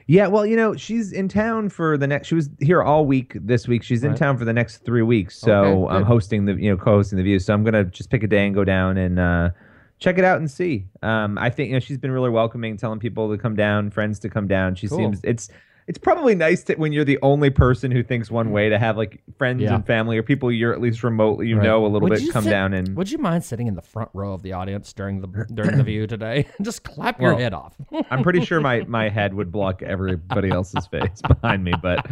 Yeah, 0.08 0.28
well, 0.28 0.46
you 0.46 0.56
know, 0.56 0.76
she's 0.76 1.12
in 1.12 1.28
town 1.28 1.70
for 1.70 1.98
the 1.98 2.06
next. 2.06 2.28
She 2.28 2.36
was 2.36 2.50
here 2.60 2.84
all 2.84 3.08
week 3.08 3.36
this 3.42 3.68
week. 3.68 3.82
She's 3.82 4.04
in 4.04 4.12
Right. 4.12 4.18
town 4.20 4.38
for 4.38 4.46
the 4.46 4.54
next 4.54 4.86
three 4.86 5.02
weeks. 5.02 5.36
So 5.36 5.88
Okay, 5.88 5.96
I'm 5.96 6.04
hosting 6.04 6.46
the, 6.46 6.54
you 6.54 6.70
know, 6.70 6.78
co-hosting 6.78 7.18
the 7.18 7.24
View. 7.24 7.40
So 7.40 7.54
I'm 7.54 7.64
gonna 7.64 7.86
just 7.86 8.12
pick 8.12 8.22
a 8.22 8.28
day 8.28 8.46
and 8.46 8.54
go 8.54 8.64
down 8.64 8.98
and 8.98 9.18
uh, 9.18 9.50
check 9.98 10.20
it 10.20 10.24
out 10.24 10.38
and 10.38 10.50
see. 10.52 10.86
Um, 11.02 11.40
I 11.40 11.50
think 11.50 11.70
you 11.70 11.74
know 11.74 11.80
she's 11.80 11.98
been 11.98 12.12
really 12.12 12.30
welcoming, 12.30 12.78
telling 12.78 13.00
people 13.00 13.32
to 13.32 13.38
come 13.42 13.56
down, 13.56 13.90
friends 13.90 14.20
to 14.20 14.30
come 14.30 14.48
down. 14.48 14.76
She 14.76 14.88
Cool. 14.88 15.00
seems 15.00 15.22
it's 15.24 15.50
it's 15.88 16.00
probably 16.00 16.34
nice 16.34 16.64
that 16.64 16.80
when 16.80 16.92
you're 16.94 17.06
the 17.06 17.20
only 17.22 17.50
person 17.52 17.92
who 17.92 18.02
thinks 18.02 18.32
one 18.32 18.52
way 18.52 18.70
to 18.70 18.80
have 18.80 18.98
like 18.98 19.22
friends 19.38 19.62
Yeah. 19.62 19.76
and 19.76 19.86
family 19.86 20.18
or 20.18 20.24
people 20.24 20.52
you're 20.52 20.74
at 20.74 20.82
least 20.82 21.04
remotely 21.04 21.48
you 21.48 21.58
Right. 21.58 21.64
know 21.66 21.86
a 21.86 21.88
little 21.88 22.10
Would 22.10 22.20
bit 22.20 22.32
come 22.34 22.44
sit- 22.44 22.50
down 22.50 22.74
and 22.74 22.96
Would 22.96 23.12
you 23.12 23.18
mind 23.20 23.44
sitting 23.44 23.68
in 23.68 23.76
the 23.76 23.82
front 23.82 24.10
row 24.14 24.34
of 24.34 24.42
the 24.42 24.54
audience 24.54 24.92
during 24.94 25.22
the 25.22 25.28
during 25.54 25.78
the 25.78 25.84
view 25.84 26.08
today? 26.16 26.48
Just 26.62 26.84
clap 26.84 27.22
your 27.22 27.32
Well, 27.32 27.40
head 27.40 27.54
off. 27.54 27.76
I'm 28.10 28.24
pretty 28.24 28.44
sure 28.44 28.60
my 28.62 28.84
my 28.88 29.10
head 29.10 29.34
would 29.36 29.52
block 29.52 29.82
everybody 29.84 30.50
else's 30.50 30.88
face 30.88 31.22
behind 31.28 31.64
me. 31.64 31.74
But 31.82 32.06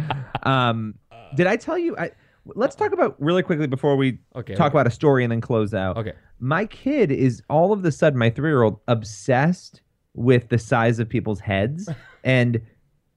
um, 0.46 0.94
did 1.34 1.46
I 1.46 1.56
tell 1.56 1.76
you? 1.78 1.96
I 1.96 2.10
let's 2.54 2.76
talk 2.76 2.92
about 2.92 3.16
really 3.20 3.42
quickly 3.42 3.66
before 3.66 3.96
we 3.96 4.18
Okay, 4.36 4.54
talk 4.54 4.66
okay. 4.68 4.74
about 4.74 4.86
a 4.86 4.90
story 4.90 5.24
and 5.24 5.32
then 5.32 5.40
close 5.40 5.72
out. 5.74 5.96
Okay. 5.96 6.12
My 6.38 6.66
kid 6.66 7.10
is 7.10 7.42
all 7.48 7.72
of 7.72 7.82
the 7.82 7.90
sudden 7.90 8.18
my 8.18 8.28
three 8.30 8.50
year 8.50 8.62
old 8.62 8.78
obsessed 8.86 9.80
with 10.14 10.48
the 10.48 10.58
size 10.58 10.98
of 11.00 11.08
people's 11.08 11.40
heads, 11.40 11.88
and 12.22 12.60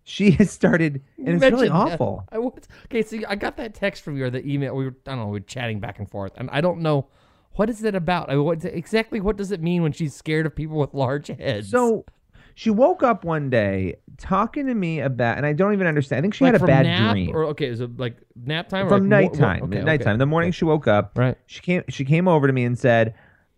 she 0.09 0.31
has 0.39 0.49
started, 0.49 1.01
and 1.17 1.27
it's 1.35 1.43
really 1.51 1.67
that. 1.67 1.73
awful. 1.75 2.25
I 2.31 2.39
was, 2.39 2.53
okay, 2.85 3.01
so 3.03 3.17
I 3.27 3.35
got 3.35 3.57
that 3.57 3.73
text 3.73 4.03
from 4.03 4.15
you 4.17 4.25
or 4.25 4.29
the 4.29 4.45
email. 4.47 4.73
We 4.73 4.85
were, 4.85 4.95
I 5.05 5.11
don't 5.11 5.19
know, 5.19 5.25
we 5.25 5.31
were 5.33 5.39
chatting 5.41 5.79
back 5.81 5.99
and 5.99 6.09
forth, 6.09 6.31
and 6.37 6.49
I 6.51 6.61
don't 6.61 6.79
know 6.79 7.07
what 7.55 7.69
is 7.69 7.83
it 7.83 7.93
about. 7.93 8.29
I 8.29 8.35
mean, 8.35 8.45
what 8.45 8.63
exactly 8.63 9.19
what 9.19 9.35
does 9.35 9.51
it 9.51 9.61
mean 9.61 9.83
when 9.83 9.91
she's 9.91 10.15
scared 10.15 10.45
of 10.45 10.55
people 10.55 10.77
with 10.77 10.93
large 10.93 11.27
heads? 11.27 11.69
So 11.69 12.05
she 12.55 12.69
woke 12.69 13.03
up 13.03 13.25
one 13.25 13.49
day 13.49 13.97
talking 14.17 14.65
to 14.67 14.73
me 14.73 15.01
about, 15.01 15.35
and 15.37 15.45
I 15.45 15.51
don't 15.51 15.73
even 15.73 15.87
understand. 15.87 16.19
I 16.19 16.21
think 16.21 16.35
she 16.35 16.45
like 16.45 16.53
had 16.53 16.61
a 16.61 16.65
bad 16.65 16.85
nap, 16.85 17.11
dream. 17.11 17.35
or 17.35 17.43
okay, 17.47 17.67
is 17.67 17.81
it 17.81 17.97
like 17.99 18.15
nap 18.45 18.69
time 18.69 18.85
or 18.85 18.89
from 18.89 19.09
like 19.09 19.33
mo- 19.33 19.39
mo- 19.39 19.45
nighttime. 19.45 19.63
okay, 19.65 19.81
nighttime. 19.83 20.07
okay. 20.13 20.17
The 20.19 20.25
morning 20.25 20.51
she 20.53 20.63
woke 20.63 20.87
up, 20.87 21.17
Right. 21.17 21.37
She 21.47 21.59
came. 21.61 21.83
She 21.89 22.05
came 22.05 22.29
over 22.29 22.47
to 22.47 22.53
me 22.53 22.63
and 22.63 22.79
said, 22.79 23.13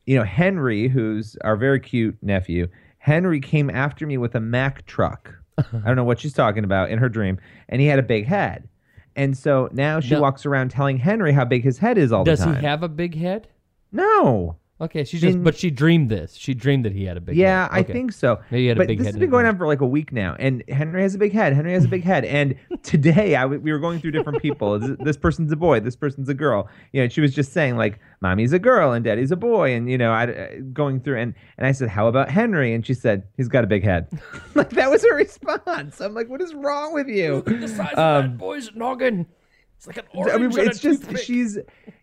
"You 0.08 0.18
know, 0.18 0.24
Henry, 0.24 0.88
who's 0.88 1.38
our 1.44 1.56
very 1.56 1.80
cute 1.80 2.18
nephew, 2.24 2.68
Henry 2.98 3.40
came 3.40 3.70
after 3.70 4.08
me 4.08 4.18
with 4.18 4.34
a 4.34 4.40
Mack 4.42 4.86
truck. 4.88 5.36
I 5.74 5.88
don't 5.88 5.96
know 5.96 6.04
what 6.04 6.20
she's 6.20 6.34
talking 6.34 6.64
about 6.64 6.90
in 6.92 7.00
her 7.00 7.10
dream, 7.10 7.40
and 7.68 7.82
he 7.82 7.88
had 7.88 8.00
a 8.00 8.04
big 8.04 8.26
head. 8.26 8.68
And 9.16 9.38
so 9.38 9.70
now 9.74 10.00
she 10.00 10.14
No. 10.14 10.22
walks 10.22 10.46
around 10.46 10.70
telling 10.72 10.98
Henry 10.98 11.32
how 11.34 11.44
big 11.46 11.64
his 11.64 11.78
head 11.80 11.98
is 11.98 12.12
all 12.12 12.24
the 12.24 12.32
time. 12.32 12.36
Does 12.38 12.46
the 12.46 12.50
he 12.52 12.56
time. 12.56 12.64
have 12.64 12.84
a 12.84 12.88
big 12.90 13.16
head? 13.16 13.48
no. 13.92 14.56
Okay, 14.82 15.04
she 15.04 15.20
just 15.20 15.34
Then- 15.36 15.44
but 15.44 15.58
she 15.58 15.70
dreamed 15.70 16.10
this. 16.10 16.36
She 16.36 16.54
dreamed 16.54 16.86
that 16.86 16.94
he 16.94 17.04
had 17.04 17.18
a 17.18 17.22
big 17.22 17.36
Yeah, 17.36 17.64
head. 17.64 17.70
I 17.72 17.80
Okay. 17.82 17.92
think 17.92 18.14
so. 18.14 18.40
Maybe 18.50 18.62
he 18.64 18.68
had 18.70 18.78
a 18.78 18.80
but 18.80 18.88
big 18.88 18.98
this 19.00 19.08
head 19.08 19.16
has 19.16 19.20
been 19.20 19.30
going 19.30 19.46
on 19.46 19.58
for 19.58 19.68
like 19.68 19.82
a 19.82 19.86
week 19.86 20.14
now, 20.14 20.38
and 20.40 20.64
Henry 20.70 21.02
has 21.02 21.16
a 21.16 21.18
big 21.18 21.34
head. 21.34 21.52
Henry 21.52 21.74
has 21.74 21.84
a 21.84 21.90
big 21.90 22.04
head, 22.06 22.24
and 22.24 22.56
today 22.84 23.36
I 23.36 23.42
w- 23.42 23.60
we 23.60 23.74
were 23.74 23.80
going 23.80 24.00
through 24.00 24.12
different 24.12 24.42
people. 24.42 24.80
this, 24.80 24.96
this 25.02 25.18
person's 25.18 25.52
a 25.52 25.58
boy. 25.58 25.82
This 25.82 25.98
person's 25.98 26.30
a 26.30 26.34
girl. 26.34 26.70
You 26.94 27.02
know, 27.04 27.10
she 27.10 27.20
was 27.20 27.36
just 27.36 27.52
saying 27.52 27.76
like, 27.76 28.00
"Mommy's 28.22 28.54
a 28.54 28.60
girl 28.60 28.94
and 28.94 29.04
Daddy's 29.04 29.32
a 29.32 29.36
boy," 29.36 29.74
and 29.74 29.90
you 29.92 29.98
know, 29.98 30.12
I 30.12 30.28
uh, 30.32 30.48
going 30.72 31.02
through 31.02 31.20
and 31.20 31.34
and 31.58 31.68
I 31.68 31.74
said, 31.74 31.90
"How 31.90 32.08
about 32.08 32.30
Henry?" 32.30 32.74
And 32.74 32.86
she 32.86 32.94
said, 32.94 33.24
"He's 33.36 33.50
got 33.50 33.66
a 33.66 33.68
big 33.68 33.84
head." 33.84 34.08
like 34.56 34.70
that 34.72 34.90
was 34.90 35.04
her 35.04 35.16
response. 35.16 36.00
I'm 36.00 36.14
like, 36.14 36.30
"What 36.30 36.42
is 36.42 36.54
wrong 36.54 36.94
with 36.94 37.08
you?" 37.10 37.36
Look 37.36 37.52
at 37.52 37.60
the 37.60 37.68
size 37.68 37.94
Um, 37.98 38.00
of 38.00 38.24
that 38.24 38.38
boy's 38.38 38.72
noggin. 38.74 39.26
It's 39.80 39.88
like 39.88 39.96
an 39.98 40.04
orange 40.14 40.34
I 40.34 40.38
mean, 40.38 40.52
on 40.60 40.68
it's 40.68 40.80
a 40.80 40.82
just 40.82 41.02
toothpick. 41.04 41.24
she's, 41.24 41.56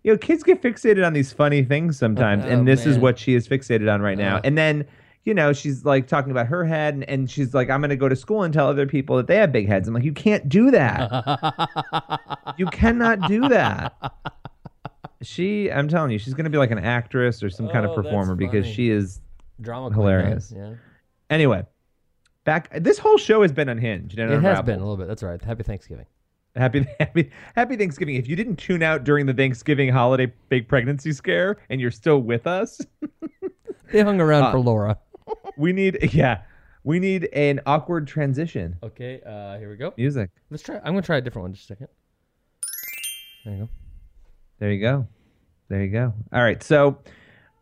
you 0.03 0.13
know, 0.13 0.17
kids 0.17 0.43
get 0.43 0.63
fixated 0.63 1.07
on 1.07 1.13
these 1.13 1.31
funny 1.31 1.63
things 1.63 1.99
sometimes, 1.99 2.43
Oh, 2.47 2.49
and 2.49 2.67
this 2.67 2.87
is 2.87 2.99
what 2.99 3.19
she 3.19 3.35
is 3.35 3.47
fixated 3.47 3.93
on 3.93 4.01
right 4.01 4.17
now. 4.17 4.37
Uh. 4.37 4.41
And 4.45 4.57
then, 4.57 4.87
you 5.25 5.35
know, 5.35 5.53
she's 5.53 5.85
like 5.85 6.07
talking 6.09 6.31
about 6.31 6.47
her 6.47 6.65
head, 6.65 6.95
and, 6.95 7.05
and 7.07 7.31
she's 7.31 7.53
like, 7.53 7.69
"I'm 7.69 7.81
going 7.83 7.91
to 7.91 7.97
go 7.97 8.09
to 8.09 8.17
school 8.17 8.45
and 8.45 8.55
tell 8.55 8.67
other 8.69 8.87
people 8.87 9.19
that 9.19 9.27
they 9.27 9.37
have 9.37 9.53
big 9.53 9.69
heads." 9.69 9.89
I'm 9.89 9.93
like, 9.93 10.05
"You 10.05 10.13
can't 10.15 10.49
do 10.49 10.71
that. 10.71 12.21
you 12.57 12.65
cannot 12.67 13.29
do 13.29 13.47
that." 13.49 13.95
She, 15.21 15.71
I'm 15.71 15.89
telling 15.89 16.11
you, 16.13 16.19
she's 16.19 16.33
going 16.35 16.45
to 16.45 16.51
be 16.51 16.59
like 16.59 16.71
an 16.71 16.79
actress 16.79 17.43
or 17.43 17.51
some 17.51 17.69
kind 17.69 17.85
of 17.85 17.91
Oh, 17.93 18.03
performer 18.03 18.35
because 18.37 18.67
she 18.67 18.89
is. 18.89 19.21
Drama 19.61 19.89
queen, 19.89 19.99
hilarious. 20.01 20.53
Yeah. 20.55 20.75
Anyway, 21.29 21.65
back. 22.45 22.71
This 22.83 22.99
whole 22.99 23.19
show 23.19 23.43
has 23.43 23.53
been 23.53 23.69
unhinged. 23.69 24.19
and 24.19 24.33
It 24.33 24.41
has 24.43 24.63
been 24.63 24.77
a 24.77 24.79
little 24.79 24.97
bit. 24.97 25.09
That's 25.09 25.23
all 25.23 25.29
right. 25.31 25.43
Happy 25.43 25.63
Thanksgiving. 25.63 26.07
Happy, 26.57 26.87
happy, 27.01 27.31
happy 27.55 27.77
Thanksgiving. 27.77 28.15
If 28.17 28.29
you 28.29 28.35
didn't 28.37 28.57
tune 28.57 28.83
out 28.83 29.05
during 29.05 29.27
the 29.27 29.35
Thanksgiving 29.35 29.91
holiday 29.91 30.33
big 30.49 30.69
pregnancy 30.69 31.13
scare 31.13 31.59
and 31.71 31.81
you're 31.81 31.91
still 31.91 32.21
with 32.21 32.47
us, 32.47 32.81
They 33.93 34.01
hung 34.03 34.21
around 34.21 34.45
Uh, 34.45 34.51
for 34.53 34.59
Laura. 34.59 34.99
we 35.57 35.73
need, 35.73 36.13
yeah, 36.13 36.43
we 36.83 36.99
need 36.99 37.29
an 37.33 37.61
awkward 37.67 38.09
transition 38.09 38.77
Okay, 38.83 39.21
uh, 39.25 39.59
here 39.59 39.71
we 39.71 39.77
go. 39.77 39.93
music. 39.97 40.31
Let's 40.51 40.63
try. 40.63 40.77
I'm 40.79 40.87
gonna 40.93 41.03
try 41.03 41.19
a 41.19 41.21
different 41.21 41.45
one. 41.45 41.53
Just 41.55 41.67
a 41.71 41.75
second. 41.75 41.89
There 43.45 43.55
you 43.55 43.61
go. 43.61 43.69
There 44.59 44.73
you 44.73 44.81
go. 44.81 45.07
There 45.69 45.83
you 45.85 45.91
go. 45.91 46.13
All 46.33 46.43
right. 46.43 46.63
So 46.63 46.99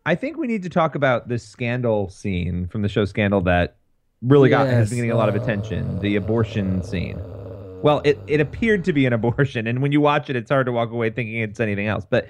I 0.05 0.15
think 0.15 0.37
we 0.37 0.47
need 0.47 0.63
to 0.63 0.69
talk 0.69 0.95
about 0.95 1.27
this 1.27 1.47
scandal 1.47 2.09
scene 2.09 2.67
from 2.67 2.81
the 2.81 2.89
show 2.89 3.05
Scandal 3.05 3.41
that 3.41 3.77
really 4.21 4.49
got 4.49 4.65
has 4.67 4.89
been 4.89 4.97
getting 4.97 5.11
a 5.11 5.15
lot 5.17 5.29
of 5.29 5.35
attention. 5.35 5.99
The 5.99 6.15
abortion 6.15 6.81
scene. 6.83 7.19
Well, 7.81 8.01
it, 8.03 8.19
it 8.27 8.41
appeared 8.41 8.83
to 8.85 8.93
be 8.93 9.05
an 9.05 9.13
abortion, 9.13 9.67
and 9.67 9.81
when 9.81 9.91
you 9.91 10.01
watch 10.01 10.29
it, 10.29 10.35
it's 10.35 10.49
hard 10.49 10.65
to 10.65 10.71
walk 10.71 10.91
away 10.91 11.09
thinking 11.11 11.39
it's 11.39 11.59
anything 11.59 11.87
else. 11.87 12.05
But 12.09 12.27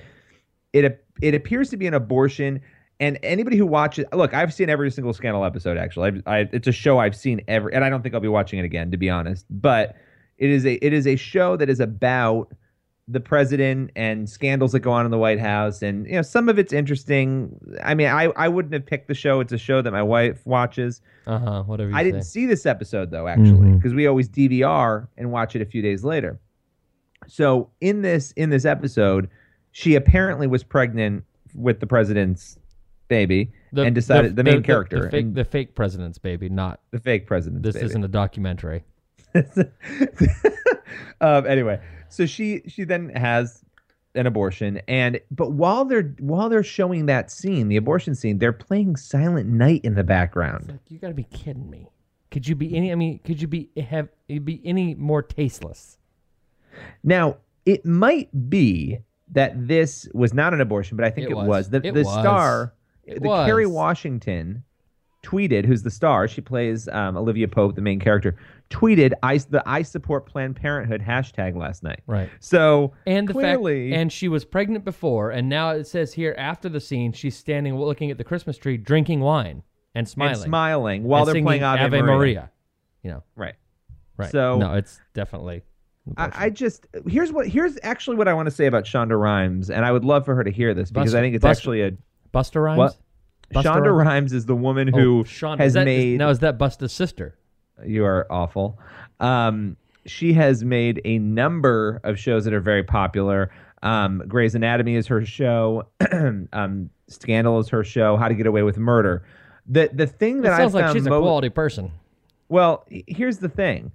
it 0.74 1.06
it 1.22 1.34
appears 1.34 1.70
to 1.70 1.78
be 1.78 1.88
an 1.88 1.94
abortion. 1.94 2.62
And 3.00 3.20
anybody 3.24 3.58
who 3.58 3.66
watches, 3.66 4.06
look, 4.14 4.34
I've 4.34 4.54
seen 4.54 4.70
every 4.70 4.90
single 4.90 5.14
Scandal 5.14 5.44
episode. 5.44 5.78
Actually, 5.78 6.22
I, 6.26 6.38
I, 6.38 6.50
it's 6.54 6.68
a 6.68 6.72
show 6.72 6.98
I've 6.98 7.16
seen 7.16 7.42
every, 7.48 7.74
and 7.74 7.84
I 7.84 7.90
don't 7.90 8.02
think 8.02 8.16
I'll 8.16 8.22
be 8.22 8.30
watching 8.30 8.58
it 8.58 8.64
again, 8.64 8.92
to 8.92 8.98
be 8.98 9.10
honest. 9.10 9.46
But 9.50 9.96
it 10.38 10.50
is 10.50 10.66
a 10.66 10.74
it 10.86 10.94
is 10.94 11.08
a 11.08 11.16
show 11.16 11.58
that 11.58 11.70
is 11.70 11.80
about 11.80 12.52
the 13.08 13.20
president 13.20 13.92
and 13.96 14.28
scandals 14.28 14.72
that 14.72 14.80
go 14.80 14.92
on 14.92 15.06
in 15.06 15.12
the 15.12 15.18
White 15.18 15.40
House, 15.40 15.82
and 15.82 16.08
you 16.08 16.14
know 16.14 16.22
some 16.22 16.50
of 16.50 16.58
it's 16.58 16.74
interesting. 16.74 17.60
I 17.84 17.94
mean, 17.94 18.08
I 18.08 18.26
I 18.36 18.48
wouldn't 18.48 18.74
have 18.74 18.86
picked 18.86 19.08
the 19.08 19.14
show. 19.14 19.40
It's 19.40 19.54
a 19.54 19.58
show 19.58 19.82
that 19.82 19.92
my 19.92 20.02
wife 20.02 20.46
watches. 20.46 21.02
Uh 21.28 21.38
huh. 21.38 21.64
Whatever 21.64 21.92
you 21.92 21.96
I 21.96 22.00
say. 22.00 22.12
didn't 22.12 22.24
see 22.24 22.46
this 22.46 22.66
episode 22.66 23.12
though, 23.12 23.28
actually, 23.28 23.72
because 23.74 23.94
we 23.94 24.08
always 24.08 24.28
DVR 24.28 25.08
and 25.18 25.32
watch 25.32 25.56
it 25.56 25.62
a 25.62 25.66
few 25.66 25.82
days 25.82 26.04
later. 26.04 26.40
So 27.28 27.70
in 27.82 28.02
this 28.02 28.32
in 28.32 28.50
this 28.50 28.66
episode, 28.66 29.30
she 29.72 29.96
apparently 29.96 30.48
was 30.48 30.64
pregnant 30.64 31.24
with 31.54 31.80
the 31.80 31.88
president's 31.88 32.58
baby 33.08 33.52
and 33.76 33.94
decided 33.94 34.36
the, 34.36 34.44
main 34.44 34.64
character 34.64 35.04
the, 35.04 35.10
fake, 35.10 35.26
and 35.26 35.36
the 35.36 35.46
fake 35.46 35.76
president's 35.76 36.18
baby, 36.18 36.50
not 36.50 36.82
the 36.92 37.00
fake 37.00 37.28
president. 37.28 37.64
this 37.64 37.76
baby. 37.76 37.86
isn't 37.86 38.04
a 38.04 38.08
documentary. 38.08 38.84
um, 41.22 41.46
anyway, 41.46 41.80
so 42.10 42.26
she 42.26 42.62
she 42.68 42.84
then 42.84 43.10
has 43.10 43.64
an 44.16 44.26
abortion, 44.28 44.82
and 44.88 45.20
but 45.32 45.52
while 45.52 45.86
they're 45.86 46.16
while 46.20 46.50
they're 46.50 46.64
showing 46.64 47.06
that 47.08 47.32
scene, 47.32 47.68
the 47.68 47.78
abortion 47.78 48.16
scene, 48.16 48.40
they're 48.40 48.54
playing 48.54 48.96
Silent 48.96 49.48
Night 49.50 49.82
in 49.84 49.96
the 49.96 50.04
background. 50.04 50.70
Like 50.70 50.80
you 50.90 51.00
got 51.00 51.10
to 51.10 51.14
be 51.14 51.24
kidding 51.24 51.70
me. 51.70 51.90
Could 52.32 52.48
you 52.48 52.56
be 52.56 52.76
any? 52.76 52.92
I 52.92 52.96
mean, 52.96 53.20
could 53.20 53.42
you 53.42 53.48
be 53.48 53.70
have 53.90 54.10
be 54.28 54.62
any 54.66 54.96
more 54.96 55.22
tasteless? 55.22 55.98
Now, 57.04 57.38
it 57.66 57.86
might 57.86 58.50
be 58.50 59.00
that 59.32 59.68
this 59.68 60.08
was 60.14 60.34
not 60.34 60.54
an 60.54 60.62
abortion, 60.62 60.98
but 60.98 61.06
I 61.06 61.10
think 61.10 61.28
It 61.28 61.32
it, 61.32 61.36
was. 61.36 61.48
was. 61.48 61.70
The, 61.70 61.78
It 61.78 61.94
the 61.94 62.04
was. 62.04 62.14
star, 62.14 62.74
It 63.06 63.22
the 63.22 63.28
was. 63.28 63.68
Washington, 63.68 64.64
tweeted, 65.24 65.66
who's 65.66 65.84
the 65.84 65.92
star? 65.92 66.28
She 66.28 66.42
plays 66.42 66.88
um, 66.90 67.18
Olivia 67.18 67.48
Pope, 67.48 67.76
the 67.76 67.82
main 67.82 68.00
character. 68.00 68.36
Tweeted, 68.72 69.14
"I 69.22 69.38
the 69.38 69.62
I 69.66 69.84
support 69.84 70.26
Planned 70.26 70.56
Parenthood 70.56 71.02
hashtag 71.02 71.56
last 71.56 71.84
night." 71.84 72.02
Right. 72.08 72.30
So 72.40 72.94
And 73.06 73.28
the 73.28 73.34
clearly, 73.34 73.92
fact, 73.92 74.00
and 74.02 74.12
she 74.12 74.28
was 74.28 74.44
pregnant 74.44 74.84
before, 74.84 75.30
and 75.32 75.48
now 75.48 75.70
it 75.70 75.86
says 75.88 76.14
here 76.14 76.34
after 76.38 76.68
the 76.68 76.80
scene, 76.80 77.12
she's 77.12 77.38
standing 77.38 77.78
looking 77.78 78.10
at 78.12 78.18
the 78.18 78.24
Christmas 78.24 78.58
tree, 78.58 78.78
drinking 78.78 79.20
wine 79.20 79.62
and 79.94 80.08
smiling, 80.10 80.34
and 80.34 80.42
smiling 80.42 81.04
while 81.04 81.28
and 81.28 81.36
they're 81.36 81.44
playing 81.44 81.64
Ave, 81.64 81.84
Ave 81.84 82.02
Maria. 82.02 82.18
Maria. 82.18 82.52
You 83.04 83.12
know, 83.12 83.24
Right. 83.36 83.54
right? 84.18 84.32
So- 84.32 84.58
no, 84.58 84.74
it's 84.74 85.00
definitely. 85.14 85.62
I, 86.18 86.32
I 86.46 86.50
just 86.50 86.86
here's 87.08 87.32
what 87.32 87.48
here's 87.48 87.78
actually 87.84 88.18
what 88.18 88.28
I 88.28 88.34
want 88.34 88.46
to 88.48 88.52
say 88.52 88.66
about 88.68 88.84
Shonda 88.86 89.20
Rhimes, 89.20 89.70
and 89.72 89.86
I 89.86 89.92
would 89.92 90.06
love 90.06 90.26
for 90.26 90.36
her 90.36 90.44
to 90.44 90.52
hear 90.52 90.74
this 90.74 90.90
because 90.92 91.06
Buster- 91.08 91.18
I 91.18 91.22
think 91.22 91.36
it's 91.36 91.42
Buster- 91.44 91.60
actually 91.62 91.82
a 91.84 91.92
Buster 92.32 92.62
Rhymes. 92.62 92.78
what 92.78 92.96
Busta 93.54 93.64
Shonda 93.64 93.86
Rhymes? 93.96 94.08
Rhimes 94.08 94.34
is 94.34 94.46
the 94.48 94.56
woman 94.56 94.90
Oh, 94.94 94.98
who 95.00 95.24
Shonda- 95.24 95.60
has 95.60 95.68
is 95.70 95.74
that, 95.76 95.88
is- 95.88 95.98
made 96.04 96.18
now 96.20 96.30
is 96.30 96.40
that 96.40 96.58
Busta's 96.60 96.92
sister? 96.92 97.38
You 97.84 98.06
are 98.06 98.28
awful. 98.32 98.78
Um, 99.20 99.76
she 100.06 100.34
has 100.34 100.64
made 100.64 101.02
a 101.04 101.18
number 101.20 102.00
of 102.04 102.20
shows 102.20 102.46
that 102.46 102.54
are 102.54 102.60
very 102.62 102.84
popular. 102.84 103.52
Um, 103.84 104.24
Grey's 104.28 104.56
Anatomy 104.56 104.96
is 104.96 105.08
her 105.08 105.26
show. 105.26 105.88
um, 106.54 106.90
Scandal 107.08 107.60
is 107.60 107.70
her 107.70 107.84
show. 107.84 108.18
How 108.18 108.28
to 108.28 108.34
Get 108.36 108.48
Away 108.48 108.64
with 108.64 108.78
Murder. 108.78 109.24
The 109.68 109.90
the 109.94 110.06
thing 110.08 110.38
that 110.42 110.50
That 110.50 110.54
I 110.54 110.58
sounds 110.60 110.74
found 110.74 110.86
like 110.86 110.94
she's 110.96 111.06
a 111.08 111.10
mo- 111.10 111.22
quality 111.22 111.50
person. 111.50 111.92
well, 112.50 112.86
here's 112.90 113.40
the 113.40 113.50
thing. 113.50 113.92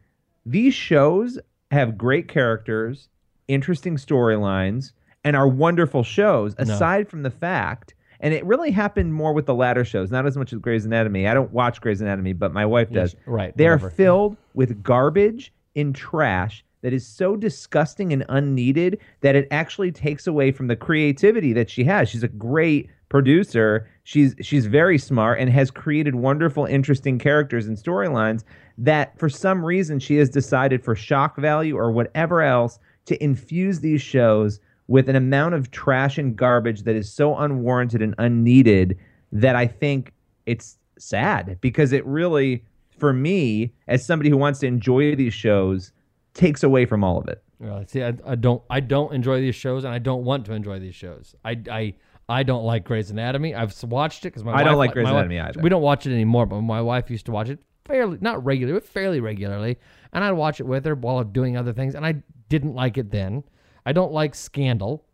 These 0.46 0.74
shows 0.74 1.38
have 1.70 1.96
great 1.96 2.26
characters, 2.28 3.08
interesting 3.46 3.96
storylines, 3.96 4.92
and 5.22 5.36
are 5.36 5.46
wonderful 5.46 6.02
shows, 6.02 6.56
No. 6.58 6.64
aside 6.74 7.08
from 7.08 7.22
the 7.22 7.30
fact, 7.30 7.94
and 8.20 8.32
it 8.34 8.44
really 8.44 8.70
happened 8.70 9.12
more 9.14 9.32
with 9.32 9.46
the 9.46 9.54
latter 9.54 9.84
shows, 9.84 10.10
not 10.10 10.26
as 10.26 10.36
much 10.36 10.52
as 10.52 10.58
Grey's 10.60 10.84
Anatomy. 10.84 11.26
I 11.26 11.34
don't 11.34 11.50
watch 11.52 11.80
Grey's 11.80 12.00
Anatomy, 12.00 12.32
but 12.34 12.52
my 12.52 12.64
wife 12.66 12.90
does. 12.90 13.16
right, 13.26 13.56
They 13.56 13.66
are 13.66 13.72
whatever. 13.76 13.90
filled 13.90 14.36
with 14.54 14.82
garbage 14.82 15.52
and 15.74 15.94
trash 15.94 16.64
that 16.82 16.92
is 16.92 17.06
so 17.06 17.36
disgusting 17.36 18.12
and 18.12 18.24
unneeded 18.28 18.98
that 19.20 19.36
it 19.36 19.46
actually 19.50 19.92
takes 19.92 20.26
away 20.26 20.50
from 20.52 20.66
the 20.68 20.76
creativity 20.76 21.52
that 21.52 21.68
she 21.68 21.84
has. 21.84 22.08
She's 22.08 22.22
a 22.22 22.28
great 22.28 22.88
producer. 23.10 23.88
She's 24.04 24.34
she's 24.40 24.66
very 24.66 24.96
smart 24.96 25.40
and 25.40 25.50
has 25.50 25.70
created 25.70 26.14
wonderful, 26.14 26.64
interesting 26.64 27.18
characters 27.18 27.66
and 27.66 27.76
storylines 27.76 28.44
that 28.78 29.18
for 29.18 29.28
some 29.28 29.64
reason 29.64 29.98
she 29.98 30.16
has 30.16 30.30
decided 30.30 30.82
for 30.82 30.94
shock 30.94 31.36
value 31.36 31.76
or 31.76 31.90
whatever 31.90 32.40
else 32.40 32.78
to 33.06 33.22
infuse 33.22 33.80
these 33.80 34.00
shows 34.00 34.58
with 34.90 35.08
an 35.08 35.14
amount 35.14 35.54
of 35.54 35.70
trash 35.70 36.18
and 36.18 36.34
garbage 36.34 36.82
that 36.82 36.96
is 36.96 37.10
so 37.10 37.36
unwarranted 37.36 38.02
and 38.02 38.12
unneeded 38.18 38.98
that 39.30 39.54
I 39.54 39.68
think 39.68 40.12
it's 40.46 40.78
sad 40.98 41.58
because 41.60 41.92
it 41.92 42.04
really 42.04 42.64
for 42.98 43.12
me 43.12 43.72
as 43.86 44.04
somebody 44.04 44.30
who 44.30 44.36
wants 44.36 44.58
to 44.58 44.66
enjoy 44.66 45.14
these 45.14 45.32
shows 45.32 45.92
takes 46.34 46.64
away 46.64 46.86
from 46.86 47.04
all 47.04 47.18
of 47.18 47.28
it. 47.28 47.40
Really? 47.60 47.86
See, 47.86 48.02
I, 48.02 48.14
I 48.26 48.34
don't 48.34 48.62
I 48.68 48.80
don't 48.80 49.14
enjoy 49.14 49.40
these 49.40 49.54
shows, 49.54 49.84
and 49.84 49.94
I 49.94 50.00
don't 50.00 50.24
want 50.24 50.44
to 50.46 50.54
enjoy 50.54 50.80
these 50.80 50.96
shows. 50.96 51.36
I 51.44 51.56
I 51.70 51.94
I 52.28 52.42
don't 52.42 52.64
like 52.64 52.82
Grey's 52.84 53.12
Anatomy. 53.12 53.54
I've 53.54 53.80
watched 53.84 54.26
it 54.26 54.30
because 54.30 54.42
my 54.42 54.54
I 54.54 54.64
don't 54.64 54.76
like 54.76 54.92
Grey's 54.92 55.04
my 55.04 55.12
wife- 55.12 55.26
Anatomy 55.26 55.38
either. 55.38 55.60
We 55.62 55.68
don't 55.70 55.82
watch 55.82 56.04
it 56.04 56.12
anymore, 56.12 56.46
but 56.46 56.62
my 56.62 56.80
wife 56.80 57.10
used 57.10 57.26
to 57.26 57.32
watch 57.32 57.48
it 57.48 57.60
fairly 57.84 58.18
not 58.20 58.44
regularly, 58.44 58.80
but 58.80 58.88
fairly 58.88 59.20
regularly, 59.20 59.78
and 60.12 60.24
I'd 60.24 60.32
watch 60.32 60.58
it 60.58 60.66
with 60.66 60.84
her 60.84 60.96
while 60.96 61.22
doing 61.22 61.56
other 61.56 61.72
things, 61.72 61.94
and 61.94 62.04
I 62.04 62.16
didn't 62.48 62.74
like 62.74 62.98
it 62.98 63.12
then. 63.12 63.44
I 63.90 63.92
don't 63.92 64.12
like 64.12 64.36
Scandal, 64.36 65.04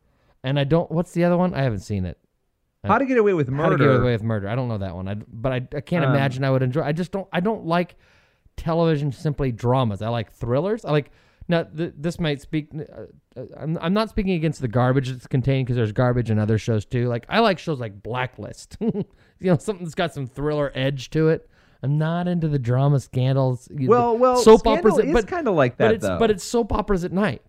and 0.44 0.60
I 0.60 0.64
don't. 0.64 0.90
What's 0.90 1.12
the 1.12 1.24
other 1.24 1.38
one? 1.38 1.54
I 1.54 1.62
haven't 1.62 1.78
seen 1.78 2.04
it. 2.04 2.18
How 2.84 2.98
to 2.98 3.06
get 3.06 3.16
away 3.16 3.32
with 3.32 3.48
Murder. 3.48 3.62
How 3.62 3.70
to? 3.70 3.78
Get 3.78 4.00
Away 4.02 4.12
with 4.12 4.22
Murder. 4.22 4.50
I 4.50 4.54
don't 4.54 4.68
know 4.68 4.76
that 4.76 4.94
one. 4.94 5.08
I, 5.08 5.14
but 5.14 5.50
I, 5.50 5.56
I 5.74 5.80
can't 5.80 6.04
Um, 6.04 6.10
imagine 6.10 6.44
I 6.44 6.50
would 6.50 6.62
enjoy. 6.62 6.82
I 6.82 6.92
just 6.92 7.10
don't. 7.10 7.26
I 7.32 7.40
don't 7.40 7.64
like 7.64 7.96
television 8.58 9.12
simply 9.12 9.50
dramas. 9.50 10.02
I 10.02 10.08
like 10.08 10.30
thrillers. 10.30 10.84
I 10.84 10.90
like. 10.92 11.10
Now 11.48 11.62
th- 11.62 11.94
this 11.96 12.20
might 12.20 12.42
speak. 12.42 12.68
Uh, 12.74 13.40
uh, 13.40 13.44
I'm, 13.56 13.78
I'm 13.80 13.94
not 13.94 14.10
speaking 14.10 14.32
against 14.34 14.60
the 14.60 14.68
garbage 14.68 15.08
that's 15.08 15.26
contained 15.26 15.66
because 15.66 15.76
there's 15.76 15.92
garbage 15.92 16.30
in 16.30 16.38
other 16.38 16.58
shows 16.58 16.84
too. 16.84 17.08
Like 17.08 17.24
I 17.30 17.38
like 17.40 17.58
shows 17.58 17.80
like 17.80 18.02
Blacklist. 18.02 18.76
you 18.80 19.04
know, 19.40 19.56
something 19.56 19.86
that's 19.86 19.94
got 19.94 20.12
some 20.12 20.26
thriller 20.26 20.70
edge 20.74 21.08
to 21.10 21.28
it. 21.28 21.48
I'm 21.82 21.96
not 21.96 22.28
into 22.28 22.46
the 22.48 22.58
drama 22.58 23.00
scandals. 23.00 23.68
Well, 23.70 24.18
well, 24.18 24.36
soap 24.36 24.66
operas. 24.66 24.98
is 24.98 25.14
but 25.14 25.26
kinda 25.28 25.50
like 25.50 25.78
but 25.78 25.84
that, 25.86 25.94
it's, 25.94 26.02
though. 26.02 26.18
But 26.18 26.30
it's 26.30 26.44
soap 26.44 26.72
operas 26.74 27.04
at 27.04 27.12
night. 27.12 27.42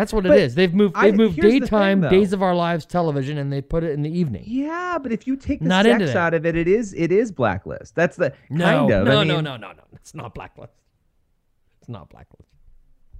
That's 0.00 0.14
what 0.14 0.22
But 0.24 0.38
it 0.38 0.44
is. 0.44 0.54
They've 0.54 0.72
moved. 0.72 0.96
They've 0.98 1.14
moved 1.14 1.36
here's 1.36 1.52
thing, 1.52 1.60
daytime. 1.60 2.00
Days 2.00 2.32
of 2.32 2.42
Our 2.42 2.54
Lives 2.54 2.86
television, 2.86 3.36
and 3.36 3.52
they 3.52 3.60
put 3.60 3.84
it 3.84 3.90
in 3.90 4.00
the 4.00 4.10
evening. 4.10 4.44
Yeah, 4.46 4.96
but 4.96 5.12
if 5.12 5.26
you 5.26 5.36
take 5.36 5.60
the 5.60 5.68
Not 5.68 5.84
sex 5.84 6.14
out 6.14 6.32
of 6.32 6.46
it, 6.46 6.56
it 6.56 6.66
is 6.66 6.94
it 6.94 7.12
is 7.12 7.30
blacklist. 7.30 7.96
That's 7.96 8.16
the 8.16 8.32
No, 8.48 8.64
kind 8.64 8.92
of. 8.92 9.04
no, 9.04 9.10
I 9.20 9.24
no, 9.24 9.34
mean, 9.34 9.44
no, 9.44 9.58
no, 9.58 9.72
no. 9.72 9.82
It's 9.92 10.14
not 10.14 10.32
blacklist. 10.32 10.72
It's 11.80 11.90
not 11.90 12.08
blacklist. 12.08 12.48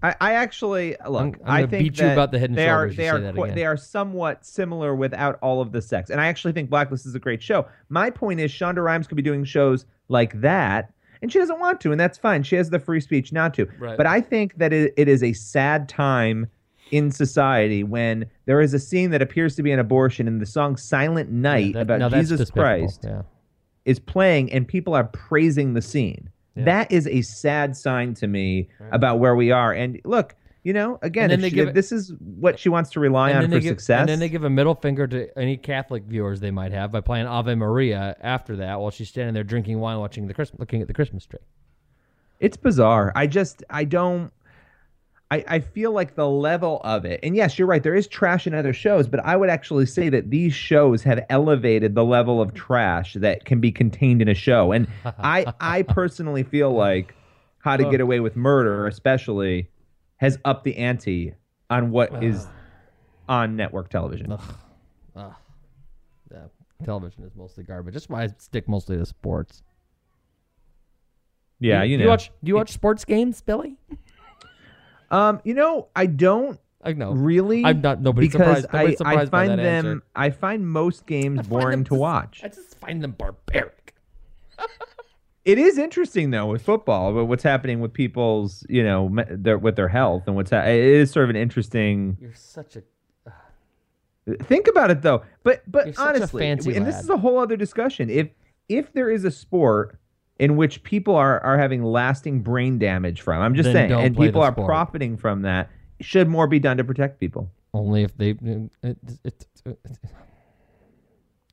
I, 0.03 0.17
I 0.23 0.33
actually 0.37 0.97
look. 1.07 1.21
I'm 1.21 1.37
I 1.45 1.59
gonna 1.61 1.71
think 1.71 1.83
beat 1.83 1.99
you 1.99 2.07
that 2.07 2.15
about 2.15 2.33
the 2.33 2.39
head 2.39 2.49
and 2.49 2.59
they 2.59 2.71
are 2.71 2.89
they 2.89 3.11
are 3.11 3.31
qu- 3.35 3.53
they 3.53 3.67
are 3.67 3.77
somewhat 3.77 4.47
similar 4.47 4.95
without 4.95 5.39
all 5.43 5.61
of 5.61 5.73
the 5.73 5.83
sex, 5.83 6.09
and 6.09 6.19
I 6.19 6.29
actually 6.29 6.55
think 6.55 6.71
Blacklist 6.71 7.05
is 7.05 7.15
a 7.15 7.19
great 7.19 7.43
show. 7.43 7.67
My 7.91 8.09
point 8.09 8.41
is, 8.41 8.51
Shonda 8.51 8.83
Rhimes 8.83 9.07
could 9.07 9.17
be 9.17 9.23
doing 9.23 9.45
shows 9.45 9.85
like 10.09 10.41
that, 10.41 10.95
and 11.21 11.31
she 11.31 11.39
doesn't 11.41 11.61
want 11.61 11.79
to, 11.83 11.93
and 11.93 12.01
that's 12.01 12.17
fine. 12.17 12.43
She 12.43 12.57
has 12.57 12.71
the 12.71 12.79
free 12.79 13.01
speech 13.01 13.35
not 13.35 13.53
to. 13.53 13.69
Right. 13.79 13.99
But 13.99 14.07
I 14.07 14.23
think 14.23 14.57
that 14.57 14.73
it, 14.73 14.95
it 14.97 15.09
is 15.09 15.23
a 15.23 15.35
sad 15.35 15.87
time 15.87 16.47
in 16.91 17.11
society 17.11 17.83
when 17.83 18.27
there 18.47 18.61
is 18.61 18.75
a 18.75 18.79
scene 18.79 19.11
that 19.11 19.23
appears 19.23 19.57
to 19.57 19.63
be 19.63 19.73
an 19.73 19.79
abortion, 19.79 20.29
and 20.29 20.41
the 20.41 20.47
song 20.47 20.77
"Silent 20.77 21.31
Night" 21.31 21.75
that- 21.75 21.83
about 21.83 22.13
Jesus 22.13 22.51
Christ 22.51 23.05
yeah. 23.05 23.23
is 23.85 23.99
playing 23.99 24.53
and 24.53 24.67
people 24.67 24.95
are 24.95 25.05
praising 25.05 25.75
the 25.75 25.83
scene. 25.83 26.31
Yeah. 26.57 26.65
That 26.65 26.93
is 26.93 27.07
a 27.07 27.23
sad 27.23 27.77
sign 27.77 28.15
to 28.15 28.27
me 28.27 28.69
about 28.93 29.19
where 29.19 29.37
we 29.37 29.53
are. 29.53 29.73
And 29.73 30.01
look, 30.05 30.35
you 30.63 30.73
know, 30.73 30.99
again, 31.01 31.31
she- 31.41 31.51
give 31.51 31.75
this 31.75 31.93
is 31.93 32.13
what 32.19 32.59
she 32.59 32.69
wants 32.69 32.91
to 32.91 33.01
rely 33.01 33.33
on 33.33 33.45
for 33.45 33.61
give, 33.61 33.65
success. 33.65 34.01
and 34.01 34.09
then 34.09 34.19
they 34.19 34.29
give 34.29 34.45
a 34.45 34.51
middle 34.51 34.75
finger 34.75 35.07
to 35.07 35.39
any 35.39 35.57
Catholic 35.57 36.03
viewers 36.05 36.41
they 36.41 36.51
might 36.51 36.73
have 36.73 36.93
by 36.93 37.01
playing 37.01 37.27
Ave 37.27 37.55
Maria 37.55 38.17
after 38.21 38.57
that 38.57 38.81
while 38.81 38.91
she's 38.91 39.09
standing 39.09 39.33
there 39.33 39.45
drinking 39.45 39.79
wine, 39.79 39.99
watching 39.99 40.27
the 40.27 40.35
Christmas, 40.35 40.59
looking 40.59 40.83
at 40.83 40.89
the 40.89 40.95
Christmas 40.95 41.25
tree. 41.25 41.41
It's 42.41 42.57
bizarre. 42.57 43.13
I 43.15 43.27
just 43.27 43.63
I 43.71 43.85
don't 43.85 44.33
I, 45.33 45.45
I 45.47 45.61
feel 45.61 45.93
like 45.93 46.17
the 46.17 46.29
level 46.29 46.81
of 46.83 47.05
it, 47.05 47.21
and 47.23 47.37
yes, 47.37 47.57
you're 47.59 47.69
right, 47.69 47.83
there 47.83 47.95
is 47.95 48.09
trash 48.09 48.49
in 48.49 48.55
other 48.55 48.73
shows, 48.73 49.07
but 49.07 49.21
I 49.25 49.37
would 49.37 49.49
actually 49.49 49.87
say 49.87 50.09
that 50.09 50.31
these 50.31 50.53
shows 50.53 51.05
have 51.05 51.25
elevated 51.31 51.95
the 51.95 52.05
level 52.05 52.43
of 52.43 52.53
trash 52.53 53.15
that 53.15 53.45
can 53.45 53.61
be 53.61 53.71
contained 53.71 54.21
in 54.23 54.29
a 54.29 54.35
show. 54.35 54.73
And 54.73 54.89
I 55.05 55.47
I 55.61 55.83
personally 55.89 56.43
feel 56.43 56.73
like 56.73 57.15
How 57.59 57.77
to 57.77 57.89
Get 57.91 58.01
Away 58.01 58.19
with 58.19 58.35
Murder, 58.35 58.89
especially, 58.89 59.71
has 60.17 60.37
upped 60.45 60.65
the 60.65 60.77
ante 60.77 61.35
on 61.69 61.93
what 61.93 62.25
is 62.25 62.49
on 63.29 63.55
network 63.55 63.89
television. 63.89 64.33
Ugh. 64.33 65.35
Yeah, 66.33 66.39
television 66.85 67.23
is 67.23 67.37
mostly 67.37 67.63
garbage. 67.63 67.95
That's 67.95 68.09
why 68.09 68.25
I 68.25 68.29
stick 68.39 68.69
mostly 68.69 68.97
to 68.97 69.07
sports. 69.07 69.63
Yeah, 71.61 71.83
Do 71.83 71.89
you 71.89 71.97
do 71.99 71.99
know. 71.99 72.05
you 72.05 72.11
watch 72.11 72.33
do 72.43 72.49
you 72.49 72.55
watch 72.57 72.73
sports 72.73 73.05
games, 73.05 73.41
Billy? 73.43 73.77
Um, 75.11 75.41
you 75.45 75.55
know, 75.55 75.89
I 75.97 76.07
don't 76.07 76.59
I 76.83 76.93
know. 76.93 77.13
really. 77.13 77.65
I'm 77.65 77.81
not- 77.81 78.01
nobody's 78.01 78.33
because 78.33 78.61
surprised- 78.63 78.73
nobody's 78.73 79.01
I, 79.01 79.05
I 79.05 79.11
surprised 79.13 79.31
by 79.31 79.39
find 79.47 79.51
that 79.59 79.63
them. 79.63 79.87
answer. 79.87 80.03
I 80.17 80.31
find 80.31 80.69
most 80.69 81.07
games 81.07 81.47
boring 81.49 81.85
to 81.85 81.89
just- 81.91 82.01
watch. 82.01 82.41
I 82.45 82.49
just 82.49 82.79
find 82.79 83.03
them 83.03 83.13
barbaric. 83.13 83.95
It 85.45 85.57
is 85.59 85.79
interesting 85.79 86.31
though 86.31 86.47
with 86.47 86.63
football, 86.63 87.15
but 87.15 87.25
what's 87.25 87.43
happening 87.43 87.81
with 87.81 87.95
people's, 87.95 88.65
you 88.69 88.85
know, 88.85 89.11
their, 89.31 89.57
with 89.57 89.75
their 89.75 89.89
health 89.89 90.25
and 90.27 90.37
what's 90.37 90.51
ha- 90.51 90.65
it 90.67 90.77
is 90.77 91.11
sort 91.11 91.25
of 91.25 91.31
an 91.31 91.37
interesting. 91.37 92.17
You're 92.21 92.35
such 92.35 92.77
a 92.77 92.83
Think 94.43 94.69
about 94.69 94.91
it 94.91 95.03
though, 95.03 95.23
but 95.43 95.63
but 95.67 95.87
You're 95.87 95.95
honestly, 95.99 96.47
and 96.47 96.61
this 96.87 97.01
is 97.03 97.09
a 97.09 97.17
whole 97.17 97.39
other 97.39 97.57
discussion. 97.57 98.11
If 98.11 98.29
if 98.69 98.93
there 98.93 99.11
is 99.11 99.25
a 99.25 99.31
sport 99.31 99.99
in 100.41 100.57
which 100.57 100.83
people 100.83 101.15
are 101.15 101.39
are 101.45 101.59
having 101.59 101.85
lasting 101.85 102.41
brain 102.43 102.79
damage 102.79 103.21
from, 103.21 103.41
I'm 103.43 103.55
just 103.55 103.73
Then 103.73 103.91
saying, 103.91 103.93
and 104.07 104.17
people 104.17 104.43
are 104.43 104.51
profiting 104.53 105.17
from 105.17 105.43
that, 105.43 105.71
should 106.01 106.29
more 106.29 106.47
be 106.49 106.59
done 106.59 106.79
to 106.79 106.85
protect 106.85 107.21
people? 107.21 107.51
only 107.73 108.03
if 108.03 108.17
they 108.17 108.31
it, 108.31 108.71
it, 108.83 108.99
it, 109.23 109.47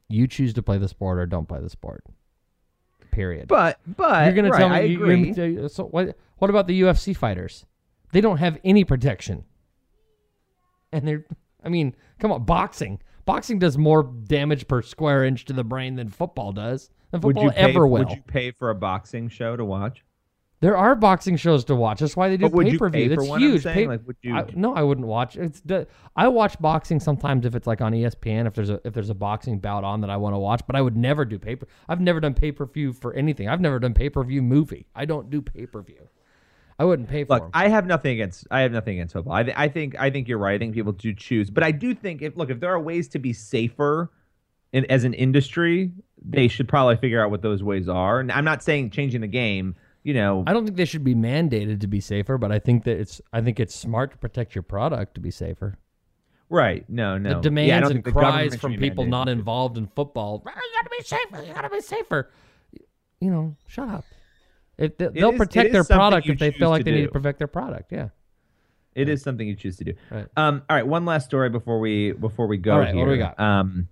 you 0.09 0.25
choose 0.27 0.53
to 0.53 0.63
play 0.63 0.77
the 0.79 0.87
sport 0.87 1.19
or 1.19 1.25
don't 1.25 1.47
play 1.47 1.59
the 1.59 1.69
sport. 1.69 2.03
Period. 3.11 3.47
But 3.47 3.79
but 3.85 4.25
you're 4.25 4.33
gonna 4.33 4.49
right, 4.49 4.59
tell 4.59 4.69
me 4.69 4.75
I 4.75 4.79
you- 4.81 4.99
you're 4.99 5.11
agree. 5.11 5.31
gonna 5.31 5.69
so 5.69 5.85
what 5.85 6.15
what 6.37 6.49
about 6.49 6.67
the 6.67 6.81
UFC 6.81 7.15
fighters? 7.15 7.65
They 8.13 8.21
don't 8.21 8.37
have 8.37 8.57
any 8.63 8.83
protection. 8.83 9.43
And 10.91 11.07
they're 11.07 11.25
I 11.63 11.69
mean, 11.69 11.95
come 12.19 12.31
on, 12.31 12.45
boxing. 12.45 12.99
Boxing 13.25 13.59
does 13.59 13.77
more 13.77 14.03
damage 14.03 14.67
per 14.69 14.81
square 14.81 15.25
inch 15.25 15.43
to 15.45 15.53
the 15.53 15.63
brain 15.63 15.95
than 15.97 16.07
football 16.09 16.53
does. 16.53 16.89
Than 17.11 17.21
would 17.21 17.35
football 17.35 17.43
you 17.45 17.51
pay, 17.51 17.57
ever 17.71 17.87
will. 17.87 17.99
Would 17.99 18.11
you 18.11 18.21
pay 18.27 18.51
for 18.51 18.69
a 18.69 18.75
boxing 18.75 19.29
show 19.29 19.55
to 19.55 19.63
watch? 19.63 20.03
There 20.59 20.75
are 20.75 20.95
boxing 20.95 21.35
shows 21.37 21.63
to 21.65 21.75
watch. 21.75 21.99
That's 21.99 22.17
why 22.17 22.29
they 22.29 22.37
do 22.37 22.47
would 22.47 22.65
pay 22.67 22.77
per 22.77 22.89
view. 22.89 23.09
That's 23.09 23.27
huge. 23.27 23.63
Pay- 23.63 23.87
Like, 23.87 24.05
would 24.07 24.15
you- 24.23 24.35
I- 24.35 24.47
no, 24.55 24.73
I 24.73 24.81
wouldn't 24.81 25.05
watch. 25.05 25.37
It's 25.37 25.61
I 26.15 26.27
watch 26.27 26.59
boxing 26.59 26.99
sometimes 26.99 27.45
if 27.45 27.53
it's 27.53 27.67
like 27.67 27.79
on 27.79 27.93
ESPN. 27.93 28.47
If 28.47 28.55
there's 28.55 28.71
a 28.71 28.81
if 28.83 28.93
there's 28.93 29.11
a 29.11 29.15
boxing 29.15 29.59
bout 29.59 29.83
on 29.83 30.01
that 30.01 30.09
I 30.09 30.17
want 30.17 30.33
to 30.33 30.39
watch, 30.39 30.61
but 30.65 30.75
I 30.75 30.81
would 30.81 30.97
never 30.97 31.25
do 31.25 31.37
pay 31.37 31.55
per. 31.55 31.67
I've 31.87 32.01
never 32.01 32.19
done 32.19 32.33
pay 32.33 32.51
per 32.51 32.65
view 32.65 32.91
for 32.91 33.13
anything. 33.13 33.47
I've 33.47 33.61
never 33.61 33.77
done 33.79 33.93
pay 33.93 34.09
per 34.09 34.23
view 34.23 34.41
movie. 34.41 34.87
I 34.95 35.05
don't 35.05 35.29
do 35.29 35.41
pay 35.43 35.67
per 35.67 35.81
view. 35.83 36.09
I 36.79 36.85
wouldn't 36.85 37.07
pay 37.09 37.23
for 37.23 37.35
Look, 37.35 37.43
them. 37.43 37.51
I 37.53 37.69
have 37.69 37.85
nothing 37.85 38.13
against. 38.13 38.47
I 38.51 38.61
have 38.61 38.71
nothing 38.71 38.95
against 38.97 39.13
football. 39.13 39.33
I, 39.33 39.43
th- 39.43 39.57
I 39.57 39.67
think. 39.67 39.95
I 39.99 40.09
think 40.09 40.27
you're 40.27 40.37
right. 40.39 40.55
I 40.55 40.57
think 40.57 40.73
people 40.73 40.91
do 40.91 41.13
choose, 41.13 41.49
but 41.51 41.63
I 41.63 41.71
do 41.71 41.93
think 41.93 42.21
if 42.23 42.35
look, 42.35 42.49
if 42.49 42.59
there 42.59 42.71
are 42.71 42.79
ways 42.79 43.07
to 43.09 43.19
be 43.19 43.31
safer, 43.33 44.11
in, 44.73 44.85
as 44.85 45.03
an 45.03 45.13
industry, 45.13 45.91
they 46.23 46.47
should 46.47 46.67
probably 46.67 46.97
figure 46.97 47.23
out 47.23 47.31
what 47.31 47.41
those 47.41 47.63
ways 47.63 47.87
are. 47.89 48.19
And 48.19 48.31
I'm 48.31 48.45
not 48.45 48.63
saying 48.63 48.89
changing 48.91 49.21
the 49.21 49.27
game. 49.27 49.75
You 50.03 50.13
know, 50.13 50.43
I 50.47 50.53
don't 50.53 50.63
think 50.63 50.77
they 50.77 50.85
should 50.85 51.03
be 51.03 51.15
mandated 51.15 51.81
to 51.81 51.87
be 51.87 51.99
safer, 51.99 52.37
but 52.37 52.51
I 52.51 52.59
think 52.59 52.85
that 52.85 52.97
it's 52.97 53.19
I 53.33 53.41
think 53.41 53.59
it's 53.59 53.75
smart 53.75 54.11
to 54.11 54.17
protect 54.17 54.55
your 54.55 54.61
product 54.63 55.15
to 55.15 55.19
be 55.21 55.31
safer. 55.31 55.77
right? 56.49 56.85
No, 56.89 57.17
no. 57.17 57.35
The 57.35 57.41
demands 57.41 57.89
don't 57.89 57.97
and 57.97 58.03
the 58.05 58.11
cries 58.13 58.55
from 58.55 58.77
people 58.77 59.03
mandated. 59.03 59.09
not 59.09 59.27
involved 59.29 59.77
in 59.77 59.87
football. 59.87 60.43
"Ah, 60.47 60.51
You 60.55 60.79
gotta 60.81 60.89
be 60.97 61.03
safer. 61.03 61.43
You 61.47 61.53
gotta 61.53 61.69
be 61.69 61.81
safer. 61.81 62.31
You 63.19 63.31
know, 63.31 63.55
shut 63.67 63.89
up. 63.89 64.05
If 64.77 64.97
they, 64.97 65.07
they'll 65.09 65.31
is- 65.31 65.37
protect 65.37 65.73
their 65.73 65.83
product 65.83 66.27
if 66.29 66.39
they 66.39 66.51
feel 66.51 66.69
like 66.69 66.85
they 66.85 66.91
need 66.91 67.03
to 67.05 67.11
protect 67.11 67.39
their 67.39 67.47
product. 67.47 67.91
Yeah. 67.91 68.09
It 68.95 69.09
is 69.09 69.21
something 69.21 69.47
you 69.47 69.55
choose 69.55 69.75
to 69.77 69.83
do. 69.83 69.93
Right. 70.09 70.25
Um. 70.37 70.63
All 70.69 70.75
right. 70.77 70.87
One 70.87 71.03
last 71.05 71.25
story 71.25 71.49
before 71.49 71.79
we 71.79 72.13
before 72.13 72.47
we 72.47 72.57
go. 72.57 72.73
All 72.73 72.79
right, 72.79 72.87
Here. 72.93 72.97
what 72.97 73.05
do 73.05 73.11
we 73.11 73.17
got? 73.17 73.39
Um. 73.39 73.89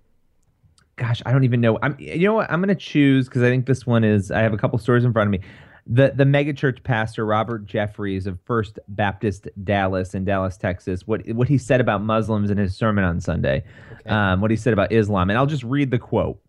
Gosh, 0.96 1.22
I 1.26 1.32
don't 1.32 1.44
even 1.44 1.60
know. 1.60 1.78
I'm. 1.82 1.94
You 1.98 2.28
know 2.28 2.34
what? 2.34 2.50
I'm 2.50 2.60
going 2.60 2.74
to 2.74 2.74
choose 2.74 3.28
because 3.28 3.42
I 3.42 3.50
think 3.50 3.66
this 3.66 3.86
one 3.86 4.02
is. 4.02 4.30
I 4.30 4.40
have 4.40 4.54
a 4.54 4.56
couple 4.56 4.78
stories 4.78 5.04
in 5.04 5.12
front 5.12 5.28
of 5.28 5.32
me. 5.32 5.46
The 5.86 6.12
the 6.14 6.24
megachurch 6.24 6.82
pastor 6.82 7.24
Robert 7.26 7.66
Jeffress 7.66 8.26
of 8.26 8.38
First 8.44 8.78
Baptist 8.88 9.46
Dallas 9.62 10.14
in 10.14 10.24
Dallas, 10.24 10.56
Texas. 10.56 11.06
What 11.06 11.26
what 11.28 11.48
he 11.48 11.58
said 11.58 11.80
about 11.82 12.02
Muslims 12.02 12.50
in 12.50 12.56
his 12.58 12.74
sermon 12.74 13.04
on 13.04 13.20
Sunday. 13.20 13.62
Um. 14.06 14.40
What 14.40 14.50
he 14.50 14.56
said 14.56 14.72
about 14.72 14.90
Islam, 14.90 15.28
and 15.30 15.38
I'll 15.38 15.46
just 15.46 15.64
read 15.64 15.90
the 15.90 15.98
quote. 15.98 16.40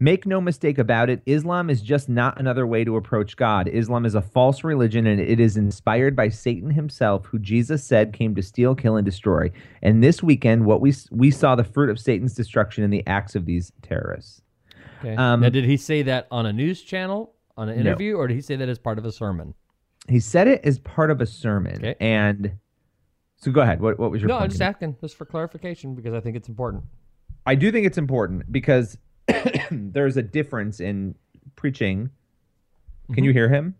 Make 0.00 0.26
no 0.26 0.40
mistake 0.40 0.78
about 0.78 1.08
it, 1.08 1.22
Islam 1.24 1.70
is 1.70 1.80
just 1.80 2.08
not 2.08 2.38
another 2.40 2.66
way 2.66 2.84
to 2.84 2.96
approach 2.96 3.36
God. 3.36 3.68
Islam 3.68 4.04
is 4.04 4.14
a 4.14 4.22
false 4.22 4.64
religion 4.64 5.06
and 5.06 5.20
it 5.20 5.38
is 5.38 5.56
inspired 5.56 6.16
by 6.16 6.28
Satan 6.28 6.70
himself, 6.70 7.26
who 7.26 7.38
Jesus 7.38 7.84
said 7.84 8.12
came 8.12 8.34
to 8.34 8.42
steal, 8.42 8.74
kill, 8.74 8.96
and 8.96 9.04
destroy. 9.04 9.50
And 9.82 10.02
this 10.02 10.22
weekend, 10.22 10.66
what 10.66 10.80
we 10.80 10.92
we 11.10 11.30
saw 11.30 11.54
the 11.54 11.64
fruit 11.64 11.90
of 11.90 11.98
Satan's 11.98 12.34
destruction 12.34 12.82
in 12.82 12.90
the 12.90 13.06
acts 13.06 13.34
of 13.34 13.46
these 13.46 13.72
terrorists. 13.82 14.42
Okay. 15.00 15.14
Um, 15.16 15.40
now, 15.40 15.48
did 15.48 15.64
he 15.64 15.76
say 15.76 16.02
that 16.02 16.26
on 16.30 16.46
a 16.46 16.52
news 16.52 16.82
channel, 16.82 17.34
on 17.56 17.68
an 17.68 17.76
No. 17.76 17.80
interview, 17.82 18.16
or 18.16 18.26
did 18.26 18.34
he 18.34 18.40
say 18.40 18.56
that 18.56 18.68
as 18.68 18.78
part 18.78 18.98
of 18.98 19.04
a 19.04 19.12
sermon? 19.12 19.54
He 20.08 20.18
said 20.20 20.48
it 20.48 20.60
as 20.64 20.78
part 20.80 21.10
of 21.10 21.20
a 21.20 21.26
sermon. 21.26 21.76
Okay. 21.76 21.94
And 22.00 22.52
so 23.36 23.52
go 23.52 23.60
ahead. 23.60 23.80
What, 23.80 23.98
what 23.98 24.10
was 24.10 24.20
your 24.20 24.28
No, 24.28 24.38
I'm 24.38 24.48
just 24.50 24.62
asking, 24.62 24.96
just 25.00 25.16
for 25.16 25.24
clarification, 25.24 25.94
because 25.94 26.14
I 26.14 26.20
think 26.20 26.36
it's 26.36 26.48
important. 26.48 26.84
I 27.46 27.54
do 27.54 27.70
think 27.70 27.86
it's 27.86 27.98
important 27.98 28.50
because 28.50 28.96
there's 29.70 30.16
a 30.16 30.22
difference 30.22 30.80
in 30.80 31.14
preaching. 31.56 32.10
Can 33.12 33.24
you 33.24 33.30
mm-hmm. 33.30 33.38
hear 33.38 33.48
him? 33.48 33.74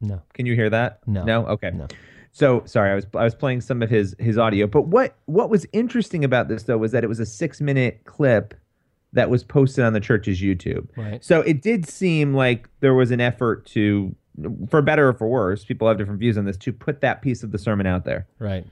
No. 0.00 0.22
Can 0.34 0.46
you 0.46 0.54
hear 0.54 0.70
that? 0.70 1.00
No. 1.06 1.24
No. 1.24 1.46
Okay. 1.46 1.70
No. 1.70 1.88
So 2.30 2.62
sorry, 2.66 2.92
I 2.92 2.94
was 2.94 3.06
I 3.14 3.24
was 3.24 3.34
playing 3.34 3.62
some 3.62 3.82
of 3.82 3.90
his 3.90 4.14
his 4.18 4.38
audio. 4.38 4.66
But 4.66 4.82
what 4.82 5.16
what 5.26 5.50
was 5.50 5.66
interesting 5.72 6.24
about 6.24 6.48
this 6.48 6.64
though 6.64 6.78
was 6.78 6.92
that 6.92 7.02
it 7.02 7.08
was 7.08 7.18
a 7.18 7.26
six 7.26 7.60
minute 7.60 8.02
clip 8.04 8.54
that 9.12 9.30
was 9.30 9.42
posted 9.42 9.84
on 9.84 9.92
the 9.92 10.00
church's 10.00 10.40
YouTube. 10.40 10.88
Right. 10.96 11.24
So 11.24 11.40
it 11.40 11.62
did 11.62 11.88
seem 11.88 12.34
like 12.34 12.68
there 12.80 12.94
was 12.94 13.10
an 13.10 13.20
effort 13.20 13.66
to, 13.66 14.14
for 14.68 14.82
better 14.82 15.08
or 15.08 15.14
for 15.14 15.28
worse, 15.28 15.64
people 15.64 15.88
have 15.88 15.96
different 15.98 16.20
views 16.20 16.36
on 16.36 16.44
this, 16.44 16.56
to 16.58 16.72
put 16.72 17.00
that 17.00 17.22
piece 17.22 17.42
of 17.42 17.50
the 17.50 17.58
sermon 17.58 17.86
out 17.86 18.04
there. 18.04 18.26
Right. 18.38 18.66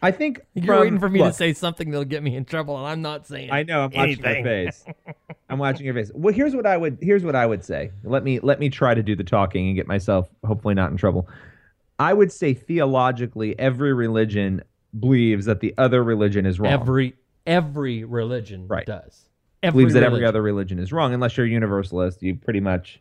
I 0.00 0.10
think 0.10 0.40
You're 0.54 0.66
from- 0.66 0.80
waiting 0.80 0.98
for 0.98 1.08
me 1.08 1.18
to 1.20 1.32
say 1.32 1.52
something 1.52 1.90
that'll 1.90 2.04
get 2.04 2.22
me 2.22 2.36
in 2.36 2.44
trouble, 2.44 2.76
and 2.78 2.86
I'm 2.86 3.02
not 3.02 3.26
saying. 3.26 3.50
I 3.50 3.62
know. 3.64 3.82
I'm 3.84 3.90
watching 3.90 4.22
your 4.24 4.42
face. 4.44 4.84
I'm 5.50 5.58
watching 5.58 5.86
your 5.86 5.94
face. 5.94 6.10
Well, 6.14 6.32
here's 6.34 6.54
what 6.54 6.66
I 6.66 6.76
would 6.76 6.98
here's 7.00 7.24
what 7.24 7.34
I 7.34 7.46
would 7.46 7.64
say. 7.64 7.90
Let 8.04 8.22
me 8.22 8.38
let 8.40 8.60
me 8.60 8.68
try 8.68 8.94
to 8.94 9.02
do 9.02 9.16
the 9.16 9.24
talking 9.24 9.66
and 9.68 9.76
get 9.76 9.86
myself 9.86 10.28
hopefully 10.44 10.74
not 10.74 10.90
in 10.90 10.96
trouble. 10.96 11.28
I 11.98 12.12
would 12.12 12.30
say 12.30 12.54
theologically, 12.54 13.58
every 13.58 13.92
religion 13.92 14.62
believes 14.98 15.46
that 15.46 15.60
the 15.60 15.74
other 15.78 16.04
religion 16.04 16.46
is 16.46 16.60
wrong. 16.60 16.72
Every 16.72 17.14
every 17.46 18.04
religion 18.04 18.68
Right. 18.68 18.86
does. 18.86 19.24
Every 19.62 19.78
believes 19.82 19.94
that 19.94 20.04
every 20.04 20.24
other 20.24 20.40
religion 20.42 20.78
is 20.78 20.92
wrong, 20.92 21.12
unless 21.12 21.36
you're 21.36 21.46
a 21.46 21.48
universalist. 21.48 22.22
You 22.22 22.36
pretty 22.36 22.60
much 22.60 23.00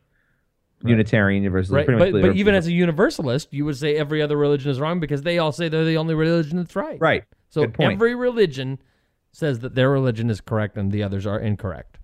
Unitarian 0.84 1.44
universalist. 1.44 1.88
Right, 1.88 1.98
but, 1.98 2.22
but 2.22 2.36
even 2.36 2.54
as 2.54 2.68
a 2.68 2.72
universalist, 2.72 3.52
you 3.52 3.66
would 3.66 3.78
say 3.78 3.96
every 3.96 4.22
other 4.22 4.38
religion 4.38 4.70
is 4.70 4.80
wrong 4.80 5.00
because 5.00 5.24
they 5.24 5.40
all 5.40 5.52
say 5.52 5.70
they're 5.70 5.86
the 5.86 5.98
only 5.98 6.14
religion 6.14 6.58
that's 6.58 6.76
right. 6.76 7.00
right. 7.00 7.24
So 7.50 7.66
every 7.80 8.16
religion 8.16 8.80
says 9.32 9.60
that 9.60 9.76
their 9.76 9.90
religion 9.90 10.30
is 10.30 10.42
correct 10.42 10.78
and 10.78 10.92
the 10.92 11.04
others 11.04 11.26
are 11.26 11.40
incorrect. 11.40 11.98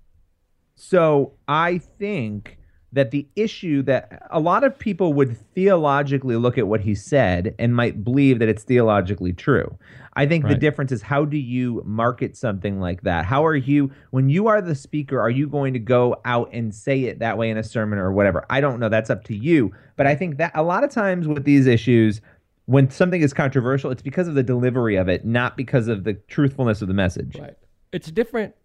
So 0.75 1.33
I 1.47 1.77
think 1.77 2.57
that 2.93 3.11
the 3.11 3.27
issue 3.35 3.81
that 3.81 4.25
a 4.29 4.39
lot 4.39 4.63
of 4.63 4.77
people 4.77 5.13
would 5.13 5.37
theologically 5.53 6.35
look 6.35 6.57
at 6.57 6.67
what 6.67 6.79
he 6.81 6.95
said 6.95 7.53
and 7.59 7.75
might 7.75 8.03
believe 8.03 8.39
that 8.39 8.47
it's 8.47 8.63
theologically 8.63 9.33
true. 9.33 9.77
I 10.15 10.27
think 10.27 10.47
the 10.47 10.53
difference 10.53 10.91
is 10.91 11.01
how 11.01 11.25
do 11.25 11.37
you 11.37 11.81
market 11.85 12.37
something 12.37 12.79
like 12.79 13.01
that? 13.01 13.25
How 13.25 13.43
are 13.43 13.55
you 13.55 13.91
when 14.11 14.29
you 14.29 14.47
are 14.47 14.61
the 14.61 14.75
speaker, 14.75 15.19
are 15.19 15.31
you 15.31 15.47
going 15.47 15.73
to 15.73 15.79
go 15.79 16.21
out 16.23 16.49
and 16.53 16.73
say 16.73 17.05
it 17.05 17.17
that 17.17 17.35
way 17.35 17.49
in 17.49 17.57
a 17.57 17.63
sermon 17.63 17.97
or 17.97 18.11
whatever? 18.11 18.45
I 18.47 18.61
don't 18.61 18.79
know, 18.79 18.89
that's 18.89 19.09
up 19.09 19.23
to 19.25 19.35
you. 19.35 19.73
But 19.95 20.05
I 20.05 20.15
think 20.15 20.37
that 20.37 20.51
a 20.53 20.61
lot 20.61 20.83
of 20.83 20.91
times 20.91 21.27
with 21.27 21.45
these 21.45 21.65
issues 21.65 22.21
when 22.65 22.89
something 22.89 23.21
is 23.21 23.33
controversial, 23.33 23.91
it's 23.91 24.01
because 24.01 24.27
of 24.27 24.35
the 24.35 24.43
delivery 24.43 24.95
of 24.95 25.09
it, 25.09 25.25
not 25.25 25.57
because 25.57 25.87
of 25.87 26.03
the 26.03 26.13
truthfulness 26.13 26.81
of 26.81 26.87
the 26.87 26.93
message. 26.93 27.35
Right. 27.37 27.55
It's 27.91 28.09
different. 28.09 28.55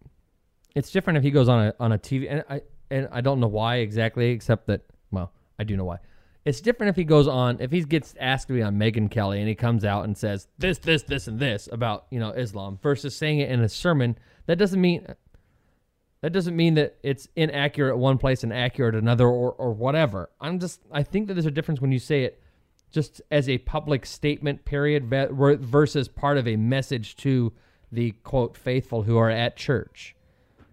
It's 0.75 0.91
different 0.91 1.17
if 1.17 1.25
he 1.25 1.31
goes 1.31 1.49
on 1.49 1.69
a 1.69 1.75
on 1.81 1.93
a 1.93 1.99
TV, 1.99 2.27
and 2.31 2.45
I 2.49 2.61
and 2.91 3.09
I 3.11 3.21
don't 3.21 3.41
know 3.41 3.49
why 3.49 3.77
exactly, 3.77 4.31
except 4.31 4.67
that 4.67 4.83
well, 5.11 5.33
I 5.59 5.65
do 5.65 5.77
know 5.77 5.85
why. 5.85 5.99
It's 6.45 6.61
different 6.61 6.91
if 6.91 6.97
he 6.97 7.05
goes 7.05 7.29
on 7.29 7.61
if 7.61 7.71
he 7.71 7.83
gets 7.83 8.15
asked 8.19 8.49
to 8.49 8.55
be 8.55 8.63
on 8.63 8.77
Megyn 8.77 9.11
Kelly 9.11 9.39
and 9.39 9.49
he 9.49 9.55
comes 9.55 9.85
out 9.85 10.05
and 10.05 10.17
says 10.17 10.49
this, 10.59 10.79
this, 10.79 11.03
this, 11.03 11.29
and 11.29 11.39
this 11.39 11.69
about 11.71 12.07
you 12.11 12.19
know 12.19 12.31
Islam 12.31 12.79
versus 12.83 13.15
saying 13.17 13.41
it 13.41 13.51
in 13.51 13.61
a 13.61 13.69
sermon. 13.69 14.17
That 14.47 14.57
doesn't 14.57 14.81
mean 14.81 15.07
that 16.23 16.33
doesn't 16.33 16.57
mean 16.57 16.75
that 16.75 16.97
it's 17.03 17.29
inaccurate 17.37 17.91
at 17.91 17.99
one 17.99 18.19
place 18.19 18.43
and 18.43 18.53
accurate 18.53 18.95
at 18.95 19.03
another 19.03 19.27
or 19.27 19.53
or 19.53 19.73
whatever. 19.73 20.31
I'm 20.41 20.59
just 20.59 20.81
I 20.91 21.03
think 21.03 21.29
that 21.29 21.35
there's 21.35 21.47
a 21.47 21.51
difference 21.51 21.81
when 21.81 21.93
you 21.93 21.99
say 21.99 22.25
it 22.25 22.41
just 22.91 23.21
as 23.31 23.49
a 23.49 23.59
public 23.59 24.07
statement 24.07 24.65
period 24.65 25.05
versus 25.11 26.09
part 26.09 26.39
of 26.39 26.49
a 26.49 26.57
message 26.57 27.17
to 27.17 27.53
the 27.93 28.13
quote 28.23 28.57
faithful 28.57 29.03
who 29.03 29.19
are 29.19 29.31
at 29.31 29.57
church 29.57 30.15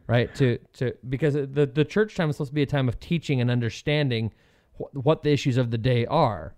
right? 0.08 0.34
To 0.36 0.58
to 0.74 0.94
because 1.08 1.34
the 1.34 1.70
the 1.74 1.86
church 1.86 2.16
time 2.16 2.30
is 2.30 2.38
supposed 2.38 2.52
to 2.52 2.56
be 2.56 2.62
a 2.62 2.68
time 2.68 2.88
of 2.88 3.00
teaching 3.00 3.42
and 3.42 3.50
understanding 3.50 4.32
wh- 4.78 4.94
what 4.94 5.24
the 5.24 5.32
issues 5.32 5.58
of 5.58 5.72
the 5.72 5.78
day 5.78 6.06
are. 6.06 6.56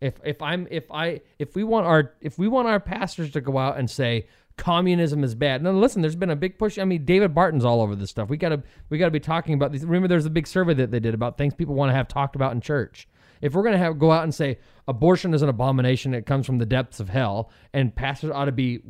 If 0.00 0.20
if 0.24 0.42
i'm 0.42 0.66
if 0.70 0.90
i 0.90 1.20
if 1.38 1.54
we 1.54 1.64
want 1.64 1.86
our 1.86 2.14
if 2.20 2.38
we 2.38 2.46
want 2.48 2.68
our 2.68 2.80
pastors 2.80 3.30
to 3.32 3.40
go 3.40 3.56
out 3.58 3.78
and 3.78 3.88
say 3.88 4.26
communism 4.56 5.24
is 5.24 5.34
bad 5.34 5.62
no 5.62 5.72
listen 5.72 6.00
there's 6.00 6.14
been 6.16 6.30
a 6.30 6.36
big 6.36 6.58
push. 6.58 6.78
I 6.78 6.84
mean 6.84 7.04
david 7.04 7.34
barton's 7.34 7.64
all 7.64 7.80
over 7.80 7.96
this 7.96 8.10
stuff. 8.10 8.28
We 8.28 8.36
gotta 8.36 8.62
we 8.90 8.98
gotta 8.98 9.10
be 9.10 9.20
talking 9.20 9.54
about 9.54 9.72
these 9.72 9.84
remember 9.84 10.08
there's 10.08 10.26
a 10.26 10.30
big 10.30 10.46
survey 10.46 10.74
that 10.74 10.90
they 10.90 11.00
did 11.00 11.14
about 11.14 11.38
things 11.38 11.54
people 11.54 11.74
want 11.74 11.90
to 11.90 11.94
have 11.94 12.08
talked 12.08 12.36
about 12.36 12.52
in 12.52 12.60
church. 12.60 13.08
If 13.40 13.54
we're 13.54 13.62
to 13.70 13.78
have 13.78 13.98
go 13.98 14.10
out 14.10 14.24
and 14.24 14.34
say 14.34 14.58
abortion 14.86 15.32
is 15.32 15.42
an 15.42 15.48
abomination 15.48 16.12
it 16.14 16.26
comes 16.26 16.44
from 16.46 16.58
the 16.58 16.66
depths 16.66 17.00
of 17.00 17.08
hell 17.08 17.50
and 17.72 17.94
pastors 17.94 18.30
ought 18.30 18.44
to 18.46 18.52
be 18.52 18.80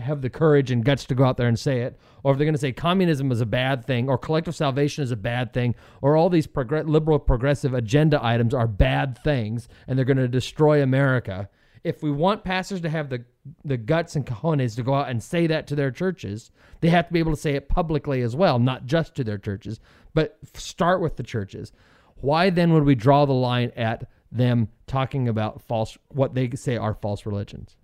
have 0.00 0.22
the 0.22 0.30
courage 0.30 0.70
and 0.70 0.84
guts 0.84 1.04
to 1.06 1.14
go 1.14 1.24
out 1.24 1.36
there 1.36 1.48
and 1.48 1.58
say 1.58 1.80
it, 1.80 1.98
or 2.22 2.32
if 2.32 2.38
they're 2.38 2.44
going 2.44 2.54
to 2.54 2.60
say 2.60 2.72
communism 2.72 3.30
is 3.32 3.40
a 3.40 3.46
bad 3.46 3.84
thing, 3.84 4.08
or 4.08 4.18
collective 4.18 4.54
salvation 4.54 5.04
is 5.04 5.10
a 5.10 5.16
bad 5.16 5.52
thing, 5.52 5.74
or 6.02 6.16
all 6.16 6.28
these 6.28 6.46
progr- 6.46 6.88
liberal 6.88 7.18
progressive 7.18 7.74
agenda 7.74 8.24
items 8.24 8.54
are 8.54 8.66
bad 8.66 9.18
things 9.22 9.68
and 9.86 9.98
they're 9.98 10.04
going 10.04 10.16
to 10.16 10.28
destroy 10.28 10.82
America. 10.82 11.48
If 11.82 12.02
we 12.02 12.10
want 12.10 12.44
pastors 12.44 12.80
to 12.82 12.90
have 12.90 13.08
the 13.08 13.24
the 13.64 13.78
guts 13.78 14.16
and 14.16 14.26
cojones 14.26 14.76
to 14.76 14.82
go 14.82 14.94
out 14.94 15.08
and 15.08 15.22
say 15.22 15.46
that 15.46 15.66
to 15.68 15.74
their 15.74 15.90
churches, 15.90 16.50
they 16.80 16.90
have 16.90 17.06
to 17.06 17.12
be 17.12 17.18
able 17.18 17.34
to 17.34 17.40
say 17.40 17.54
it 17.54 17.70
publicly 17.70 18.20
as 18.20 18.36
well, 18.36 18.58
not 18.58 18.84
just 18.84 19.14
to 19.14 19.24
their 19.24 19.38
churches, 19.38 19.80
but 20.12 20.38
start 20.54 21.00
with 21.00 21.16
the 21.16 21.22
churches. 21.22 21.72
Why 22.16 22.50
then 22.50 22.72
would 22.74 22.84
we 22.84 22.94
draw 22.94 23.24
the 23.24 23.32
line 23.32 23.72
at 23.76 24.08
them 24.30 24.68
talking 24.86 25.26
about 25.26 25.62
false 25.62 25.96
what 26.08 26.34
they 26.34 26.50
say 26.50 26.76
are 26.76 26.94
false 26.94 27.24
religions? 27.24 27.76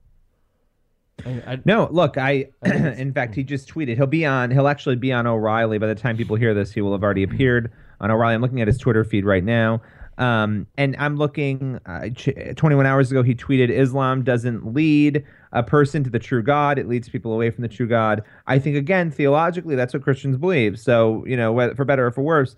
I, 1.25 1.31
I, 1.47 1.59
No, 1.65 1.89
look, 1.91 2.19
I 2.19 2.49
in 2.65 3.13
fact 3.13 3.35
he 3.35 3.43
just 3.43 3.73
tweeted. 3.73 3.97
He'll 3.97 4.07
be 4.07 4.27
on 4.27 4.51
he'll 4.51 4.69
actually 4.69 4.97
be 4.97 5.13
on 5.13 5.27
O'Reilly 5.27 5.79
by 5.79 5.87
the 5.87 5.95
time 5.95 6.17
people 6.17 6.37
hear 6.37 6.55
this, 6.55 6.73
he 6.73 6.81
will 6.81 6.93
have 6.93 7.03
already 7.03 7.23
appeared 7.23 7.73
on 8.01 8.11
O'Reilly. 8.11 8.35
I'm 8.35 8.43
looking 8.43 8.61
at 8.61 8.69
his 8.69 8.79
Twitter 8.79 9.05
feed 9.05 9.25
right 9.25 9.45
now. 9.45 9.81
Um, 10.19 10.67
and 10.79 10.97
I'm 10.99 11.19
looking 11.19 11.79
uh, 11.85 12.09
21 12.57 12.87
hours 12.87 13.11
ago 13.11 13.23
he 13.23 13.35
tweeted 13.35 13.69
Islam 13.69 14.25
doesn't 14.25 14.73
lead 14.73 15.23
a 15.53 15.63
person 15.63 16.03
to 16.05 16.11
the 16.11 16.19
true 16.19 16.43
God, 16.43 16.79
it 16.79 16.89
leads 16.89 17.09
people 17.09 17.35
away 17.35 17.51
from 17.51 17.63
the 17.63 17.69
true 17.69 17.87
God. 17.87 18.23
I 18.47 18.59
think 18.59 18.77
again 18.77 19.11
theologically 19.11 19.75
that's 19.75 19.93
what 19.93 20.03
Christians 20.03 20.39
believe. 20.39 20.79
So, 20.79 21.25
you 21.27 21.37
know, 21.37 21.75
for 21.75 21.85
better 21.85 22.07
or 22.07 22.11
for 22.11 22.23
worse, 22.23 22.57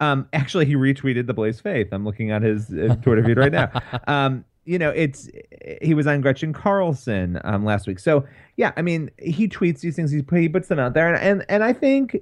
um, 0.00 0.28
actually, 0.32 0.66
he 0.66 0.74
retweeted 0.74 1.26
the 1.26 1.34
Blaze 1.34 1.60
Faith. 1.60 1.88
I'm 1.92 2.04
looking 2.04 2.30
at 2.30 2.42
his 2.42 2.70
uh, 2.70 2.96
Twitter 3.02 3.22
feed 3.24 3.38
right 3.38 3.52
now. 3.52 3.70
Um, 4.06 4.44
you 4.70 4.78
know, 4.78 4.90
it's 4.90 5.28
he 5.82 5.94
was 5.94 6.06
on 6.06 6.20
Gretchen 6.20 6.52
Carlson 6.52 7.40
um, 7.44 7.64
last 7.64 7.86
week. 7.88 7.98
So 7.98 8.24
yeah, 8.56 8.72
I 8.76 8.82
mean, 8.82 9.10
he 9.18 9.48
tweets 9.48 9.80
these 9.80 9.96
things. 9.96 10.10
He, 10.12 10.22
he 10.32 10.48
puts 10.48 10.68
them 10.68 10.78
out 10.78 10.94
there, 10.94 11.12
and, 11.12 11.20
and 11.22 11.44
and 11.48 11.64
I 11.64 11.72
think, 11.72 12.16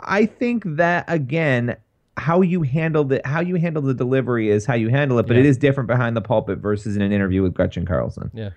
I 0.00 0.26
think 0.26 0.64
that 0.66 1.04
again, 1.08 1.76
how 2.18 2.42
you 2.42 2.62
handle 2.62 3.04
the 3.04 3.22
how 3.24 3.40
you 3.40 3.56
handle 3.56 3.82
the 3.82 3.94
delivery 3.94 4.50
is 4.50 4.66
how 4.66 4.74
you 4.74 4.88
handle 4.90 5.18
it. 5.18 5.26
But 5.26 5.36
Yeah. 5.36 5.40
it 5.40 5.46
is 5.46 5.56
different 5.56 5.86
behind 5.86 6.16
the 6.16 6.20
pulpit 6.20 6.58
versus 6.58 6.96
in 6.96 7.02
an 7.02 7.12
interview 7.12 7.42
with 7.42 7.54
Gretchen 7.54 7.86
Carlson. 7.86 8.30
Yeah. 8.34 8.50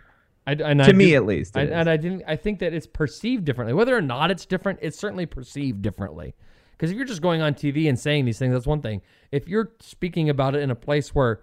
I, 0.46 0.54
and 0.54 0.80
To 0.80 0.86
I 0.90 0.92
me, 0.94 1.12
do- 1.12 1.16
at 1.16 1.26
least, 1.26 1.56
I, 1.56 1.62
and 1.64 1.90
I 1.90 1.96
didn't. 1.96 2.24
I 2.28 2.36
think 2.36 2.60
that 2.60 2.74
it's 2.74 2.88
perceived 2.88 3.46
differently. 3.46 3.74
Whether 3.74 3.96
or 3.96 4.02
not 4.02 4.32
it's 4.32 4.46
different, 4.46 4.80
it's 4.82 4.98
certainly 4.98 5.26
perceived 5.26 5.82
differently. 5.82 6.34
Because 6.72 6.92
if 6.92 6.98
you're 6.98 7.06
just 7.06 7.22
going 7.22 7.42
on 7.42 7.54
TV 7.54 7.88
and 7.88 7.98
saying 8.00 8.26
these 8.26 8.40
things, 8.40 8.54
that's 8.54 8.66
one 8.68 8.82
thing. 8.82 9.02
If 9.32 9.48
you're 9.48 9.72
speaking 9.80 10.30
about 10.30 10.56
it 10.56 10.62
in 10.62 10.72
a 10.72 10.76
place 10.76 11.14
where 11.14 11.42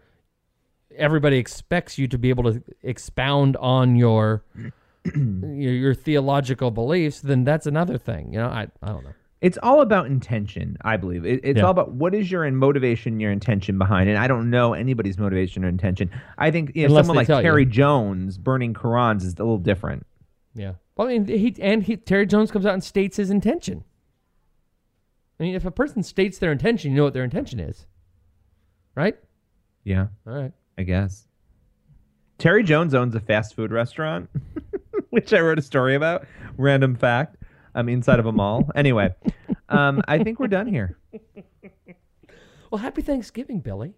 everybody 0.94 1.38
expects 1.38 1.98
you 1.98 2.06
to 2.08 2.18
be 2.18 2.28
able 2.30 2.52
to 2.52 2.62
expound 2.82 3.56
on 3.58 3.96
your 3.96 4.44
your, 5.14 5.72
your 5.72 5.94
theological 5.94 6.70
beliefs, 6.70 7.20
then 7.20 7.44
that's 7.44 7.66
another 7.66 7.98
thing. 7.98 8.32
You 8.32 8.38
know, 8.40 8.48
I 8.48 8.68
I 8.82 8.88
don't 8.88 9.04
know. 9.04 9.12
It's 9.42 9.58
all 9.62 9.82
about 9.82 10.06
intention, 10.06 10.78
I 10.80 10.96
believe. 10.96 11.26
It, 11.26 11.40
it's 11.44 11.58
Yeah. 11.58 11.64
all 11.64 11.70
about 11.70 11.92
what 11.92 12.14
is 12.14 12.30
your 12.30 12.50
motivation, 12.50 13.20
your 13.20 13.30
intention 13.30 13.76
behind 13.78 14.08
And 14.08 14.18
I 14.18 14.26
don't 14.28 14.48
know 14.48 14.72
anybody's 14.72 15.18
motivation 15.18 15.62
or 15.62 15.68
intention. 15.68 16.10
I 16.38 16.50
think 16.50 16.72
you 16.74 16.82
know, 16.82 16.86
Unless 16.88 17.02
someone 17.02 17.16
like 17.18 17.26
tell 17.26 17.40
you. 17.40 17.42
Terry 17.42 17.66
Jones 17.66 18.38
burning 18.38 18.72
Qurans 18.72 19.22
is 19.22 19.34
a 19.34 19.42
little 19.44 19.58
different. 19.58 20.06
Yeah. 20.54 20.72
Well, 20.96 21.08
I 21.08 21.18
mean, 21.18 21.26
he 21.26 21.54
and 21.60 21.82
he, 21.82 21.98
Terry 21.98 22.24
Jones 22.26 22.50
comes 22.50 22.64
out 22.64 22.72
and 22.72 22.82
states 22.82 23.18
his 23.18 23.28
intention. 23.30 23.84
I 25.38 25.42
mean, 25.42 25.54
if 25.54 25.66
a 25.66 25.70
person 25.70 26.02
states 26.02 26.38
their 26.38 26.50
intention, 26.50 26.90
you 26.92 26.96
know 26.96 27.04
what 27.04 27.12
their 27.12 27.22
intention 27.24 27.60
is, 27.60 27.86
right? 28.94 29.16
Yeah, 29.84 30.06
All 30.26 30.32
right. 30.32 30.52
I 30.78 30.82
guess. 30.82 31.26
Terry 32.38 32.62
Jones 32.62 32.94
owns 32.94 33.14
a 33.14 33.20
fast 33.20 33.54
food 33.56 33.72
restaurant, 33.72 34.28
which 35.10 35.32
I 35.32 35.40
wrote 35.40 35.58
a 35.58 35.62
story 35.62 35.94
about. 35.94 36.26
Random 36.58 36.94
fact. 36.94 37.36
I'm 37.74 37.88
inside 37.88 38.18
of 38.18 38.26
a 38.26 38.32
mall. 38.32 38.68
Anyway, 38.74 39.14
Um, 39.68 40.02
I 40.06 40.22
think 40.22 40.38
we're 40.38 40.48
done 40.48 40.66
here. 40.66 40.98
Well, 42.70 42.80
happy 42.80 43.00
Thanksgiving, 43.00 43.60
Billy. 43.60 43.94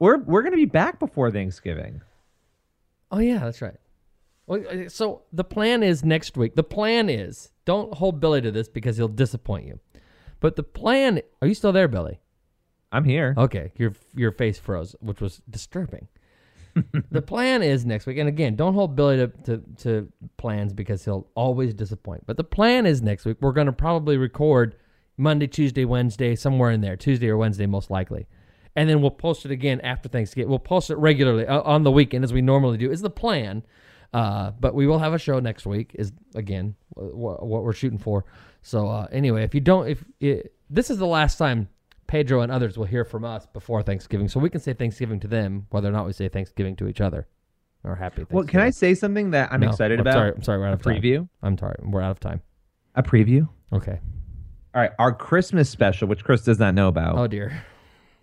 We're 0.00 0.18
we're 0.18 0.42
gonna 0.42 0.56
be 0.56 0.64
back 0.64 0.98
before 0.98 1.30
Thanksgiving. 1.30 2.02
Oh 3.12 3.18
yeah, 3.20 3.38
that's 3.38 3.62
right. 3.62 3.76
Well, 4.48 4.64
uh, 4.68 4.88
so 4.88 5.22
the 5.32 5.44
plan 5.44 5.84
is 5.84 6.04
next 6.04 6.36
week. 6.36 6.56
The 6.56 6.64
plan 6.64 7.08
is 7.08 7.50
don't 7.64 7.94
hold 7.94 8.18
Billy 8.20 8.40
to 8.40 8.50
this 8.50 8.68
because 8.68 8.96
he'll 8.96 9.06
disappoint 9.08 9.66
you. 9.66 9.78
But 10.40 10.56
the 10.56 10.64
plan 10.64 11.20
are 11.40 11.46
you 11.48 11.54
still 11.54 11.72
there, 11.72 11.86
Billy? 11.88 12.18
I'm 12.92 13.04
here. 13.04 13.34
Okay, 13.36 13.72
your 13.76 13.92
your 14.14 14.32
face 14.32 14.58
froze, 14.58 14.94
which 15.00 15.20
was 15.20 15.42
disturbing. 15.48 16.08
the 17.10 17.22
plan 17.22 17.62
is 17.62 17.86
next 17.86 18.06
week, 18.06 18.18
and 18.18 18.28
again, 18.28 18.54
don't 18.54 18.74
hold 18.74 18.94
Billy 18.94 19.16
to, 19.16 19.28
to, 19.44 19.62
to 19.78 20.12
plans 20.36 20.72
because 20.74 21.04
he'll 21.04 21.26
always 21.34 21.72
disappoint. 21.72 22.24
But 22.26 22.36
the 22.36 22.44
plan 22.44 22.84
is 22.84 23.00
next 23.00 23.24
week. 23.24 23.38
We're 23.40 23.52
going 23.52 23.66
to 23.66 23.72
probably 23.72 24.18
record 24.18 24.76
Monday, 25.16 25.46
Tuesday, 25.46 25.86
Wednesday, 25.86 26.36
somewhere 26.36 26.70
in 26.70 26.82
there, 26.82 26.96
Tuesday 26.96 27.28
or 27.28 27.38
Wednesday, 27.38 27.66
most 27.66 27.90
likely, 27.90 28.26
and 28.74 28.88
then 28.88 29.00
we'll 29.00 29.10
post 29.10 29.46
it 29.46 29.50
again 29.50 29.80
after 29.80 30.08
Thanksgiving. 30.08 30.50
We'll 30.50 30.58
post 30.58 30.90
it 30.90 30.96
regularly 30.96 31.46
uh, 31.46 31.62
on 31.62 31.82
the 31.82 31.90
weekend 31.90 32.24
as 32.24 32.32
we 32.32 32.42
normally 32.42 32.76
do. 32.76 32.90
Is 32.90 33.00
the 33.00 33.10
plan? 33.10 33.62
Uh, 34.12 34.52
but 34.60 34.74
we 34.74 34.86
will 34.86 34.98
have 34.98 35.14
a 35.14 35.18
show 35.18 35.40
next 35.40 35.66
week. 35.66 35.92
Is 35.94 36.12
again 36.34 36.76
what, 36.94 37.44
what 37.44 37.64
we're 37.64 37.72
shooting 37.72 37.98
for. 37.98 38.24
So 38.62 38.88
uh, 38.88 39.06
anyway, 39.10 39.44
if 39.44 39.54
you 39.54 39.60
don't, 39.60 39.88
if 39.88 40.04
it, 40.20 40.54
this 40.68 40.90
is 40.90 40.98
the 40.98 41.06
last 41.06 41.38
time 41.38 41.68
Pedro 42.06 42.40
and 42.40 42.52
others 42.52 42.78
will 42.78 42.84
hear 42.86 43.04
from 43.04 43.24
us 43.24 43.46
before 43.46 43.82
Thanksgiving, 43.82 44.28
so 44.28 44.38
we 44.40 44.50
can 44.50 44.60
say 44.60 44.72
Thanksgiving 44.72 45.20
to 45.20 45.28
them, 45.28 45.66
whether 45.70 45.88
or 45.88 45.92
not 45.92 46.06
we 46.06 46.12
say 46.12 46.28
Thanksgiving 46.28 46.76
to 46.76 46.88
each 46.88 47.00
other, 47.00 47.26
or 47.84 47.96
Happy. 47.96 48.16
Thanksgiving. 48.16 48.36
Well, 48.36 48.46
can 48.46 48.60
I 48.60 48.70
say 48.70 48.94
something 48.94 49.30
that 49.32 49.52
I'm 49.52 49.60
No, 49.60 49.68
excited 49.70 49.98
I'm 49.98 50.02
about? 50.02 50.14
Sorry, 50.14 50.32
I'm 50.34 50.42
sorry, 50.42 50.58
we're 50.58 50.66
out 50.66 50.70
a 50.70 50.74
of 50.74 50.82
time. 50.82 51.00
preview. 51.02 51.28
I'm 51.42 51.58
sorry, 51.58 51.76
we're 51.82 52.02
out 52.02 52.12
of 52.12 52.20
time. 52.20 52.42
A 52.94 53.02
preview. 53.02 53.48
Okay. 53.72 53.98
All 54.74 54.80
right, 54.82 54.92
our 54.98 55.12
Christmas 55.12 55.68
special, 55.70 56.06
which 56.08 56.22
Chris 56.24 56.42
does 56.42 56.58
not 56.58 56.74
know 56.74 56.88
about, 56.88 57.18
Oh 57.18 57.26
dear. 57.26 57.62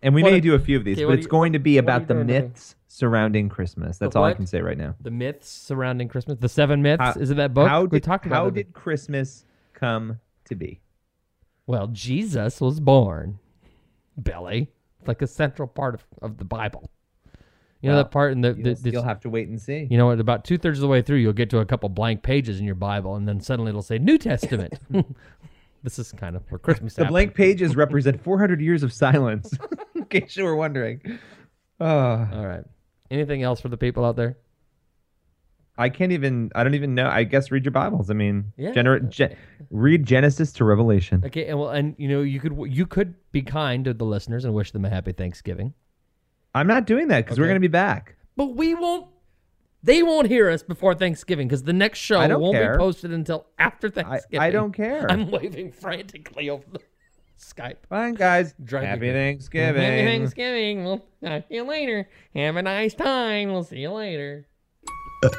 and 0.01 0.13
we 0.15 0.21
what 0.23 0.31
may 0.31 0.37
are- 0.37 0.41
do 0.41 0.53
a 0.55 0.59
few 0.59 0.77
of 0.77 0.83
these, 0.85 0.97
okay, 0.97 1.05
but 1.05 1.11
are 1.11 1.15
it's 1.15 1.23
you- 1.25 1.29
going 1.29 1.53
to 1.53 1.59
be 1.59 1.75
what 1.75 1.79
are 1.81 1.83
about 1.83 2.07
the 2.07 2.13
doing, 2.13 2.27
myths 2.27 2.75
surrounding 2.87 3.49
Christmas. 3.49 3.97
That's 3.97 4.13
The 4.13 4.19
all 4.19 4.25
I 4.25 4.29
what? 4.29 4.37
can 4.37 4.45
say 4.45 4.61
right 4.61 4.77
now. 4.77 4.95
The 5.01 5.09
myths 5.11 5.49
surrounding 5.49 6.07
Christmas, 6.07 6.37
the 6.39 6.47
seven 6.49 6.81
myths. 6.81 7.01
How- 7.01 7.13
is 7.19 7.31
it 7.31 7.35
that 7.37 7.53
book 7.53 7.67
How 7.67 7.81
we 7.83 7.87
did, 7.99 8.03
talked 8.03 8.25
about? 8.27 8.35
how 8.35 8.47
it. 8.47 8.53
did 8.53 8.73
Christmas 8.73 9.45
come 9.73 10.19
to 10.45 10.55
be? 10.55 10.79
Well, 11.65 11.87
Jesus 11.87 12.59
was 12.61 12.79
born, 12.79 13.39
Billy. 14.21 14.69
It's 14.99 15.07
like 15.07 15.21
a 15.21 15.27
central 15.27 15.67
part 15.67 15.95
of, 15.95 16.05
of 16.21 16.37
the 16.37 16.45
Bible. 16.45 16.89
You 17.81 17.89
know 17.89 17.95
Well, 17.95 18.03
that 18.05 18.11
part 18.11 18.31
in 18.31 18.39
the, 18.41 18.53
You'll, 18.57 18.75
the, 18.75 18.91
you'll 18.91 19.03
have 19.03 19.19
to 19.21 19.29
wait 19.29 19.49
and 19.49 19.61
see. 19.61 19.87
you 19.91 19.97
know 19.97 20.05
what? 20.05 20.19
About 20.21 20.45
two 20.45 20.57
thirds 20.57 20.79
of 20.79 20.81
the 20.83 20.87
way 20.87 21.01
through, 21.01 21.17
you'll 21.17 21.33
get 21.33 21.49
to 21.49 21.59
a 21.59 21.65
couple 21.65 21.89
blank 21.89 22.23
pages 22.23 22.59
in 22.59 22.65
your 22.65 22.75
Bible, 22.75 23.15
and 23.15 23.27
then 23.27 23.41
suddenly 23.41 23.69
it'll 23.69 23.81
say 23.81 23.97
New 23.97 24.17
Testament. 24.17 24.73
this 25.83 25.99
is 25.99 26.13
kind 26.13 26.37
of 26.37 26.49
where 26.49 26.59
Christmas. 26.59 26.93
the 26.95 27.01
happened. 27.01 27.11
blank 27.13 27.35
pages 27.35 27.75
represent 27.75 28.21
400 28.23 28.61
years 28.61 28.83
of 28.83 28.93
silence, 28.93 29.53
in 29.95 30.05
case 30.05 30.37
you 30.37 30.45
were 30.45 30.55
wondering. 30.55 31.01
Oh, 31.81 31.87
All 32.31 32.45
right. 32.47 32.63
Anything 33.11 33.43
else 33.43 33.59
for 33.59 33.67
the 33.67 33.75
people 33.77 34.05
out 34.05 34.15
there? 34.15 34.37
I 35.77 35.89
can't 35.89 36.11
even. 36.11 36.51
I 36.53 36.63
don't 36.63 36.75
even 36.75 36.93
know. 36.93 37.07
I 37.09 37.23
guess 37.23 37.49
read 37.51 37.65
your 37.65 37.71
Bibles. 37.71 38.09
I 38.09 38.13
mean, 38.13 38.53
Yeah. 38.57 38.71
gener- 38.73 39.09
ge- 39.09 39.35
read 39.71 40.05
Genesis 40.05 40.51
to 40.53 40.63
Revelation. 40.65 41.23
Okay, 41.25 41.47
and 41.47 41.57
well, 41.59 41.69
and 41.69 41.95
you 41.97 42.07
know, 42.07 42.21
you 42.21 42.39
could 42.39 42.55
you 42.71 42.85
could 42.85 43.15
be 43.31 43.41
kind 43.41 43.83
to 43.85 43.93
the 43.93 44.05
listeners 44.05 44.45
and 44.45 44.53
wish 44.53 44.71
them 44.71 44.85
a 44.85 44.89
happy 44.89 45.13
Thanksgiving, 45.13 45.73
I'm 46.53 46.67
not 46.67 46.85
doing 46.85 47.07
that 47.07 47.25
because 47.25 47.39
we're 47.39 47.45
going 47.47 47.55
to 47.55 47.59
be 47.59 47.67
back. 47.67 48.15
but 48.37 48.55
we 48.55 48.75
won't. 48.75 49.07
They 49.85 50.01
won't 50.01 50.27
hear 50.27 50.49
us 50.49 50.63
before 50.63 50.95
Thanksgiving 50.95 51.47
because 51.47 51.63
the 51.63 51.73
next 51.73 51.99
show 51.99 52.19
won't 52.39 52.55
care. 52.55 52.73
be 52.73 52.77
posted 52.77 53.11
until 53.11 53.47
after 53.59 53.89
Thanksgiving. 53.89 54.39
I 54.39 54.49
don't 54.51 54.71
care. 54.71 55.11
I'm 55.11 55.29
waving 55.29 55.71
frantically 55.73 56.49
over 56.49 56.63
the 56.71 56.79
Skype. 57.37 57.77
Fine, 57.89 58.13
guys. 58.13 58.53
Drive 58.63 58.83
me 58.83 58.87
Happy 58.87 58.99
crazy. 58.99 59.13
Thanksgiving. 59.13 59.81
Happy 59.81 60.05
Thanksgiving. 60.05 60.83
We'll 60.85 61.05
uh, 61.25 61.29
talk 61.29 61.49
to 61.49 61.55
you 61.55 61.63
later. 61.63 62.07
Have 62.35 62.55
a 62.55 62.61
nice 62.61 62.93
time. 62.93 63.51
We'll 63.51 63.63
see 63.65 63.79
you 63.79 63.91
later. 63.91 64.45
Uh, 65.23 65.29